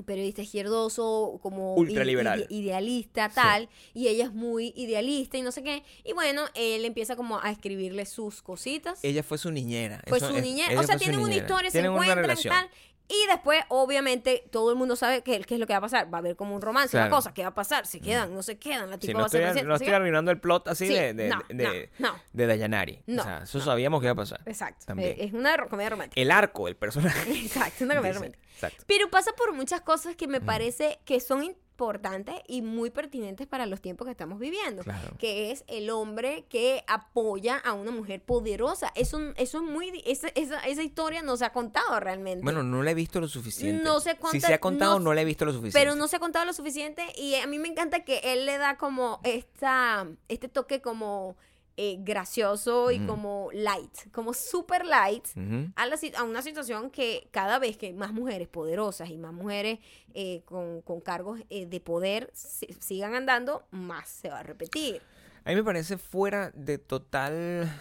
periodista 0.06 0.42
izquierdoso, 0.44 1.40
como 1.42 1.74
Ultraliberal. 1.76 2.42
ide- 2.42 2.48
idealista, 2.54 3.30
Sí. 3.30 3.36
tal, 3.36 3.70
y 3.94 4.08
ella 4.10 4.26
es 4.26 4.34
muy 4.34 4.72
idealista 4.76 5.38
y 5.38 5.42
no 5.42 5.52
sé 5.52 5.64
qué. 5.64 5.84
Y 6.04 6.14
bueno, 6.14 6.44
él 6.54 6.86
empieza 6.86 7.16
como 7.16 7.40
a 7.40 7.50
escribirle 7.52 8.06
sus 8.06 8.42
cositas. 8.44 9.00
Ella 9.04 9.24
fue 9.24 9.38
su 9.40 9.52
niñera. 9.52 10.02
Fue 10.08 10.20
Eso 10.20 10.28
su 10.30 10.40
niñera. 10.40 10.80
O 10.80 10.84
sea, 10.84 10.98
tienen 10.98 11.20
una 11.20 11.36
historia, 11.36 11.72
se 11.72 11.80
Tienen 11.80 11.92
encuentran 11.92 12.38
tal. 12.44 12.70
Y 13.10 13.26
después, 13.28 13.64
obviamente, 13.70 14.44
todo 14.52 14.70
el 14.72 14.76
mundo 14.78 14.98
sabe 14.98 15.22
qué, 15.24 15.40
qué 15.42 15.54
es 15.54 15.60
lo 15.60 15.66
que 15.66 15.74
va 15.74 15.78
a 15.78 15.82
pasar. 15.82 16.14
Va 16.14 16.18
a 16.18 16.20
haber 16.20 16.36
como 16.36 16.54
un 16.56 16.62
romance, 16.62 16.98
una 16.98 17.06
Claro. 17.06 17.16
cosa. 17.16 17.34
¿Qué 17.34 17.42
va 17.44 17.50
a 17.50 17.54
pasar? 17.56 17.86
¿Se 17.86 18.02
quedan? 18.02 18.34
¿No 18.34 18.44
se 18.44 18.60
quedan? 18.60 18.90
La 18.90 18.96
Sí, 18.98 19.08
tipa 19.08 19.14
no 19.14 19.20
va 19.20 19.26
a 19.28 19.30
ser 19.30 19.44
estoy, 19.44 19.64
no 19.64 19.76
estoy 19.76 19.94
arruinando 19.94 20.30
el 20.32 20.40
plot 20.42 20.68
así 20.68 20.88
Sí, 20.88 20.94
de, 20.94 21.14
de, 21.14 21.30
no, 21.30 21.42
de, 21.48 21.90
no, 22.00 22.16
de 22.34 22.48
Dayanari. 22.48 23.04
No, 23.08 23.22
o 23.22 23.26
sea, 23.26 23.38
eso 23.44 23.60
sabíamos 23.62 24.02
que 24.02 24.08
iba 24.08 24.12
a 24.12 24.16
pasar. 24.16 24.42
Exacto. 24.46 24.86
También. 24.88 25.16
Es 25.20 25.32
una 25.32 25.56
comedia 25.68 25.90
romántica. 25.92 26.20
El 26.22 26.32
arco 26.32 26.66
del 26.66 26.76
personaje. 26.76 27.32
Exacto, 27.46 27.86
una 27.86 27.96
comedia 27.96 28.16
romántica. 28.16 28.44
Exacto. 28.56 28.84
Pero 28.88 29.10
pasa 29.10 29.32
por 29.38 29.54
muchas 29.54 29.80
cosas 29.82 30.16
que 30.18 30.28
me 30.28 30.42
parece 30.42 31.00
que 31.06 31.20
son 31.22 31.56
importantes 31.78 32.36
y 32.48 32.64
muy 32.64 32.90
pertinentes 32.90 33.46
para 33.46 33.68
los 33.68 33.82
tiempos 33.82 34.06
que 34.06 34.12
estamos 34.12 34.40
viviendo. 34.40 34.82
Claro. 34.84 35.16
Que 35.20 35.52
es 35.52 35.64
el 35.68 35.92
hombre 35.92 36.46
que 36.50 36.84
apoya 36.88 37.58
a 37.58 37.74
una 37.74 37.92
mujer 37.92 38.20
poderosa. 38.24 38.92
Eso, 38.96 39.20
eso 39.36 39.58
es 39.60 39.64
muy... 39.64 40.02
Esa, 40.06 40.30
esa, 40.34 40.60
esa 40.62 40.82
historia 40.82 41.22
no 41.22 41.38
se 41.38 41.46
ha 41.46 41.54
contado 41.54 42.00
realmente. 42.00 42.44
Bueno, 42.44 42.64
no 42.64 42.82
la 42.82 42.92
he 42.92 42.96
visto 42.96 43.20
lo 43.22 43.28
suficiente. 43.28 43.84
No 43.84 44.00
sé 44.00 44.12
Si 44.14 44.18
cuánta- 44.18 44.48
se 44.48 44.54
ha 44.56 44.60
contado, 44.60 44.98
no- 44.98 45.06
no, 45.06 45.14
la 45.14 45.22
he 45.22 45.26
visto 45.26 45.46
lo 45.46 45.52
suficiente. 45.52 45.78
pero 45.80 45.96
no 45.96 46.08
se 46.08 46.16
ha 46.16 46.20
contado 46.20 46.46
lo 46.46 46.54
suficiente 46.54 47.06
y 47.16 47.36
a 47.36 47.46
mí 47.46 47.60
me 47.60 47.68
encanta 47.68 48.04
que 48.04 48.22
él 48.24 48.48
le 48.48 48.58
da 48.58 48.78
como 48.78 49.20
esta, 49.24 50.08
este 50.30 50.48
toque 50.50 50.82
como 50.82 51.36
eh, 51.80 51.98
gracioso 52.00 52.90
y 52.92 53.00
como 53.06 53.50
light, 53.54 54.12
como 54.12 54.34
super 54.34 54.84
light 54.86 55.28
a, 55.76 55.86
la 55.86 55.96
si- 55.96 56.12
a 56.16 56.24
una 56.24 56.42
situación 56.42 56.90
que 56.90 57.28
cada 57.32 57.60
vez 57.60 57.78
que 57.78 57.94
más 57.94 58.12
mujeres 58.14 58.48
poderosas 58.48 59.10
y 59.12 59.18
más 59.18 59.32
mujeres 59.32 59.78
eh, 60.16 60.42
con, 60.46 60.82
con 60.82 61.00
cargos 61.02 61.40
eh, 61.52 61.68
de 61.68 61.80
poder 61.80 62.32
si- 62.34 62.74
sigan 62.80 63.14
andando, 63.14 63.68
más 63.72 64.10
se 64.10 64.30
va 64.30 64.40
a 64.40 64.44
repetir. 64.44 65.02
A 65.46 65.50
mí 65.52 65.56
me 65.56 65.64
parece 65.64 65.98
fuera 65.98 66.52
de 66.56 66.78
total... 66.80 67.72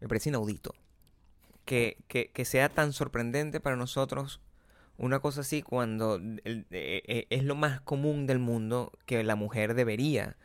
Me 0.00 0.08
parece 0.08 0.28
inaudito. 0.28 0.74
Que, 1.64 1.96
que, 2.08 2.30
que 2.32 2.44
sea 2.44 2.68
tan 2.68 2.92
sorprendente 2.92 3.60
para 3.60 3.76
nosotros 3.76 4.40
una 4.98 5.20
cosa 5.20 5.40
así 5.40 5.62
cuando 5.62 6.16
el- 6.16 6.66
eh, 6.70 7.02
eh, 7.06 7.26
es 7.30 7.44
lo 7.44 7.54
más 7.54 7.80
común 7.80 8.26
del 8.26 8.38
mundo 8.38 8.92
que 9.06 9.22
la 9.24 9.36
mujer 9.36 9.74
debería 9.74 10.36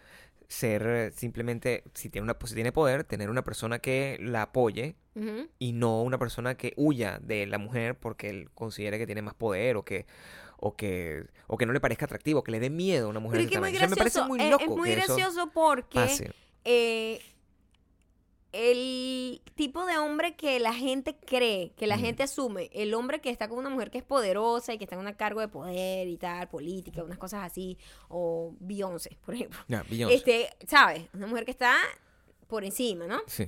ser 0.48 0.88
eh, 0.88 1.12
simplemente, 1.12 1.84
si 1.94 2.10
tiene, 2.10 2.24
una, 2.24 2.38
si 2.46 2.54
tiene 2.56 2.72
poder, 2.72 3.04
tener 3.04 3.30
una 3.30 3.44
persona 3.44 3.80
que 3.80 4.18
la 4.22 4.44
apoye 4.44 4.96
y 5.58 5.72
no 5.74 6.04
una 6.04 6.20
persona 6.20 6.56
que 6.56 6.74
huya 6.78 7.18
de 7.24 7.48
la 7.48 7.58
mujer 7.58 7.98
porque 7.98 8.30
él 8.30 8.50
considere 8.54 9.00
que 9.00 9.08
tiene 9.08 9.24
más 9.24 9.34
poder 9.34 9.76
o 9.76 9.84
que 9.84 10.06
o 10.58 10.76
que 10.76 11.26
o 11.48 11.58
que 11.58 11.66
no 11.66 11.74
le 11.74 11.80
parezca 11.80 12.06
atractivo, 12.06 12.44
que 12.44 12.52
le 12.52 12.60
dé 12.60 12.70
miedo 12.70 13.08
a 13.08 13.10
una 13.10 13.20
mujer 13.20 13.40
Pero 13.40 13.46
de 13.46 13.50
que 13.52 13.60
muy 13.60 13.72
tamaño. 13.72 13.76
O 13.76 13.80
sea, 13.80 13.88
me 13.90 13.96
parece 13.96 14.20
gracioso, 14.20 14.28
muy 14.28 14.40
es- 14.42 14.52
loco 14.52 14.64
es 14.64 14.70
muy 14.78 14.90
que 14.90 14.96
gracioso 14.96 15.52
porque 15.54 16.00
eh, 16.66 17.20
el 18.58 19.42
tipo 19.56 19.86
de 19.86 19.98
hombre 19.98 20.36
que 20.36 20.60
la 20.60 20.74
gente 20.74 21.16
cree, 21.16 21.74
que 21.78 21.86
la 21.86 21.98
gente 21.98 22.24
asume, 22.24 22.70
el 22.74 22.94
hombre 22.96 23.22
que 23.22 23.30
está 23.30 23.48
con 23.48 23.60
una 23.60 23.70
mujer 23.70 23.92
que 23.92 24.00
es 24.00 24.04
poderosa 24.04 24.74
y 24.74 24.78
que 24.78 24.86
está 24.86 24.96
en 24.96 25.06
un 25.06 25.14
cargo 25.14 25.42
de 25.42 25.48
poder 25.48 26.08
y 26.08 26.18
tal, 26.18 26.50
política, 26.50 27.04
unas 27.04 27.20
cosas 27.20 27.44
así, 27.44 27.78
o 28.10 28.56
Beyoncé, 28.60 29.18
por 29.24 29.36
ejemplo. 29.36 29.60
Beyoncé. 29.90 30.16
Este, 30.16 30.50
¿sabes? 30.68 31.08
Una 31.14 31.28
mujer 31.28 31.46
que 31.46 31.52
está 31.52 31.76
por 32.48 32.64
encima, 32.64 33.06
¿no? 33.06 33.22
Sí. 33.28 33.48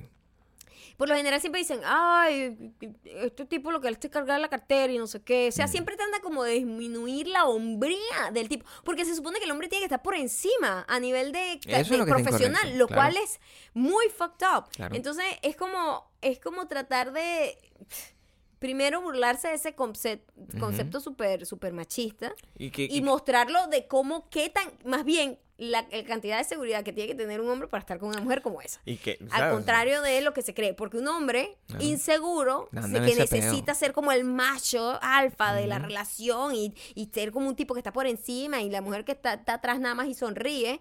Por 0.96 1.08
lo 1.08 1.14
general 1.14 1.40
siempre 1.40 1.60
dicen, 1.60 1.80
ay, 1.84 2.74
este 3.04 3.44
tipo 3.46 3.70
lo 3.70 3.80
que 3.80 3.90
le 3.90 3.96
hace 3.96 4.06
es 4.06 4.12
cargar 4.12 4.40
la 4.40 4.48
cartera 4.48 4.92
y 4.92 4.98
no 4.98 5.06
sé 5.06 5.22
qué. 5.22 5.48
O 5.48 5.52
sea, 5.52 5.68
siempre 5.68 5.96
trata 5.96 6.20
como 6.20 6.44
de 6.44 6.52
disminuir 6.52 7.28
la 7.28 7.46
hombría 7.46 8.30
del 8.32 8.48
tipo. 8.48 8.66
Porque 8.84 9.04
se 9.04 9.14
supone 9.14 9.38
que 9.38 9.44
el 9.44 9.50
hombre 9.50 9.68
tiene 9.68 9.82
que 9.82 9.86
estar 9.86 10.02
por 10.02 10.14
encima 10.14 10.84
a 10.88 11.00
nivel 11.00 11.32
de, 11.32 11.60
lo 11.96 12.06
profesional, 12.06 12.78
lo 12.78 12.86
claro. 12.86 13.02
cual 13.02 13.16
es 13.22 13.40
muy 13.74 14.06
fucked 14.08 14.46
up. 14.46 14.68
Claro. 14.70 14.94
Entonces, 14.94 15.24
es 15.42 15.56
como, 15.56 16.10
es 16.20 16.40
como 16.40 16.66
tratar 16.66 17.12
de 17.12 17.58
primero 18.60 19.00
burlarse 19.00 19.48
de 19.48 19.54
ese 19.54 19.74
concep- 19.74 20.20
concepto 20.60 21.00
súper 21.00 21.44
súper 21.46 21.72
machista 21.72 22.32
Y 22.56 22.70
que, 22.70 22.84
y 22.84 22.98
y- 22.98 23.02
mostrarlo 23.02 23.66
de 23.66 23.88
cómo, 23.88 24.28
qué 24.30 24.48
tan, 24.50 24.70
más 24.84 25.04
bien, 25.04 25.38
la, 25.58 25.86
la 25.92 26.04
cantidad 26.04 26.38
de 26.38 26.44
seguridad 26.44 26.82
que 26.84 26.92
tiene 26.94 27.08
que 27.08 27.14
tener 27.14 27.38
un 27.42 27.50
hombre 27.50 27.68
para 27.68 27.80
estar 27.80 27.98
con 27.98 28.08
una 28.10 28.20
mujer 28.22 28.40
como 28.40 28.62
esa. 28.62 28.80
y 28.86 28.96
que, 28.96 29.18
Al 29.30 29.50
contrario 29.52 30.00
de 30.00 30.22
lo 30.22 30.32
que 30.32 30.40
se 30.40 30.54
cree, 30.54 30.72
porque 30.72 30.96
un 30.96 31.06
hombre 31.08 31.58
inseguro, 31.94 32.68
en 32.72 32.92
que 33.04 33.14
necesita 33.36 33.74
ser 33.74 33.92
como 33.92 34.10
el 34.12 34.24
macho 34.24 34.98
alfa 35.02 35.52
de 35.54 35.66
la 35.66 35.78
relación 35.78 36.54
y, 36.54 36.74
y 36.94 37.10
ser 37.12 37.30
como 37.32 37.48
un 37.48 37.56
tipo 37.56 37.74
que 37.74 37.80
está 37.80 37.92
por 37.92 38.06
encima 38.06 38.62
y 38.62 38.70
la 38.70 38.80
mujer 38.80 39.04
que 39.04 39.12
está, 39.12 39.34
está 39.34 39.54
atrás 39.54 39.80
nada 39.80 39.94
más 39.94 40.08
y 40.08 40.14
sonríe, 40.14 40.80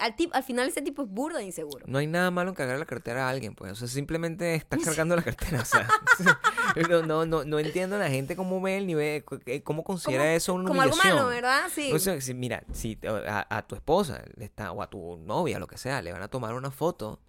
al, 0.00 0.16
tip- 0.16 0.30
al 0.32 0.42
final 0.42 0.68
ese 0.68 0.82
tipo 0.82 1.02
es 1.02 1.08
burda 1.08 1.38
de 1.38 1.44
inseguro. 1.44 1.84
No 1.86 1.98
hay 1.98 2.06
nada 2.06 2.30
malo 2.30 2.50
en 2.50 2.54
cargar 2.56 2.78
la 2.78 2.86
cartera 2.86 3.26
a 3.26 3.30
alguien, 3.30 3.54
pues. 3.54 3.72
O 3.72 3.74
sea, 3.76 3.88
simplemente 3.88 4.54
estás 4.54 4.80
cargando 4.84 5.14
la 5.16 5.22
cartera. 5.22 5.60
O 5.62 5.64
sea, 5.64 5.86
no, 6.88 7.02
no, 7.02 7.26
no, 7.26 7.44
no 7.44 7.58
entiendo 7.58 7.96
a 7.96 7.98
la 7.98 8.08
gente 8.10 8.36
cómo 8.36 8.60
ve 8.60 8.78
el 8.78 8.86
nivel, 8.86 9.24
eh, 9.46 9.62
cómo 9.62 9.84
considera 9.84 10.22
Como- 10.24 10.36
eso 10.36 10.54
una 10.54 10.68
Como 10.68 10.82
algo 10.82 10.96
malo, 10.96 11.26
¿verdad? 11.28 11.68
Sí. 11.72 11.92
O 11.92 11.98
sea, 11.98 12.20
si- 12.20 12.34
mira, 12.34 12.64
si 12.72 12.98
a, 13.28 13.46
a 13.56 13.66
tu 13.66 13.74
esposa 13.74 14.22
le 14.36 14.44
está, 14.44 14.72
o 14.72 14.82
a 14.82 14.90
tu 14.90 15.16
novia, 15.18 15.58
lo 15.58 15.66
que 15.66 15.78
sea, 15.78 16.02
le 16.02 16.12
van 16.12 16.22
a 16.22 16.28
tomar 16.28 16.54
una 16.54 16.70
foto, 16.70 17.20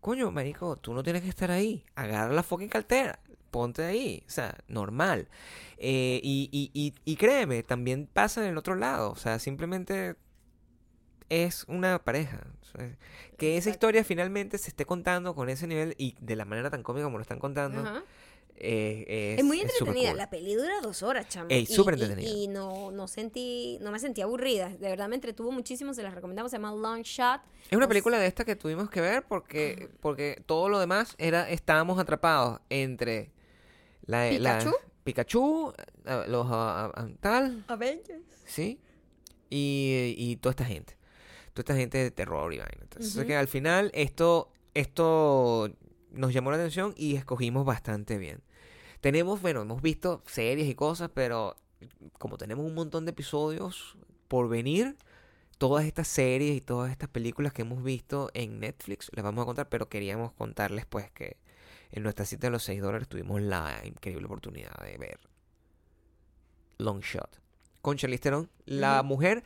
coño, 0.00 0.30
marico, 0.30 0.76
tú 0.76 0.94
no 0.94 1.02
tienes 1.02 1.22
que 1.22 1.28
estar 1.28 1.50
ahí. 1.50 1.84
Agarra 1.94 2.32
la 2.32 2.42
fucking 2.42 2.68
cartera. 2.68 3.18
Ponte 3.50 3.84
ahí. 3.84 4.22
O 4.26 4.30
sea, 4.30 4.54
normal. 4.68 5.28
Eh, 5.78 6.20
y, 6.22 6.48
y, 6.52 6.70
y, 6.74 6.94
y 7.10 7.16
créeme, 7.16 7.62
también 7.62 8.06
pasa 8.12 8.42
en 8.44 8.50
el 8.50 8.58
otro 8.58 8.74
lado. 8.74 9.10
O 9.12 9.16
sea, 9.16 9.38
simplemente 9.38 10.16
es 11.28 11.64
una 11.68 11.98
pareja. 12.02 12.46
Que 13.38 13.56
esa 13.56 13.70
historia 13.70 14.04
finalmente 14.04 14.58
se 14.58 14.68
esté 14.68 14.84
contando 14.84 15.34
con 15.34 15.48
ese 15.48 15.66
nivel 15.66 15.94
y 15.98 16.14
de 16.20 16.36
la 16.36 16.44
manera 16.44 16.68
tan 16.70 16.82
cómica 16.82 17.04
como 17.04 17.16
lo 17.18 17.22
están 17.22 17.38
contando, 17.38 17.80
Ajá. 17.80 18.02
eh, 18.56 19.34
es, 19.34 19.38
Es, 19.40 19.44
muy 19.44 19.60
entretenida. 19.60 20.10
cool. 20.10 20.18
La 20.18 20.28
peli 20.30 20.54
dura 20.54 20.80
dos 20.82 21.02
horas, 21.02 21.26
chamo. 21.28 21.46
Ey, 21.50 21.62
Y- 21.62 21.66
súper 21.66 21.94
entretenida. 21.94 22.28
Y, 22.28 22.48
no, 22.48 22.90
no 22.90 23.08
sentí, 23.08 23.78
no 23.80 23.92
me 23.92 23.98
sentí 23.98 24.20
aburrida. 24.20 24.68
De 24.68 24.88
verdad 24.90 25.08
me 25.08 25.14
entretuvo 25.14 25.52
muchísimo. 25.52 25.94
Se 25.94 26.02
las 26.02 26.14
recomendamos. 26.14 26.50
Se 26.50 26.58
llama 26.58 26.72
Long 26.72 27.02
Shot. 27.02 27.40
Es 27.70 27.76
una 27.76 27.88
película 27.88 28.18
de 28.18 28.26
esta 28.26 28.44
que 28.44 28.56
tuvimos 28.56 28.90
que 28.90 29.00
ver 29.00 29.24
porque, 29.26 29.88
porque 30.00 30.42
todo 30.44 30.68
lo 30.68 30.78
demás 30.78 31.14
era 31.18 31.48
estábamos 31.48 31.98
atrapados 31.98 32.60
entre 32.68 33.30
la, 34.04 34.30
la- 34.32 34.58
Pikachu. 34.58 34.76
Pikachu, 35.04 35.72
los 36.28 36.46
ah, 36.50 36.90
ah, 36.94 37.08
tal, 37.20 37.64
Avengers. 37.68 38.22
sí, 38.44 38.80
y, 39.48 40.14
y 40.18 40.36
toda 40.36 40.50
esta 40.50 40.64
gente, 40.64 40.96
toda 41.56 41.74
esta 41.74 41.80
gente 41.80 41.98
de 41.98 42.10
terror 42.10 42.52
y 42.52 42.58
vaina. 42.58 42.82
Entonces 42.82 43.24
que 43.24 43.36
al 43.36 43.48
final 43.48 43.90
esto 43.94 44.52
esto 44.76 45.70
nos 46.10 46.32
llamó 46.34 46.50
la 46.50 46.58
atención 46.58 46.92
y 46.96 47.16
escogimos 47.16 47.64
bastante 47.64 48.18
bien. 48.18 48.42
Tenemos, 49.00 49.40
bueno, 49.40 49.62
hemos 49.62 49.80
visto 49.80 50.22
series 50.26 50.68
y 50.68 50.74
cosas, 50.74 51.10
pero 51.12 51.56
como 52.18 52.36
tenemos 52.36 52.66
un 52.66 52.74
montón 52.74 53.06
de 53.06 53.10
episodios 53.10 53.96
por 54.28 54.48
venir, 54.48 54.96
todas 55.58 55.86
estas 55.86 56.08
series 56.08 56.56
y 56.56 56.60
todas 56.60 56.90
estas 56.90 57.08
películas 57.08 57.52
que 57.52 57.62
hemos 57.62 57.82
visto 57.82 58.30
en 58.34 58.60
Netflix 58.60 59.10
las 59.12 59.24
vamos 59.24 59.42
a 59.42 59.46
contar, 59.46 59.68
pero 59.68 59.88
queríamos 59.88 60.32
contarles 60.32 60.84
pues 60.84 61.10
que 61.10 61.38
en 61.92 62.02
nuestra 62.02 62.26
cita 62.26 62.48
de 62.48 62.50
los 62.50 62.62
6 62.64 62.82
dólares 62.82 63.08
tuvimos 63.08 63.40
la 63.40 63.80
increíble 63.84 64.26
oportunidad 64.26 64.76
de 64.84 64.98
ver 64.98 65.20
Long 66.78 67.00
Shot 67.00 67.40
con 67.80 67.96
Charlize 67.96 68.22
Theron, 68.22 68.50
la 68.64 69.02
mujer, 69.04 69.44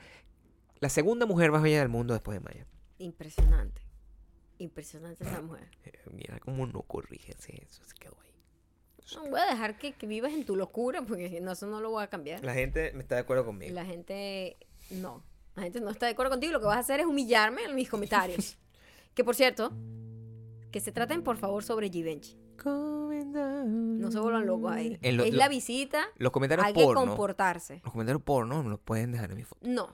la 0.80 0.88
segunda 0.88 1.26
mujer 1.26 1.50
más 1.52 1.62
bella 1.62 1.78
del 1.80 1.88
mundo 1.88 2.14
después 2.14 2.36
de 2.38 2.44
Maya. 2.44 2.66
Impresionante. 2.98 3.82
Impresionante 4.58 5.24
esa 5.24 5.40
mujer. 5.42 5.68
Eh, 5.84 5.92
Mira 6.12 6.38
cómo 6.40 6.66
no 6.66 6.82
corrige 6.82 7.32
eso, 7.32 7.82
se 7.84 7.94
quedó 7.98 8.16
ahí. 8.22 8.30
No, 9.14 9.28
voy 9.30 9.40
a 9.40 9.46
dejar 9.46 9.76
que, 9.78 9.92
que 9.92 10.06
vivas 10.06 10.32
en 10.32 10.44
tu 10.44 10.54
locura 10.56 11.02
porque 11.02 11.40
no, 11.40 11.52
eso 11.52 11.66
no 11.66 11.80
lo 11.80 11.90
voy 11.90 12.02
a 12.02 12.06
cambiar. 12.08 12.44
La 12.44 12.54
gente 12.54 12.92
me 12.92 13.00
está 13.02 13.14
de 13.16 13.22
acuerdo 13.22 13.44
conmigo. 13.44 13.74
La 13.74 13.84
gente 13.84 14.56
no. 14.90 15.22
La 15.56 15.62
gente 15.64 15.80
no 15.80 15.90
está 15.90 16.06
de 16.06 16.12
acuerdo 16.12 16.30
contigo. 16.30 16.52
Lo 16.52 16.60
que 16.60 16.66
vas 16.66 16.76
a 16.76 16.80
hacer 16.80 17.00
es 17.00 17.06
humillarme 17.06 17.64
en 17.64 17.74
mis 17.74 17.88
comentarios. 17.90 18.56
que 19.14 19.24
por 19.24 19.34
cierto, 19.34 19.72
que 20.70 20.78
se 20.80 20.92
traten 20.92 21.22
por 21.24 21.36
favor 21.38 21.64
sobre 21.64 21.90
Givenchy. 21.90 22.38
No 22.64 24.10
se 24.10 24.18
vuelvan 24.20 24.46
locos 24.46 24.72
ahí. 24.72 24.90
Lo- 25.02 25.24
es 25.24 25.32
lo- 25.32 25.38
la 25.38 25.48
visita. 25.48 26.04
Los 26.16 26.30
comentarios 26.32 26.66
Hay 26.66 26.72
que 26.74 26.82
porno. 26.82 27.06
comportarse. 27.06 27.80
Los 27.82 27.92
comentarios 27.92 28.22
porno 28.22 28.62
me 28.62 28.70
los 28.70 28.80
pueden 28.80 29.12
dejar 29.12 29.30
en 29.30 29.36
mi 29.38 29.44
foto. 29.44 29.60
No. 29.66 29.88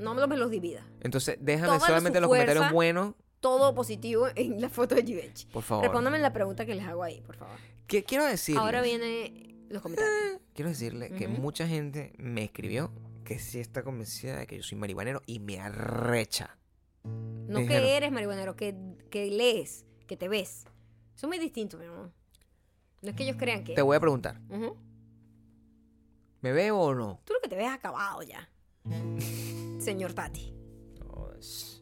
No 0.00 0.14
me 0.14 0.20
los, 0.20 0.28
me 0.28 0.36
los 0.36 0.50
divida. 0.50 0.86
Entonces, 1.02 1.36
déjame 1.40 1.66
Toda 1.68 1.80
solamente 1.80 2.20
los 2.20 2.28
comentarios 2.28 2.72
buenos, 2.72 3.14
Todo 3.40 3.74
positivo 3.74 4.28
en 4.34 4.60
la 4.60 4.68
foto 4.68 4.94
de 4.94 5.02
Givenchy. 5.04 5.46
por 5.46 5.62
favor. 5.62 5.84
Respóndame 5.84 6.18
la 6.18 6.32
pregunta 6.32 6.64
que 6.66 6.74
les 6.74 6.84
hago 6.86 7.02
ahí, 7.02 7.20
por 7.20 7.36
favor. 7.36 7.56
¿Qué- 7.86 8.02
quiero 8.04 8.24
decirles, 8.24 8.62
Ahora 8.62 8.82
viene 8.82 9.56
los 9.68 9.82
comentarios. 9.82 10.40
quiero 10.54 10.70
decirle 10.70 11.10
que 11.10 11.28
mucha 11.28 11.66
gente 11.68 12.12
me 12.18 12.44
escribió 12.44 12.92
que 13.24 13.38
sí 13.38 13.60
está 13.60 13.82
convencida 13.82 14.38
de 14.38 14.46
que 14.46 14.56
yo 14.56 14.62
soy 14.62 14.76
marihuanero 14.78 15.22
y 15.26 15.38
me 15.38 15.60
arrecha. 15.60 16.56
No 17.04 17.60
Me 17.60 17.66
que 17.66 17.74
dijeron- 17.78 17.88
eres 17.88 18.12
marihuanero, 18.12 18.56
que, 18.56 18.74
que 19.10 19.30
lees, 19.30 19.84
que 20.06 20.16
te 20.16 20.28
ves. 20.28 20.64
Son 21.14 21.28
muy 21.30 21.38
distintos, 21.38 21.78
mi 21.80 21.86
amor. 21.86 22.10
No 23.02 23.10
es 23.10 23.16
que 23.16 23.22
ellos 23.24 23.36
crean 23.38 23.64
que... 23.64 23.74
Te 23.74 23.82
voy 23.82 23.96
a 23.96 24.00
preguntar. 24.00 24.40
¿me 26.42 26.52
veo 26.52 26.78
o 26.78 26.94
no? 26.94 27.20
Tú 27.24 27.32
lo 27.34 27.40
que 27.40 27.48
te 27.48 27.56
ves 27.56 27.68
acabado 27.68 28.22
ya. 28.22 28.48
Señor 29.90 30.12
Tati. 30.14 30.54
No, 31.00 31.30
es- 31.38 31.76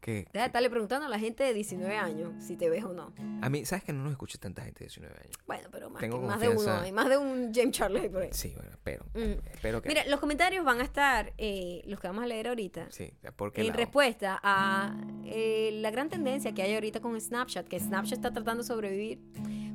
Que 0.00 0.26
Deja 0.32 0.44
de 0.44 0.46
estarle 0.46 0.70
preguntando 0.70 1.04
a 1.06 1.08
la 1.10 1.18
gente 1.18 1.44
de 1.44 1.52
19 1.52 1.94
años 1.94 2.32
si 2.42 2.56
te 2.56 2.70
ves 2.70 2.84
o 2.84 2.92
no. 2.94 3.12
a 3.42 3.50
mí, 3.50 3.66
¿sabes 3.66 3.84
que 3.84 3.92
no 3.92 4.02
nos 4.02 4.12
escucha 4.12 4.38
tanta 4.38 4.62
gente 4.62 4.78
de 4.80 4.86
19 4.86 5.14
años? 5.14 5.36
Bueno, 5.46 5.68
pero 5.70 5.90
más, 5.90 6.00
Tengo 6.00 6.20
que- 6.20 6.26
más 6.26 6.40
de 6.40 6.48
uno. 6.48 6.72
Hay 6.72 6.90
más 6.92 7.08
de 7.10 7.18
un 7.18 7.52
James 7.54 7.72
Charles 7.76 8.08
por 8.08 8.22
ahí. 8.22 8.30
Sí, 8.32 8.52
bueno, 8.56 8.70
espero. 8.70 9.04
Mm. 9.14 9.46
Espero 9.52 9.82
que. 9.82 9.88
Mira, 9.90 10.06
los 10.06 10.18
comentarios 10.18 10.64
van 10.64 10.80
a 10.80 10.84
estar, 10.84 11.34
eh, 11.36 11.82
los 11.86 12.00
que 12.00 12.06
vamos 12.08 12.24
a 12.24 12.26
leer 12.26 12.48
ahorita, 12.48 12.86
sí, 12.90 13.12
¿por 13.36 13.52
qué 13.52 13.60
en 13.60 13.66
lado? 13.68 13.76
respuesta 13.78 14.40
a 14.42 14.96
eh, 15.24 15.70
la 15.82 15.90
gran 15.90 16.08
tendencia 16.08 16.52
que 16.54 16.62
hay 16.62 16.74
ahorita 16.74 17.00
con 17.00 17.20
Snapchat, 17.20 17.68
que 17.68 17.78
Snapchat 17.78 18.14
está 18.18 18.32
tratando 18.32 18.62
de 18.62 18.68
sobrevivir 18.68 19.20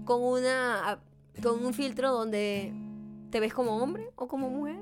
con 0.05 0.23
una 0.23 1.01
con 1.43 1.63
un 1.63 1.73
filtro 1.73 2.11
donde 2.11 2.73
te 3.29 3.39
ves 3.39 3.53
como 3.53 3.77
hombre 3.77 4.09
o 4.15 4.27
como 4.27 4.49
mujer. 4.49 4.79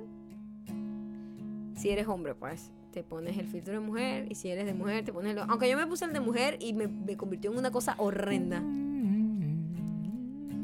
Si 1.75 1.89
eres 1.89 2.07
hombre, 2.07 2.35
pues 2.35 2.71
te 2.91 3.03
pones 3.03 3.37
el 3.37 3.47
filtro 3.47 3.73
de 3.73 3.79
mujer 3.79 4.31
y 4.31 4.35
si 4.35 4.49
eres 4.49 4.65
de 4.65 4.73
mujer 4.73 5.03
te 5.03 5.11
pones 5.11 5.31
el... 5.31 5.39
Aunque 5.39 5.69
yo 5.69 5.75
me 5.77 5.87
puse 5.87 6.05
el 6.05 6.13
de 6.13 6.19
mujer 6.19 6.57
y 6.61 6.73
me, 6.73 6.87
me 6.87 7.17
convirtió 7.17 7.51
en 7.51 7.57
una 7.57 7.71
cosa 7.71 7.95
horrenda, 7.97 8.61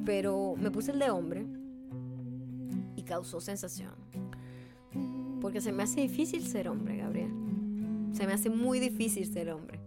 pero 0.06 0.56
me 0.58 0.72
puse 0.72 0.92
el 0.92 1.00
de 1.00 1.10
hombre 1.10 1.46
y 2.96 3.04
causó 3.04 3.42
sensación. 3.42 3.94
Porque 5.42 5.62
se 5.62 5.72
me 5.72 5.84
hace 5.84 6.02
difícil 6.02 6.46
ser 6.46 6.68
hombre, 6.68 6.98
Gabriel. 6.98 7.32
Se 8.14 8.26
me 8.28 8.34
hace 8.34 8.50
muy 8.50 8.80
difícil 8.80 9.26
ser 9.32 9.50
hombre. 9.52 9.80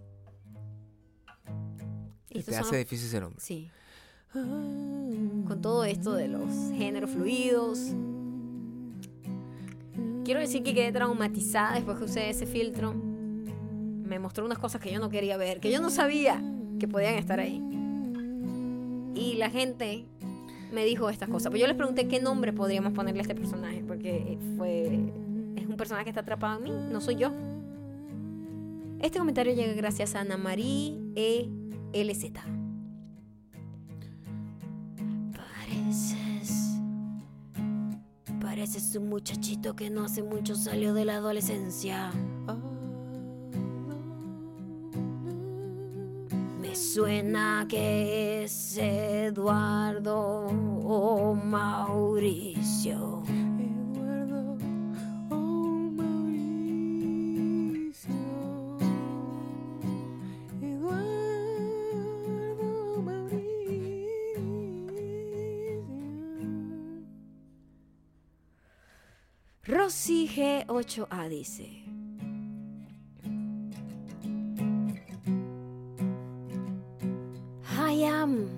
Y 2.31 2.43
son 2.43 2.55
hace 2.55 2.63
los- 2.63 2.79
difícil 2.79 3.09
ser 3.09 3.25
hombre. 3.25 3.41
Sí. 3.41 3.71
Con 4.33 5.59
todo 5.61 5.85
esto 5.85 6.15
de 6.15 6.29
los 6.29 6.49
géneros 6.73 7.11
fluidos. 7.11 7.95
Quiero 10.25 10.41
decir 10.41 10.63
que 10.63 10.75
quedé 10.75 10.93
traumatizada 10.93 11.75
después 11.75 11.99
que 11.99 12.05
usé 12.05 12.31
ese 12.31 12.47
filtro. 12.47 12.95
Me 12.95 14.19
mostró 14.19 14.45
unas 14.45 14.59
cosas 14.59 14.81
que 14.81 14.93
yo 14.93 15.01
no 15.01 15.09
quería 15.09 15.37
ver, 15.37 15.61
que 15.61 15.71
yo 15.71 15.81
no 15.81 15.91
sabía 15.91 16.43
que 16.79 16.87
podían 16.87 17.15
estar 17.15 17.41
ahí. 17.41 17.63
Y 19.15 19.35
la 19.35 19.51
gente 19.51 20.05
me 20.73 20.85
dijo 20.85 21.09
estas 21.11 21.29
cosas. 21.29 21.51
Pues 21.51 21.61
yo 21.61 21.67
les 21.67 21.77
pregunté 21.77 22.09
qué 22.09 22.21
nombre 22.21 22.53
podríamos 22.53 22.93
ponerle 22.93 23.21
a 23.21 23.23
este 23.23 23.35
personaje, 23.35 23.83
porque 23.87 24.39
fue 24.57 25.01
es 25.57 25.67
un 25.67 25.77
personaje 25.77 26.05
que 26.05 26.11
está 26.11 26.23
atrapado 26.23 26.59
en 26.59 26.65
mí, 26.65 26.73
no 26.91 27.01
soy 27.01 27.17
yo. 27.17 27.33
Este 29.01 29.19
comentario 29.19 29.53
llega 29.55 29.73
gracias 29.75 30.15
a 30.15 30.21
Ana 30.21 30.37
Marie 30.37 30.97
E. 31.17 31.49
LZ. 31.93 32.33
Pareces. 35.37 36.22
Pareces 38.53 38.95
un 38.97 39.09
muchachito 39.09 39.75
que 39.75 39.89
no 39.89 40.05
hace 40.05 40.23
mucho 40.23 40.55
salió 40.55 40.93
de 40.93 41.07
la 41.07 41.15
adolescencia. 41.17 42.11
Me 46.61 46.77
suena 46.77 47.65
que 47.67 48.45
es 48.45 48.77
Eduardo 48.77 50.49
o 50.85 51.35
Mauricio. 51.35 53.23
Rosy 69.65 70.27
G8A 70.27 71.29
dice. 71.29 71.85
I 77.71 78.05
am. 78.05 78.49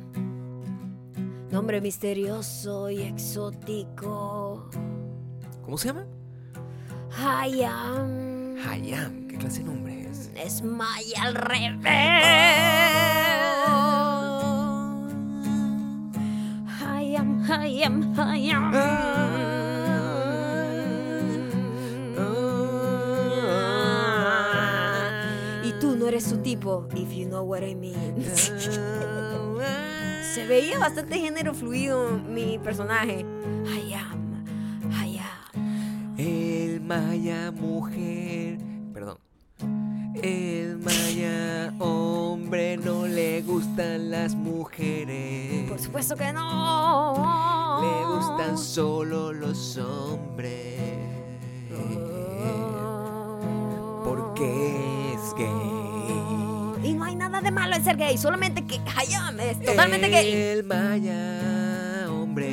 Nombre 1.51 1.83
misterioso 1.83 2.89
y 2.89 3.03
exótico. 3.03 4.71
¿Cómo 5.63 5.77
se 5.77 5.89
llama? 5.89 6.07
I 7.19 7.65
am. 7.65 8.57
Hayam. 8.67 9.29
¿Qué 9.29 9.37
clase 9.37 9.59
de 9.59 9.65
nombre 9.65 10.09
es? 10.09 10.31
Es 10.35 10.63
Maya 10.63 11.23
al 11.23 11.35
revés. 11.35 11.85
I 16.81 17.15
am, 17.15 17.45
I 17.47 17.83
am, 17.85 18.15
I 18.17 18.51
am. 18.51 18.73
Y 18.73 19.34
tipo, 26.55 26.87
if 26.95 27.13
you 27.13 27.27
know 27.27 27.43
what 27.45 27.63
I 27.63 27.75
mean. 27.75 28.25
Se 30.35 30.47
veía 30.47 30.79
bastante 30.79 31.19
género 31.19 31.55
fluido 31.55 32.11
mi 32.11 32.59
personaje. 32.59 33.25
I 33.67 33.95
am, 33.95 34.45
I 34.93 35.19
am. 35.19 36.19
El 36.19 36.81
Maya 36.81 37.51
mujer. 37.53 38.59
Perdón. 38.93 39.19
El 40.23 40.79
Maya 40.79 41.73
hombre 41.79 42.77
no 42.77 43.07
le 43.07 43.43
gustan 43.43 44.11
las 44.11 44.35
mujeres. 44.35 45.69
Por 45.69 45.79
supuesto 45.79 46.17
que 46.17 46.33
no. 46.33 47.81
Le 47.81 48.05
gustan 48.17 48.59
solo 48.59 49.33
los 49.33 49.77
hombres. 49.79 50.81
Porque 54.05 55.15
es 55.15 55.35
gay. 55.37 55.84
Hay 57.15 57.19
nada 57.19 57.41
de 57.41 57.53
malo 57.53 57.77
en 57.77 57.85
ser 57.85 57.97
gay, 57.97 58.19
solamente 58.19 58.65
que 58.67 58.81
Hayam 58.97 59.39
es 59.39 59.61
totalmente 59.61 60.09
gay. 60.09 60.33
El 60.33 60.65
Maya 60.65 62.11
hombre 62.11 62.51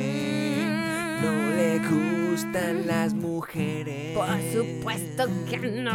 no 1.20 1.50
le 1.50 1.80
gustan 1.80 2.86
las 2.86 3.12
mujeres. 3.12 4.16
Por 4.16 4.28
supuesto 4.52 5.24
que 5.50 5.58
no. 5.58 5.90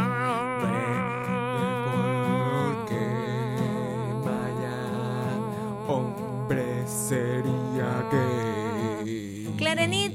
Porque 2.60 3.00
Maya 4.26 4.76
hombre 5.88 6.66
sería 6.86 8.04
gay. 8.12 9.48
Clarenit. 9.56 10.12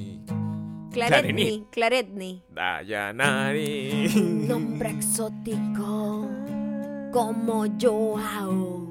Claretni. 0.92 1.66
Clarenit. 1.72 1.72
Claretni. 1.72 2.44
Dayanari. 2.52 4.10
Nombre 4.48 4.92
exótico. 4.92 6.43
Como 7.14 7.66
Joao. 7.80 8.88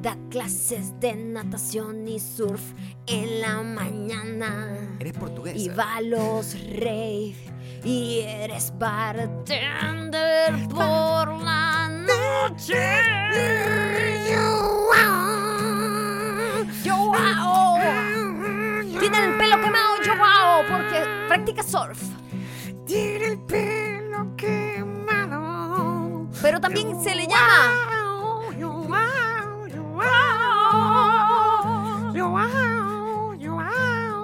Da 0.00 0.16
clases 0.30 0.98
de 1.00 1.14
natación 1.14 2.08
y 2.08 2.18
surf 2.18 2.62
en 3.06 3.42
la 3.42 3.62
mañana. 3.62 4.96
Eres 4.98 5.12
portuguesa. 5.12 5.58
Y 5.58 5.68
va 5.68 5.96
a 5.96 6.00
los 6.00 6.56
rave. 6.76 7.36
Y 7.84 8.20
eres 8.20 8.72
bartender 8.78 10.66
por 10.70 11.28
la 11.42 11.90
noche. 11.90 13.02
Joao. 16.86 17.78
Tiene 18.98 19.24
el 19.26 19.36
pelo 19.36 19.60
quemado, 19.60 19.96
Joao, 20.06 20.62
porque 20.70 21.04
practica 21.28 21.62
surf. 21.62 22.02
Tiene 22.86 23.26
el 23.26 23.38
pelo 23.40 24.34
quemado. 24.38 24.87
Pero 26.42 26.60
también 26.60 27.02
se 27.02 27.14
le 27.14 27.26
llama. 27.26 27.88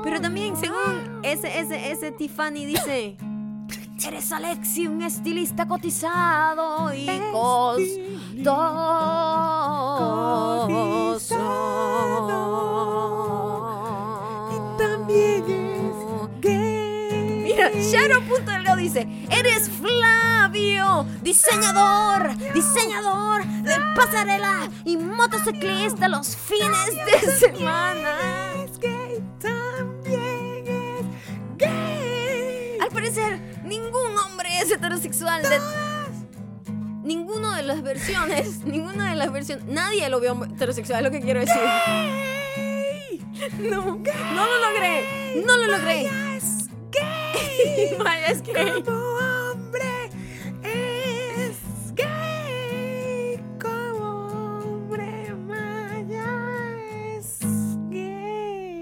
Pero 0.03 0.21
también, 0.21 0.57
según 0.57 1.21
ese, 1.23 1.61
ese, 1.61 1.91
ese 1.93 2.13
Tiffany 2.13 2.67
dice. 2.67 3.17
Eres 4.07 4.33
Alexi, 4.33 4.87
un 4.87 5.01
estilista 5.01 5.67
cotizado 5.67 6.93
y 6.93 7.07
costoso. 7.33 8.15
También 14.77 15.47
gay. 15.47 15.74
Mira, 15.74 15.74
Shadow.delgado 17.73 18.77
dice, 18.77 19.09
eres 19.31 19.71
Flavio, 19.71 21.07
diseñador, 21.23 22.37
diseñador 22.53 23.45
de 23.47 23.77
pasarela 23.97 24.71
y 24.85 24.97
motociclista 24.97 26.09
los 26.09 26.37
fines 26.37 26.95
de 27.07 27.31
semana. 27.33 28.11
Al 32.81 32.89
parecer, 32.91 33.41
ningún 33.65 34.17
hombre 34.19 34.59
es 34.61 34.71
heterosexual 34.71 35.43
de... 35.43 35.59
Ninguno 37.03 37.53
de 37.53 37.63
las 37.63 37.83
versiones, 37.83 38.61
ninguna 38.65 39.11
de 39.11 39.17
las 39.17 39.31
versiones, 39.31 39.67
nadie 39.67 40.09
lo 40.09 40.21
vio 40.21 40.43
heterosexual, 40.45 41.01
es 41.01 41.05
lo 41.05 41.11
que 41.11 41.25
quiero 41.25 41.41
decir. 41.41 41.55
No, 43.59 43.85
no 43.85 44.47
lo 44.47 44.71
logré, 44.71 45.43
no 45.45 45.57
lo 45.59 45.67
logré. 45.67 46.09
Es 47.35 47.91
gay. 47.91 47.99
Maya 47.99 48.27
es 48.29 48.43
gay. 48.43 48.83
Como 48.83 49.19
hombre 49.53 50.11
es 50.63 51.59
gay. 51.95 53.41
Como 53.61 54.09
hombre 54.29 55.35
Maya 55.35 56.31
es 57.17 57.41
gay. 57.91 58.79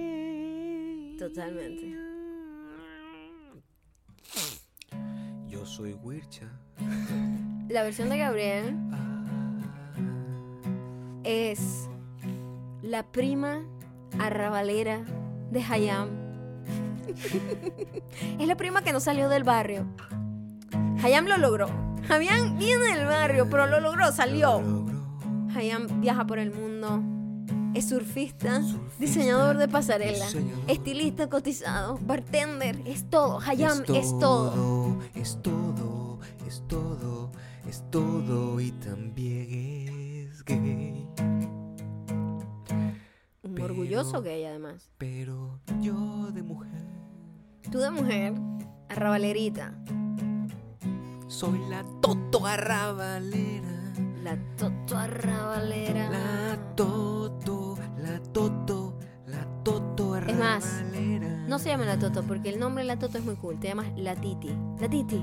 Totalmente. 1.18 1.96
Yo 5.48 5.66
soy 5.66 5.92
Wircha. 6.02 6.48
La 7.68 7.82
versión 7.84 8.08
de 8.08 8.18
Gabriel 8.18 8.76
es 11.24 11.88
la 12.82 13.04
prima 13.04 13.62
arrabalera 14.18 15.04
de 15.50 15.62
Hayam. 15.62 16.21
es 18.38 18.46
la 18.46 18.56
prima 18.56 18.82
que 18.82 18.92
no 18.92 19.00
salió 19.00 19.28
del 19.28 19.44
barrio. 19.44 19.86
Hayam 21.02 21.26
lo 21.26 21.36
logró. 21.38 21.66
Hayam 22.08 22.58
viene 22.58 22.96
del 22.96 23.06
barrio, 23.06 23.48
pero 23.50 23.66
lo 23.66 23.80
logró, 23.80 24.10
salió. 24.12 24.60
Hayam 25.54 26.00
viaja 26.00 26.26
por 26.26 26.38
el 26.38 26.52
mundo. 26.52 27.02
Es 27.74 27.88
surfista, 27.88 28.60
diseñador 28.98 29.56
de 29.56 29.66
pasarela, 29.66 30.26
diseñador. 30.26 30.64
estilista 30.70 31.28
cotizado, 31.30 31.98
bartender, 32.02 32.78
es 32.84 33.08
todo. 33.08 33.40
Hayam 33.40 33.82
es 33.94 34.18
todo. 34.18 34.98
Es 35.14 35.38
todo, 35.42 36.18
es 36.46 36.62
todo, 36.68 37.30
es 37.66 37.82
todo 37.90 38.60
y 38.60 38.72
también 38.72 40.28
es 40.28 40.44
gay. 40.44 41.08
Un 43.42 43.54
Pero- 43.54 43.64
orgulloso 43.64 44.20
gay 44.22 44.44
además. 44.44 44.90
Pero 44.98 45.58
yo 45.80 46.30
de 46.32 46.42
mujer 46.42 46.70
Tú 47.70 47.78
de 47.78 47.90
mujer, 47.90 48.34
arrabalerita, 48.88 49.72
soy 51.28 51.58
la 51.70 51.84
toto 52.00 52.46
arrabalera. 52.46 53.68
la 54.22 54.36
toto 54.56 54.96
arrabalera. 54.96 56.10
La 56.10 56.74
toto, 56.76 57.78
la 57.98 58.18
toto, 58.32 58.98
la 59.26 59.46
toto 59.64 60.16
Es 60.16 60.36
más, 60.36 60.64
arrabalera. 60.64 61.28
No 61.48 61.58
se 61.58 61.68
llama 61.70 61.84
la 61.84 61.98
Toto 61.98 62.22
porque 62.22 62.48
el 62.50 62.58
nombre 62.58 62.82
de 62.84 62.88
la 62.88 62.98
Toto 62.98 63.18
es 63.18 63.24
muy 63.24 63.36
cool. 63.36 63.58
Te 63.58 63.68
llamas 63.68 63.86
La 63.96 64.14
Titi. 64.14 64.50
La 64.80 64.88
Titi. 64.88 65.22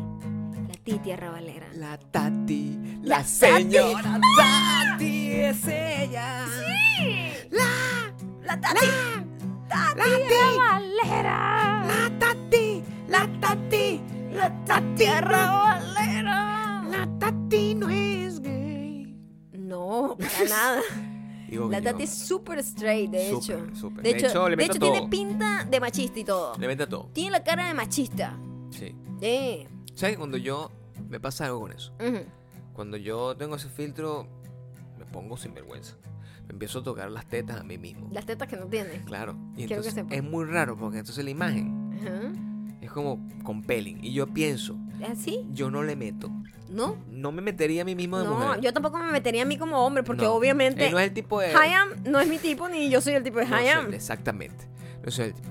La 0.67 0.75
Titi 0.83 1.11
Arrabalera. 1.11 1.67
La 1.73 1.97
Tati, 1.97 2.99
La 3.03 3.17
la, 3.19 3.23
señora 3.23 4.19
Tati 4.37 5.31
es 5.31 5.65
ella. 5.67 6.45
La, 7.51 8.13
La 8.43 8.59
Tati. 8.59 8.85
Tati, 8.85 9.28
Arrabalera. 9.69 11.83
la 11.85 12.09
Tati, 12.19 12.83
la 13.07 13.27
Tati, 13.39 14.01
la 14.33 14.65
Tati 14.65 15.05
Arrabalera. 15.05 16.83
La 16.89 17.07
Tati 17.19 17.75
no 17.75 17.89
es 17.89 18.39
gay. 18.41 19.15
No, 19.53 20.17
para 20.19 20.49
nada. 20.49 20.81
Digo 21.49 21.69
La. 21.69 21.81
Tati 21.81 22.03
es 22.03 22.13
súper 22.13 22.59
straight, 22.59 23.09
de 23.11 23.29
Súper, 23.31 23.59
hecho. 23.59 23.75
súper. 23.75 24.03
De 24.03 24.11
De 24.13 24.17
hecho, 24.17 24.27
hecho, 24.27 24.49
le 24.49 24.55
de 24.55 24.63
hecho 24.65 24.79
tiene 24.79 25.07
pinta 25.07 25.65
de 25.65 25.79
machista 25.79 26.19
y 26.19 26.23
todo. 26.23 26.55
Le 26.57 26.67
vende 26.67 26.87
todo. 26.87 27.09
Tiene 27.13 27.31
la 27.31 27.43
cara 27.43 27.67
de 27.67 27.73
machista. 27.73 28.37
Sí. 28.71 28.95
Eh. 29.21 29.67
¿Sabes? 29.95 30.17
Cuando 30.17 30.37
yo. 30.37 30.71
Me 31.09 31.19
pasa 31.19 31.45
algo 31.45 31.61
con 31.61 31.71
eso. 31.71 31.91
ujú. 31.99 32.19
Cuando 32.73 32.97
yo 32.97 33.35
tengo 33.35 33.55
ese 33.55 33.67
filtro, 33.69 34.27
me 34.97 35.05
pongo 35.05 35.37
sin 35.37 35.53
vergüenza. 35.55 35.95
Me 36.49 36.53
empiezo 36.53 36.79
a 36.79 36.83
tocar 36.83 37.09
las 37.11 37.25
tetas 37.27 37.59
a 37.61 37.63
mí 37.63 37.77
mismo. 37.77 38.09
Las 38.11 38.25
tetas 38.25 38.47
que 38.47 38.57
no 38.57 38.65
tiene. 38.65 39.03
Claro. 39.05 39.37
Y 39.53 39.65
Quiero 39.65 39.67
que 39.67 39.73
entonces 39.75 39.93
sepa. 39.93 40.15
es 40.15 40.23
muy 40.23 40.45
raro 40.45 40.75
porque 40.75 40.97
entonces 40.97 41.23
la 41.23 41.29
imagen 41.31 41.91
Ajá. 42.01 42.75
es 42.81 42.91
como 42.91 43.19
compelling. 43.43 44.03
Y 44.03 44.13
yo 44.13 44.27
pienso, 44.27 44.75
¿Así? 45.09 45.45
yo 45.51 45.69
no 45.71 45.83
le 45.83 45.95
meto. 45.95 46.29
¿No? 46.69 46.97
No 47.09 47.31
me 47.31 47.41
metería 47.41 47.83
a 47.83 47.85
mí 47.85 47.95
mismo 47.95 48.17
de 48.19 48.25
No, 48.25 48.33
mujer. 48.35 48.61
yo 48.61 48.73
tampoco 48.73 48.97
me 48.99 49.11
metería 49.11 49.41
a 49.43 49.45
mí 49.45 49.57
como 49.57 49.85
hombre, 49.85 50.03
porque 50.03 50.23
No. 50.25 50.33
obviamente 50.33 50.85
Él 50.87 50.91
no 50.93 50.99
es 50.99 51.07
el 51.07 51.13
tipo 51.13 51.39
de... 51.39 51.53
Hayam 51.55 51.89
no 52.05 52.19
es 52.19 52.27
mi 52.27 52.37
tipo, 52.37 52.67
ni 52.69 52.89
yo 52.91 52.99
soy 53.01 53.13
el 53.13 53.23
tipo 53.23 53.39
de 53.39 53.45
no 53.47 53.55
Hayam. 53.55 53.93
exactamente. 53.93 54.65
No 55.03 55.09
soy 55.11 55.25
el 55.27 55.33
tipo. 55.33 55.49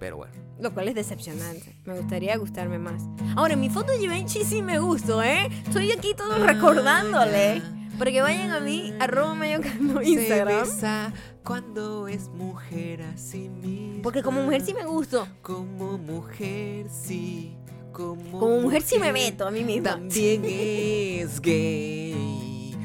Pero 0.00 0.16
bueno. 0.16 0.32
Lo 0.60 0.72
cual 0.72 0.88
es 0.88 0.94
decepcionante. 0.94 1.76
Me 1.84 1.94
gustaría 1.98 2.36
gustarme 2.38 2.78
más. 2.78 3.02
Ahora, 3.36 3.56
mi 3.56 3.68
foto 3.68 3.92
de 3.92 3.98
Givenchy 3.98 4.42
sí 4.44 4.62
me 4.62 4.78
gustó, 4.78 5.22
¿eh? 5.22 5.48
Estoy 5.66 5.90
aquí 5.92 6.14
todo 6.14 6.32
Ah, 6.34 6.38
recordándole. 6.52 7.62
Que 8.04 8.20
vayan 8.20 8.50
a 8.50 8.60
mí, 8.60 8.92
arroba 9.00 9.34
mayocando 9.34 10.02
Instagram. 10.02 10.66
cuando 11.42 12.08
es 12.08 12.28
mujer 12.28 13.02
así 13.02 13.48
misma. 13.48 14.02
Porque 14.02 14.22
como 14.22 14.42
mujer 14.42 14.62
sí 14.62 14.74
me 14.74 14.84
gusto. 14.84 15.26
Como 15.42 15.98
mujer 15.98 16.86
sí. 16.90 17.56
Como, 17.92 18.38
Como 18.38 18.60
mujer 18.60 18.82
sí 18.82 18.98
me 18.98 19.12
meto 19.12 19.46
a 19.46 19.50
mí 19.50 19.64
misma. 19.64 19.90
También 19.92 20.42
es 20.44 21.40
gay. 21.40 22.76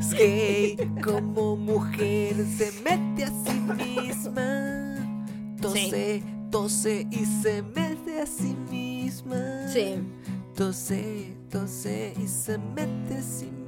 Es 0.00 0.12
gay. 0.12 0.76
Como 1.02 1.56
mujer 1.56 2.34
se 2.58 2.72
mete 2.82 3.24
a 3.24 3.28
sí 3.28 3.60
misma. 3.76 5.26
Tose, 5.60 6.22
tose 6.50 7.06
y 7.10 7.24
se 7.42 7.62
mete 7.62 8.20
a 8.20 8.26
sí 8.26 8.56
misma. 8.70 9.68
Sí. 9.72 10.02
Tose, 10.56 11.36
tose 11.48 12.14
y 12.20 12.26
se 12.26 12.58
mete 12.58 13.14
a 13.18 13.22
sí 13.22 13.44
misma. 13.44 13.59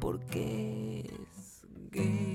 Porque 0.00 1.04
es 1.06 1.66
gay. 1.90 2.26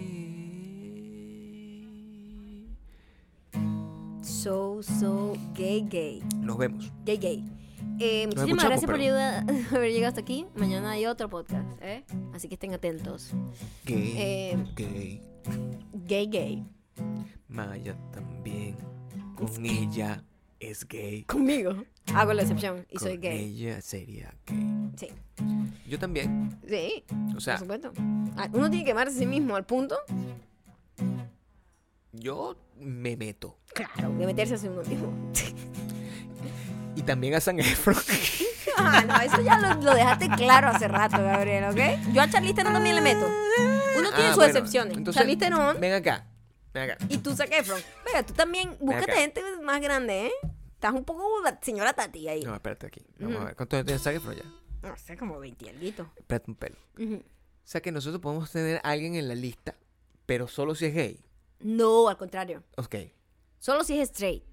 So, 4.22 4.82
so, 4.84 5.34
gay, 5.54 5.86
gay. 5.90 6.24
Nos 6.38 6.58
vemos. 6.58 6.92
Gay, 7.06 7.18
gay. 7.18 7.46
Eh, 8.00 8.26
muchísimas 8.28 8.66
escuchamos, 8.66 8.66
gracias 8.66 8.86
por 9.70 9.76
haber 9.78 9.92
llegado 9.92 10.10
hasta 10.10 10.22
aquí. 10.22 10.48
Mañana 10.56 10.92
hay 10.92 11.06
otro 11.06 11.30
podcast, 11.30 11.68
¿eh? 11.82 12.04
Así 12.34 12.48
que 12.48 12.56
estén 12.56 12.74
atentos. 12.74 13.32
Gay. 13.86 14.14
Eh, 14.18 14.58
gay. 14.76 15.22
Gay, 16.08 16.28
gay. 16.28 16.66
Maya 17.48 17.96
también. 18.12 18.76
Con 19.36 19.66
ella 19.66 20.24
es 20.60 20.88
gay. 20.88 21.24
Conmigo. 21.24 21.84
Hago 22.14 22.34
la 22.34 22.42
excepción 22.42 22.86
y 22.90 22.98
soy 22.98 23.18
gay. 23.18 23.56
ella 23.56 23.82
sería 23.82 24.34
gay. 24.46 24.92
Sí. 24.96 25.08
Yo 25.88 26.00
también. 26.00 26.58
Sí, 26.68 27.04
O 27.36 27.40
sea, 27.40 27.56
por 27.58 27.62
supuesto. 27.62 27.92
Ah, 28.38 28.48
Uno 28.54 28.70
tiene 28.70 28.86
que 28.86 28.92
amarse 28.92 29.16
a 29.16 29.20
sí 29.20 29.26
mismo 29.26 29.56
al 29.56 29.66
punto, 29.66 29.98
yo 32.12 32.56
me 32.78 33.16
meto. 33.18 33.58
claro, 33.74 34.10
de 34.18 34.26
meterse 34.26 34.56
a 34.56 34.58
sí 34.58 34.70
mismo. 34.70 35.14
Y 36.94 37.04
también 37.04 37.34
a 37.36 37.40
San 37.40 37.58
Efron. 37.60 37.96
Ah, 38.78 39.04
no, 39.06 39.16
eso 39.22 39.42
ya 39.42 39.60
lo, 39.60 39.82
lo 39.82 39.94
dejaste 39.94 40.28
claro 40.30 40.70
hace 40.70 40.88
rato, 40.88 41.18
Gabriel, 41.22 41.66
¿ok? 41.66 42.14
Yo 42.14 42.22
a 42.22 42.30
Charlize 42.30 42.54
Theron 42.56 42.74
también 42.74 42.96
le 42.96 43.02
meto. 43.02 43.28
Uno 43.98 44.10
tiene 44.10 44.24
Ah, 44.26 44.28
sus 44.30 44.36
bueno, 44.38 44.46
excepciones. 44.50 44.98
entonces, 44.98 45.20
Charlize 45.20 45.38
Theron 45.40 45.80
Ven 45.80 45.94
acá. 45.94 46.26
Ven 46.74 46.90
acá. 46.90 47.06
y 47.10 47.18
tú 47.18 47.36
Zac 47.36 47.52
Efron. 47.52 47.80
Venga, 48.06 48.24
tú 48.26 48.34
también, 48.34 48.76
búscate 48.80 49.12
gente 49.14 49.42
más 49.62 49.82
grande, 49.82 50.28
¿eh? 50.28 50.32
Estás 50.74 50.94
un 50.94 51.04
poco 51.04 51.24
señora 51.62 51.94
Tati 51.94 52.28
ahí. 52.28 52.42
No, 52.44 52.56
espérate 52.56 52.88
aquí. 52.88 53.06
Vamos 53.20 53.42
a 53.42 53.46
ver. 53.46 53.56
¿Cuánto 53.56 53.76
años 53.76 53.86
tiene 53.86 54.00
Zac 54.00 54.16
Efron 54.16 54.36
ya? 54.36 54.44
No 54.82 54.98
sé, 54.98 55.18
como 55.18 55.40
20 55.40 55.70
alguito. 55.70 56.12
Espérate 56.18 56.52
un 56.52 56.56
pelo. 56.56 56.78
O 56.98 57.22
sea 57.64 57.82
que 57.82 57.92
nosotros 57.92 58.22
podemos 58.22 58.52
tener 58.52 58.78
a 58.78 58.90
alguien 58.92 59.16
en 59.16 59.28
la 59.28 59.36
lista, 59.36 59.76
pero 60.26 60.48
solo 60.48 60.76
si 60.76 60.86
es 60.86 60.96
gay. 60.96 61.20
No, 61.60 62.08
al 62.10 62.18
contrario. 62.18 62.64
Ok. 62.78 62.96
Solo 63.60 63.84
si 63.84 64.00
es 64.00 64.10
straight. 64.10 64.44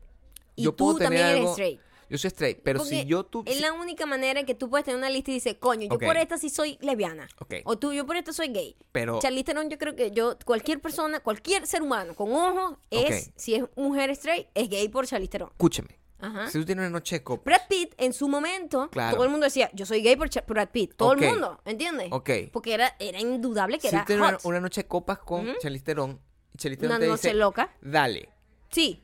Y 0.55 0.65
Yo 0.65 0.73
tú 0.73 0.85
puedo 0.85 0.99
tener 0.99 1.21
también 1.21 1.37
eres 1.39 1.51
straight. 1.51 1.81
Yo 2.11 2.17
soy 2.17 2.29
straight, 2.29 2.61
pero 2.63 2.79
Porque 2.79 3.03
si 3.03 3.05
yo 3.05 3.25
tú. 3.25 3.43
Es 3.47 3.61
la 3.61 3.73
única 3.73 4.07
manera 4.07 4.41
en 4.41 4.47
que 4.47 4.55
tú 4.55 4.71
puedes 4.71 4.85
tener 4.85 4.97
una 4.99 5.11
lista 5.11 5.31
y 5.31 5.35
dices, 5.35 5.57
coño, 5.61 5.89
yo 5.91 5.99
por 5.99 6.17
esta 6.17 6.39
sí 6.39 6.49
soy 6.49 6.79
lesbiana. 6.81 7.29
Ok. 7.39 7.57
O 7.65 7.79
tú, 7.79 7.93
yo 7.93 8.07
por 8.07 8.17
esta 8.17 8.33
soy 8.33 8.49
gay. 8.49 8.77
Pero. 8.93 9.19
Charlize 9.21 9.45
Theron, 9.45 9.69
yo 9.69 9.77
creo 9.79 9.95
que 9.95 10.11
yo, 10.11 10.39
cualquier 10.45 10.81
persona, 10.81 11.21
cualquier 11.21 11.67
ser 11.67 11.83
humano 11.83 12.15
con 12.15 12.33
ojos, 12.33 12.79
es, 12.91 13.31
si 13.37 13.57
es 13.57 13.65
mujer 13.77 14.11
straight, 14.11 14.49
es 14.55 14.71
gay 14.71 14.89
por 14.89 15.07
Charlize 15.07 15.31
Theron. 15.33 15.51
Escúchame. 15.51 15.99
Ajá. 16.21 16.49
Si 16.51 16.59
tú 16.59 16.65
tienes 16.65 16.83
una 16.83 16.91
noche 16.91 17.17
de 17.17 17.23
copas. 17.23 17.45
Brad 17.45 17.69
Pitt, 17.69 17.95
en 17.97 18.13
su 18.13 18.29
momento, 18.29 18.89
Claro. 18.91 19.15
todo 19.17 19.25
el 19.25 19.31
mundo 19.31 19.45
decía, 19.45 19.71
yo 19.73 19.87
soy 19.87 20.03
gay 20.03 20.17
por 20.17 20.29
Brad 20.49 20.69
Pitt. 20.71 20.95
Todo 20.97 21.13
el 21.13 21.21
mundo, 21.21 21.61
¿entiendes? 21.65 22.09
Ok. 22.11 22.31
Porque 22.53 22.75
era, 22.75 22.95
era 22.99 23.21
indudable 23.21 23.79
que 23.79 23.89
Si 23.89 23.95
era 23.95 24.05
tú 24.05 24.09
tienes 24.09 24.27
una, 24.27 24.37
hot. 24.37 24.45
una 24.45 24.61
noche 24.61 24.83
de 24.83 24.89
copas 24.89 25.19
con 25.19 25.47
Charlize 25.61 25.85
Theron 25.85 26.11
Una 26.11 26.99
te 26.99 27.07
noche 27.07 27.29
dice, 27.29 27.35
loca. 27.35 27.71
dale. 27.81 28.29
Sí. 28.71 29.03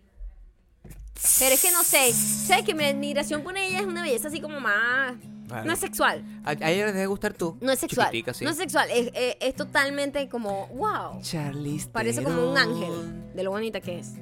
Pero 1.39 1.55
es 1.55 1.63
que 1.63 1.71
no 1.71 1.83
sé. 1.85 2.13
¿Sabes 2.13 2.65
que 2.65 2.75
mi 2.75 2.85
admiración 2.85 3.43
por 3.43 3.57
ella 3.57 3.79
es 3.81 3.87
una 3.87 4.03
belleza 4.03 4.29
así 4.29 4.41
como 4.41 4.59
más... 4.61 5.15
Vale. 5.47 5.67
No 5.67 5.73
es 5.75 5.79
sexual. 5.79 6.25
A, 6.45 6.51
a 6.51 6.71
ella 6.71 6.87
le 6.87 6.93
debe 6.93 7.07
gustar 7.07 7.35
tú. 7.35 7.57
No 7.61 7.71
es 7.71 7.79
sexual. 7.79 8.11
Sí. 8.33 8.45
No 8.45 8.51
es 8.51 8.57
sexual. 8.57 8.91
Es, 8.91 9.11
es- 9.15 9.37
es 9.41 9.55
totalmente 9.55 10.27
como, 10.29 10.67
wow. 10.69 11.21
Charlize 11.21 11.87
Parece 11.91 12.23
como 12.25 12.51
un 12.51 12.57
ángel 12.59 13.33
de 13.35 13.43
lo 13.43 13.51
bonita 13.51 13.81
que 13.81 13.99
es. 14.01 14.13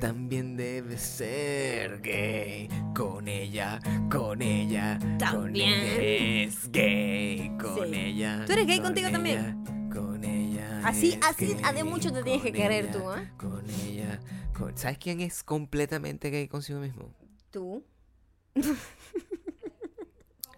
También 0.00 0.56
debe 0.56 0.96
ser 0.96 2.00
gay. 2.00 2.68
Con 2.94 3.26
ella, 3.26 3.80
con 4.10 4.40
ella. 4.42 4.98
Con 5.00 5.18
También. 5.18 5.70
ella 5.72 6.44
es 6.44 6.70
gay. 6.70 7.50
Con 7.60 7.88
Sí. 7.92 7.94
ella. 7.98 8.44
¿Tú 8.46 8.52
eres 8.52 8.66
gay 8.66 8.76
con 8.78 8.86
contigo 8.86 9.08
ella, 9.08 9.16
también? 9.16 9.90
Con 9.92 10.22
ella. 10.24 10.80
Así- 10.84 11.18
así 11.28 11.54
gay, 11.54 11.74
de 11.74 11.84
mucho 11.84 12.12
te 12.12 12.22
tienes 12.22 12.42
que 12.42 12.50
con 12.52 12.60
querer 12.60 12.84
ella, 12.86 12.92
tú, 12.92 13.12
¿eh? 13.12 13.30
Con 13.36 13.64
ella. 13.86 14.20
con- 14.56 14.76
¿Sabes 14.78 14.98
quién 14.98 15.20
es 15.20 15.42
completamente 15.42 16.30
gay 16.30 16.46
consigo 16.48 16.78
mismo? 16.80 17.12
Tú. 17.50 17.84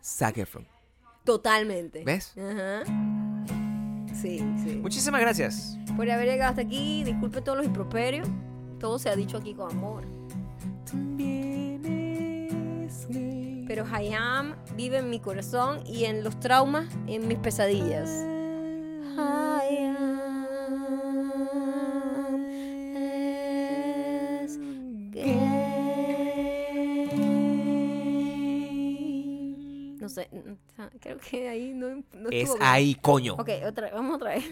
Zac 0.02 0.36
Efron. 0.38 0.66
Totalmente. 1.24 2.02
¿Ves? 2.04 2.34
Ajá. 2.38 2.84
Sí, 4.14 4.38
sí. 4.62 4.78
Muchísimas 4.82 5.20
gracias. 5.20 5.78
Por 5.96 6.10
haber 6.10 6.26
llegado 6.28 6.50
hasta 6.50 6.62
aquí, 6.62 7.04
disculpe 7.04 7.40
todos 7.40 7.56
los 7.58 7.66
improperios. 7.66 8.28
Todo 8.80 8.98
se 8.98 9.08
ha 9.10 9.16
dicho 9.16 9.36
aquí 9.36 9.54
con 9.54 9.70
amor. 9.70 10.04
Es. 11.18 13.06
Pero 13.68 13.84
Hayam 13.92 14.56
vive 14.74 14.98
en 14.98 15.10
mi 15.10 15.20
corazón 15.20 15.80
y 15.86 16.04
en 16.06 16.24
los 16.24 16.40
traumas, 16.40 16.88
en 17.06 17.28
mis 17.28 17.38
pesadillas. 17.38 18.08
Hayam 19.16 20.20
es 22.96 24.58
gay. 28.60 29.96
No 30.00 30.08
sé, 30.08 30.28
creo 31.00 31.18
que 31.18 31.48
ahí 31.48 31.72
no, 31.74 32.02
no 32.14 32.30
Es 32.30 32.48
bien. 32.48 32.56
ahí, 32.60 32.94
coño. 32.96 33.34
Ok, 33.34 33.50
otra, 33.68 33.90
vamos 33.92 34.16
otra 34.16 34.30
vez. 34.30 34.44